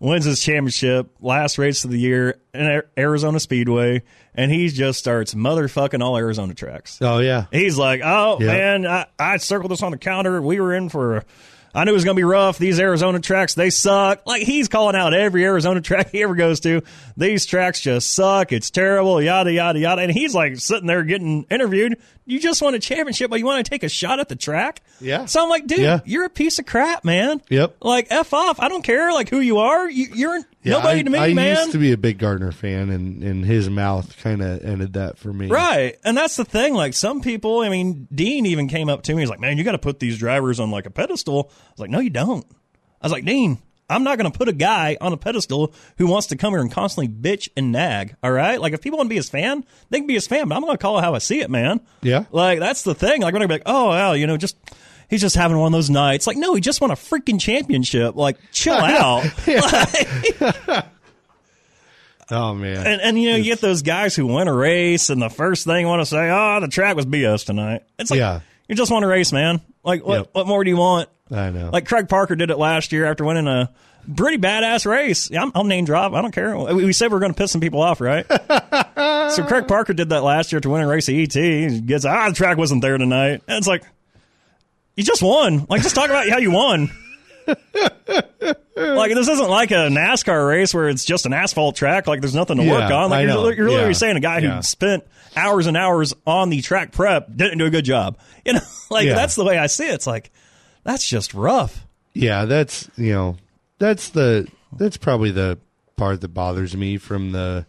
wins 0.00 0.24
his 0.24 0.40
championship, 0.40 1.10
last 1.20 1.58
race 1.58 1.84
of 1.84 1.90
the 1.90 1.98
year 1.98 2.40
in 2.54 2.82
Arizona 2.96 3.40
Speedway, 3.40 4.02
and 4.34 4.50
he 4.52 4.68
just 4.68 4.98
starts 4.98 5.34
motherfucking 5.34 6.00
all 6.02 6.16
Arizona 6.16 6.54
tracks. 6.54 6.98
oh 7.02 7.18
yeah, 7.18 7.46
He's 7.50 7.76
like, 7.76 8.00
oh 8.04 8.38
Yeah. 8.40 8.46
man, 8.46 8.86
I, 8.86 9.06
I 9.18 9.36
circled 9.38 9.72
this 9.72 9.82
on 9.82 9.90
the 9.90 9.98
counter. 9.98 10.40
We 10.40 10.60
were 10.60 10.72
in 10.74 10.88
for. 10.88 11.24
I 11.74 11.84
knew 11.84 11.90
it 11.90 11.94
was 11.94 12.04
going 12.04 12.16
to 12.16 12.18
be 12.20 12.24
rough. 12.24 12.56
These 12.56 12.80
Arizona 12.80 13.20
tracks, 13.20 13.54
they 13.54 13.68
suck. 13.68 14.22
Like 14.26 14.42
he's 14.42 14.68
calling 14.68 14.96
out 14.96 15.12
every 15.12 15.44
Arizona 15.44 15.80
track 15.82 16.10
he 16.10 16.22
ever 16.22 16.34
goes 16.34 16.60
to. 16.60 16.80
These 17.16 17.44
tracks 17.44 17.80
just 17.80 18.10
suck. 18.14 18.52
It's 18.52 18.70
terrible. 18.70 19.20
Yada 19.20 19.52
yada 19.52 19.78
yada. 19.78 20.00
And 20.02 20.10
he's 20.10 20.34
like 20.34 20.56
sitting 20.58 20.86
there 20.86 21.02
getting 21.04 21.44
interviewed. 21.50 22.00
You 22.28 22.38
just 22.38 22.60
won 22.60 22.74
a 22.74 22.78
championship, 22.78 23.30
but 23.30 23.38
you 23.38 23.46
want 23.46 23.64
to 23.64 23.70
take 23.70 23.82
a 23.82 23.88
shot 23.88 24.20
at 24.20 24.28
the 24.28 24.36
track? 24.36 24.82
Yeah. 25.00 25.24
So 25.24 25.42
I'm 25.42 25.48
like, 25.48 25.66
dude, 25.66 25.78
Yeah. 25.78 26.00
you're 26.04 26.24
a 26.26 26.30
piece 26.30 26.58
of 26.58 26.66
crap, 26.66 27.02
man. 27.04 27.40
Yep. 27.48 27.76
Like 27.80 28.08
f 28.10 28.34
off. 28.34 28.60
I 28.60 28.68
don't 28.68 28.82
care 28.82 29.12
like 29.12 29.28
who 29.30 29.40
you 29.40 29.58
are. 29.58 29.88
You, 29.88 30.08
you're 30.14 30.36
Yeah, 30.62 30.72
nobody 30.74 31.00
I, 31.00 31.02
to 31.04 31.10
me, 31.10 31.18
I 31.18 31.32
man. 31.34 31.56
I 31.56 31.60
used 31.60 31.72
to 31.72 31.78
be 31.78 31.92
a 31.92 31.96
big 31.96 32.18
Gardner 32.18 32.52
fan, 32.52 32.90
and, 32.90 33.22
and 33.22 33.44
his 33.46 33.70
mouth 33.70 34.14
kind 34.22 34.42
of 34.42 34.62
ended 34.62 34.92
that 34.92 35.16
for 35.18 35.32
me. 35.32 35.46
Right. 35.46 35.96
And 36.04 36.16
that's 36.16 36.36
the 36.36 36.44
thing. 36.44 36.74
Like 36.74 36.92
some 36.94 37.22
people, 37.22 37.60
I 37.60 37.70
mean, 37.70 38.06
Dean 38.14 38.44
even 38.44 38.68
came 38.68 38.88
up 38.90 39.02
to 39.04 39.14
me. 39.14 39.22
He's 39.22 39.30
like, 39.30 39.40
man, 39.40 39.56
you 39.56 39.64
got 39.64 39.72
to 39.72 39.78
put 39.78 39.98
these 39.98 40.18
drivers 40.18 40.60
on 40.60 40.70
like 40.70 40.84
a 40.86 40.90
pedestal. 40.90 41.50
I 41.50 41.70
was 41.72 41.80
like, 41.80 41.90
no, 41.90 42.00
you 42.00 42.10
don't. 42.10 42.46
I 43.00 43.06
was 43.06 43.12
like, 43.12 43.24
Dean, 43.24 43.58
I'm 43.90 44.04
not 44.04 44.18
going 44.18 44.30
to 44.30 44.36
put 44.36 44.48
a 44.48 44.52
guy 44.52 44.96
on 45.00 45.12
a 45.12 45.16
pedestal 45.16 45.72
who 45.96 46.06
wants 46.06 46.26
to 46.28 46.36
come 46.36 46.52
here 46.52 46.60
and 46.60 46.70
constantly 46.70 47.08
bitch 47.08 47.48
and 47.56 47.72
nag. 47.72 48.16
All 48.22 48.30
right. 48.30 48.60
Like 48.60 48.72
if 48.74 48.80
people 48.82 48.98
want 48.98 49.06
to 49.06 49.10
be 49.10 49.16
his 49.16 49.30
fan, 49.30 49.64
they 49.90 49.98
can 49.98 50.06
be 50.06 50.14
his 50.14 50.26
fan, 50.26 50.48
but 50.48 50.54
I'm 50.56 50.62
going 50.62 50.74
to 50.74 50.78
call 50.82 50.98
it 50.98 51.02
how 51.02 51.14
I 51.14 51.18
see 51.18 51.40
it, 51.40 51.50
man. 51.50 51.80
Yeah. 52.02 52.24
Like 52.30 52.58
that's 52.58 52.82
the 52.82 52.94
thing. 52.94 53.22
Like 53.22 53.32
when 53.32 53.42
I 53.42 53.46
be 53.46 53.54
like, 53.54 53.62
oh, 53.66 53.88
well, 53.90 54.16
you 54.16 54.26
know, 54.26 54.36
just. 54.36 54.56
He's 55.10 55.22
just 55.22 55.36
having 55.36 55.56
one 55.56 55.68
of 55.68 55.72
those 55.72 55.88
nights. 55.88 56.26
Like, 56.26 56.36
no, 56.36 56.52
he 56.52 56.60
just 56.60 56.82
won 56.82 56.90
a 56.90 56.94
freaking 56.94 57.40
championship. 57.40 58.14
Like, 58.14 58.36
chill 58.52 58.74
out. 58.76 59.24
Like, 59.46 60.84
Oh 62.30 62.54
man. 62.54 62.86
and, 62.86 63.00
and 63.00 63.18
you 63.22 63.30
know, 63.30 63.36
you 63.36 63.44
get 63.44 63.62
those 63.62 63.80
guys 63.80 64.14
who 64.14 64.26
win 64.26 64.48
a 64.48 64.52
race, 64.52 65.08
and 65.08 65.22
the 65.22 65.30
first 65.30 65.64
thing 65.64 65.86
want 65.86 66.02
to 66.02 66.06
say, 66.06 66.28
"Oh, 66.30 66.58
the 66.60 66.68
track 66.68 66.94
was 66.94 67.06
BS 67.06 67.46
tonight." 67.46 67.84
It's 67.98 68.10
like, 68.10 68.18
Yeah. 68.18 68.40
you 68.68 68.74
just 68.74 68.90
won 68.92 69.02
a 69.02 69.08
race, 69.08 69.32
man. 69.32 69.62
Like, 69.82 70.04
what 70.04 70.16
Yep. 70.18 70.28
what 70.32 70.46
more 70.46 70.62
do 70.62 70.68
you 70.68 70.76
want? 70.76 71.08
I 71.30 71.50
know. 71.50 71.70
Like 71.72 71.86
Craig 71.86 72.08
Parker 72.08 72.36
did 72.36 72.50
it 72.50 72.58
last 72.58 72.92
year 72.92 73.04
after 73.06 73.24
winning 73.24 73.46
a 73.48 73.70
pretty 74.16 74.38
badass 74.38 74.86
race. 74.86 75.30
I'm, 75.30 75.52
I'll 75.54 75.64
name 75.64 75.84
drop. 75.84 76.12
I 76.14 76.22
don't 76.22 76.32
care. 76.32 76.56
We 76.56 76.84
we 76.86 76.92
said 76.92 77.10
we 77.10 77.16
are 77.16 77.20
going 77.20 77.32
to 77.32 77.38
piss 77.38 77.52
some 77.52 77.60
people 77.60 77.82
off, 77.82 78.00
right? 78.00 78.26
so 79.32 79.44
Craig 79.46 79.68
Parker 79.68 79.92
did 79.92 80.08
that 80.10 80.22
last 80.22 80.52
year 80.52 80.60
to 80.60 80.70
win 80.70 80.82
a 80.82 80.86
race 80.88 81.08
at 81.08 81.14
ET. 81.14 81.34
He 81.34 81.80
gets 81.80 82.04
ah, 82.04 82.28
the 82.28 82.34
track 82.34 82.56
wasn't 82.56 82.82
there 82.82 82.96
tonight. 82.98 83.42
And 83.46 83.58
it's 83.58 83.66
like, 83.66 83.82
you 84.96 85.04
just 85.04 85.22
won. 85.22 85.66
Like, 85.68 85.82
just 85.82 85.94
talk 85.94 86.08
about 86.08 86.28
how 86.28 86.38
you 86.38 86.50
won. 86.50 86.90
like 87.46 89.14
this 89.14 89.28
isn't 89.28 89.48
like 89.48 89.70
a 89.70 89.88
NASCAR 89.88 90.48
race 90.48 90.74
where 90.74 90.88
it's 90.88 91.04
just 91.04 91.26
an 91.26 91.32
asphalt 91.32 91.76
track. 91.76 92.06
Like 92.06 92.20
there's 92.20 92.34
nothing 92.34 92.58
to 92.58 92.64
Yeah, 92.64 92.72
work 92.72 92.90
on. 92.90 93.10
Like 93.10 93.26
you're, 93.26 93.52
you're 93.54 93.68
literally 93.68 93.88
Yeah. 93.88 93.92
saying 93.92 94.16
a 94.16 94.20
guy 94.20 94.38
Yeah. 94.38 94.56
who 94.56 94.62
spent 94.62 95.04
hours 95.36 95.66
and 95.66 95.76
hours 95.76 96.14
on 96.26 96.50
the 96.50 96.60
track 96.60 96.92
prep 96.92 97.28
didn't 97.34 97.58
do 97.58 97.66
a 97.66 97.70
good 97.70 97.84
job. 97.84 98.18
You 98.44 98.54
know, 98.54 98.60
like 98.90 99.08
that's 99.08 99.34
the 99.34 99.44
way 99.44 99.58
I 99.58 99.66
see 99.66 99.86
it. 99.86 99.94
It's 99.94 100.06
like 100.06 100.30
that's 100.88 101.06
just 101.08 101.34
rough. 101.34 101.86
yeah, 102.14 102.44
that's 102.46 102.88
you 102.96 103.12
know, 103.12 103.36
that's 103.78 104.08
the 104.08 104.48
that's 104.72 104.96
probably 104.96 105.30
the 105.30 105.58
part 105.96 106.20
that 106.22 106.28
bothers 106.28 106.76
me 106.76 106.96
from 106.96 107.32
the 107.32 107.66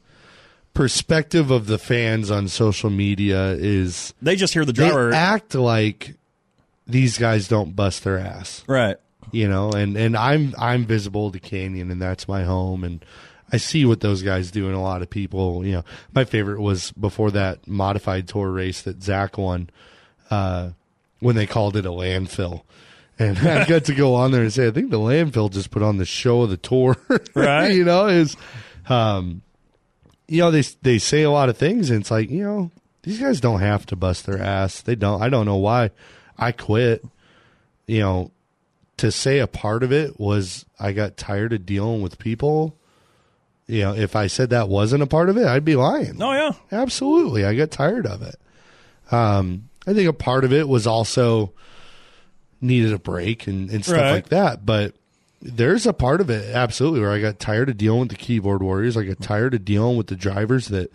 perspective 0.74 1.52
of 1.52 1.66
the 1.68 1.78
fans 1.78 2.32
on 2.32 2.48
social 2.48 2.90
media 2.90 3.50
is 3.52 4.14
They 4.22 4.36
just 4.36 4.54
hear 4.54 4.64
the 4.66 4.72
they 4.74 4.88
driver, 4.88 5.12
act 5.14 5.56
like 5.56 6.16
these 6.88 7.18
guys 7.18 7.48
don't 7.48 7.76
bust 7.76 8.04
their 8.04 8.18
ass. 8.18 8.64
right? 8.68 8.98
you 9.32 9.48
know 9.48 9.70
and 9.72 9.96
and 9.96 10.18
i'm 10.18 10.56
i'm 10.58 10.86
visible 10.86 11.32
to 11.32 11.40
canyon 11.40 11.92
and 11.92 12.02
that's 12.02 12.28
my 12.28 12.44
home 12.46 12.84
and 12.84 13.06
i 13.52 13.58
see 13.58 13.86
what 13.86 14.00
those 14.00 14.24
guys 14.24 14.50
do 14.50 14.66
and 14.66 14.74
a 14.76 14.80
lot 14.80 15.04
of 15.04 15.10
people 15.10 15.64
you 15.64 15.72
know 15.74 15.84
my 16.16 16.24
favorite 16.24 16.60
was 16.60 16.92
before 16.94 17.30
that 17.30 17.68
modified 17.68 18.28
tour 18.28 18.50
race 18.50 18.82
that 18.82 19.04
zach 19.04 19.38
won 19.38 19.70
uh 20.32 20.70
when 21.20 21.36
they 21.36 21.46
called 21.46 21.76
it 21.76 21.86
a 21.86 21.90
landfill 21.90 22.64
and 23.20 23.38
I 23.48 23.66
got 23.66 23.86
to 23.86 23.94
go 23.94 24.16
on 24.16 24.32
there 24.32 24.42
and 24.42 24.52
say, 24.52 24.68
I 24.68 24.72
think 24.72 24.90
the 24.90 24.98
landfill 24.98 25.52
just 25.52 25.70
put 25.70 25.84
on 25.84 25.98
the 25.98 26.06
show 26.06 26.42
of 26.42 26.50
the 26.50 26.58
tour. 26.58 26.96
Right. 27.36 27.74
you 27.74 27.84
know, 27.84 28.08
is, 28.08 28.36
um, 28.88 29.42
you 30.28 30.40
know, 30.40 30.52
they, 30.52 30.62
they 30.82 30.98
say 30.98 31.24
a 31.24 31.32
lot 31.32 31.50
of 31.50 31.58
things 31.58 31.90
and 31.90 32.02
it's 32.02 32.12
like, 32.12 32.30
you 32.30 32.44
know, 32.44 32.72
these 33.04 33.20
guys 33.20 33.40
don't 33.40 33.60
have 33.60 33.86
to 33.88 33.96
bust 33.96 34.26
their 34.26 34.42
ass. 34.42 34.82
They 34.82 34.96
don't, 34.96 35.22
I 35.22 35.30
don't 35.30 35.46
know 35.46 35.58
why 35.58 35.92
I 36.38 36.52
quit, 36.52 37.04
you 37.88 38.00
know, 38.00 38.32
to 38.98 39.12
say 39.12 39.40
a 39.40 39.48
part 39.48 39.84
of 39.84 39.92
it 39.94 40.20
was 40.20 40.66
I 40.80 40.92
got 40.92 41.18
tired 41.18 41.54
of 41.54 41.66
dealing 41.66 42.02
with 42.02 42.20
people. 42.20 42.76
You 43.68 43.82
know, 43.82 43.96
if 43.96 44.16
I 44.16 44.28
said 44.28 44.50
that 44.50 44.68
wasn't 44.68 45.04
a 45.04 45.08
part 45.08 45.30
of 45.30 45.38
it, 45.38 45.46
I'd 45.46 45.64
be 45.64 45.76
lying. 45.76 46.22
Oh 46.22 46.34
yeah, 46.34 46.52
Absolutely. 46.72 47.46
I 47.46 47.56
got 47.56 47.72
tired 47.72 48.06
of 48.06 48.22
it. 48.22 48.36
Um, 49.12 49.70
I 49.88 49.94
think 49.94 50.10
a 50.10 50.14
part 50.14 50.44
of 50.44 50.52
it 50.52 50.68
was 50.68 50.86
also 50.86 51.54
needed 52.62 52.94
a 52.94 53.00
break 53.00 53.48
and, 53.48 53.70
and 53.70 53.84
stuff 53.84 53.98
Right. 53.98 54.12
like 54.12 54.30
that. 54.30 54.66
But 54.66 54.96
there's 55.42 55.86
a 55.88 55.94
part 55.94 56.20
of 56.22 56.30
it 56.30 56.54
absolutely 56.54 57.00
where 57.00 57.12
I 57.12 57.22
got 57.22 57.40
tired 57.40 57.70
of 57.70 57.78
dealing 57.78 58.02
with 58.02 58.10
the 58.10 58.16
keyboard 58.16 58.62
warriors. 58.62 58.98
I 58.98 59.04
got 59.04 59.22
tired 59.22 59.54
of 59.54 59.64
dealing 59.66 59.96
with 59.98 60.08
the 60.08 60.16
drivers 60.16 60.68
that 60.68 60.92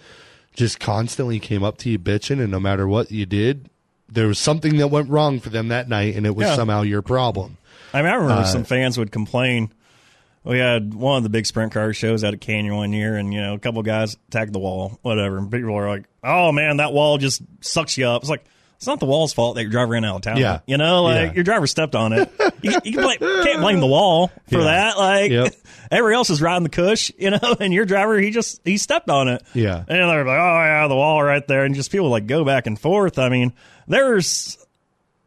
just 0.55 0.79
constantly 0.79 1.41
came 1.41 1.65
up 1.65 1.79
to 1.79 1.91
you 1.91 1.99
bitching 1.99 2.41
and 2.41 2.51
no 2.51 2.61
matter 2.61 2.87
what 2.87 3.11
you 3.11 3.27
did, 3.27 3.69
there 4.09 4.27
was 4.27 4.39
something 4.39 4.77
that 4.77 4.89
went 4.89 5.09
wrong 5.09 5.41
for 5.41 5.49
them 5.49 5.69
that 5.69 5.89
night 5.89 6.15
and 6.15 6.27
it 6.27 6.37
was 6.37 6.47
Yeah. 6.47 6.57
somehow 6.57 6.83
your 6.83 7.03
problem. 7.03 7.57
I 7.93 8.03
mean, 8.03 8.11
I 8.11 8.15
remember 8.17 8.43
Uh, 8.43 8.45
some 8.45 8.65
fans 8.65 8.99
would 8.99 9.11
complain. 9.11 9.71
We 10.45 10.59
had 10.59 10.93
one 10.93 11.17
of 11.17 11.23
the 11.23 11.31
big 11.31 11.47
sprint 11.47 11.73
car 11.73 11.95
shows 11.95 12.23
out 12.23 12.35
at 12.35 12.41
Canyon 12.43 12.77
one 12.77 12.93
year, 12.93 13.17
and 13.17 13.33
you 13.33 13.41
know, 13.41 13.55
a 13.55 13.59
couple 13.59 13.83
guys 13.83 14.19
tagged 14.31 14.53
the 14.53 14.59
wall, 14.59 14.99
whatever. 15.01 15.39
And 15.39 15.51
people 15.51 15.75
are 15.75 15.89
like, 15.89 16.05
"Oh 16.23 16.53
man, 16.53 16.77
that 16.77 16.93
wall 16.93 17.17
just 17.17 17.41
sucks 17.63 17.97
you 17.97 18.07
up." 18.07 18.21
It's 18.21 18.29
like 18.29 18.45
it's 18.85 18.89
not 18.89 19.01
the 19.01 19.07
wall's 19.07 19.33
fault 19.33 19.55
that 19.57 19.63
your 19.63 19.71
driver 19.71 19.93
ran 19.93 20.05
out 20.05 20.17
of 20.17 20.23
town. 20.23 20.37
Yeah. 20.37 20.61
you 20.67 20.77
know, 20.77 21.05
like 21.05 21.29
Yeah. 21.29 21.33
your 21.35 21.45
driver 21.45 21.67
stepped 21.67 21.95
on 21.95 22.13
it. 22.13 22.31
you, 22.63 22.73
you 22.85 22.93
can 22.93 23.03
blame, 23.03 23.19
can't 23.19 23.61
blame 23.61 23.81
the 23.81 23.87
wall 23.87 24.29
for 24.51 24.59
Yeah. 24.59 24.65
that. 24.65 24.99
Like 24.99 25.31
Yep. 25.31 25.55
everybody 25.91 26.15
else 26.17 26.29
is 26.31 26.43
riding 26.43 26.65
the 26.65 26.69
cush, 26.69 27.11
you 27.19 27.31
know, 27.31 27.57
and 27.61 27.73
your 27.73 27.87
driver 27.87 28.19
he 28.19 28.31
just 28.31 28.61
he 28.65 28.77
stepped 28.77 29.09
on 29.09 29.29
it. 29.29 29.43
Yeah. 29.55 29.79
and 29.79 29.87
they're 29.89 30.25
like, 30.25 30.27
"Oh 30.27 30.63
yeah, 30.65 30.87
the 30.89 30.95
wall 30.97 31.23
right 31.23 31.47
there," 31.49 31.65
and 31.65 31.75
just 31.75 31.91
people 31.91 32.11
like 32.11 32.27
go 32.27 32.45
back 32.45 32.67
and 32.67 32.79
forth. 32.79 33.19
I 33.19 33.29
mean, 33.31 33.53
there's 33.89 34.59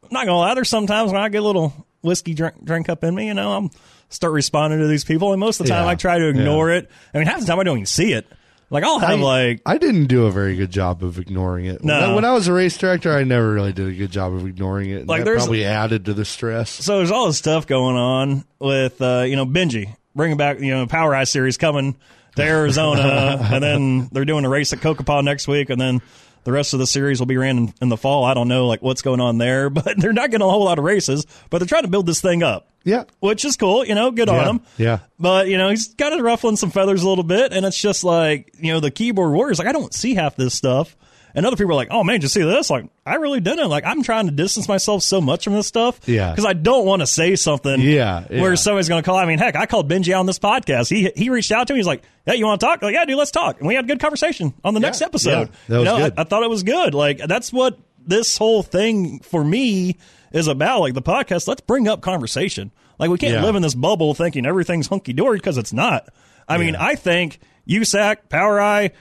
I'm 0.03 0.10
not 0.12 0.26
gonna 0.26 0.38
lie, 0.38 0.53
there's 0.53 0.70
sometimes 0.70 1.12
when 1.12 1.20
I 1.22 1.30
get 1.30 1.41
a 1.41 1.45
little 1.45 1.74
whiskey 2.01 2.34
drink, 2.34 2.64
drink 2.64 2.89
up 2.89 3.03
in 3.03 3.14
me, 3.16 3.28
you 3.28 3.34
know, 3.34 3.53
I'm 3.53 3.72
start 4.10 4.32
responding 4.34 4.80
to 4.80 4.88
these 4.88 5.03
people, 5.03 5.34
and 5.34 5.39
most 5.39 5.60
of 5.60 5.66
the 5.66 5.74
time 5.74 5.84
Yeah. 5.86 5.89
I 5.89 5.95
try 5.95 6.20
to 6.20 6.30
ignore 6.30 6.70
it. 6.72 6.89
I 7.14 7.18
mean, 7.18 7.28
half 7.28 7.39
the 7.41 7.45
time 7.45 7.60
I 7.60 7.64
don't 7.64 7.78
even 7.78 7.86
see 7.88 8.14
it. 8.14 8.26
Like 8.70 8.84
I'll 8.84 8.99
have 8.99 9.09
I, 9.20 9.24
like 9.24 9.61
I 9.65 9.78
didn't 9.78 10.07
do 10.07 10.26
a 10.26 10.32
very 10.32 10.55
good 10.57 10.72
job 10.72 11.03
of 11.03 11.20
ignoring 11.20 11.65
it. 11.68 11.82
When, 11.82 11.88
No. 11.88 12.11
I, 12.11 12.15
when 12.15 12.26
I 12.26 12.34
was 12.34 12.47
a 12.47 12.53
race 12.53 12.78
director, 12.78 13.13
I 13.13 13.24
never 13.24 13.53
really 13.53 13.72
did 13.72 13.88
a 13.88 13.93
good 13.93 14.11
job 14.11 14.34
of 14.34 14.45
ignoring 14.45 14.89
it. 14.89 15.07
Like, 15.07 15.20
that 15.22 15.26
there's- 15.26 15.43
probably 15.43 15.63
added 15.65 16.05
to 16.05 16.13
the 16.13 16.26
stress. 16.26 16.70
so 16.70 16.97
there's 16.97 17.11
all 17.11 17.28
this 17.28 17.38
stuff 17.38 17.65
going 17.68 17.95
on 17.95 18.43
with 18.59 19.01
uh, 19.01 19.24
you 19.26 19.36
know 19.38 19.45
Benji 19.45 19.95
bringing 20.15 20.36
back 20.38 20.59
you 20.59 20.72
know 20.74 20.86
POWRi 20.86 21.26
series 21.28 21.57
coming 21.57 21.95
to 22.36 22.43
Arizona, 22.43 23.39
and 23.51 23.63
then 23.63 24.09
they're 24.11 24.26
doing 24.26 24.43
a 24.45 24.49
race 24.49 24.74
at 24.74 24.80
Cocopah 24.80 25.24
next 25.24 25.47
week, 25.47 25.70
and 25.70 25.80
then 25.80 26.01
the 26.48 26.54
rest 26.54 26.72
of 26.72 26.80
the 26.80 26.88
series 26.88 27.20
will 27.20 27.26
be 27.26 27.36
ran 27.36 27.58
in, 27.58 27.74
in 27.82 27.89
the 27.89 27.98
fall. 27.98 28.24
I 28.24 28.34
don't 28.34 28.48
know 28.48 28.68
like 28.68 28.82
what's 28.82 29.02
going 29.02 29.20
on 29.20 29.38
there, 29.38 29.70
but 29.70 29.95
they're 29.98 30.14
not 30.14 30.32
getting 30.32 30.48
a 30.48 30.50
whole 30.50 30.64
lot 30.64 30.80
of 30.80 30.86
races, 30.86 31.26
but 31.50 31.58
they're 31.58 31.68
trying 31.68 31.82
to 31.84 31.89
build 31.89 32.06
this 32.06 32.22
thing 32.22 32.41
up. 32.41 32.70
Yeah. 32.86 33.04
Which 33.20 33.43
is 33.43 33.58
cool, 33.58 33.84
you 33.86 33.95
know, 33.95 34.12
good 34.12 34.30
on 34.30 34.36
Yeah, 34.36 34.50
him. 34.50 34.62
yeah. 34.78 35.00
But, 35.20 35.48
you 35.50 35.58
know, 35.58 35.70
he's 35.70 35.93
kind 35.98 36.14
of 36.14 36.22
ruffling 36.22 36.56
some 36.56 36.72
feathers 36.72 37.04
a 37.04 37.10
little 37.10 37.26
bit, 37.26 37.52
and 37.52 37.66
it's 37.66 37.82
just 37.82 38.06
like, 38.06 38.54
you 38.60 38.72
know, 38.72 38.80
the 38.80 38.91
keyboard 38.91 39.34
warriors, 39.34 39.60
like, 39.60 39.68
I 39.68 39.74
don't 39.74 39.93
see 39.93 40.14
half 40.16 40.38
this 40.38 40.54
stuff. 40.54 40.95
And 41.38 41.45
other 41.45 41.55
people 41.55 41.71
are 41.71 41.75
like, 41.75 41.89
oh 41.91 42.03
man, 42.03 42.15
did 42.15 42.23
you 42.23 42.29
see 42.29 42.41
this? 42.41 42.69
Like, 42.71 42.85
I 43.05 43.15
really 43.15 43.39
didn't. 43.39 43.69
Like, 43.69 43.85
I'm 43.85 44.01
trying 44.01 44.25
to 44.25 44.31
distance 44.31 44.67
myself 44.67 45.03
so 45.03 45.21
much 45.21 45.43
from 45.43 45.53
this 45.53 45.67
stuff. 45.67 45.99
Yeah. 46.07 46.31
Because 46.31 46.45
I 46.45 46.53
don't 46.53 46.83
want 46.85 47.01
to 47.03 47.05
say 47.05 47.35
something 47.35 47.79
Yeah, 47.79 48.25
yeah. 48.29 48.41
where 48.41 48.55
somebody's 48.55 48.89
going 48.89 49.03
to 49.03 49.05
call. 49.05 49.17
I 49.17 49.25
mean, 49.27 49.38
heck, 49.38 49.55
I 49.55 49.67
called 49.67 49.88
Benji 49.88 50.11
out 50.13 50.19
on 50.21 50.25
this 50.25 50.39
podcast. 50.39 50.89
He 50.89 51.11
he 51.15 51.29
reached 51.29 51.51
out 51.51 51.67
to 51.67 51.73
me. 51.73 51.79
He's 51.79 51.85
like, 51.88 52.01
hey, 52.25 52.38
you 52.38 52.45
want 52.45 52.59
to 52.59 52.65
talk? 52.65 52.81
Like, 52.81 52.95
yeah, 52.95 53.05
dude, 53.05 53.17
let's 53.19 53.29
talk. 53.29 53.59
And 53.59 53.67
we 53.67 53.75
had 53.75 53.85
a 53.85 53.88
good 53.88 53.99
conversation 53.99 54.53
on 54.65 54.73
the 54.73 54.79
next 54.79 55.03
episode. 55.03 55.29
yeah, 55.29 55.45
that 55.67 55.77
was 55.77 55.79
you 55.79 55.85
know, 55.85 55.97
good. 55.99 56.13
I, 56.17 56.21
I 56.21 56.23
thought 56.25 56.41
it 56.43 56.49
was 56.49 56.63
good. 56.63 56.93
Like, 56.95 57.19
that's 57.19 57.53
what 57.53 57.77
this 58.03 58.35
whole 58.38 58.63
thing 58.63 59.19
for 59.19 59.43
me 59.43 59.97
is 60.31 60.47
about. 60.47 60.79
Like, 60.79 60.95
the 60.95 61.03
podcast, 61.03 61.47
let's 61.47 61.61
bring 61.61 61.88
up 61.88 62.01
conversation. 62.01 62.71
Like, 62.97 63.11
we 63.11 63.19
can't 63.19 63.33
Yeah. 63.35 63.43
live 63.43 63.55
in 63.55 63.61
this 63.61 63.75
bubble 63.75 64.15
thinking 64.15 64.47
everything's 64.47 64.88
hunky 64.88 65.13
dory 65.13 65.38
because 65.38 65.59
it's 65.59 65.71
not. 65.71 66.09
I 66.49 66.57
mean, 66.57 66.75
I 66.75 66.95
think 66.95 67.39
USAC, 67.69 68.15
POWRi, 68.29 68.91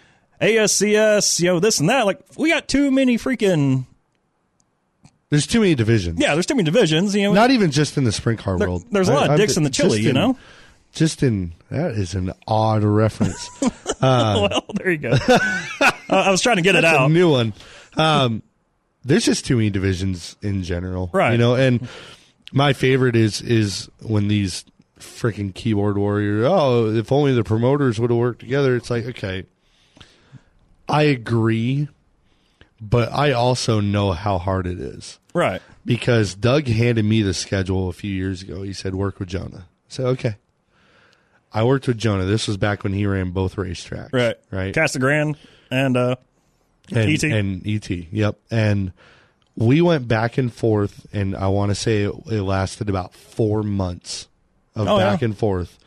ASCS, 0.40 1.40
you 1.40 1.46
know, 1.46 1.60
this 1.60 1.80
and 1.80 1.88
that. 1.88 2.06
Like, 2.06 2.20
we 2.36 2.50
got 2.50 2.68
too 2.68 2.90
many 2.90 3.16
freaking. 3.18 3.84
There's 5.30 5.46
too 5.46 5.60
many 5.60 5.74
divisions. 5.74 6.20
Yeah, 6.20 6.34
there's 6.34 6.46
too 6.46 6.54
many 6.54 6.64
divisions. 6.64 7.14
You 7.14 7.24
know, 7.24 7.32
Not 7.32 7.50
even 7.50 7.70
just 7.72 7.96
in 7.98 8.04
the 8.04 8.12
sprint 8.12 8.38
car 8.38 8.58
There- 8.58 8.68
world. 8.68 8.84
there's 8.90 9.08
a 9.08 9.12
lot 9.14 9.24
of 9.24 9.30
I'm- 9.30 9.38
dicks 9.38 9.56
in 9.56 9.62
the 9.64 9.70
chili, 9.70 10.00
you 10.00 10.12
know? 10.12 10.36
Just 10.92 11.22
in 11.22 11.52
that 11.70 11.90
is 11.90 12.14
an 12.14 12.32
odd 12.48 12.82
reference. 12.82 13.50
well, 14.00 14.64
there 14.74 14.90
you 14.90 14.96
go. 14.98 15.10
uh, 15.28 15.90
I 16.08 16.30
was 16.30 16.40
trying 16.40 16.56
to 16.56 16.62
get 16.62 16.74
it 16.74 16.86
out. 16.86 17.10
new 17.10 17.30
one. 17.30 17.52
Um, 17.98 18.42
there's 19.04 19.24
just 19.26 19.44
too 19.44 19.56
many 19.56 19.68
divisions 19.68 20.36
in 20.42 20.62
general, 20.62 21.10
Right. 21.12 21.32
You 21.32 21.38
know, 21.38 21.54
and 21.54 21.86
my 22.50 22.72
favorite 22.72 23.14
is 23.14 23.42
is 23.42 23.90
when 24.00 24.28
these 24.28 24.64
freaking 24.98 25.52
keyboard 25.54 25.98
warrior. 25.98 26.44
Oh, 26.46 26.88
if 26.94 27.12
only 27.12 27.34
the 27.34 27.44
promoters 27.44 28.00
would 28.00 28.08
have 28.10 28.18
worked 28.18 28.40
together. 28.40 28.74
It's 28.74 28.88
like 28.88 29.04
okay, 29.04 29.44
I 30.88 31.02
agree, 31.04 31.88
but 32.80 33.12
I 33.12 33.32
also 33.32 33.80
know 33.80 34.12
how 34.12 34.38
hard 34.38 34.66
it 34.66 34.78
is 34.80 35.18
right. 35.34 35.60
because 35.84 36.34
Doug 36.34 36.66
handed 36.68 37.04
me 37.04 37.22
the 37.22 37.34
schedule 37.34 37.88
a 37.88 37.92
few 37.92 38.10
years 38.12 38.42
ago. 38.42 38.62
He 38.62 38.72
said, 38.72 38.94
"Work 38.94 39.18
with 39.18 39.28
Jonah." 39.28 39.66
I 39.66 39.88
said, 39.88 40.06
"Okay." 40.06 40.36
I 41.52 41.64
worked 41.64 41.86
with 41.88 41.96
Jonah. 41.96 42.24
This 42.26 42.46
was 42.48 42.56
back 42.58 42.84
when 42.84 42.92
he 42.92 43.06
ran 43.06 43.30
both 43.30 43.56
racetracks, 43.56 44.12
Right. 44.12 44.36
Right. 44.50 44.74
Casa 44.74 44.98
Grande 44.98 45.36
and 45.70 45.96
uh, 45.96 46.16
and, 46.90 47.10
ET. 47.10 47.22
and 47.24 47.66
ET. 47.66 47.88
Yep. 47.90 48.38
And 48.50 48.92
we 49.56 49.80
went 49.80 50.06
back 50.06 50.36
and 50.36 50.52
forth, 50.52 51.06
and 51.14 51.34
I 51.34 51.48
want 51.48 51.70
to 51.70 51.74
say 51.74 52.02
it, 52.02 52.12
it 52.30 52.42
lasted 52.42 52.90
about 52.90 53.14
four 53.14 53.62
months 53.62 54.28
of 54.74 54.86
Oh, 54.86 54.98
back 54.98 55.22
yeah. 55.22 55.26
and 55.26 55.38
forth. 55.38 55.78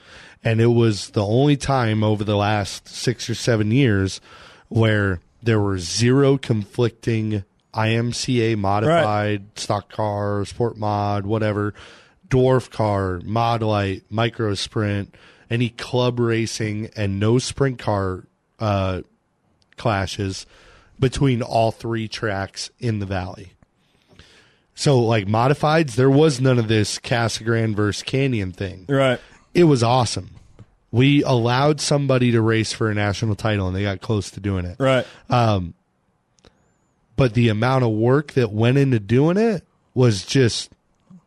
And 0.44 0.60
it 0.60 0.68
was 0.68 1.12
the 1.12 1.24
only 1.26 1.56
time 1.58 2.04
over 2.04 2.24
the 2.24 2.38
last 2.38 2.88
six 2.88 3.30
or 3.30 3.36
seven 3.36 3.70
years 3.70 4.22
where 4.70 5.20
there 5.44 5.60
were 5.60 5.78
zero 5.78 6.38
conflicting 6.38 7.44
IMCA 7.74 8.58
modified 8.58 9.58
stock 9.60 9.92
car, 9.92 10.46
sport 10.46 10.78
mod, 10.78 11.26
whatever, 11.26 11.74
dwarf 12.28 12.70
car, 12.70 13.22
mod 13.24 13.62
light, 13.62 14.04
micro 14.10 14.54
sprint, 14.56 15.16
any 15.50 15.70
club 15.70 16.20
racing, 16.20 16.90
and 16.96 17.20
no 17.20 17.38
sprint 17.40 17.80
car 17.80 18.26
uh, 18.60 19.02
clashes 19.78 20.46
between 21.00 21.42
all 21.42 21.72
three 21.72 22.08
tracks 22.08 22.70
in 22.80 23.00
the 23.00 23.06
valley. 23.06 23.54
So, 24.76 25.00
like 25.00 25.28
modifieds, 25.28 25.96
there 25.96 26.10
was 26.10 26.40
none 26.40 26.58
of 26.58 26.68
this 26.68 27.00
Casa 27.00 27.44
Grande 27.44 27.76
versus 27.76 28.04
Canyon 28.04 28.52
thing. 28.52 28.86
right. 28.88 29.20
It 29.54 29.64
was 29.64 29.82
awesome. 29.84 30.30
We 30.92 31.24
allowed 31.24 31.80
somebody 31.82 32.32
to 32.32 32.42
race 32.42 32.74
for 32.74 32.90
a 32.90 32.96
national 32.96 33.36
title, 33.36 33.68
and 33.68 33.76
they 33.76 33.84
got 33.84 34.02
close 34.02 34.32
to 34.32 34.40
doing 34.40 34.66
it. 34.66 34.78
Right. 34.80 35.06
Um, 35.30 35.74
but 37.16 37.34
the 37.34 37.50
amount 37.50 37.84
of 37.84 37.92
work 37.92 38.34
that 38.34 38.52
went 38.52 38.78
into 38.78 39.00
doing 39.00 39.38
it 39.38 39.64
was 39.94 40.26
just 40.26 40.72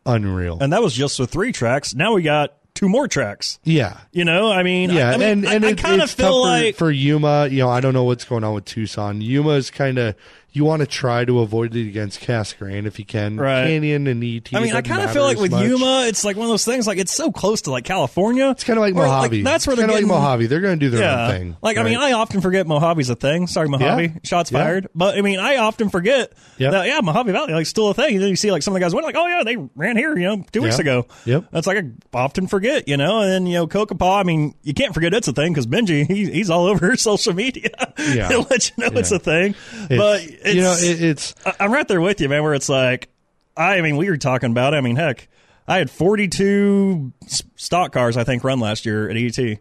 unreal. 0.06 0.58
And 0.60 0.72
that 0.72 0.82
was 0.82 0.94
just 0.94 1.18
with 1.20 1.30
three 1.30 1.52
tracks. 1.52 1.94
Now 1.94 2.14
we 2.14 2.22
got 2.22 2.54
two 2.74 2.88
more 2.88 3.06
tracks. 3.06 3.58
yeah. 3.62 3.98
You 4.10 4.24
know, 4.24 4.50
I 4.50 4.62
mean, 4.62 4.90
Yeah, 4.90 5.10
I, 5.10 5.12
I 5.12 5.16
mean, 5.18 5.28
and 5.28 5.46
and 5.46 5.64
I, 5.64 5.68
it, 5.70 5.78
kind 5.78 6.02
of 6.02 6.10
feel 6.10 6.40
like 6.40 6.76
for 6.76 6.90
Yuma. 6.90 7.48
You 7.48 7.58
know, 7.58 7.68
I 7.68 7.80
don't 7.80 7.94
know 7.94 8.04
what's 8.04 8.24
going 8.24 8.42
on 8.44 8.54
with 8.54 8.64
Tucson. 8.64 9.20
Yuma 9.20 9.50
is 9.50 9.70
kind 9.70 9.98
of 9.98 10.16
you 10.55 10.64
want 10.64 10.80
to 10.80 10.86
try 10.86 11.24
to 11.24 11.40
avoid 11.40 11.74
it 11.74 11.88
against 11.88 12.20
Casa 12.20 12.55
Grande 12.59 12.86
if 12.86 12.98
you 12.98 13.05
can. 13.07 13.36
Right. 13.36 13.66
Canyon 13.68 14.07
and 14.07 14.22
ET. 14.22 14.55
I 14.55 14.61
mean, 14.61 14.74
I 14.74 14.82
kind 14.82 15.03
of 15.03 15.11
feel 15.11 15.22
like 15.22 15.38
with 15.38 15.50
much. 15.50 15.64
Yuma, 15.66 16.05
it's 16.07 16.24
like 16.24 16.36
one 16.36 16.44
of 16.44 16.50
those 16.50 16.64
things. 16.64 16.86
Like 16.86 16.98
it's 16.98 17.12
so 17.12 17.32
close 17.32 17.62
to 17.62 17.70
like 17.70 17.84
California. 17.84 18.50
it's 18.50 18.64
kind 18.64 18.78
of 18.78 18.82
like 18.82 18.94
Mohave. 18.94 19.42
that's 19.44 19.66
where 19.66 19.72
It's 19.74 19.80
they're 19.80 19.88
getting 19.88 20.09
like 20.09 20.20
Mohave. 20.40 20.48
They're 20.48 20.61
going 20.61 20.78
to 20.78 20.84
do 20.86 20.90
their 20.90 21.00
Yeah, 21.03 21.24
own 21.26 21.30
thing. 21.30 21.57
like 21.62 21.78
I 21.78 21.82
mean. 21.82 21.96
I 21.96 22.12
often 22.12 22.40
forget 22.40 22.66
Mohave's 22.66 23.09
a 23.11 23.14
thing. 23.14 23.46
Sorry, 23.46 23.68
Mohave. 23.68 24.12
Yeah. 24.14 24.18
Shots 24.24 24.53
Yeah. 24.53 24.59
fired. 24.62 24.88
But 24.94 25.16
I 25.16 25.22
mean, 25.22 25.38
I 25.38 25.57
often 25.57 25.88
forget 25.88 26.32
Yep. 26.59 26.72
that 26.72 26.86
yeah, 26.86 27.00
Mohave 27.00 27.32
Valley 27.32 27.53
like 27.55 27.66
still 27.66 27.88
a 27.88 27.94
thing. 27.94 28.14
And 28.14 28.22
then 28.22 28.28
you 28.30 28.36
see 28.36 28.50
like 28.53 28.62
some 28.62 28.72
of 28.74 28.80
the 28.80 28.80
guys 28.84 28.94
went 28.94 29.07
like, 29.07 29.16
oh 29.16 29.26
yeah, 29.26 29.42
they 29.44 29.57
ran 29.74 29.96
here, 29.96 30.16
you 30.18 30.24
know, 30.26 30.44
two 30.53 30.62
weeks 30.62 30.78
ago. 30.78 31.07
Yep. 31.24 31.46
That's 31.50 31.66
like 31.66 31.78
I 31.78 31.84
often 32.12 32.46
forget, 32.46 32.88
you 32.88 32.96
know. 32.96 33.20
And 33.22 33.30
then 33.30 33.46
you 33.46 33.55
know, 33.55 33.66
Cocopah. 33.66 34.20
I 34.20 34.22
mean, 34.22 34.55
you 34.62 34.74
can't 34.74 34.92
forget 34.92 35.14
it's 35.14 35.28
a 35.28 35.32
thing 35.32 35.53
because 35.53 35.66
Benji 35.66 36.07
he, 36.07 36.30
he's 36.30 36.50
all 36.50 36.66
over 36.66 36.94
social 36.98 37.32
media. 37.32 37.70
Yeah. 37.98 38.28
He'll 38.32 38.46
let 38.50 38.68
you 38.70 38.74
know 38.84 38.98
it's 38.98 39.11
a 39.12 39.18
thing. 39.18 39.55
It's- 39.90 39.98
but 39.98 40.41
it's, 40.45 40.55
you 40.55 40.61
know, 40.62 40.72
it, 40.78 41.03
it's 41.03 41.34
I- 41.47 41.55
I'm 41.61 41.72
right 41.72 41.86
there 41.88 42.01
with 42.01 42.20
you, 42.20 42.28
man. 42.28 42.43
Where 42.43 42.55
it's 42.55 42.68
like, 42.68 43.09
I 43.57 43.80
mean, 43.80 43.97
we 43.97 44.09
were 44.11 44.16
talking 44.16 44.51
about. 44.51 44.74
it. 44.74 44.78
I 44.78 44.80
mean, 44.80 44.97
heck, 44.97 45.28
I 45.68 45.78
had 45.78 45.90
42 45.90 47.12
stock 47.57 47.93
cars 47.93 48.16
I 48.16 48.24
think 48.24 48.45
run 48.45 48.61
last 48.61 48.86
year 48.86 49.09
at 49.11 49.16
ET, 49.16 49.59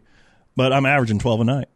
but 0.56 0.72
I'm 0.72 0.86
averaging 0.86 1.18
12 1.18 1.40
a 1.40 1.44
night. 1.44 1.68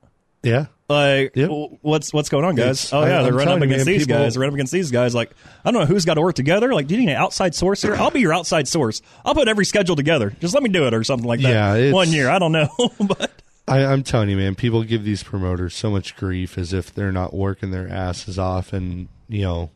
yeah. 0.43 0.67
Like, 0.89 1.35
Yep. 1.35 1.51
what's 1.83 2.13
what's 2.13 2.29
going 2.29 2.45
on, 2.45 2.55
guys? 2.55 2.85
It's- 2.85 2.93
oh 2.93 3.01
I- 3.01 3.09
yeah, 3.09 3.23
they're 3.23 3.33
I'm 3.33 3.39
running 3.39 3.55
up 3.57 3.63
against 3.63 3.87
man, 3.87 3.93
these 3.93 4.07
people- 4.07 4.23
guys. 4.23 4.35
They're 4.35 4.41
running 4.43 4.53
up 4.53 4.57
against 4.59 4.73
these 4.73 4.93
guys. 4.93 5.17
Like, 5.17 5.33
I 5.65 5.73
don't 5.73 5.81
know 5.81 5.87
who's 5.87 6.05
got 6.05 6.15
to 6.15 6.21
work 6.21 6.37
together. 6.37 6.73
Like, 6.73 6.87
do 6.87 6.95
you 6.95 7.01
need 7.01 7.11
an 7.11 7.17
outside 7.17 7.57
source 7.57 7.83
here? 7.83 7.97
I'll 7.97 8.13
be 8.13 8.21
your 8.21 8.33
outside 8.33 8.69
source. 8.69 9.03
I'll 9.25 9.35
put 9.35 9.49
every 9.49 9.65
schedule 9.65 9.97
together. 9.97 10.31
Just 10.39 10.55
let 10.55 10.63
me 10.63 10.69
do 10.69 10.87
it 10.87 10.95
or 10.95 11.03
something 11.03 11.27
like 11.27 11.41
that. 11.41 11.49
Yeah, 11.53 11.75
it's- 11.75 11.93
one 11.93 12.13
year. 12.13 12.31
I 12.31 12.39
don't 12.39 12.53
know, 12.53 12.69
but 13.01 13.33
I, 13.69 13.85
I'm 13.85 14.03
telling 14.03 14.29
you, 14.29 14.37
man, 14.37 14.55
people 14.55 14.83
give 14.85 15.05
these 15.05 15.23
promoters 15.23 15.75
so 15.75 15.91
much 15.91 16.17
grief 16.17 16.57
as 16.57 16.73
if 16.73 16.95
they're 16.95 17.13
not 17.13 17.35
working 17.35 17.71
their 17.71 17.89
asses 17.89 18.39
off, 18.39 18.73
and 18.73 19.09
you 19.29 19.43
know, 19.43 19.71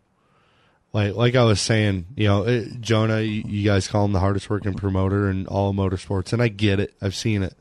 like 0.93 1.14
like 1.14 1.34
I 1.34 1.45
was 1.45 1.61
saying, 1.61 2.07
you 2.16 2.28
know, 2.28 2.47
it, 2.47 2.80
Jonah, 2.80 3.20
you, 3.20 3.43
you 3.47 3.64
guys 3.64 3.88
call 3.88 4.05
him 4.05 4.12
the 4.12 4.20
hardest 4.20 4.49
working 4.49 4.74
promoter 4.74 5.28
in 5.28 5.47
all 5.47 5.72
motorsports, 5.72 6.32
and 6.32 6.41
I 6.41 6.49
get 6.49 6.78
it. 6.80 6.95
I've 7.03 7.14
seen 7.14 7.43
it. 7.43 7.55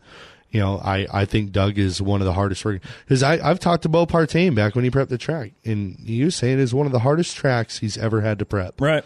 You 0.51 0.59
know, 0.59 0.79
I, 0.79 1.05
I 1.13 1.25
think 1.25 1.51
Doug 1.51 1.77
is 1.77 2.01
one 2.01 2.21
of 2.21 2.25
the 2.25 2.33
hardest 2.33 2.65
working 2.65 2.81
because 3.05 3.21
I 3.21 3.39
I've 3.47 3.59
talked 3.59 3.83
to 3.83 3.89
Bo 3.89 4.05
Partain 4.05 4.55
back 4.55 4.75
when 4.75 4.83
he 4.83 4.91
prepped 4.91 5.09
the 5.09 5.17
track, 5.17 5.51
and 5.65 5.95
he 6.05 6.23
was 6.23 6.35
saying 6.35 6.59
it's 6.59 6.73
one 6.73 6.85
of 6.85 6.91
the 6.91 6.99
hardest 6.99 7.35
tracks 7.35 7.79
he's 7.79 7.97
ever 7.97 8.21
had 8.21 8.39
to 8.39 8.45
prep. 8.45 8.79
right. 8.81 9.03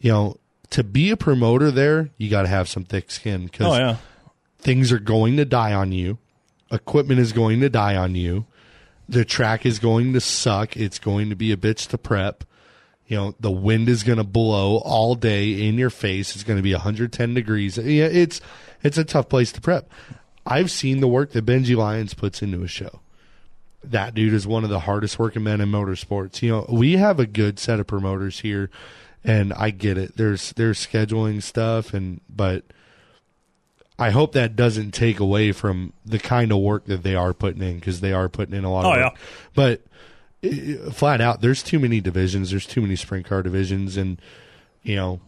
You 0.00 0.12
know, 0.12 0.36
to 0.70 0.82
be 0.82 1.10
a 1.10 1.16
promoter 1.16 1.70
there, 1.70 2.10
you 2.16 2.30
got 2.30 2.42
to 2.42 2.48
have 2.48 2.68
some 2.68 2.84
thick 2.84 3.10
skin 3.10 3.44
because 3.44 3.66
Oh 3.66 3.76
yeah, 3.76 3.96
things 4.58 4.92
are 4.92 4.98
going 4.98 5.36
to 5.36 5.44
die 5.44 5.74
on 5.74 5.92
you. 5.92 6.18
Equipment 6.70 7.20
is 7.20 7.32
going 7.32 7.60
to 7.60 7.68
die 7.68 7.96
on 7.96 8.14
you. 8.14 8.46
The 9.08 9.24
track 9.24 9.66
is 9.66 9.78
going 9.78 10.12
to 10.12 10.20
suck. 10.20 10.76
It's 10.76 10.98
going 10.98 11.30
to 11.30 11.36
be 11.36 11.50
a 11.50 11.56
bitch 11.56 11.88
to 11.88 11.98
prep. 11.98 12.44
You 13.06 13.16
know, 13.16 13.34
the 13.40 13.50
wind 13.50 13.88
is 13.88 14.04
going 14.04 14.18
to 14.18 14.24
blow 14.24 14.76
all 14.78 15.16
day 15.16 15.66
in 15.66 15.78
your 15.78 15.90
face. 15.90 16.36
It's 16.36 16.44
going 16.44 16.58
to 16.58 16.62
be 16.62 16.72
110 16.72 17.34
degrees. 17.34 17.76
Yeah, 17.76 18.04
it's 18.04 18.40
it's 18.84 18.98
a 18.98 19.04
tough 19.04 19.28
place 19.28 19.50
to 19.52 19.60
prep. 19.60 19.90
I've 20.46 20.70
seen 20.70 21.00
the 21.00 21.08
work 21.08 21.32
that 21.32 21.44
Benji 21.44 21.76
Lyons 21.76 22.14
puts 22.14 22.40
into 22.40 22.62
a 22.62 22.68
show. 22.68 23.00
That 23.82 24.14
dude 24.14 24.32
is 24.32 24.46
one 24.46 24.62
of 24.62 24.70
the 24.70 24.80
hardest 24.80 25.18
working 25.18 25.42
men 25.42 25.60
in 25.60 25.70
motorsports. 25.70 26.40
You 26.40 26.50
know, 26.50 26.66
we 26.68 26.98
have 26.98 27.18
a 27.18 27.26
good 27.26 27.58
set 27.58 27.80
of 27.80 27.86
promoters 27.88 28.40
here, 28.40 28.70
and 29.24 29.52
I 29.54 29.70
get 29.70 29.98
it. 29.98 30.16
There's 30.16 30.52
there's 30.52 30.86
scheduling 30.86 31.42
stuff, 31.42 31.92
and 31.92 32.20
but 32.28 32.64
I 34.00 34.10
hope 34.10 34.32
that 34.32 34.56
doesn't 34.56 34.92
take 34.92 35.20
away 35.20 35.52
from 35.52 35.92
the 36.06 36.18
kind 36.18 36.50
of 36.52 36.58
work 36.58 36.86
that 36.86 37.02
they 37.02 37.14
are 37.14 37.32
putting 37.34 37.62
in 37.62 37.76
because 37.76 38.00
they 38.00 38.12
are 38.12 38.28
putting 38.28 38.54
in 38.54 38.64
a 38.64 38.72
lot 38.72 38.80
of 38.80 38.86
Oh, 38.86 38.90
work. 38.90 39.12
yeah. 39.14 39.20
But 39.54 39.82
uh, 40.42 40.90
flat 40.90 41.20
out, 41.20 41.40
there's 41.42 41.62
too 41.62 41.78
many 41.78 42.00
divisions. 42.00 42.50
There's 42.50 42.66
too 42.66 42.80
many 42.80 42.96
sprint 42.96 43.26
car 43.26 43.42
divisions, 43.42 43.96
and 43.98 44.20
you 44.82 44.96
know, 44.96 45.20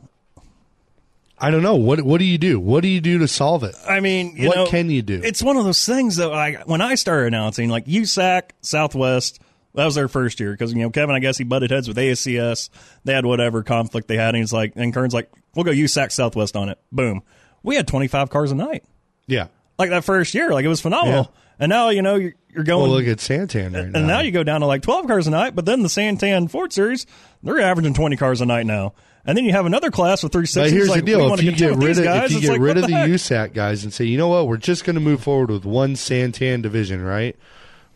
I 1.38 1.50
don't 1.50 1.62
know 1.62 1.74
what 1.76 2.00
what 2.02 2.18
do 2.18 2.24
you 2.24 2.38
do? 2.38 2.60
What 2.60 2.82
do 2.82 2.88
you 2.88 3.00
do 3.00 3.18
to 3.18 3.28
solve 3.28 3.64
it? 3.64 3.74
I 3.88 4.00
mean, 4.00 4.36
you 4.36 4.46
What 4.48 4.56
know, 4.56 4.66
can 4.66 4.88
you 4.90 5.02
do? 5.02 5.20
It's 5.22 5.42
one 5.42 5.56
of 5.56 5.64
those 5.64 5.84
things 5.84 6.16
that, 6.16 6.28
like, 6.28 6.66
when 6.68 6.80
I 6.80 6.94
started 6.94 7.26
announcing, 7.28 7.68
like 7.68 7.86
USAC, 7.86 8.50
Southwest, 8.60 9.40
that 9.74 9.84
was 9.84 9.94
their 9.96 10.08
first 10.08 10.38
year 10.40 10.52
because 10.52 10.72
you 10.72 10.80
know 10.82 10.90
Kevin, 10.90 11.14
I 11.14 11.18
guess 11.18 11.36
he 11.38 11.44
butted 11.44 11.70
heads 11.72 11.88
with 11.88 11.96
ASCS. 11.96 12.70
They 13.04 13.12
had 13.12 13.26
whatever 13.26 13.62
conflict 13.62 14.06
they 14.08 14.16
had, 14.16 14.28
and 14.34 14.36
he's 14.38 14.52
like, 14.52 14.72
and 14.76 14.94
Kern's 14.94 15.14
like, 15.14 15.30
we'll 15.54 15.64
go 15.64 15.72
USAC 15.72 16.12
Southwest 16.12 16.56
on 16.56 16.68
it. 16.68 16.78
Boom, 16.92 17.22
we 17.62 17.76
had 17.76 17.86
twenty 17.86 18.08
five 18.08 18.30
cars 18.30 18.52
a 18.52 18.54
night. 18.54 18.84
Yeah, 19.26 19.48
Like 19.78 19.90
that 19.90 20.04
first 20.04 20.34
year, 20.34 20.50
like 20.50 20.64
it 20.64 20.68
was 20.68 20.80
phenomenal. 20.80 21.32
Yeah. 21.32 21.38
And 21.58 21.70
now 21.70 21.90
you 21.90 22.02
know 22.02 22.16
you're, 22.16 22.34
you're 22.48 22.64
going. 22.64 22.90
Well, 22.90 22.98
look 22.98 23.06
at 23.06 23.18
Santan 23.18 23.74
right 23.74 23.88
now. 23.88 23.98
and 23.98 24.06
now 24.06 24.20
you 24.20 24.32
go 24.32 24.42
down 24.42 24.60
to 24.62 24.66
like 24.66 24.82
12 24.82 25.06
cars 25.06 25.26
a 25.26 25.30
night, 25.30 25.54
but 25.54 25.64
then 25.64 25.82
the 25.82 25.88
Santan 25.88 26.50
Ford 26.50 26.72
Series, 26.72 27.06
they're 27.42 27.60
averaging 27.60 27.94
20 27.94 28.16
cars 28.16 28.40
a 28.40 28.46
night 28.46 28.66
now. 28.66 28.94
And 29.24 29.38
then 29.38 29.44
you 29.44 29.52
have 29.52 29.66
another 29.66 29.92
class 29.92 30.24
with 30.24 30.32
360s. 30.32 30.54
But 30.56 30.70
here's 30.72 30.88
like, 30.88 31.00
the 31.00 31.06
deal: 31.06 31.32
if 31.34 31.42
you 31.42 31.52
get 31.52 31.76
rid 31.76 31.98
of 31.98 32.04
guys, 32.04 32.30
if 32.30 32.36
you 32.36 32.40
get 32.40 32.52
like, 32.52 32.60
rid 32.60 32.76
of 32.78 32.86
the 32.86 32.92
heck? 32.92 33.08
USAC 33.08 33.54
guys 33.54 33.84
and 33.84 33.92
say, 33.92 34.04
you 34.04 34.18
know 34.18 34.28
what, 34.28 34.48
we're 34.48 34.56
just 34.56 34.84
going 34.84 34.94
to 34.94 35.00
move 35.00 35.22
forward 35.22 35.50
with 35.50 35.64
one 35.64 35.94
Santan 35.94 36.62
division, 36.62 37.02
right? 37.02 37.36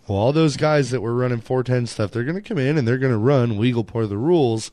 Well, 0.06 0.18
all 0.18 0.32
those 0.32 0.56
guys 0.56 0.90
that 0.90 1.00
were 1.00 1.14
running 1.14 1.40
410 1.40 1.86
stuff, 1.86 2.12
they're 2.12 2.22
going 2.22 2.40
to 2.40 2.48
come 2.48 2.58
in 2.58 2.78
and 2.78 2.86
they're 2.86 2.98
going 2.98 3.12
to 3.12 3.18
run 3.18 3.58
legal 3.58 3.82
part 3.82 4.04
of 4.04 4.10
the 4.10 4.16
rules. 4.16 4.70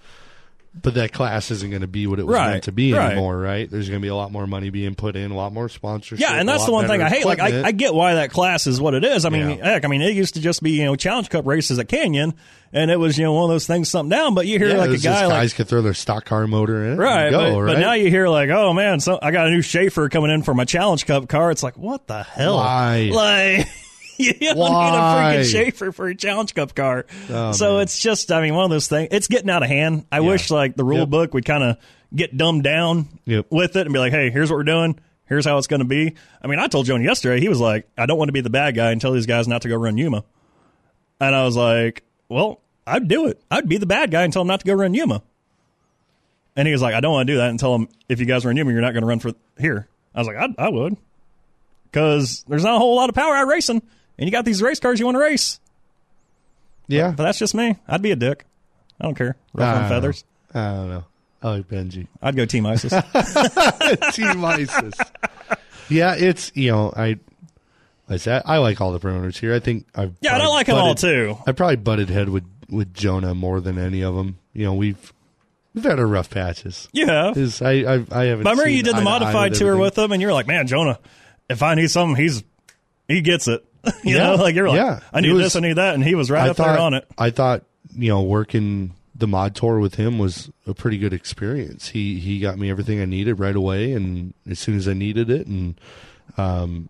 But 0.82 0.96
that 0.96 1.14
class 1.14 1.52
isn't 1.52 1.70
going 1.70 1.84
to 1.84 1.88
be 1.88 2.08
what 2.08 2.18
it 2.20 2.26
was 2.26 2.34
Right, 2.34 2.50
meant 2.54 2.64
to 2.64 2.72
be 2.72 2.94
right. 2.94 3.12
anymore, 3.12 3.38
right? 3.38 3.70
There's 3.70 3.88
going 3.90 4.02
to 4.02 4.04
be 4.04 4.10
a 4.10 4.16
lot 4.16 4.32
more 4.32 4.48
money 4.48 4.72
being 4.72 4.96
put 4.96 5.16
in, 5.16 5.30
a 5.30 5.36
lot 5.36 5.54
more 5.54 5.70
sponsorship. 5.70 6.20
Yeah, 6.20 6.34
and 6.34 6.50
that's 6.50 6.66
the 6.66 6.72
one 6.72 6.88
thing 6.88 7.00
I 7.00 7.10
hate. 7.10 7.26
Like, 7.26 7.40
I. 7.40 7.62
I 7.68 7.72
get 7.72 7.94
why 7.94 8.16
that 8.16 8.32
class 8.32 8.66
is 8.66 8.82
what 8.82 8.96
it 8.96 9.04
is. 9.04 9.24
I 9.24 9.30
mean, 9.30 9.50
Yeah. 9.60 9.64
heck, 9.74 9.86
I 9.86 9.88
mean, 9.88 10.02
it 10.02 10.16
used 10.16 10.34
to 10.34 10.42
just 10.42 10.64
be 10.64 10.72
you 10.72 10.86
know 10.86 10.96
Challenge 10.96 11.30
Cup 11.30 11.46
races 11.46 11.78
at 11.78 11.88
Canyon, 11.88 12.34
and 12.74 12.90
it 12.90 12.98
was 12.98 13.20
you 13.20 13.24
know 13.24 13.34
one 13.34 13.44
of 13.44 13.50
those 13.50 13.68
things, 13.68 13.88
something 13.88 14.10
down. 14.10 14.34
But 14.34 14.48
you 14.48 14.58
hear 14.58 14.70
yeah, 14.70 14.78
like 14.78 14.90
a 14.90 14.98
guy 14.98 15.28
like 15.28 15.36
guys 15.36 15.54
could 15.54 15.68
throw 15.68 15.84
their 15.84 15.94
stock 15.94 16.26
car 16.26 16.48
motor 16.48 16.84
in 16.86 16.98
right, 16.98 17.26
and 17.28 17.32
go, 17.32 17.54
but, 17.54 17.62
right? 17.62 17.74
but 17.76 17.80
now 17.80 17.94
you 17.94 18.10
hear 18.10 18.28
like, 18.28 18.50
oh 18.50 18.74
man, 18.74 19.00
so 19.00 19.20
I 19.22 19.30
got 19.30 19.46
a 19.46 19.52
new 19.52 19.62
Schaefer 19.62 20.10
coming 20.10 20.32
in 20.32 20.42
for 20.42 20.56
my 20.56 20.66
Challenge 20.66 21.06
Cup 21.06 21.30
car. 21.30 21.52
It's 21.52 21.62
like, 21.62 21.78
what 21.78 22.08
the 22.08 22.24
hell? 22.24 22.56
Why? 22.58 23.12
Like. 23.14 23.68
You 24.18 24.34
don't 24.34 24.58
Why? 24.58 24.68
need 24.68 24.98
a 24.98 25.44
freaking 25.44 25.52
Schaefer 25.52 25.92
for 25.92 26.08
a 26.08 26.16
Challenge 26.16 26.54
Cup 26.54 26.76
car. 26.76 27.06
Oh, 27.30 27.52
so 27.52 27.74
man. 27.74 27.82
it's 27.84 28.00
just, 28.00 28.32
I 28.32 28.42
mean, 28.42 28.54
one 28.56 28.66
of 28.66 28.70
those 28.72 28.88
things. 28.88 29.10
It's 29.12 29.28
getting 29.28 29.50
out 29.50 29.64
of 29.64 29.70
hand. 29.70 30.06
I 30.12 30.20
wish 30.22 30.52
like 30.52 30.76
the 30.76 30.84
rule 30.84 31.00
Yep. 31.00 31.10
book 31.10 31.34
would 31.34 31.46
kind 31.46 31.64
of 31.64 31.78
get 32.16 32.38
dumbed 32.38 32.64
down 32.64 33.08
Yep. 33.26 33.48
with 33.50 33.76
it 33.76 33.88
and 33.88 33.94
be 33.94 34.00
like, 34.00 34.12
hey, 34.12 34.30
here's 34.30 34.50
what 34.52 34.58
we're 34.58 34.64
doing. 34.64 35.00
Here's 35.26 35.46
how 35.46 35.58
it's 35.58 35.68
going 35.68 35.80
to 35.80 35.86
be. 35.88 36.16
I 36.44 36.48
mean, 36.48 36.60
I 36.60 36.68
told 36.68 36.86
Joan 36.86 37.02
yesterday, 37.02 37.40
he 37.40 37.50
was 37.50 37.60
like, 37.60 37.88
I 37.98 38.06
don't 38.06 38.18
want 38.18 38.28
to 38.30 38.34
be 38.34 38.42
the 38.42 38.50
bad 38.52 38.76
guy 38.76 38.92
and 38.92 39.00
tell 39.02 39.14
these 39.14 39.26
guys 39.26 39.48
not 39.48 39.64
to 39.64 39.70
go 39.70 39.76
run 39.78 39.98
Yuma. 39.98 40.24
And 41.20 41.34
I 41.34 41.44
was 41.46 41.56
like, 41.56 42.04
well, 42.30 42.60
I'd 42.86 43.08
do 43.08 43.28
it. 43.28 43.42
I'd 43.50 43.68
be 43.68 43.78
the 43.78 43.86
bad 43.86 44.12
guy 44.12 44.24
and 44.24 44.32
tell 44.34 44.42
them 44.44 44.48
not 44.50 44.60
to 44.60 44.66
go 44.68 44.74
run 44.74 44.94
Yuma. 44.94 45.24
And 46.56 46.68
he 46.68 46.72
was 46.72 46.82
like, 46.84 46.94
I 46.94 47.00
don't 47.00 47.14
want 47.14 47.26
to 47.28 47.34
do 47.34 47.38
that 47.38 47.50
and 47.50 47.60
tell 47.60 47.72
them 47.72 47.88
if 48.10 48.20
you 48.20 48.26
guys 48.28 48.46
run 48.46 48.58
Yuma, 48.58 48.72
you're 48.72 48.82
not 48.82 48.92
going 48.92 49.02
to 49.02 49.08
run 49.08 49.20
for 49.20 49.32
here. 49.58 49.88
I 50.14 50.20
was 50.20 50.28
like, 50.28 50.38
I, 50.38 50.50
I 50.58 50.70
would. 50.70 50.98
Because 51.90 52.44
there's 52.48 52.64
not 52.64 52.76
a 52.76 52.80
whole 52.80 52.96
lot 52.96 53.10
of 53.10 53.16
power 53.16 53.34
out 53.36 53.48
racing. 53.48 53.82
And 54.18 54.28
you 54.28 54.32
got 54.32 54.46
these 54.46 54.62
race 54.62 54.80
cars 54.80 55.00
you 55.00 55.06
want 55.06 55.16
to 55.16 55.20
race. 55.20 55.60
yeah, 56.88 57.14
But 57.16 57.24
that's 57.24 57.40
just 57.40 57.56
me. 57.56 57.78
I'd 57.88 58.02
be 58.02 58.12
a 58.12 58.16
dick. 58.16 58.46
I 59.00 59.06
don't 59.06 59.16
care. 59.16 59.36
Ruffling 59.54 59.76
I 59.76 59.80
don't 59.82 59.90
feathers. 59.90 60.24
know. 60.54 60.62
I 60.62 60.76
don't 60.76 60.90
know. 60.90 61.04
I 61.42 61.50
like 61.50 61.68
Benji. 61.68 62.08
I'd 62.22 62.36
go 62.36 62.46
Team 62.46 62.66
ISIS. 62.66 62.92
Team 64.14 64.46
ISIS. 64.46 64.94
Yeah, 65.90 66.16
it's 66.16 66.52
you 66.56 66.72
know 66.72 66.94
I. 66.96 67.18
I 68.10 68.18
said 68.18 68.44
I 68.46 68.58
like 68.60 68.80
all 68.82 68.92
the 68.92 69.00
promoters 69.00 69.38
here. 69.40 69.54
I 69.54 69.60
think 69.60 69.86
I've 69.96 70.14
yeah, 70.22 70.34
and 70.34 70.42
I 70.42 70.46
probably 70.46 70.56
like 70.56 70.68
them 70.68 70.78
all 70.78 70.96
too. 70.96 71.38
I 71.48 71.52
probably 71.54 71.76
butted 71.78 72.10
head 72.10 72.30
with 72.30 72.44
with 72.70 72.94
Jonah 72.94 73.34
more 73.34 73.60
than 73.60 73.78
any 73.78 74.02
of 74.04 74.16
them. 74.16 74.38
You 74.54 74.66
know, 74.66 74.74
we've 74.74 75.12
we've 75.74 75.84
had 75.84 76.00
our 76.00 76.06
rough 76.08 76.30
patches. 76.30 76.88
You 76.94 77.08
have. 77.08 77.38
I 77.62 77.70
I, 77.72 77.94
I 78.12 78.26
haven't. 78.26 78.48
I 78.48 78.52
Remember 78.52 78.70
you 78.70 78.84
did 78.84 78.96
the 78.96 79.02
modified 79.02 79.56
tour 79.56 79.76
with 79.78 79.98
him, 79.98 80.12
and 80.12 80.22
you 80.22 80.28
were 80.28 80.34
like, 80.34 80.48
"Man, 80.48 80.68
Jonah, 80.68 81.00
if 81.50 81.62
I 81.64 81.76
need 81.76 81.90
something, 81.92 82.16
he's 82.22 82.44
he 83.08 83.22
gets 83.22 83.48
it." 83.48 83.66
you 84.04 84.16
Yeah, 84.16 84.28
know, 84.28 84.36
like 84.36 84.56
you're 84.56 84.68
like, 84.70 84.78
yeah. 84.78 85.00
"I 85.12 85.22
need 85.22 85.34
was- 85.34 85.44
this, 85.44 85.56
I 85.56 85.60
need 85.60 85.74
that," 85.74 85.94
and 85.96 86.04
he 86.04 86.16
was 86.16 86.32
right 86.32 86.46
I 86.48 86.50
up 86.50 86.58
thought 86.58 86.68
there 86.74 86.80
on 86.80 86.94
it. 86.94 87.06
I 87.18 87.30
thought 87.32 87.64
you 87.96 88.10
know 88.10 88.22
working 88.22 88.94
the 89.16 89.28
mod 89.28 89.56
tour 89.56 89.80
with 89.80 89.96
him 89.96 90.18
was 90.18 90.50
a 90.66 90.74
pretty 90.74 90.98
good 90.98 91.14
experience. 91.14 91.90
He 91.90 92.20
he 92.20 92.40
got 92.40 92.58
me 92.58 92.70
everything 92.70 93.02
I 93.02 93.06
needed 93.06 93.40
right 93.40 93.56
away, 93.56 93.94
and 93.94 94.34
as 94.50 94.60
soon 94.60 94.76
as 94.78 94.88
I 94.88 94.94
needed 94.94 95.30
it, 95.30 95.48
and 95.48 95.80
um, 96.38 96.90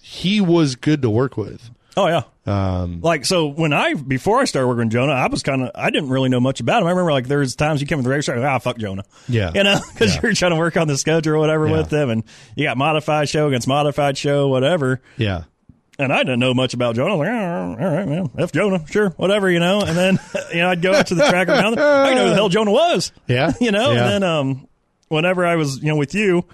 he 0.00 0.40
was 0.40 0.76
good 0.76 1.02
to 1.02 1.10
work 1.10 1.36
with. 1.36 1.70
Oh 1.96 2.06
yeah. 2.06 2.22
Um, 2.46 3.00
Like 3.00 3.24
so, 3.24 3.46
when 3.48 3.72
I 3.72 3.94
before 3.94 4.38
I 4.40 4.44
started 4.44 4.68
working 4.68 4.84
with 4.86 4.92
Jonah, 4.92 5.12
I 5.12 5.26
was 5.26 5.42
kind 5.42 5.62
of 5.62 5.70
I 5.74 5.90
didn't 5.90 6.10
really 6.10 6.28
know 6.28 6.38
much 6.40 6.60
about 6.60 6.80
him. 6.82 6.86
I 6.86 6.90
remember 6.90 7.12
like 7.12 7.26
there 7.26 7.40
was 7.40 7.56
times 7.56 7.80
you 7.80 7.86
came 7.86 7.98
to 7.98 8.04
the 8.04 8.08
racetrack, 8.10 8.38
like, 8.38 8.46
ah, 8.48 8.58
fuck 8.58 8.78
Jonah, 8.78 9.02
Yeah. 9.28 9.50
you 9.54 9.64
know, 9.64 9.80
because 9.92 10.14
Yeah. 10.14 10.20
you're 10.22 10.32
trying 10.32 10.52
to 10.52 10.56
work 10.56 10.76
on 10.76 10.86
the 10.86 10.96
schedule 10.96 11.34
or 11.34 11.38
whatever 11.38 11.66
Yeah. 11.66 11.76
with 11.78 11.90
them, 11.90 12.08
and 12.10 12.22
you 12.56 12.64
got 12.64 12.76
modified 12.76 13.28
show 13.28 13.48
against 13.48 13.66
modified 13.68 14.16
show, 14.16 14.48
whatever. 14.48 15.00
yeah. 15.16 15.42
And 16.00 16.12
I 16.12 16.18
didn't 16.18 16.38
know 16.38 16.54
much 16.54 16.74
about 16.74 16.94
Jonah. 16.94 17.14
I 17.14 17.16
was 17.16 17.26
like, 17.26 17.34
"Oh, 17.34 17.84
all 17.84 17.92
right, 17.96 18.08
man, 18.08 18.30
F 18.38 18.52
Jonah, 18.52 18.86
sure, 18.86 19.10
whatever, 19.16 19.50
you 19.50 19.58
know. 19.58 19.80
And 19.80 19.96
then, 19.96 20.18
you 20.52 20.60
know, 20.60 20.70
I'd 20.70 20.80
go 20.80 20.94
out 20.94 21.08
to 21.08 21.16
the 21.16 21.26
track 21.26 21.48
around 21.48 21.74
there. 21.76 21.84
I 21.84 22.10
didn't 22.10 22.18
know 22.18 22.24
who 22.24 22.30
the 22.30 22.36
hell 22.36 22.48
Jonah 22.48 22.70
was. 22.70 23.10
Yeah. 23.26 23.52
you 23.60 23.72
know. 23.72 23.92
Yeah. 23.92 24.04
And 24.04 24.10
then, 24.10 24.22
um, 24.22 24.68
whenever 25.08 25.44
I 25.44 25.56
was, 25.56 25.78
you 25.78 25.88
know, 25.88 25.96
with 25.96 26.14
you, 26.14 26.44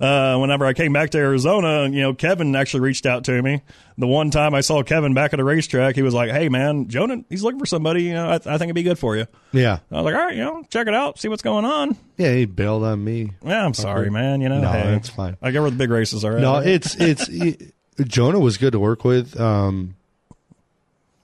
uh, 0.00 0.36
whenever 0.38 0.66
I 0.66 0.72
came 0.72 0.92
back 0.92 1.10
to 1.10 1.18
Arizona, 1.18 1.88
you 1.88 2.02
know, 2.02 2.14
Kevin 2.14 2.54
actually 2.54 2.80
reached 2.80 3.06
out 3.06 3.24
to 3.24 3.42
me. 3.42 3.62
The 3.98 4.06
one 4.06 4.30
time 4.30 4.54
I 4.54 4.60
saw 4.60 4.82
Kevin 4.82 5.14
back 5.14 5.32
at 5.32 5.40
a 5.40 5.44
racetrack, 5.44 5.94
he 5.94 6.02
was 6.02 6.12
like, 6.12 6.30
"Hey, 6.30 6.48
man, 6.50 6.88
Jonah, 6.88 7.24
he's 7.30 7.42
looking 7.42 7.58
for 7.58 7.64
somebody. 7.66 8.04
You 8.04 8.14
know, 8.14 8.28
I, 8.28 8.34
I 8.34 8.38
think 8.38 8.62
it'd 8.62 8.74
be 8.74 8.82
good 8.82 8.98
for 8.98 9.16
you." 9.16 9.26
Yeah. 9.52 9.78
I 9.90 9.94
was 9.96 10.04
like, 10.04 10.14
"All 10.14 10.26
right, 10.26 10.36
you 10.36 10.44
know, 10.44 10.62
check 10.68 10.86
it 10.86 10.94
out, 10.94 11.18
see 11.18 11.28
what's 11.28 11.42
going 11.42 11.64
on." 11.64 11.96
Yeah, 12.18 12.34
he 12.34 12.44
bailed 12.44 12.84
on 12.84 13.02
me. 13.02 13.32
Yeah, 13.44 13.64
I'm 13.64 13.72
sorry, 13.74 14.10
man. 14.10 14.40
You 14.42 14.48
know, 14.50 14.60
No, 14.60 14.70
hey, 14.70 14.82
that's 14.82 15.08
fine. 15.08 15.36
I 15.40 15.50
get 15.50 15.60
where 15.60 15.70
the 15.70 15.76
big 15.76 15.90
races 15.90 16.24
are. 16.26 16.36
At. 16.36 16.42
No, 16.42 16.56
it's 16.58 16.94
it's 16.96 17.28
it, 17.30 17.74
Jonah 18.04 18.40
was 18.40 18.56
good 18.58 18.72
to 18.72 18.78
work 18.80 19.04
with. 19.04 19.38
Um, 19.40 19.94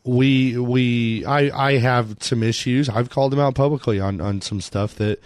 we 0.04 0.58
we 0.58 1.24
I 1.24 1.68
I 1.68 1.78
have 1.78 2.16
some 2.20 2.42
issues. 2.42 2.88
I've 2.88 3.10
called 3.10 3.32
him 3.32 3.40
out 3.40 3.54
publicly 3.54 4.00
on 4.00 4.20
on 4.20 4.40
some 4.40 4.60
stuff 4.60 4.94
that 4.96 5.20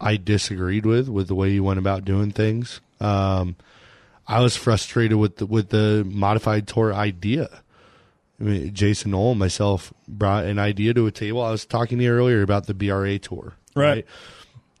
I 0.00 0.16
disagreed 0.16 0.84
with 0.84 1.08
with 1.08 1.28
the 1.28 1.34
way 1.34 1.50
he 1.50 1.60
went 1.60 1.78
about 1.78 2.04
doing 2.04 2.30
things. 2.30 2.80
Um, 3.00 3.56
I 4.26 4.40
was 4.42 4.56
frustrated 4.56 5.16
with 5.16 5.36
the, 5.36 5.46
with 5.46 5.70
the 5.70 6.04
modified 6.06 6.66
tour 6.68 6.92
idea. 6.92 7.48
I 8.40 8.44
mean, 8.44 8.74
Jason 8.74 9.14
and 9.14 9.38
myself 9.38 9.92
brought 10.06 10.44
an 10.44 10.58
idea 10.58 10.92
to 10.94 11.06
a 11.06 11.10
table. 11.10 11.42
I 11.42 11.50
was 11.50 11.64
talking 11.64 11.98
to 11.98 12.04
you 12.04 12.10
earlier 12.10 12.42
about 12.42 12.66
the 12.66 12.74
BRA 12.74 13.18
tour, 13.18 13.54
Right. 13.74 14.06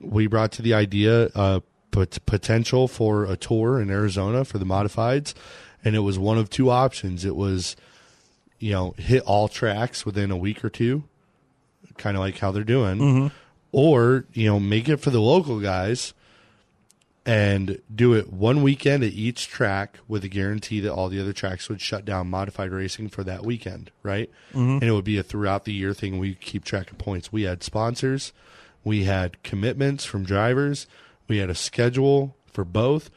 we 0.00 0.26
brought 0.26 0.52
to 0.52 0.62
the 0.62 0.74
idea 0.74 1.24
uh, 1.34 1.60
pot- 1.90 2.18
potential 2.26 2.86
for 2.86 3.24
a 3.24 3.36
tour 3.36 3.80
in 3.80 3.90
Arizona 3.90 4.44
for 4.44 4.58
the 4.58 4.66
modifieds, 4.66 5.32
and 5.84 5.94
it 5.94 6.00
was 6.00 6.18
one 6.18 6.38
of 6.38 6.50
two 6.50 6.70
options. 6.70 7.24
It 7.24 7.36
was, 7.36 7.76
you 8.58 8.72
know, 8.72 8.94
hit 8.98 9.22
all 9.22 9.48
tracks 9.48 10.04
within 10.04 10.30
a 10.30 10.36
week 10.36 10.64
or 10.64 10.70
two, 10.70 11.04
kind 11.96 12.16
of 12.16 12.20
like 12.20 12.38
how 12.38 12.50
they're 12.50 12.64
doing, 12.64 12.98
mm-hmm. 12.98 13.26
or 13.72 14.24
you 14.32 14.46
know, 14.46 14.60
make 14.60 14.88
it 14.88 14.98
for 14.98 15.10
the 15.10 15.20
local 15.20 15.60
guys 15.60 16.14
and 17.28 17.78
do 17.94 18.14
it 18.14 18.32
one 18.32 18.62
weekend 18.62 19.04
at 19.04 19.12
each 19.12 19.48
track 19.48 19.98
with 20.08 20.24
a 20.24 20.28
guarantee 20.28 20.80
that 20.80 20.90
all 20.90 21.10
the 21.10 21.20
other 21.20 21.34
tracks 21.34 21.68
would 21.68 21.78
shut 21.78 22.06
down 22.06 22.30
modified 22.30 22.72
racing 22.72 23.06
for 23.10 23.22
that 23.22 23.44
weekend, 23.44 23.90
right? 24.02 24.30
Mm-hmm. 24.52 24.70
And 24.70 24.82
it 24.84 24.92
would 24.92 25.04
be 25.04 25.18
a 25.18 25.22
throughout 25.22 25.66
the 25.66 25.74
year 25.74 25.92
thing. 25.92 26.18
We 26.18 26.34
keep 26.36 26.64
track 26.64 26.90
of 26.90 26.96
points. 26.96 27.30
We 27.30 27.42
had 27.42 27.62
sponsors, 27.62 28.32
we 28.82 29.04
had 29.04 29.42
commitments 29.42 30.06
from 30.06 30.24
drivers, 30.24 30.86
we 31.28 31.36
had 31.36 31.50
a 31.50 31.54
schedule 31.54 32.34
for 32.50 32.64
both, 32.64 33.10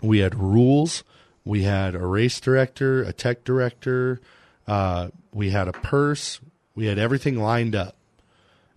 we 0.00 0.18
had 0.18 0.36
rules, 0.36 1.02
we 1.48 1.62
had 1.62 1.94
a 1.94 2.06
race 2.06 2.40
director, 2.40 3.02
a 3.02 3.12
tech 3.12 3.42
director, 3.42 4.20
uh, 4.66 5.08
we 5.32 5.48
had 5.48 5.66
a 5.66 5.72
purse, 5.72 6.40
we 6.74 6.84
had 6.84 6.98
everything 6.98 7.40
lined 7.40 7.74
up 7.74 7.96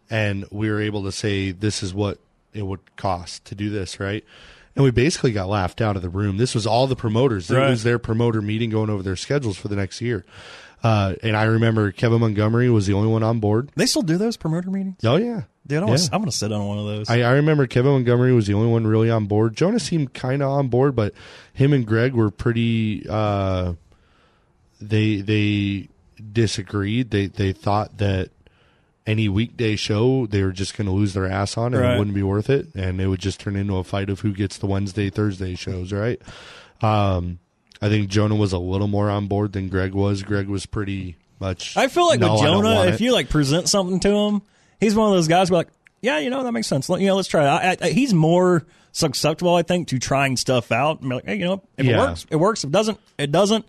and 0.10 0.46
we 0.52 0.70
were 0.70 0.80
able 0.80 1.04
to 1.04 1.12
say 1.12 1.52
this 1.52 1.84
is 1.84 1.94
what 1.94 2.20
it 2.54 2.62
would 2.62 2.96
cost 2.96 3.44
to 3.44 3.56
do 3.56 3.70
this, 3.70 4.00
right? 4.00 4.24
And 4.74 4.86
we 4.86 4.92
basically 4.92 5.34
got 5.34 5.50
laughed 5.50 5.82
out 5.82 5.98
of 5.98 6.02
the 6.02 6.08
room. 6.08 6.38
This 6.38 6.56
was 6.56 6.66
all 6.66 6.88
the 6.88 6.96
promoters. 6.96 7.52
It 7.52 7.72
was 7.72 7.84
their 7.84 8.00
promoter 8.00 8.42
meeting 8.42 8.70
going 8.70 8.90
over 8.90 9.04
their 9.04 9.18
schedules 9.18 9.58
for 9.58 9.68
the 9.68 9.76
next 9.76 10.00
year. 10.00 10.24
Uh, 10.84 11.14
and 11.22 11.36
I 11.38 11.44
remember 11.44 11.92
Kevin 11.92 12.20
Montgomery 12.22 12.70
was 12.70 12.88
the 12.88 12.94
only 12.94 13.08
one 13.08 13.22
on 13.24 13.40
board. 13.40 13.70
They 13.76 13.86
still 13.86 14.02
do 14.02 14.18
those 14.18 14.36
promoter 14.38 14.72
meetings. 14.72 14.98
Oh 15.04 15.16
yeah, 15.18 15.42
Dude, 15.68 15.78
I 15.84 15.86
Yeah. 15.86 15.90
want, 15.92 16.10
I'm 16.12 16.20
going 16.22 16.32
to 16.32 16.36
sit 16.36 16.52
on 16.52 16.66
one 16.68 16.80
of 16.80 16.86
those. 16.86 17.10
I, 17.10 17.22
I 17.22 17.34
remember 17.34 17.68
Kevin 17.68 17.92
Montgomery 17.92 18.34
was 18.34 18.48
the 18.48 18.56
only 18.56 18.72
one 18.72 18.88
really 18.88 19.12
on 19.12 19.28
board. 19.28 19.56
Jonah 19.56 19.80
seemed 19.80 20.14
kind 20.16 20.42
of 20.42 20.50
on 20.50 20.70
board, 20.70 20.96
but 20.96 21.14
him 21.54 21.72
and 21.74 21.86
Greg 21.86 22.14
were 22.14 22.32
pretty. 22.32 23.06
Uh, 23.08 23.74
they 24.82 25.22
they 25.22 25.90
disagreed. 26.32 27.12
They 27.12 27.28
they 27.28 27.54
thought 27.54 27.98
that 28.00 28.30
any 29.06 29.28
weekday 29.30 29.76
show 29.76 30.26
they 30.28 30.44
were 30.44 30.52
just 30.52 30.76
going 30.78 30.86
to 30.88 30.92
lose 30.94 31.14
their 31.14 31.28
ass 31.28 31.58
on, 31.58 31.74
and 31.74 31.84
Right. 31.84 31.96
it 31.96 32.00
wouldn't 32.00 32.16
be 32.16 32.24
worth 32.24 32.50
it, 32.50 32.74
and 32.76 33.00
it 33.00 33.08
would 33.08 33.20
just 33.20 33.40
turn 33.40 33.56
into 33.56 33.76
a 33.78 33.84
fight 33.84 34.10
of 34.10 34.22
who 34.22 34.32
gets 34.34 34.58
the 34.58 34.68
Wednesday 34.68 35.10
Thursday 35.10 35.54
shows. 35.56 35.92
Right. 35.94 36.20
Um, 36.82 37.38
I 37.82 37.90
think 37.90 38.10
Jonah 38.10 38.36
was 38.36 38.54
a 38.54 38.60
little 38.60 38.88
more 38.88 39.10
on 39.10 39.28
board 39.28 39.54
than 39.54 39.68
Greg 39.70 39.94
was. 39.94 40.22
Greg 40.24 40.48
was 40.48 40.66
pretty 40.66 41.16
much. 41.40 41.76
I 41.76 41.88
feel 41.88 42.06
like 42.08 42.20
"No, 42.20 42.34
with 42.34 42.42
Jonah, 42.42 42.84
if 42.86 42.96
it." 42.96 43.02
you 43.02 43.12
like 43.14 43.30
present 43.30 43.68
something 43.70 44.00
to 44.02 44.10
him, 44.10 44.42
he's 44.80 44.94
one 44.96 45.10
of 45.10 45.16
those 45.16 45.28
guys 45.28 45.50
who 45.50 45.56
are 45.56 45.60
like, 45.60 45.70
yeah, 46.02 46.20
you 46.20 46.30
know, 46.30 46.44
that 46.44 46.52
makes 46.52 46.68
sense. 46.68 46.90
Let- 46.90 47.02
You 47.02 47.08
know, 47.08 47.16
let's 47.16 47.28
try 47.28 47.44
it. 47.44 47.80
I, 47.82 47.88
I, 47.88 47.90
he's 47.90 48.14
more 48.14 48.66
susceptible, 48.92 49.56
I 49.56 49.64
think, 49.64 49.88
to 49.90 50.00
trying 50.00 50.36
stuff 50.38 50.72
out. 50.72 51.00
And 51.02 51.10
be 51.10 51.16
like, 51.16 51.26
hey, 51.26 51.36
you 51.36 51.46
know, 51.46 51.64
if 51.78 51.86
it 51.88 51.98
works, 51.98 52.26
it 52.30 52.36
works. 52.36 52.64
If 52.64 52.70
it 52.70 52.74
doesn't, 52.74 53.00
it 53.18 53.32
doesn't. 53.32 53.66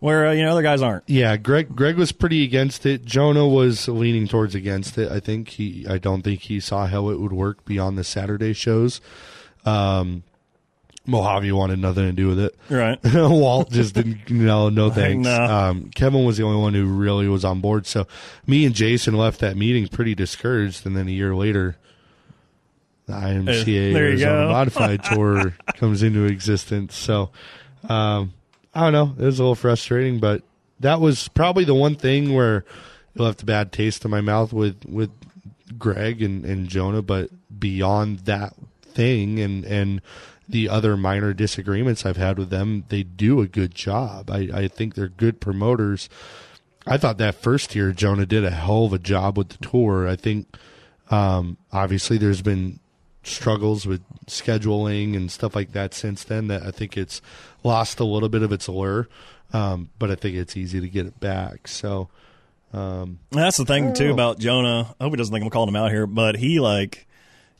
Where 0.00 0.26
uh, 0.26 0.32
you 0.32 0.42
know 0.42 0.50
other 0.52 0.60
guys 0.62 0.82
aren't. 0.82 1.04
Yeah, 1.06 1.36
Greg 1.38 1.74
Greg 1.74 1.96
was 1.96 2.12
pretty 2.12 2.44
against 2.44 2.84
it. 2.84 3.06
Jonah 3.06 3.48
was 3.48 3.88
leaning 3.88 4.28
towards 4.28 4.54
against 4.54 4.98
it. 4.98 5.10
I 5.10 5.18
think 5.20 5.48
he 5.48 5.86
I 5.88 5.96
don't 5.96 6.20
think 6.20 6.40
he 6.40 6.60
saw 6.60 6.86
how 6.86 7.08
it 7.08 7.18
would 7.20 7.32
work 7.32 7.64
beyond 7.64 7.96
the 7.96 8.04
Saturday 8.04 8.52
shows. 8.52 9.00
Um 9.64 10.22
Mohave 11.06 11.52
wanted 11.52 11.78
nothing 11.78 12.06
to 12.06 12.12
do 12.12 12.28
with 12.28 12.38
it. 12.38 12.54
Right. 12.70 12.98
Walt 13.04 13.70
just 13.70 13.94
didn't, 13.94 14.30
no, 14.30 14.70
no 14.70 14.90
thanks. 14.90 15.26
no. 15.26 15.44
Um, 15.44 15.90
Kevin 15.94 16.24
was 16.24 16.38
the 16.38 16.44
only 16.44 16.60
one 16.60 16.72
who 16.72 16.86
really 16.86 17.28
was 17.28 17.44
on 17.44 17.60
board. 17.60 17.86
So 17.86 18.06
me 18.46 18.64
and 18.64 18.74
Jason 18.74 19.14
left 19.14 19.40
that 19.40 19.56
meeting 19.56 19.86
pretty 19.88 20.14
discouraged. 20.14 20.86
And 20.86 20.96
then 20.96 21.06
a 21.06 21.10
year 21.10 21.34
later, 21.34 21.76
the 23.06 23.12
IMCA 23.12 23.92
there 23.92 24.06
Arizona. 24.06 24.48
Modified 24.48 25.04
Tour 25.12 25.54
comes 25.76 26.02
into 26.02 26.24
existence. 26.24 26.96
So 26.96 27.30
um, 27.88 28.32
I 28.74 28.90
don't 28.90 28.92
know. 28.92 29.14
It 29.22 29.26
was 29.26 29.38
a 29.38 29.42
little 29.42 29.54
frustrating, 29.54 30.20
but 30.20 30.42
that 30.80 31.00
was 31.00 31.28
probably 31.28 31.64
the 31.64 31.74
one 31.74 31.96
thing 31.96 32.32
where 32.32 32.64
it 33.14 33.20
left 33.20 33.42
a 33.42 33.46
bad 33.46 33.72
taste 33.72 34.06
in 34.06 34.10
my 34.10 34.22
mouth 34.22 34.54
with, 34.54 34.86
with 34.86 35.10
Greg 35.78 36.22
and, 36.22 36.46
and 36.46 36.66
Jonah. 36.66 37.02
But 37.02 37.28
beyond 37.60 38.20
that 38.20 38.54
thing 38.84 39.38
and, 39.38 39.66
and, 39.66 40.00
the 40.48 40.68
other 40.68 40.96
minor 40.96 41.32
disagreements 41.32 42.04
I've 42.04 42.16
had 42.16 42.38
with 42.38 42.50
them, 42.50 42.84
they 42.88 43.02
do 43.02 43.40
a 43.40 43.46
good 43.46 43.74
job. 43.74 44.30
I, 44.30 44.48
I 44.52 44.68
think 44.68 44.94
they're 44.94 45.08
good 45.08 45.40
promoters. 45.40 46.08
I 46.86 46.98
thought 46.98 47.18
that 47.18 47.34
first 47.34 47.74
year 47.74 47.92
Jonah 47.92 48.26
did 48.26 48.44
a 48.44 48.50
hell 48.50 48.84
of 48.84 48.92
a 48.92 48.98
job 48.98 49.38
with 49.38 49.48
the 49.48 49.58
tour. 49.66 50.06
I 50.06 50.16
think 50.16 50.56
um, 51.10 51.56
obviously 51.72 52.18
there's 52.18 52.42
been 52.42 52.80
struggles 53.22 53.86
with 53.86 54.02
scheduling 54.26 55.16
and 55.16 55.30
stuff 55.30 55.54
like 55.54 55.72
that 55.72 55.94
since 55.94 56.24
then 56.24 56.48
that 56.48 56.62
I 56.62 56.70
think 56.70 56.96
it's 56.96 57.22
lost 57.62 58.00
a 58.00 58.04
little 58.04 58.28
bit 58.28 58.42
of 58.42 58.52
its 58.52 58.66
allure. 58.66 59.08
Um, 59.52 59.90
but 59.98 60.10
I 60.10 60.14
think 60.14 60.36
it's 60.36 60.56
easy 60.56 60.80
to 60.80 60.88
get 60.88 61.06
it 61.06 61.20
back. 61.20 61.68
So 61.68 62.08
um, 62.72 63.20
That's 63.30 63.56
the 63.56 63.64
thing 63.64 63.94
too 63.94 64.08
know. 64.08 64.14
about 64.14 64.38
Jonah. 64.38 64.94
I 64.98 65.04
hope 65.04 65.12
he 65.12 65.16
doesn't 65.16 65.32
think 65.32 65.44
I'm 65.44 65.50
calling 65.50 65.68
him 65.68 65.76
out 65.76 65.90
here, 65.90 66.06
but 66.06 66.36
he 66.36 66.60
like, 66.60 67.06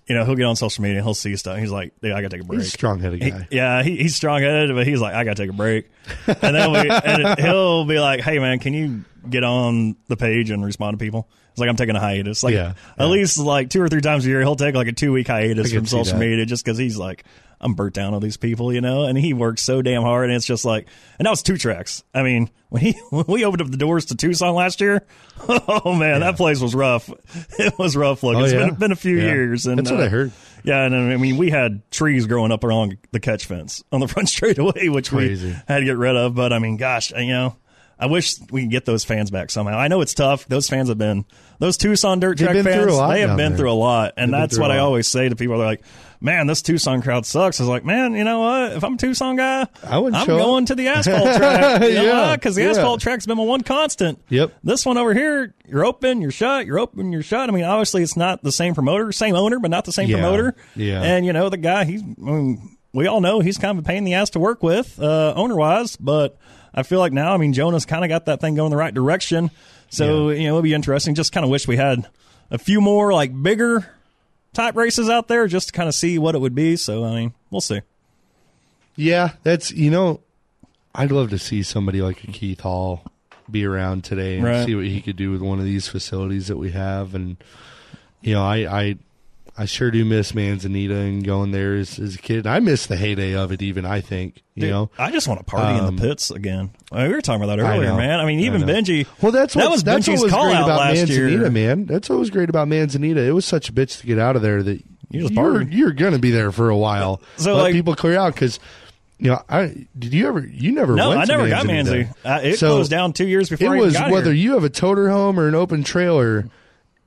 you 0.07 0.15
know, 0.15 0.25
he'll 0.25 0.35
get 0.35 0.45
on 0.45 0.57
social 0.57 0.83
media, 0.83 0.99
and 0.99 1.05
he'll 1.07 1.15
see 1.15 1.35
stuff. 1.37 1.59
He's 1.59 1.71
like, 1.71 1.93
"Dude, 2.03 2.13
I 2.13 2.21
gotta 2.21 2.37
take 2.37 2.43
a 2.43 2.45
break." 2.45 2.61
he's 2.61 2.69
a 2.69 2.71
strong 2.73 3.01
headed 3.01 3.23
He- 3.23 3.31
guy. 3.31 3.49
yeah, 3.51 3.83
he, 3.83 3.97
he's 3.97 4.15
strong 4.17 4.43
headed, 4.43 4.75
but 4.75 4.87
he's 4.87 5.01
like, 5.01 5.15
I 5.15 5.25
gotta 5.25 5.43
take 5.43 5.51
a 5.51 5.55
break, 5.55 5.91
and 6.27 6.55
then 6.55 6.71
we, 6.73 6.91
and 6.91 7.39
he'll 7.41 7.85
be 7.87 7.99
like, 7.99 8.21
Hey 8.21 8.39
man, 8.39 8.59
can 8.59 8.75
you 8.75 9.05
get 9.29 9.45
on 9.45 9.97
the 10.09 10.17
page 10.17 10.51
and 10.51 10.65
respond 10.65 10.99
to 10.99 11.03
people? 11.05 11.29
It's 11.53 11.61
like 11.61 11.69
I'm 11.71 11.77
taking 11.77 11.95
a 11.97 12.01
hiatus. 12.01 12.43
Like 12.43 12.53
Yeah, 12.55 12.71
at 12.71 12.77
yeah. 12.99 13.07
least 13.07 13.39
like 13.39 13.71
two 13.71 13.81
or 13.81 13.89
three 13.89 14.01
times 14.01 14.27
a 14.27 14.29
year, 14.29 14.41
he'll 14.41 14.57
take 14.57 14.75
like 14.75 14.89
a 14.89 14.93
two 14.93 15.13
week 15.13 15.29
hiatus 15.29 15.73
from 15.73 15.87
social 15.87 16.19
that. 16.19 16.19
media 16.21 16.45
just 16.47 16.65
because 16.65 16.77
he's 16.79 16.97
like, 16.99 17.25
I'm 17.61 17.75
burnt 17.75 17.95
down 17.95 18.15
on 18.15 18.21
these 18.23 18.37
people, 18.37 18.73
you 18.73 18.81
know. 18.81 19.05
And 19.05 19.17
he 19.17 19.33
works 19.33 19.63
so 19.63 19.83
damn 19.83 20.03
hard, 20.03 20.27
and 20.29 20.37
it's 20.37 20.47
just 20.47 20.65
like, 20.65 20.87
and 21.19 21.27
that 21.27 21.31
was 21.31 21.43
two 21.43 21.57
tracks. 21.57 22.03
I 22.15 22.23
mean, 22.23 22.51
when 22.69 22.83
he 22.83 22.93
when 23.11 23.25
we 23.29 23.45
opened 23.45 23.63
up 23.63 23.71
the 23.71 23.77
doors 23.77 24.07
to 24.07 24.17
Tucson 24.17 24.55
last 24.55 24.81
year, 24.81 25.07
oh 25.49 25.95
man, 25.95 26.21
that 26.21 26.37
place 26.37 26.61
was 26.61 26.75
rough. 26.75 27.11
It 27.59 27.79
was 27.79 27.97
rough 27.97 28.23
looking. 28.23 28.41
Oh, 28.41 28.45
It's 28.45 28.53
yeah? 28.53 28.67
been 28.67 28.75
been 28.75 28.93
a 28.93 28.97
few 28.97 29.17
Yeah. 29.19 29.25
years, 29.33 29.67
and 29.67 29.79
That's 29.79 29.91
what 29.91 30.01
uh, 30.01 30.05
I 30.05 30.09
heard. 30.09 30.33
yeah, 30.65 30.85
and 30.85 30.95
I 30.95 31.17
mean, 31.17 31.37
we 31.37 31.51
had 31.51 31.89
trees 31.91 32.27
growing 32.27 32.51
up 32.53 32.65
along 32.65 32.99
the 33.13 33.21
catch 33.21 33.47
fence 33.47 33.83
on 33.93 34.01
the 34.01 34.09
front 34.09 34.29
straightaway, 34.29 34.89
which 34.89 35.11
Crazy. 35.11 35.49
we 35.49 35.53
had 35.69 35.79
to 35.81 35.85
get 35.85 35.97
rid 35.97 36.17
of. 36.17 36.35
But 36.35 36.53
I 36.53 36.59
mean, 36.59 36.77
gosh, 36.77 37.13
you 37.13 37.29
know, 37.29 37.57
I 37.99 38.07
wish 38.07 38.35
we 38.51 38.63
could 38.63 38.71
get 38.71 38.85
those 38.85 39.05
fans 39.05 39.31
back 39.31 39.51
somehow. 39.51 39.79
I 39.79 39.89
know 39.89 40.01
it's 40.01 40.15
tough. 40.15 40.47
Those 40.47 40.69
fans 40.69 40.89
have 40.89 40.99
been 40.99 41.25
those 41.61 41.77
Tucson 41.77 42.19
dirt 42.21 42.37
They've 42.39 42.49
track 42.49 42.65
fans. 42.65 42.83
through 42.83 42.93
a 42.93 42.97
lot 42.97 43.13
they 43.13 43.21
have 43.21 43.37
been 43.37 43.53
there. 43.53 43.59
through 43.59 43.71
a 43.71 43.75
lot, 43.75 44.15
and 44.17 44.33
They've 44.33 44.41
that's 44.41 44.59
what 44.59 44.71
I 44.71 44.79
always 44.79 45.07
say 45.07 45.29
to 45.29 45.37
people. 45.37 45.57
They're 45.59 45.67
like, 45.67 45.85
"Man, 46.21 46.49
this 46.49 46.61
Tucson 46.63 47.01
crowd 47.03 47.25
sucks." 47.25 47.61
I 47.61 47.63
was 47.63 47.69
like, 47.71 47.85
"Man, 47.85 48.15
you 48.15 48.25
know 48.25 48.41
what? 48.41 48.73
If 48.73 48.83
I'm 48.83 48.95
a 48.95 48.97
Tucson 48.97 49.37
guy, 49.37 49.67
I 49.87 49.99
wouldn't 49.99 50.21
I'm 50.21 50.27
show 50.27 50.35
up." 50.37 50.43
going 50.43 50.67
to 50.67 50.75
the 50.75 50.89
asphalt 50.89 51.23
track. 51.37 51.83
You 51.83 51.95
know 51.95 52.03
Yeah, 52.03 52.37
Because 52.37 52.57
the 52.57 52.63
yeah. 52.63 52.71
asphalt 52.71 53.01
track's 53.01 53.27
been 53.27 53.37
my 53.39 53.45
one 53.45 53.63
constant. 53.63 54.21
Yep. 54.29 54.53
This 54.65 54.85
one 54.85 54.99
over 54.99 55.15
here, 55.15 55.55
you're 55.67 55.85
open, 55.85 56.21
you're 56.21 56.33
shut, 56.33 56.67
you're 56.67 56.81
open, 56.81 57.13
you're 57.13 57.23
shut. 57.23 57.49
I 57.49 57.53
mean, 57.53 57.65
obviously, 57.65 58.03
it's 58.03 58.17
not 58.17 58.43
the 58.43 58.53
same 58.53 58.75
promoter, 58.75 59.13
same 59.13 59.37
owner, 59.37 59.61
but 59.61 59.71
not 59.71 59.85
the 59.85 59.93
same 59.93 60.09
Yeah, 60.09 60.17
promoter. 60.17 60.57
yeah. 60.75 61.01
And 61.03 61.25
you 61.25 61.33
know, 61.33 61.49
the 61.49 61.57
guy, 61.59 61.85
he's. 61.85 62.03
I 62.03 62.07
mean, 62.19 62.77
we 62.93 63.07
all 63.07 63.21
know 63.21 63.41
he's 63.41 63.59
kind 63.59 63.79
of 63.79 63.85
a 63.85 63.87
pain 63.87 63.99
in 63.99 64.05
the 64.05 64.15
ass 64.15 64.31
to 64.31 64.39
work 64.41 64.63
with, 64.63 65.01
uh, 65.01 65.33
owner 65.37 65.57
wise. 65.57 65.97
But 65.97 66.37
I 66.75 66.83
feel 66.83 66.99
like 66.99 67.13
now, 67.13 67.33
I 67.33 67.37
mean, 67.37 67.53
Jonah's 67.53 67.87
kind 67.87 68.05
of 68.05 68.09
got 68.09 68.27
that 68.27 68.41
thing 68.41 68.57
going 68.57 68.71
the 68.71 68.77
right 68.77 68.93
direction. 68.93 69.51
So 69.91 70.31
you 70.31 70.45
know, 70.45 70.49
it'll 70.51 70.63
be 70.63 70.75
interesting. 70.75 71.15
Just 71.15 71.33
kind 71.33 71.45
of 71.45 71.51
wish 71.51 71.69
we 71.69 71.77
had 71.77 72.09
a 72.51 72.59
few 72.59 72.81
more 72.81 73.13
like 73.13 73.31
bigger 73.43 73.89
type 74.53 74.75
races 74.77 75.09
out 75.09 75.29
there, 75.29 75.47
just 75.47 75.69
to 75.69 75.73
kind 75.73 75.89
of 75.89 75.95
see 75.95 76.19
what 76.19 76.35
it 76.35 76.39
would 76.41 76.55
be. 76.55 76.77
So 76.77 77.05
I 77.05 77.15
mean, 77.15 77.35
we'll 77.51 77.61
see. 77.61 77.81
Yeah, 78.97 79.31
that's 79.43 79.71
you 79.73 79.91
know, 79.91 80.21
I'd 80.95 81.13
love 81.13 81.31
to 81.31 81.39
see 81.39 81.63
somebody 81.63 82.01
like 82.03 82.25
a 82.25 82.29
Keith 82.29 82.61
Hall 82.61 83.05
be 83.51 83.65
around 83.65 84.05
today 84.05 84.37
and 84.37 84.45
Right. 84.45 84.65
see 84.67 84.75
what 84.75 84.87
he 84.87 85.01
could 85.01 85.17
do 85.17 85.31
with 85.31 85.43
one 85.43 85.59
of 85.59 85.65
these 85.65 85.87
facilities 85.87 86.47
that 86.49 86.57
we 86.57 86.71
have. 86.73 87.15
And 87.15 87.37
you 88.23 88.35
know, 88.35 88.43
I 88.45 88.57
I, 88.83 88.97
I 89.57 89.67
sure 89.67 89.91
do 89.93 90.05
miss 90.05 90.35
Manzanita 90.35 90.97
and 90.97 91.25
going 91.25 91.53
there 91.53 91.75
as, 91.77 91.99
as 92.01 92.17
a 92.17 92.19
kid. 92.19 92.47
I 92.47 92.59
miss 92.59 92.87
the 92.87 92.97
heyday 92.97 93.35
of 93.35 93.53
it. 93.53 93.63
Even 93.63 93.85
I 93.87 94.01
think 94.01 94.43
you 94.55 94.63
Dude, 94.63 94.71
know. 94.71 94.91
I 94.99 95.11
just 95.13 95.29
want 95.29 95.39
to 95.41 95.45
party 95.45 95.79
in 95.79 95.85
Um, 95.85 95.97
the 95.97 96.03
pits 96.03 96.31
again. 96.33 96.71
I 96.91 97.03
mean, 97.03 97.09
we 97.09 97.15
were 97.15 97.21
talking 97.21 97.43
about 97.45 97.57
that 97.59 97.63
earlier, 97.63 97.91
know. 97.91 97.97
man. 97.97 98.19
I 98.19 98.25
mean, 98.25 98.41
even 98.41 98.63
know. 98.63 98.67
Benji. 98.67 99.07
Well, 99.23 99.31
that's 99.33 99.55
that 99.55 99.65
what, 99.65 99.71
was 99.73 99.85
that's 99.85 100.09
what 100.09 100.15
Benji's 100.15 100.23
was 100.25 100.33
call 100.33 100.45
great 100.47 100.57
out 100.57 100.65
about 100.65 100.81
last 100.81 100.97
Manzanita, 100.99 101.31
year. 101.31 101.51
man. 101.51 101.87
That's 101.87 102.09
what 102.09 102.19
was 102.19 102.31
great 102.31 102.49
about 102.49 102.67
Manzanita. 102.69 103.21
It 103.23 103.31
was 103.33 103.45
such 103.45 103.69
a 103.69 103.73
bitch 103.73 104.01
to 104.01 104.07
get 104.07 104.19
out 104.19 104.35
of 104.37 104.43
there 104.43 104.63
that 104.63 104.83
You 105.11 105.21
just 105.23 105.35
you're, 105.35 105.63
you're 105.63 105.93
gonna 105.93 106.19
be 106.19 106.31
there 106.33 106.51
for 106.51 106.69
a 106.69 106.77
while. 106.77 107.21
So, 107.37 107.55
Let 107.55 107.63
like- 107.63 107.73
people 107.75 107.95
clear 107.95 108.19
out 108.19 108.35
because 108.35 108.59
you 109.21 109.31
know. 109.31 109.41
I 109.49 109.87
did 109.97 110.13
you 110.13 110.27
ever? 110.27 110.41
You 110.45 110.73
never? 110.73 110.97
No, 110.97 111.13
I 111.13 111.25
never 111.27 111.49
got 111.49 111.65
Manzanita. 111.67 112.13
Manzi. 112.25 112.39
Uh, 112.39 112.41
it 112.43 112.59
So, 112.59 112.71
closed 112.71 112.91
down 112.91 113.13
two 113.13 113.29
years 113.29 113.49
before 113.49 113.77
It 113.77 113.79
I 113.79 113.83
was 113.83 113.93
got 113.95 114.11
whether 114.11 114.33
here. 114.33 114.43
you 114.43 114.53
have 114.55 114.65
a 114.65 114.69
toter 114.69 115.09
home 115.11 115.39
or 115.39 115.47
an 115.47 115.55
open 115.55 115.85
trailer. 115.85 116.49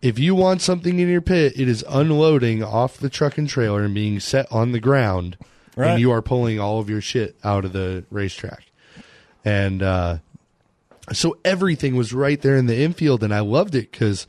If 0.02 0.20
you 0.20 0.36
want 0.36 0.62
something 0.62 1.00
in 1.00 1.10
your 1.10 1.22
pit, 1.22 1.54
it 1.56 1.68
is 1.68 1.84
unloading 1.90 2.64
off 2.64 2.98
the 2.98 3.10
truck 3.10 3.38
and 3.38 3.50
trailer 3.50 3.84
and 3.84 3.96
being 3.96 4.20
set 4.20 4.52
on 4.52 4.72
the 4.72 4.80
ground, 4.80 5.38
Right. 5.76 5.92
and 5.92 6.00
you 6.00 6.12
are 6.12 6.22
pulling 6.22 6.60
all 6.60 6.80
of 6.80 6.90
your 6.90 7.02
shit 7.02 7.36
out 7.44 7.66
of 7.66 7.74
the 7.74 8.04
racetrack. 8.12 8.66
And 9.44 9.82
uh, 9.82 10.18
so 11.14 11.38
everything 11.46 11.96
was 11.96 12.14
right 12.14 12.40
there 12.42 12.56
in 12.58 12.68
the 12.68 12.80
infield, 12.80 13.24
and 13.24 13.34
I 13.34 13.40
loved 13.40 13.74
it 13.76 13.92
because 13.92 14.28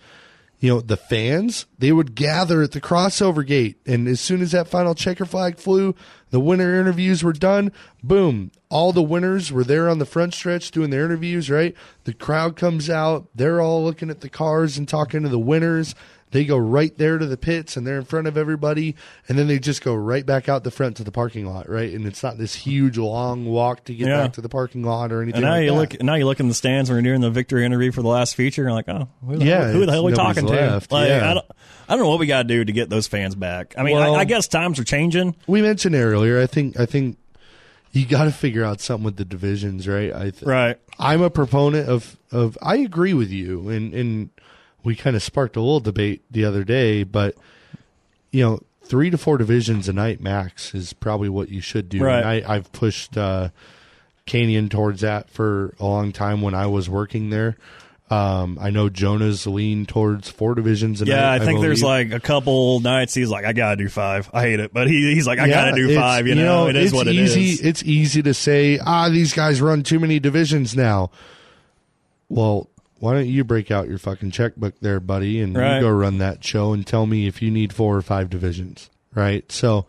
you 0.60 0.68
know 0.72 0.80
the 0.80 0.96
fans 0.96 1.66
they 1.78 1.92
would 1.92 2.14
gather 2.14 2.62
at 2.62 2.72
the 2.72 2.80
crossover 2.80 3.46
gate, 3.46 3.78
and 3.86 4.08
as 4.08 4.20
soon 4.20 4.42
as 4.42 4.52
that 4.52 4.68
final 4.68 4.94
checker 4.94 5.24
flag 5.24 5.58
flew, 5.58 5.94
the 6.30 6.40
winner 6.40 6.78
interviews 6.78 7.22
were 7.22 7.32
done. 7.32 7.72
Boom! 8.02 8.50
All 8.68 8.92
the 8.92 9.02
winners 9.02 9.52
were 9.52 9.64
there 9.64 9.88
on 9.88 9.98
the 9.98 10.06
front 10.06 10.34
stretch 10.34 10.70
doing 10.70 10.90
their 10.90 11.04
interviews. 11.04 11.48
Right, 11.48 11.74
the 12.04 12.14
crowd 12.14 12.56
comes 12.56 12.90
out, 12.90 13.28
they're 13.34 13.60
all 13.60 13.84
looking 13.84 14.10
at 14.10 14.20
the 14.20 14.28
cars 14.28 14.76
and 14.76 14.88
talking 14.88 15.22
to 15.22 15.28
the 15.28 15.38
winners. 15.38 15.94
They 16.30 16.44
go 16.44 16.58
right 16.58 16.96
there 16.98 17.16
to 17.18 17.24
the 17.26 17.36
pits 17.38 17.76
and 17.76 17.86
they're 17.86 17.98
in 17.98 18.04
front 18.04 18.26
of 18.26 18.36
everybody, 18.36 18.94
and 19.28 19.38
then 19.38 19.46
they 19.48 19.58
just 19.58 19.82
go 19.82 19.94
right 19.94 20.26
back 20.26 20.48
out 20.48 20.62
the 20.64 20.70
front 20.70 20.96
to 20.98 21.04
the 21.04 21.10
parking 21.10 21.46
lot, 21.46 21.68
right? 21.68 21.92
And 21.92 22.06
it's 22.06 22.22
not 22.22 22.36
this 22.38 22.54
huge 22.54 22.98
long 22.98 23.46
walk 23.46 23.84
to 23.84 23.94
get 23.94 24.08
Yeah. 24.08 24.22
back 24.24 24.32
to 24.34 24.40
the 24.40 24.48
parking 24.48 24.82
lot 24.82 25.10
or 25.12 25.22
anything. 25.22 25.42
and 25.42 25.44
now 25.44 25.52
like 25.52 25.62
you 25.64 25.70
that. 25.70 25.76
look, 25.76 26.02
now 26.02 26.14
you 26.16 26.26
look 26.26 26.40
in 26.40 26.48
the 26.48 26.54
stands 26.54 26.90
when 26.90 27.02
you're 27.04 27.12
doing 27.14 27.22
the 27.22 27.30
victory 27.30 27.64
interview 27.64 27.92
for 27.92 28.02
the 28.02 28.08
last 28.08 28.34
feature. 28.34 28.62
And 28.62 28.68
you're 28.70 28.74
like, 28.76 28.88
oh, 28.88 29.08
who 29.26 29.38
the, 29.38 29.44
Yeah, 29.46 29.62
hell, 29.64 29.72
who 29.72 29.86
the 29.86 29.92
hell 29.92 30.02
are 30.02 30.10
we 30.10 30.12
talking 30.12 30.44
nobody's 30.44 30.86
to? 30.86 30.94
Like, 30.94 31.08
yeah. 31.08 31.30
I 31.30 31.34
don't, 31.34 31.46
I 31.88 31.96
don't 31.96 32.04
know 32.04 32.10
what 32.10 32.18
we 32.20 32.26
got 32.26 32.42
to 32.42 32.48
do 32.48 32.64
to 32.64 32.72
get 32.72 32.90
those 32.90 33.06
fans 33.06 33.34
back. 33.34 33.74
I 33.78 33.82
mean, 33.82 33.96
Well- 33.96 34.14
I, 34.14 34.20
I 34.20 34.24
guess 34.24 34.46
times 34.48 34.78
are 34.78 34.84
changing. 34.84 35.34
we 35.46 35.62
mentioned 35.62 35.94
earlier. 35.94 36.40
I 36.40 36.46
think 36.46 36.78
I 36.78 36.84
think 36.86 37.16
you 37.92 38.04
got 38.04 38.24
to 38.24 38.32
figure 38.32 38.64
out 38.64 38.82
something 38.82 39.04
with 39.04 39.16
the 39.16 39.24
divisions, 39.24 39.88
right? 39.88 40.12
I 40.14 40.20
th- 40.30 40.42
Right. 40.42 40.76
I'm 40.98 41.22
a 41.22 41.30
proponent 41.30 41.88
of 41.88 42.18
of. 42.30 42.58
I 42.60 42.76
agree 42.76 43.14
with 43.14 43.30
you, 43.30 43.70
and 43.70 43.94
and 43.94 44.28
we 44.84 44.94
kind 44.96 45.16
of 45.16 45.22
sparked 45.22 45.56
a 45.56 45.60
little 45.60 45.80
debate 45.80 46.22
the 46.30 46.44
other 46.44 46.64
day, 46.64 47.02
but 47.02 47.34
you 48.30 48.42
know, 48.42 48.60
three 48.82 49.10
to 49.10 49.18
four 49.18 49.38
divisions 49.38 49.88
a 49.88 49.92
night 49.92 50.20
max 50.20 50.74
is 50.74 50.92
probably 50.92 51.28
what 51.28 51.48
you 51.48 51.60
should 51.60 51.88
do. 51.88 52.02
Right. 52.02 52.18
And 52.18 52.46
I, 52.46 52.54
I've 52.54 52.72
pushed 52.72 53.16
uh, 53.16 53.50
Canyon 54.26 54.68
towards 54.68 55.02
that 55.02 55.30
for 55.30 55.74
a 55.78 55.84
long 55.84 56.12
time 56.12 56.42
when 56.42 56.54
I 56.54 56.66
was 56.66 56.88
working 56.88 57.30
there. 57.30 57.56
Um, 58.10 58.58
I 58.58 58.70
know 58.70 58.88
Jonah's 58.88 59.46
lean 59.46 59.84
towards 59.84 60.30
four 60.30 60.54
divisions 60.54 61.02
a 61.02 61.04
night. 61.04 61.14
Yeah, 61.14 61.30
I 61.30 61.40
think 61.40 61.60
there's 61.60 61.82
like 61.82 62.10
a 62.10 62.20
couple 62.20 62.80
nights 62.80 63.12
he's 63.12 63.28
like, 63.28 63.44
I 63.44 63.52
gotta 63.52 63.76
do 63.76 63.90
five. 63.90 64.30
I 64.32 64.42
hate 64.42 64.60
it, 64.60 64.72
but 64.72 64.88
he, 64.88 65.12
he's 65.14 65.26
like, 65.26 65.38
I 65.38 65.46
gotta 65.46 65.76
do 65.76 65.94
five. 65.94 66.26
You 66.26 66.34
know, 66.34 66.68
it 66.68 66.76
is 66.76 66.90
what 66.90 67.06
it 67.06 67.14
easy, 67.14 67.50
is. 67.50 67.60
It's 67.60 67.82
easy 67.82 68.22
to 68.22 68.32
say, 68.32 68.78
ah, 68.78 69.10
these 69.10 69.34
guys 69.34 69.60
run 69.60 69.82
too 69.82 70.00
many 70.00 70.20
divisions 70.20 70.74
now. 70.74 71.10
Well, 72.30 72.70
why 72.98 73.14
don't 73.14 73.26
you 73.26 73.44
break 73.44 73.70
out 73.70 73.88
your 73.88 73.98
fucking 73.98 74.30
checkbook 74.30 74.74
there, 74.80 75.00
buddy, 75.00 75.40
and 75.40 75.56
Right. 75.56 75.76
you 75.76 75.82
go 75.82 75.90
run 75.90 76.18
that 76.18 76.44
show 76.44 76.72
and 76.72 76.86
tell 76.86 77.06
me 77.06 77.26
if 77.26 77.40
you 77.42 77.50
need 77.50 77.72
four 77.72 77.96
or 77.96 78.02
five 78.02 78.28
divisions, 78.30 78.90
right? 79.14 79.50
So 79.50 79.86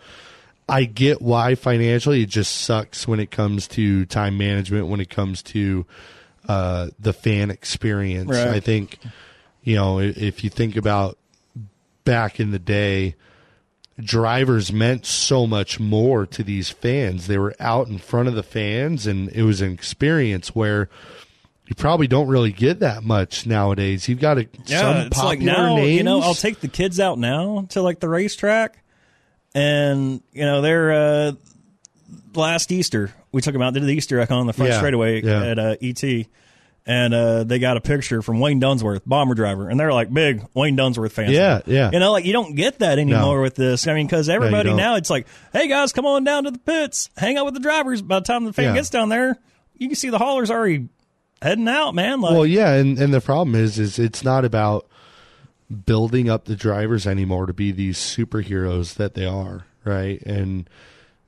I 0.68 0.84
get 0.86 1.22
why 1.22 1.56
financially 1.56 2.22
it 2.22 2.30
just 2.30 2.56
sucks 2.62 3.08
when 3.08 3.20
it 3.20 3.32
comes 3.32 3.68
to 3.70 4.06
time 4.06 4.38
management, 4.38 4.88
when 4.88 5.00
it 5.00 5.10
comes 5.10 5.42
to 5.44 5.86
uh, 6.48 6.90
the 7.00 7.14
fan 7.14 7.50
experience. 7.52 8.30
Right. 8.32 8.48
I 8.48 8.60
think, 8.60 9.00
you 9.64 9.76
know, 9.76 10.00
if, 10.00 10.18
if 10.18 10.44
you 10.44 10.50
think 10.50 10.76
about 10.76 11.18
back 12.04 12.40
in 12.40 12.52
the 12.52 12.60
day, 12.60 13.16
drivers 14.00 14.72
meant 14.72 15.06
so 15.06 15.46
much 15.46 15.80
more 15.80 16.26
to 16.26 16.44
these 16.44 16.70
fans. 16.70 17.28
They 17.28 17.38
were 17.38 17.56
out 17.60 17.88
in 17.88 17.98
front 17.98 18.30
of 18.30 18.36
the 18.36 18.44
fans, 18.44 19.06
and 19.06 19.30
it 19.30 19.44
was 19.44 19.62
an 19.62 19.72
experience 19.72 20.56
where 20.56 20.90
you 21.70 21.76
probably 21.76 22.08
don't 22.08 22.28
really 22.28 22.52
get 22.52 22.80
that 22.80 23.04
much 23.04 23.46
nowadays. 23.46 24.10
You've 24.10 24.20
got 24.20 24.40
a, 24.40 24.48
Yeah, 24.66 24.80
some 24.82 24.98
it's 25.08 25.18
like 25.18 25.40
popular 25.40 25.54
now, 25.54 25.76
names. 25.76 25.96
you 25.98 26.04
know, 26.04 26.20
I'll 26.20 26.34
take 26.34 26.60
the 26.60 26.68
kids 26.68 27.00
out 27.00 27.20
now 27.20 27.68
to 27.70 27.82
like 27.84 28.00
the 28.00 28.10
racetrack, 28.10 28.84
and 29.54 30.22
you 30.34 30.42
know 30.46 30.62
they're 30.62 30.92
uh, 30.92 31.32
last 32.34 32.72
Easter. 32.72 33.14
We 33.32 33.42
took 33.42 33.54
them 33.54 33.62
out, 33.62 33.74
did 33.74 33.84
the 33.84 33.94
Easter 33.94 34.20
egg 34.20 34.32
on 34.32 34.48
the 34.48 34.54
front 34.54 34.72
Yeah, 34.72 34.78
straightaway 34.80 35.22
yeah. 35.22 35.44
at 35.46 35.60
uh, 35.60 35.76
ET, 35.82 36.04
and 36.86 37.14
uh, 37.14 37.44
they 37.44 37.60
got 37.60 37.78
a 37.78 37.82
picture 37.82 38.24
from 38.24 38.40
Wayne 38.40 38.60
Dunsworth, 38.60 39.04
bomber 39.06 39.36
driver, 39.36 39.70
and 39.70 39.80
they're 39.80 39.94
like 39.94 40.12
big 40.12 40.44
Wayne 40.56 40.76
Dunsworth 40.76 41.14
fans. 41.14 41.32
Yeah, 41.32 41.62
yeah. 41.68 41.92
You 41.94 42.00
know, 42.00 42.12
like 42.12 42.26
you 42.26 42.34
don't 42.34 42.56
get 42.56 42.80
that 42.80 42.98
anymore 42.98 43.36
No. 43.38 43.42
with 43.44 43.54
this. 43.56 43.88
I 43.88 43.94
mean, 43.94 44.08
because 44.08 44.28
everybody 44.30 44.70
don't. 44.70 44.78
now 44.78 44.96
it's 44.96 45.12
like, 45.12 45.28
hey 45.54 45.68
guys, 45.68 45.94
come 45.94 46.08
on 46.08 46.24
down 46.24 46.46
to 46.46 46.52
the 46.52 46.58
pits, 46.60 47.10
hang 47.16 47.38
out 47.38 47.46
with 47.46 47.54
the 47.54 47.60
drivers. 47.60 48.02
By 48.02 48.20
the 48.20 48.26
time 48.26 48.46
the 48.46 48.54
fan 48.54 48.66
Yeah. 48.66 48.74
gets 48.76 48.90
down 48.90 49.10
there, 49.10 49.38
you 49.78 49.88
can 49.88 49.96
see 49.96 50.10
the 50.10 50.18
haulers 50.18 50.50
already 50.50 50.88
heading 51.42 51.68
out, 51.68 51.96
man. 51.96 52.22
Like, 52.22 52.34
Well, 52.34 52.46
yeah, 52.46 52.74
and, 52.74 52.98
and 53.00 53.14
the 53.14 53.22
problem 53.22 53.56
is, 53.56 53.80
is 53.80 54.00
it's 54.00 54.24
not 54.24 54.46
about 54.46 54.88
building 55.86 56.30
up 56.30 56.46
the 56.46 56.56
drivers 56.56 57.06
anymore 57.06 57.46
to 57.46 57.54
be 57.54 57.72
these 57.72 57.98
superheroes 57.98 58.96
that 58.96 59.14
they 59.14 59.26
are, 59.26 59.66
right? 59.84 60.22
And 60.24 60.70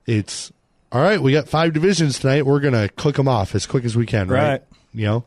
it's 0.06 0.52
all 0.90 1.00
right. 1.00 1.20
We 1.20 1.32
got 1.32 1.48
five 1.48 1.72
divisions 1.72 2.18
tonight. 2.18 2.46
We're 2.46 2.60
gonna 2.60 2.88
cook 2.88 3.16
them 3.16 3.28
off 3.28 3.54
as 3.54 3.66
quick 3.66 3.84
as 3.84 3.96
we 3.96 4.06
can, 4.06 4.28
right? 4.28 4.50
Right. 4.50 4.62
You 4.92 5.06
know, 5.06 5.24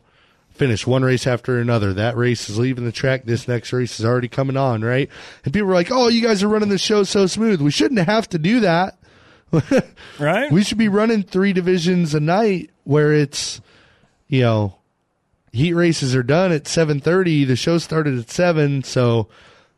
finish 0.50 0.86
one 0.86 1.02
race 1.02 1.26
after 1.26 1.58
another. 1.58 1.94
That 1.94 2.16
race 2.16 2.48
is 2.48 2.58
leaving 2.58 2.84
the 2.84 2.92
track. 2.92 3.24
This 3.24 3.48
next 3.48 3.72
race 3.72 3.98
is 3.98 4.06
already 4.06 4.28
coming 4.28 4.56
on, 4.56 4.82
right? 4.82 5.08
And 5.44 5.52
people 5.52 5.70
are 5.70 5.74
like, 5.74 5.90
"Oh, 5.90 6.08
you 6.08 6.22
guys 6.22 6.42
are 6.42 6.48
running 6.48 6.68
the 6.68 6.78
show 6.78 7.02
so 7.04 7.26
smooth. 7.26 7.60
We 7.60 7.70
shouldn't 7.70 8.06
have 8.06 8.28
to 8.30 8.38
do 8.38 8.60
that." 8.60 8.98
right? 10.18 10.50
we 10.50 10.64
should 10.64 10.76
be 10.76 10.88
running 10.88 11.22
three 11.22 11.52
divisions 11.52 12.14
a 12.14 12.20
night 12.20 12.70
where 12.82 13.12
it's 13.12 13.60
you 14.28 14.40
know 14.40 14.74
heat 15.52 15.72
races 15.72 16.14
are 16.14 16.22
done 16.22 16.52
at 16.52 16.64
7.30 16.64 17.46
the 17.46 17.56
show 17.56 17.78
started 17.78 18.18
at 18.18 18.30
7 18.30 18.82
so 18.82 19.28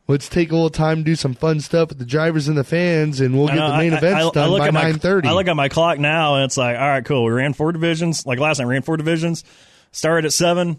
let's 0.09 0.29
take 0.29 0.51
a 0.51 0.55
little 0.55 0.70
time 0.70 0.99
to 0.99 1.03
do 1.05 1.15
some 1.15 1.35
fun 1.35 1.61
stuff 1.61 1.91
with 1.91 1.99
the 1.99 2.05
drivers 2.07 2.49
and 2.49 2.57
the 2.57 2.65
fans 2.65 3.20
and 3.20 3.37
we'll 3.37 3.47
get 3.49 3.57
know, 3.57 3.70
the 3.73 3.77
main 3.79 3.93
I- 3.93 3.99
events 3.99 4.25
I- 4.25 4.29
I 4.29 4.31
done 4.33 4.59
by 4.59 4.66
at 4.69 4.75
my- 4.75 4.93
9.30 4.93 5.27
I 5.27 5.33
look 5.33 5.47
at 5.49 5.55
my 5.57 5.69
clock 5.69 5.99
now, 5.99 6.37
and 6.37 6.45
it's 6.45 6.57
like, 6.57 6.77
all 6.79 6.89
right, 6.89 7.05
cool. 7.05 7.25
We 7.25 7.31
ran 7.33 7.53
four 7.53 7.73
divisions. 7.73 8.25
Like 8.27 8.39
last 8.39 8.59
night, 8.59 8.66
we 8.66 8.73
ran 8.73 8.83
four 8.83 8.97
divisions. 8.97 9.45
Started 9.93 10.25
at 10.27 10.33
seven. 10.33 10.79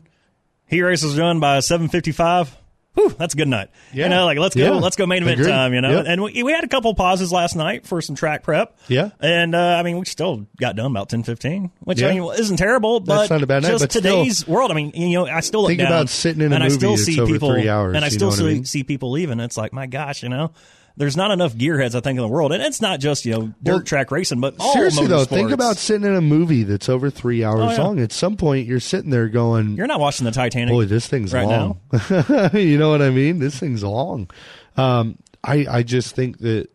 Heat 0.68 0.82
races 0.82 1.16
done 1.16 1.40
by 1.40 1.60
seven 1.62 1.88
fifty-five. 1.90 2.56
Whew, 2.96 3.10
that's 3.18 3.34
a 3.36 3.38
good 3.38 3.48
night. 3.48 3.70
Yeah. 3.94 4.06
You 4.06 4.10
know, 4.10 4.26
like 4.26 4.40
let's 4.40 4.56
go, 4.56 4.64
Yeah. 4.64 4.72
let's 4.72 4.96
go 4.96 5.06
main 5.06 5.22
event 5.22 5.40
Agreed. 5.40 5.52
time. 5.52 5.74
You 5.74 5.82
know, 5.82 5.92
Yep. 5.98 6.06
and 6.08 6.24
we, 6.24 6.44
we 6.44 6.52
had 6.52 6.64
a 6.64 6.68
couple 6.68 6.94
pauses 6.96 7.32
last 7.32 7.56
night 7.56 7.86
for 7.86 8.02
some 8.02 8.16
track 8.16 8.44
prep. 8.44 8.76
Yeah. 8.88 9.12
and 9.20 9.54
uh, 9.56 9.76
I 9.80 9.84
mean, 9.84 10.00
we 10.00 10.06
still 10.06 10.48
got 10.60 10.76
done 10.76 10.88
about 10.92 11.08
ten 11.10 11.24
fifteen, 11.24 11.72
which 11.82 12.02
I 12.02 12.14
mean 12.14 12.24
isn't 12.38 12.58
terrible. 12.58 13.00
But 13.00 13.20
That's 13.20 13.30
not 13.30 13.44
a 13.44 13.48
bad 13.48 13.64
night, 13.64 13.70
just 13.70 13.84
but 13.84 13.92
still- 13.92 14.02
today's 14.02 14.48
world. 14.48 14.72
I 14.72 14.74
mean, 14.74 14.92
you 14.96 15.20
know, 15.20 15.28
I 15.28 15.42
still 15.42 15.62
look 15.62 15.70
Think 15.70 15.80
down 15.82 15.88
about 15.88 16.10
sitting 16.10 16.42
in 16.42 16.52
a 16.52 16.56
and 16.56 16.64
I 16.64 16.68
movie 16.68 16.78
still 16.80 16.98
see 16.98 17.22
over 17.22 17.32
people, 17.32 17.50
three 17.54 17.70
hours, 17.70 17.96
and 17.96 18.04
I 18.04 18.10
still 18.10 18.30
what 18.30 18.40
I 18.40 18.44
mean? 18.44 18.66
see 18.66 18.84
people 18.84 19.12
leaving. 19.12 19.40
It's 19.40 19.56
like, 19.58 19.72
my 19.72 19.86
gosh, 19.86 20.24
you 20.24 20.30
know. 20.30 20.52
There's 21.00 21.16
not 21.18 21.32
enough 21.32 21.56
gearheads, 21.56 21.96
I 21.96 22.02
think, 22.02 22.18
in 22.18 22.22
the 22.22 22.28
world, 22.28 22.52
and 22.52 22.62
it's 22.62 22.82
not 22.82 23.00
just 23.00 23.26
you 23.26 23.32
know 23.32 23.54
dirt 23.64 23.72
Well, 23.72 23.82
track 23.84 24.12
racing, 24.12 24.42
but 24.42 24.56
all 24.60 24.74
seriously 24.74 25.08
though 25.08 25.24
think 25.26 25.50
about 25.52 25.78
sitting 25.78 26.06
in 26.06 26.14
a 26.14 26.22
movie 26.22 26.64
that's 26.64 26.90
over 26.90 27.10
three 27.10 27.42
hours 27.44 27.62
Oh, 27.62 27.70
yeah. 27.72 27.82
long 27.82 28.00
at 28.02 28.12
some 28.12 28.36
point 28.36 28.68
you're 28.68 28.82
sitting 28.82 29.10
there 29.10 29.30
going 29.30 29.78
You're 29.78 29.88
not 29.88 30.00
watching 30.02 30.26
the 30.26 30.32
Titanic. 30.32 30.74
Boy, 30.74 30.86
this 30.86 31.08
thing's 31.08 31.34
right 31.34 31.48
long. 31.48 31.80
you 32.54 32.78
know 32.78 32.90
what 32.90 33.02
I 33.02 33.10
mean? 33.12 33.40
This 33.40 33.58
thing's 33.58 33.82
long. 33.84 34.30
Um, 34.78 35.18
I 35.44 35.66
I 35.70 35.84
just 35.84 36.16
think 36.16 36.40
that 36.40 36.68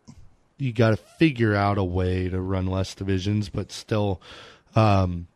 you 0.57 0.73
got 0.73 0.89
to 0.89 0.97
figure 0.97 1.53
out 1.53 1.77
a 1.77 1.83
way 1.83 2.27
to 2.27 2.41
run 2.41 2.65
less 2.65 2.95
divisions, 2.95 3.49
but 3.49 3.71
still 3.71 4.21
um, 4.75 5.27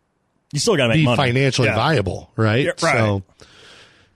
you 0.52 0.60
still 0.60 0.76
got 0.78 0.88
to 0.88 0.94
be 0.94 1.04
money. 1.06 1.16
financially 1.16 1.68
Yeah. 1.68 1.76
viable, 1.76 2.32
right? 2.36 2.66
Yeah, 2.66 2.72
right. 2.82 2.98
So, 2.98 3.22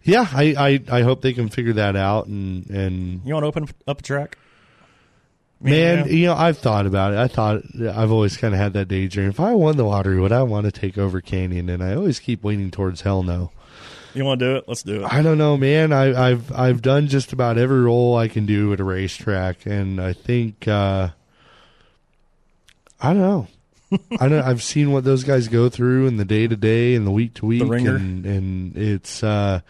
yeah, 0.01 0.25
I, 0.33 0.79
I 0.89 0.97
I 0.99 1.01
hope 1.03 1.21
they 1.21 1.33
can 1.33 1.49
figure 1.49 1.73
that 1.73 1.95
out. 1.95 2.25
And 2.25 2.67
and 2.71 3.21
You 3.23 3.35
want 3.35 3.43
to 3.43 3.47
open 3.47 3.67
up 3.87 3.99
a 3.99 4.01
track? 4.03 4.37
Man, 5.64 6.07
you? 6.07 6.15
you 6.15 6.26
know, 6.27 6.35
I've 6.35 6.57
thought 6.57 6.85
about 6.85 7.14
it. 7.14 7.19
I 7.19 7.27
thought 7.27 7.61
I've 7.81 8.11
always 8.11 8.35
kind 8.35 8.53
of 8.53 8.60
had 8.60 8.73
that 8.73 8.88
daydream. 8.88 9.30
If 9.30 9.40
I 9.40 9.53
won 9.53 9.77
the 9.77 9.85
lottery, 9.85 10.19
would 10.19 10.31
I 10.31 10.44
want 10.44 10.65
to 10.65 10.72
take 10.72 10.98
over 10.98 11.22
Canyon? 11.22 11.69
And 11.69 11.81
I 11.81 11.95
always 11.95 12.19
keep 12.19 12.44
leaning 12.44 12.69
towards 12.69 13.02
hell 13.02 13.23
no. 13.23 13.52
you 14.14 14.26
want 14.26 14.40
to 14.41 14.45
do 14.45 14.56
it? 14.57 14.65
Let's 14.68 14.84
do 14.84 15.03
it. 15.03 15.11
I 15.11 15.22
don't 15.22 15.38
know, 15.38 15.56
man. 15.56 15.94
I, 15.94 16.31
I've 16.31 16.52
I've 16.52 16.81
done 16.81 17.07
just 17.07 17.31
about 17.31 17.57
every 17.57 17.81
role 17.81 18.18
I 18.18 18.27
can 18.27 18.45
do 18.45 18.73
at 18.73 18.81
a 18.81 18.84
racetrack, 18.84 19.65
and 19.65 20.02
I 20.02 20.11
think 20.11 20.68
uh, 20.68 21.10
I 22.99 23.14
don't 23.14 23.22
know. 23.22 23.48
I 24.19 24.27
don't. 24.27 24.44
I've 24.44 24.64
seen 24.64 24.91
what 24.91 25.03
those 25.03 25.23
guys 25.23 25.48
go 25.48 25.69
through 25.69 26.07
in 26.07 26.18
the 26.18 26.26
day 26.26 26.48
to 26.48 26.56
day 26.56 26.95
and 26.95 27.07
the 27.07 27.11
week 27.11 27.35
to 27.35 27.45
week, 27.45 27.61
and 27.61 28.26
and 28.26 28.76
it's 28.76 29.23
uh, 29.23 29.61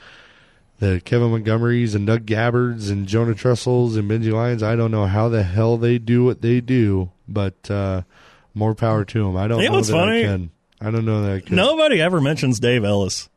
the 0.84 1.02
Kevin 1.06 1.30
Montgomerys 1.30 1.96
and 1.96 2.06
Doug 2.06 2.26
Gabbards 2.26 2.90
and 2.90 3.08
Jonah 3.08 3.34
Trussels 3.34 3.98
and 3.98 4.10
Benji 4.12 4.34
Lyons. 4.34 4.62
I 4.62 4.76
don't 4.76 4.92
know 4.92 5.06
how 5.06 5.30
the 5.30 5.44
hell 5.44 5.78
they 5.78 5.98
do 5.98 6.26
what 6.26 6.42
they 6.42 6.60
do, 6.60 7.12
but 7.28 7.72
uh, 7.72 8.02
more 8.54 8.76
power 8.76 9.06
to 9.06 9.24
them. 9.24 9.38
I 9.38 9.48
don't 9.48 9.62
You 9.62 9.70
know 9.70 9.76
know 9.76 9.82
that 9.82 9.92
funny? 9.92 10.20
I 10.20 10.24
can. 10.28 10.52
I 10.82 10.92
don't 10.92 11.06
know 11.06 11.22
that 11.24 11.32
I 11.32 11.40
can. 11.40 11.56
Nobody 11.56 12.02
ever 12.02 12.20
mentions 12.20 12.60
Dave 12.60 12.84
Ellis. 12.84 13.30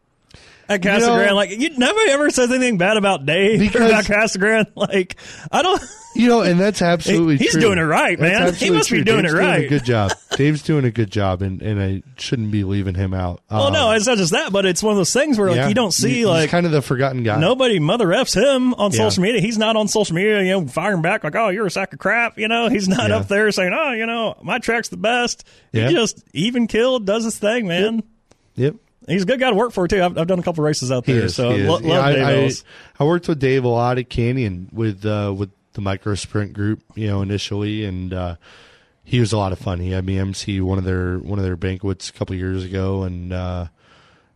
At 0.68 0.82
Casa 0.82 1.06
Grande, 1.06 1.36
like 1.36 1.50
you, 1.50 1.70
nobody 1.78 2.10
ever 2.10 2.28
says 2.30 2.50
anything 2.50 2.76
bad 2.78 2.96
about 2.96 3.24
Dave 3.24 3.60
Because- 3.60 3.88
about 3.90 4.04
Casa 4.06 4.38
Grande. 4.38 4.66
Like 4.76 5.16
I 5.52 5.62
don't. 5.62 5.82
You 6.16 6.28
know, 6.28 6.40
and 6.40 6.58
that's 6.58 6.80
absolutely 6.80 7.36
true. 7.36 7.44
he's 7.44 7.52
true. 7.52 7.60
doing 7.60 7.76
it 7.78 7.82
right, 7.82 8.18
man. 8.18 8.54
He 8.54 8.70
must 8.70 8.90
be 8.90 9.04
doing 9.04 9.24
Dave's 9.24 9.34
it 9.34 9.36
Doing 9.36 9.46
right. 9.48 9.64
a 9.66 9.68
good 9.68 9.84
job. 9.84 10.12
Dave's 10.36 10.62
doing 10.62 10.86
a 10.86 10.90
good 10.90 11.10
job, 11.10 11.42
and, 11.42 11.60
and 11.60 11.78
I 11.78 12.02
shouldn't 12.18 12.50
be 12.50 12.64
leaving 12.64 12.94
him 12.94 13.12
out. 13.12 13.42
Well, 13.50 13.64
Um, 13.66 13.74
no, 13.74 13.90
it's 13.90 14.06
not 14.06 14.16
just 14.16 14.32
that, 14.32 14.50
but 14.50 14.64
it's 14.64 14.82
one 14.82 14.92
of 14.92 14.96
those 14.96 15.12
things 15.12 15.38
where 15.38 15.48
like 15.48 15.56
yeah, 15.56 15.68
you 15.68 15.74
don't 15.74 15.90
see 15.92 16.14
he's 16.14 16.24
like 16.26 16.48
kind 16.48 16.64
of 16.64 16.72
the 16.72 16.80
forgotten 16.80 17.22
guy. 17.22 17.38
nobody 17.38 17.78
mother 17.80 18.14
f's 18.14 18.32
him 18.32 18.72
on 18.72 18.92
Yeah. 18.92 18.96
social 18.96 19.24
media. 19.24 19.42
He's 19.42 19.58
not 19.58 19.76
on 19.76 19.88
social 19.88 20.14
media, 20.16 20.40
you 20.40 20.48
know, 20.52 20.66
firing 20.66 21.02
back 21.02 21.22
like, 21.22 21.36
"Oh, 21.36 21.50
you're 21.50 21.66
a 21.66 21.70
sack 21.70 21.92
of 21.92 21.98
crap." 21.98 22.38
You 22.38 22.48
know, 22.48 22.70
he's 22.70 22.88
not 22.88 23.10
Yeah. 23.10 23.16
up 23.18 23.28
there 23.28 23.52
saying, 23.52 23.74
"Oh, 23.78 23.92
you 23.92 24.06
know, 24.06 24.36
my 24.42 24.58
track's 24.58 24.88
the 24.88 24.96
best." 24.96 25.44
He 25.70 25.86
just 25.92 26.24
even 26.32 26.66
killed, 26.66 27.04
does 27.04 27.24
his 27.24 27.36
thing, 27.38 27.66
man. 27.66 28.02
Yep. 28.54 28.76
He's 29.06 29.22
a 29.22 29.26
good 29.26 29.38
guy 29.40 29.50
to 29.50 29.56
work 29.56 29.72
for 29.72 29.86
too. 29.88 30.02
I've, 30.02 30.16
I've 30.18 30.26
done 30.26 30.38
a 30.38 30.42
couple 30.42 30.64
races 30.64 30.90
out 30.90 31.06
He 31.06 31.12
there, 31.12 31.24
is, 31.26 31.34
so 31.36 31.50
lo- 31.50 31.78
Yeah, 31.80 31.88
love 31.88 32.04
I, 32.04 32.12
Dave 32.14 32.62
I. 32.98 33.04
I 33.04 33.06
worked 33.06 33.28
with 33.28 33.38
Dave 33.38 33.64
a 33.64 33.68
lot 33.68 33.98
at 33.98 34.08
Canyon 34.10 34.68
with 34.72 35.04
uh, 35.06 35.32
with 35.36 35.50
the 35.74 35.80
micro 35.80 36.14
sprint 36.14 36.52
group, 36.54 36.82
you 36.94 37.06
know, 37.06 37.22
initially, 37.22 37.84
and 37.84 38.12
uh, 38.12 38.36
he 39.04 39.20
was 39.20 39.32
a 39.32 39.38
lot 39.38 39.52
of 39.52 39.58
fun. 39.58 39.78
He 39.80 39.90
had 39.90 40.04
me 40.04 40.18
MC 40.18 40.60
one 40.60 40.78
of 40.78 40.84
their 40.84 41.18
one 41.18 41.38
of 41.38 41.44
their 41.44 41.56
banquets 41.56 42.08
a 42.10 42.12
couple 42.12 42.34
years 42.34 42.64
ago, 42.64 43.02
and 43.04 43.32
uh, 43.32 43.66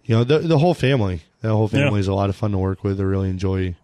you 0.05 0.15
know, 0.17 0.23
the 0.25 0.39
the 0.41 0.59
whole 0.59 0.75
family, 0.75 1.23
the 1.41 1.49
whole 1.49 1.69
Yeah. 1.73 1.85
family 1.85 2.01
is 2.01 2.09
a 2.09 2.15
lot 2.15 2.29
of 2.31 2.37
fun 2.37 2.53
to 2.53 2.59
work 2.59 2.85
with. 2.85 3.01
I 3.01 3.05
really 3.05 3.31
enjoy 3.31 3.75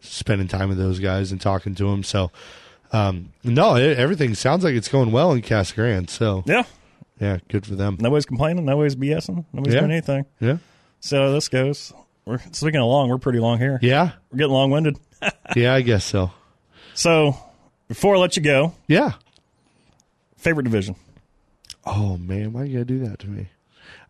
spending 0.00 0.46
time 0.48 0.68
with 0.68 0.78
those 0.78 1.00
guys 1.00 1.32
and 1.32 1.40
talking 1.40 1.74
to 1.74 1.90
them. 1.90 2.04
So, 2.04 2.30
um, 2.92 3.32
no, 3.42 3.74
it, 3.76 3.98
everything 3.98 4.34
sounds 4.36 4.62
like 4.62 4.74
it's 4.74 4.88
going 4.88 5.10
well 5.10 5.32
in 5.32 5.42
Casa 5.42 5.74
Grande. 5.74 6.08
So, 6.08 6.44
Yeah, 6.46 6.62
yeah, 7.20 7.38
good 7.48 7.66
for 7.66 7.74
them. 7.74 7.96
nobody's 8.00 8.26
complaining, 8.26 8.64
nobody's 8.64 8.96
BSing, 8.96 9.44
nobody's 9.52 9.74
Yeah. 9.74 9.80
doing 9.80 9.92
anything. 9.92 10.26
Yeah, 10.40 10.58
So 11.00 11.32
this 11.32 11.48
goes. 11.48 11.92
We're 12.24 12.38
speaking 12.52 12.80
along. 12.80 13.08
we're 13.08 13.18
pretty 13.18 13.38
long 13.38 13.58
here. 13.58 13.78
yeah, 13.82 14.12
We're 14.30 14.38
getting 14.38 14.52
long 14.52 14.70
winded. 14.70 14.98
yeah. 15.56 15.74
I 15.74 15.80
guess 15.80 16.04
so. 16.04 16.30
So 16.94 17.36
before 17.88 18.16
I 18.16 18.18
let 18.18 18.36
you 18.36 18.42
go, 18.42 18.74
Yeah. 18.86 19.12
favorite 20.36 20.64
division. 20.64 20.96
Oh 21.84 22.16
man, 22.18 22.52
why 22.52 22.64
you 22.64 22.74
gotta 22.74 22.84
do 22.84 22.98
that 23.06 23.18
to 23.20 23.28
me? 23.28 23.48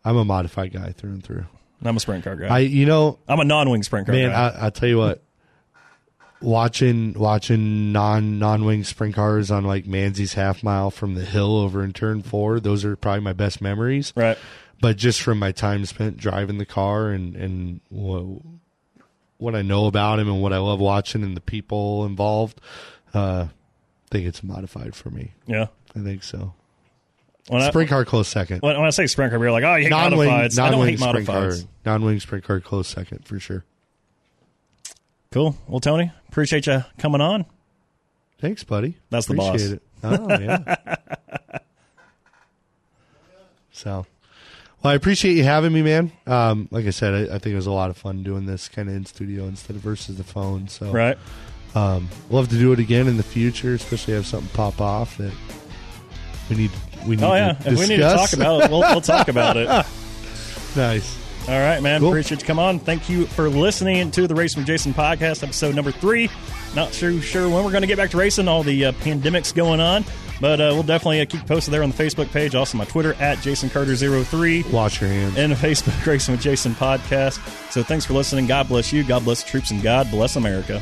I'm 0.03 0.17
a 0.17 0.25
modified 0.25 0.73
guy 0.73 0.91
through 0.91 1.11
and 1.11 1.23
through. 1.23 1.45
I'm 1.83 1.95
a 1.95 1.99
sprint 1.99 2.25
car 2.25 2.35
guy. 2.35 2.47
I, 2.47 2.59
you 2.59 2.85
know, 2.85 3.19
I'm 3.27 3.39
a 3.39 3.45
non-wing 3.45 3.83
sprint 3.83 4.05
car 4.07 4.13
man, 4.15 4.31
guy. 4.31 4.49
I, 4.49 4.67
I 4.67 4.69
tell 4.69 4.89
you 4.89 4.97
what, 4.97 5.23
watching 6.41 7.13
watching 7.13 7.91
non 7.91 8.39
non 8.39 8.65
wing 8.65 8.83
sprint 8.83 9.15
cars 9.15 9.51
on 9.51 9.63
like 9.63 9.85
Manzi's 9.85 10.33
half 10.33 10.63
mile 10.63 10.91
from 10.91 11.15
the 11.15 11.25
hill 11.25 11.57
over 11.57 11.83
in 11.83 11.93
turn 11.93 12.21
four, 12.21 12.59
those 12.59 12.85
are 12.85 12.95
probably 12.95 13.21
my 13.21 13.33
best 13.33 13.61
memories. 13.61 14.13
right. 14.15 14.37
But 14.81 14.95
just 14.95 15.21
from 15.21 15.39
my 15.39 15.51
time 15.51 15.85
spent 15.85 16.15
driving 16.15 16.57
the 16.57 16.65
car 16.65 17.09
and 17.09 17.35
and 17.35 17.81
what, 17.89 18.41
what 19.37 19.55
I 19.55 19.61
know 19.61 19.87
about 19.87 20.19
him 20.19 20.29
and 20.29 20.41
what 20.41 20.53
I 20.53 20.57
love 20.59 20.79
watching 20.79 21.23
and 21.23 21.35
the 21.35 21.41
people 21.41 22.05
involved, 22.05 22.61
uh, 23.13 23.47
I 23.49 23.49
think 24.09 24.25
it's 24.25 24.41
modified 24.41 24.95
for 24.95 25.09
me. 25.09 25.33
Yeah. 25.47 25.67
I 25.95 25.99
think 25.99 26.23
so. 26.23 26.53
When 27.49 27.61
I, 27.61 27.69
Sprint 27.69 27.89
car 27.89 28.05
close 28.05 28.27
second. 28.27 28.61
when, 28.61 28.77
when 28.77 28.85
I 28.85 28.91
say 28.91 29.07
sprint 29.07 29.31
car, 29.31 29.41
you're 29.41 29.51
like, 29.51 29.63
oh, 29.63 29.75
you 29.75 29.85
hate 29.85 29.89
non-wing, 29.89 30.29
modifieds. 30.29 30.59
I 30.59 30.69
don't 30.69 30.79
non-wing 30.79 30.89
hate 30.97 30.99
sprint 30.99 31.27
car, 31.27 31.51
non-wing 31.83 32.19
sprint 32.19 32.45
car, 32.45 32.59
close 32.59 32.87
second 32.87 33.25
for 33.25 33.39
sure. 33.39 33.65
Cool. 35.31 35.57
Well, 35.67 35.79
Tony, 35.79 36.11
appreciate 36.29 36.67
you 36.67 36.83
coming 36.97 37.21
on. 37.21 37.45
Thanks, 38.39 38.63
buddy. 38.63 38.97
That's 39.09 39.25
the 39.27 39.33
Appreciate 39.33 39.51
boss. 39.51 39.61
it. 39.71 39.81
Oh 40.01 40.39
yeah. 40.39 40.95
so, 43.71 44.05
well, 44.81 44.91
I 44.91 44.95
appreciate 44.95 45.35
you 45.35 45.43
having 45.43 45.73
me, 45.73 45.81
man. 45.81 46.11
Um, 46.25 46.67
like 46.71 46.85
I 46.85 46.91
said, 46.91 47.13
I, 47.13 47.35
I 47.35 47.39
think 47.39 47.53
it 47.53 47.55
was 47.55 47.67
a 47.67 47.71
lot 47.71 47.89
of 47.89 47.97
fun 47.97 48.23
doing 48.23 48.45
this 48.45 48.67
kind 48.69 48.87
of 48.89 48.95
in 48.95 49.05
studio 49.05 49.43
instead 49.45 49.75
of 49.75 49.81
versus 49.81 50.17
the 50.17 50.23
phone. 50.23 50.67
So, 50.67 50.91
Right. 50.91 51.17
um, 51.75 52.07
love 52.29 52.47
to 52.49 52.57
do 52.57 52.71
it 52.71 52.79
again 52.79 53.07
in 53.07 53.17
the 53.17 53.23
future, 53.23 53.73
especially 53.73 54.13
have 54.13 54.25
something 54.25 54.49
pop 54.53 54.79
off 54.81 55.17
that 55.17 55.33
we 56.49 56.55
need. 56.55 56.71
We 57.05 57.15
need 57.15 57.23
Oh 57.23 57.33
yeah. 57.33 57.53
to 57.53 57.71
If 57.71 57.79
we 57.79 57.87
need 57.87 57.97
to 57.97 58.03
talk 58.13 58.33
about 58.33 58.63
it, 58.63 58.71
we'll, 58.71 58.81
we'll 58.81 59.01
talk 59.01 59.27
about 59.27 59.57
it. 59.57 59.67
All 61.49 61.59
right, 61.59 61.81
man. 61.81 61.99
Cool. 61.99 62.09
Appreciate 62.09 62.41
you 62.41 62.45
come 62.47 62.59
on. 62.59 62.77
Thank 62.77 63.09
you 63.09 63.25
for 63.25 63.49
listening 63.49 64.11
to 64.11 64.27
the 64.27 64.35
Race 64.35 64.53
from 64.53 64.65
Jason 64.65 64.93
podcast, 64.93 65.41
episode 65.41 65.73
number 65.73 65.91
three. 65.91 66.29
Not 66.75 66.93
sure 66.93 67.19
sure 67.21 67.49
when 67.49 67.63
we're 67.65 67.71
going 67.71 67.81
to 67.81 67.87
get 67.87 67.97
back 67.97 68.11
to 68.11 68.17
racing. 68.17 68.47
All 68.47 68.61
the 68.61 68.85
uh, 68.85 68.91
pandemics 68.91 69.51
going 69.55 69.79
on, 69.79 70.05
But 70.39 70.61
uh, 70.61 70.69
we'll 70.73 70.83
definitely 70.83 71.21
uh, 71.21 71.25
keep 71.25 71.47
posted 71.47 71.73
there 71.73 71.81
on 71.81 71.89
the 71.89 71.97
Facebook 72.03 72.29
page. 72.31 72.53
Also, 72.53 72.77
my 72.77 72.85
Twitter 72.85 73.15
at 73.15 73.39
Jason 73.41 73.67
Carter03 73.69 74.71
Wash 74.71 75.01
your 75.01 75.09
hands. 75.09 75.37
and 75.37 75.51
the 75.51 75.55
Facebook 75.67 76.05
Racing 76.05 76.33
with 76.33 76.41
Jason 76.41 76.73
podcast. 76.73 77.39
So 77.71 77.81
thanks 77.81 78.05
for 78.05 78.13
listening. 78.13 78.45
God 78.45 78.67
bless 78.67 78.93
you. 78.93 79.03
God 79.03 79.23
bless 79.23 79.41
the 79.43 79.49
troops, 79.49 79.71
and 79.71 79.81
God 79.81 80.11
bless 80.11 80.35
America. 80.35 80.79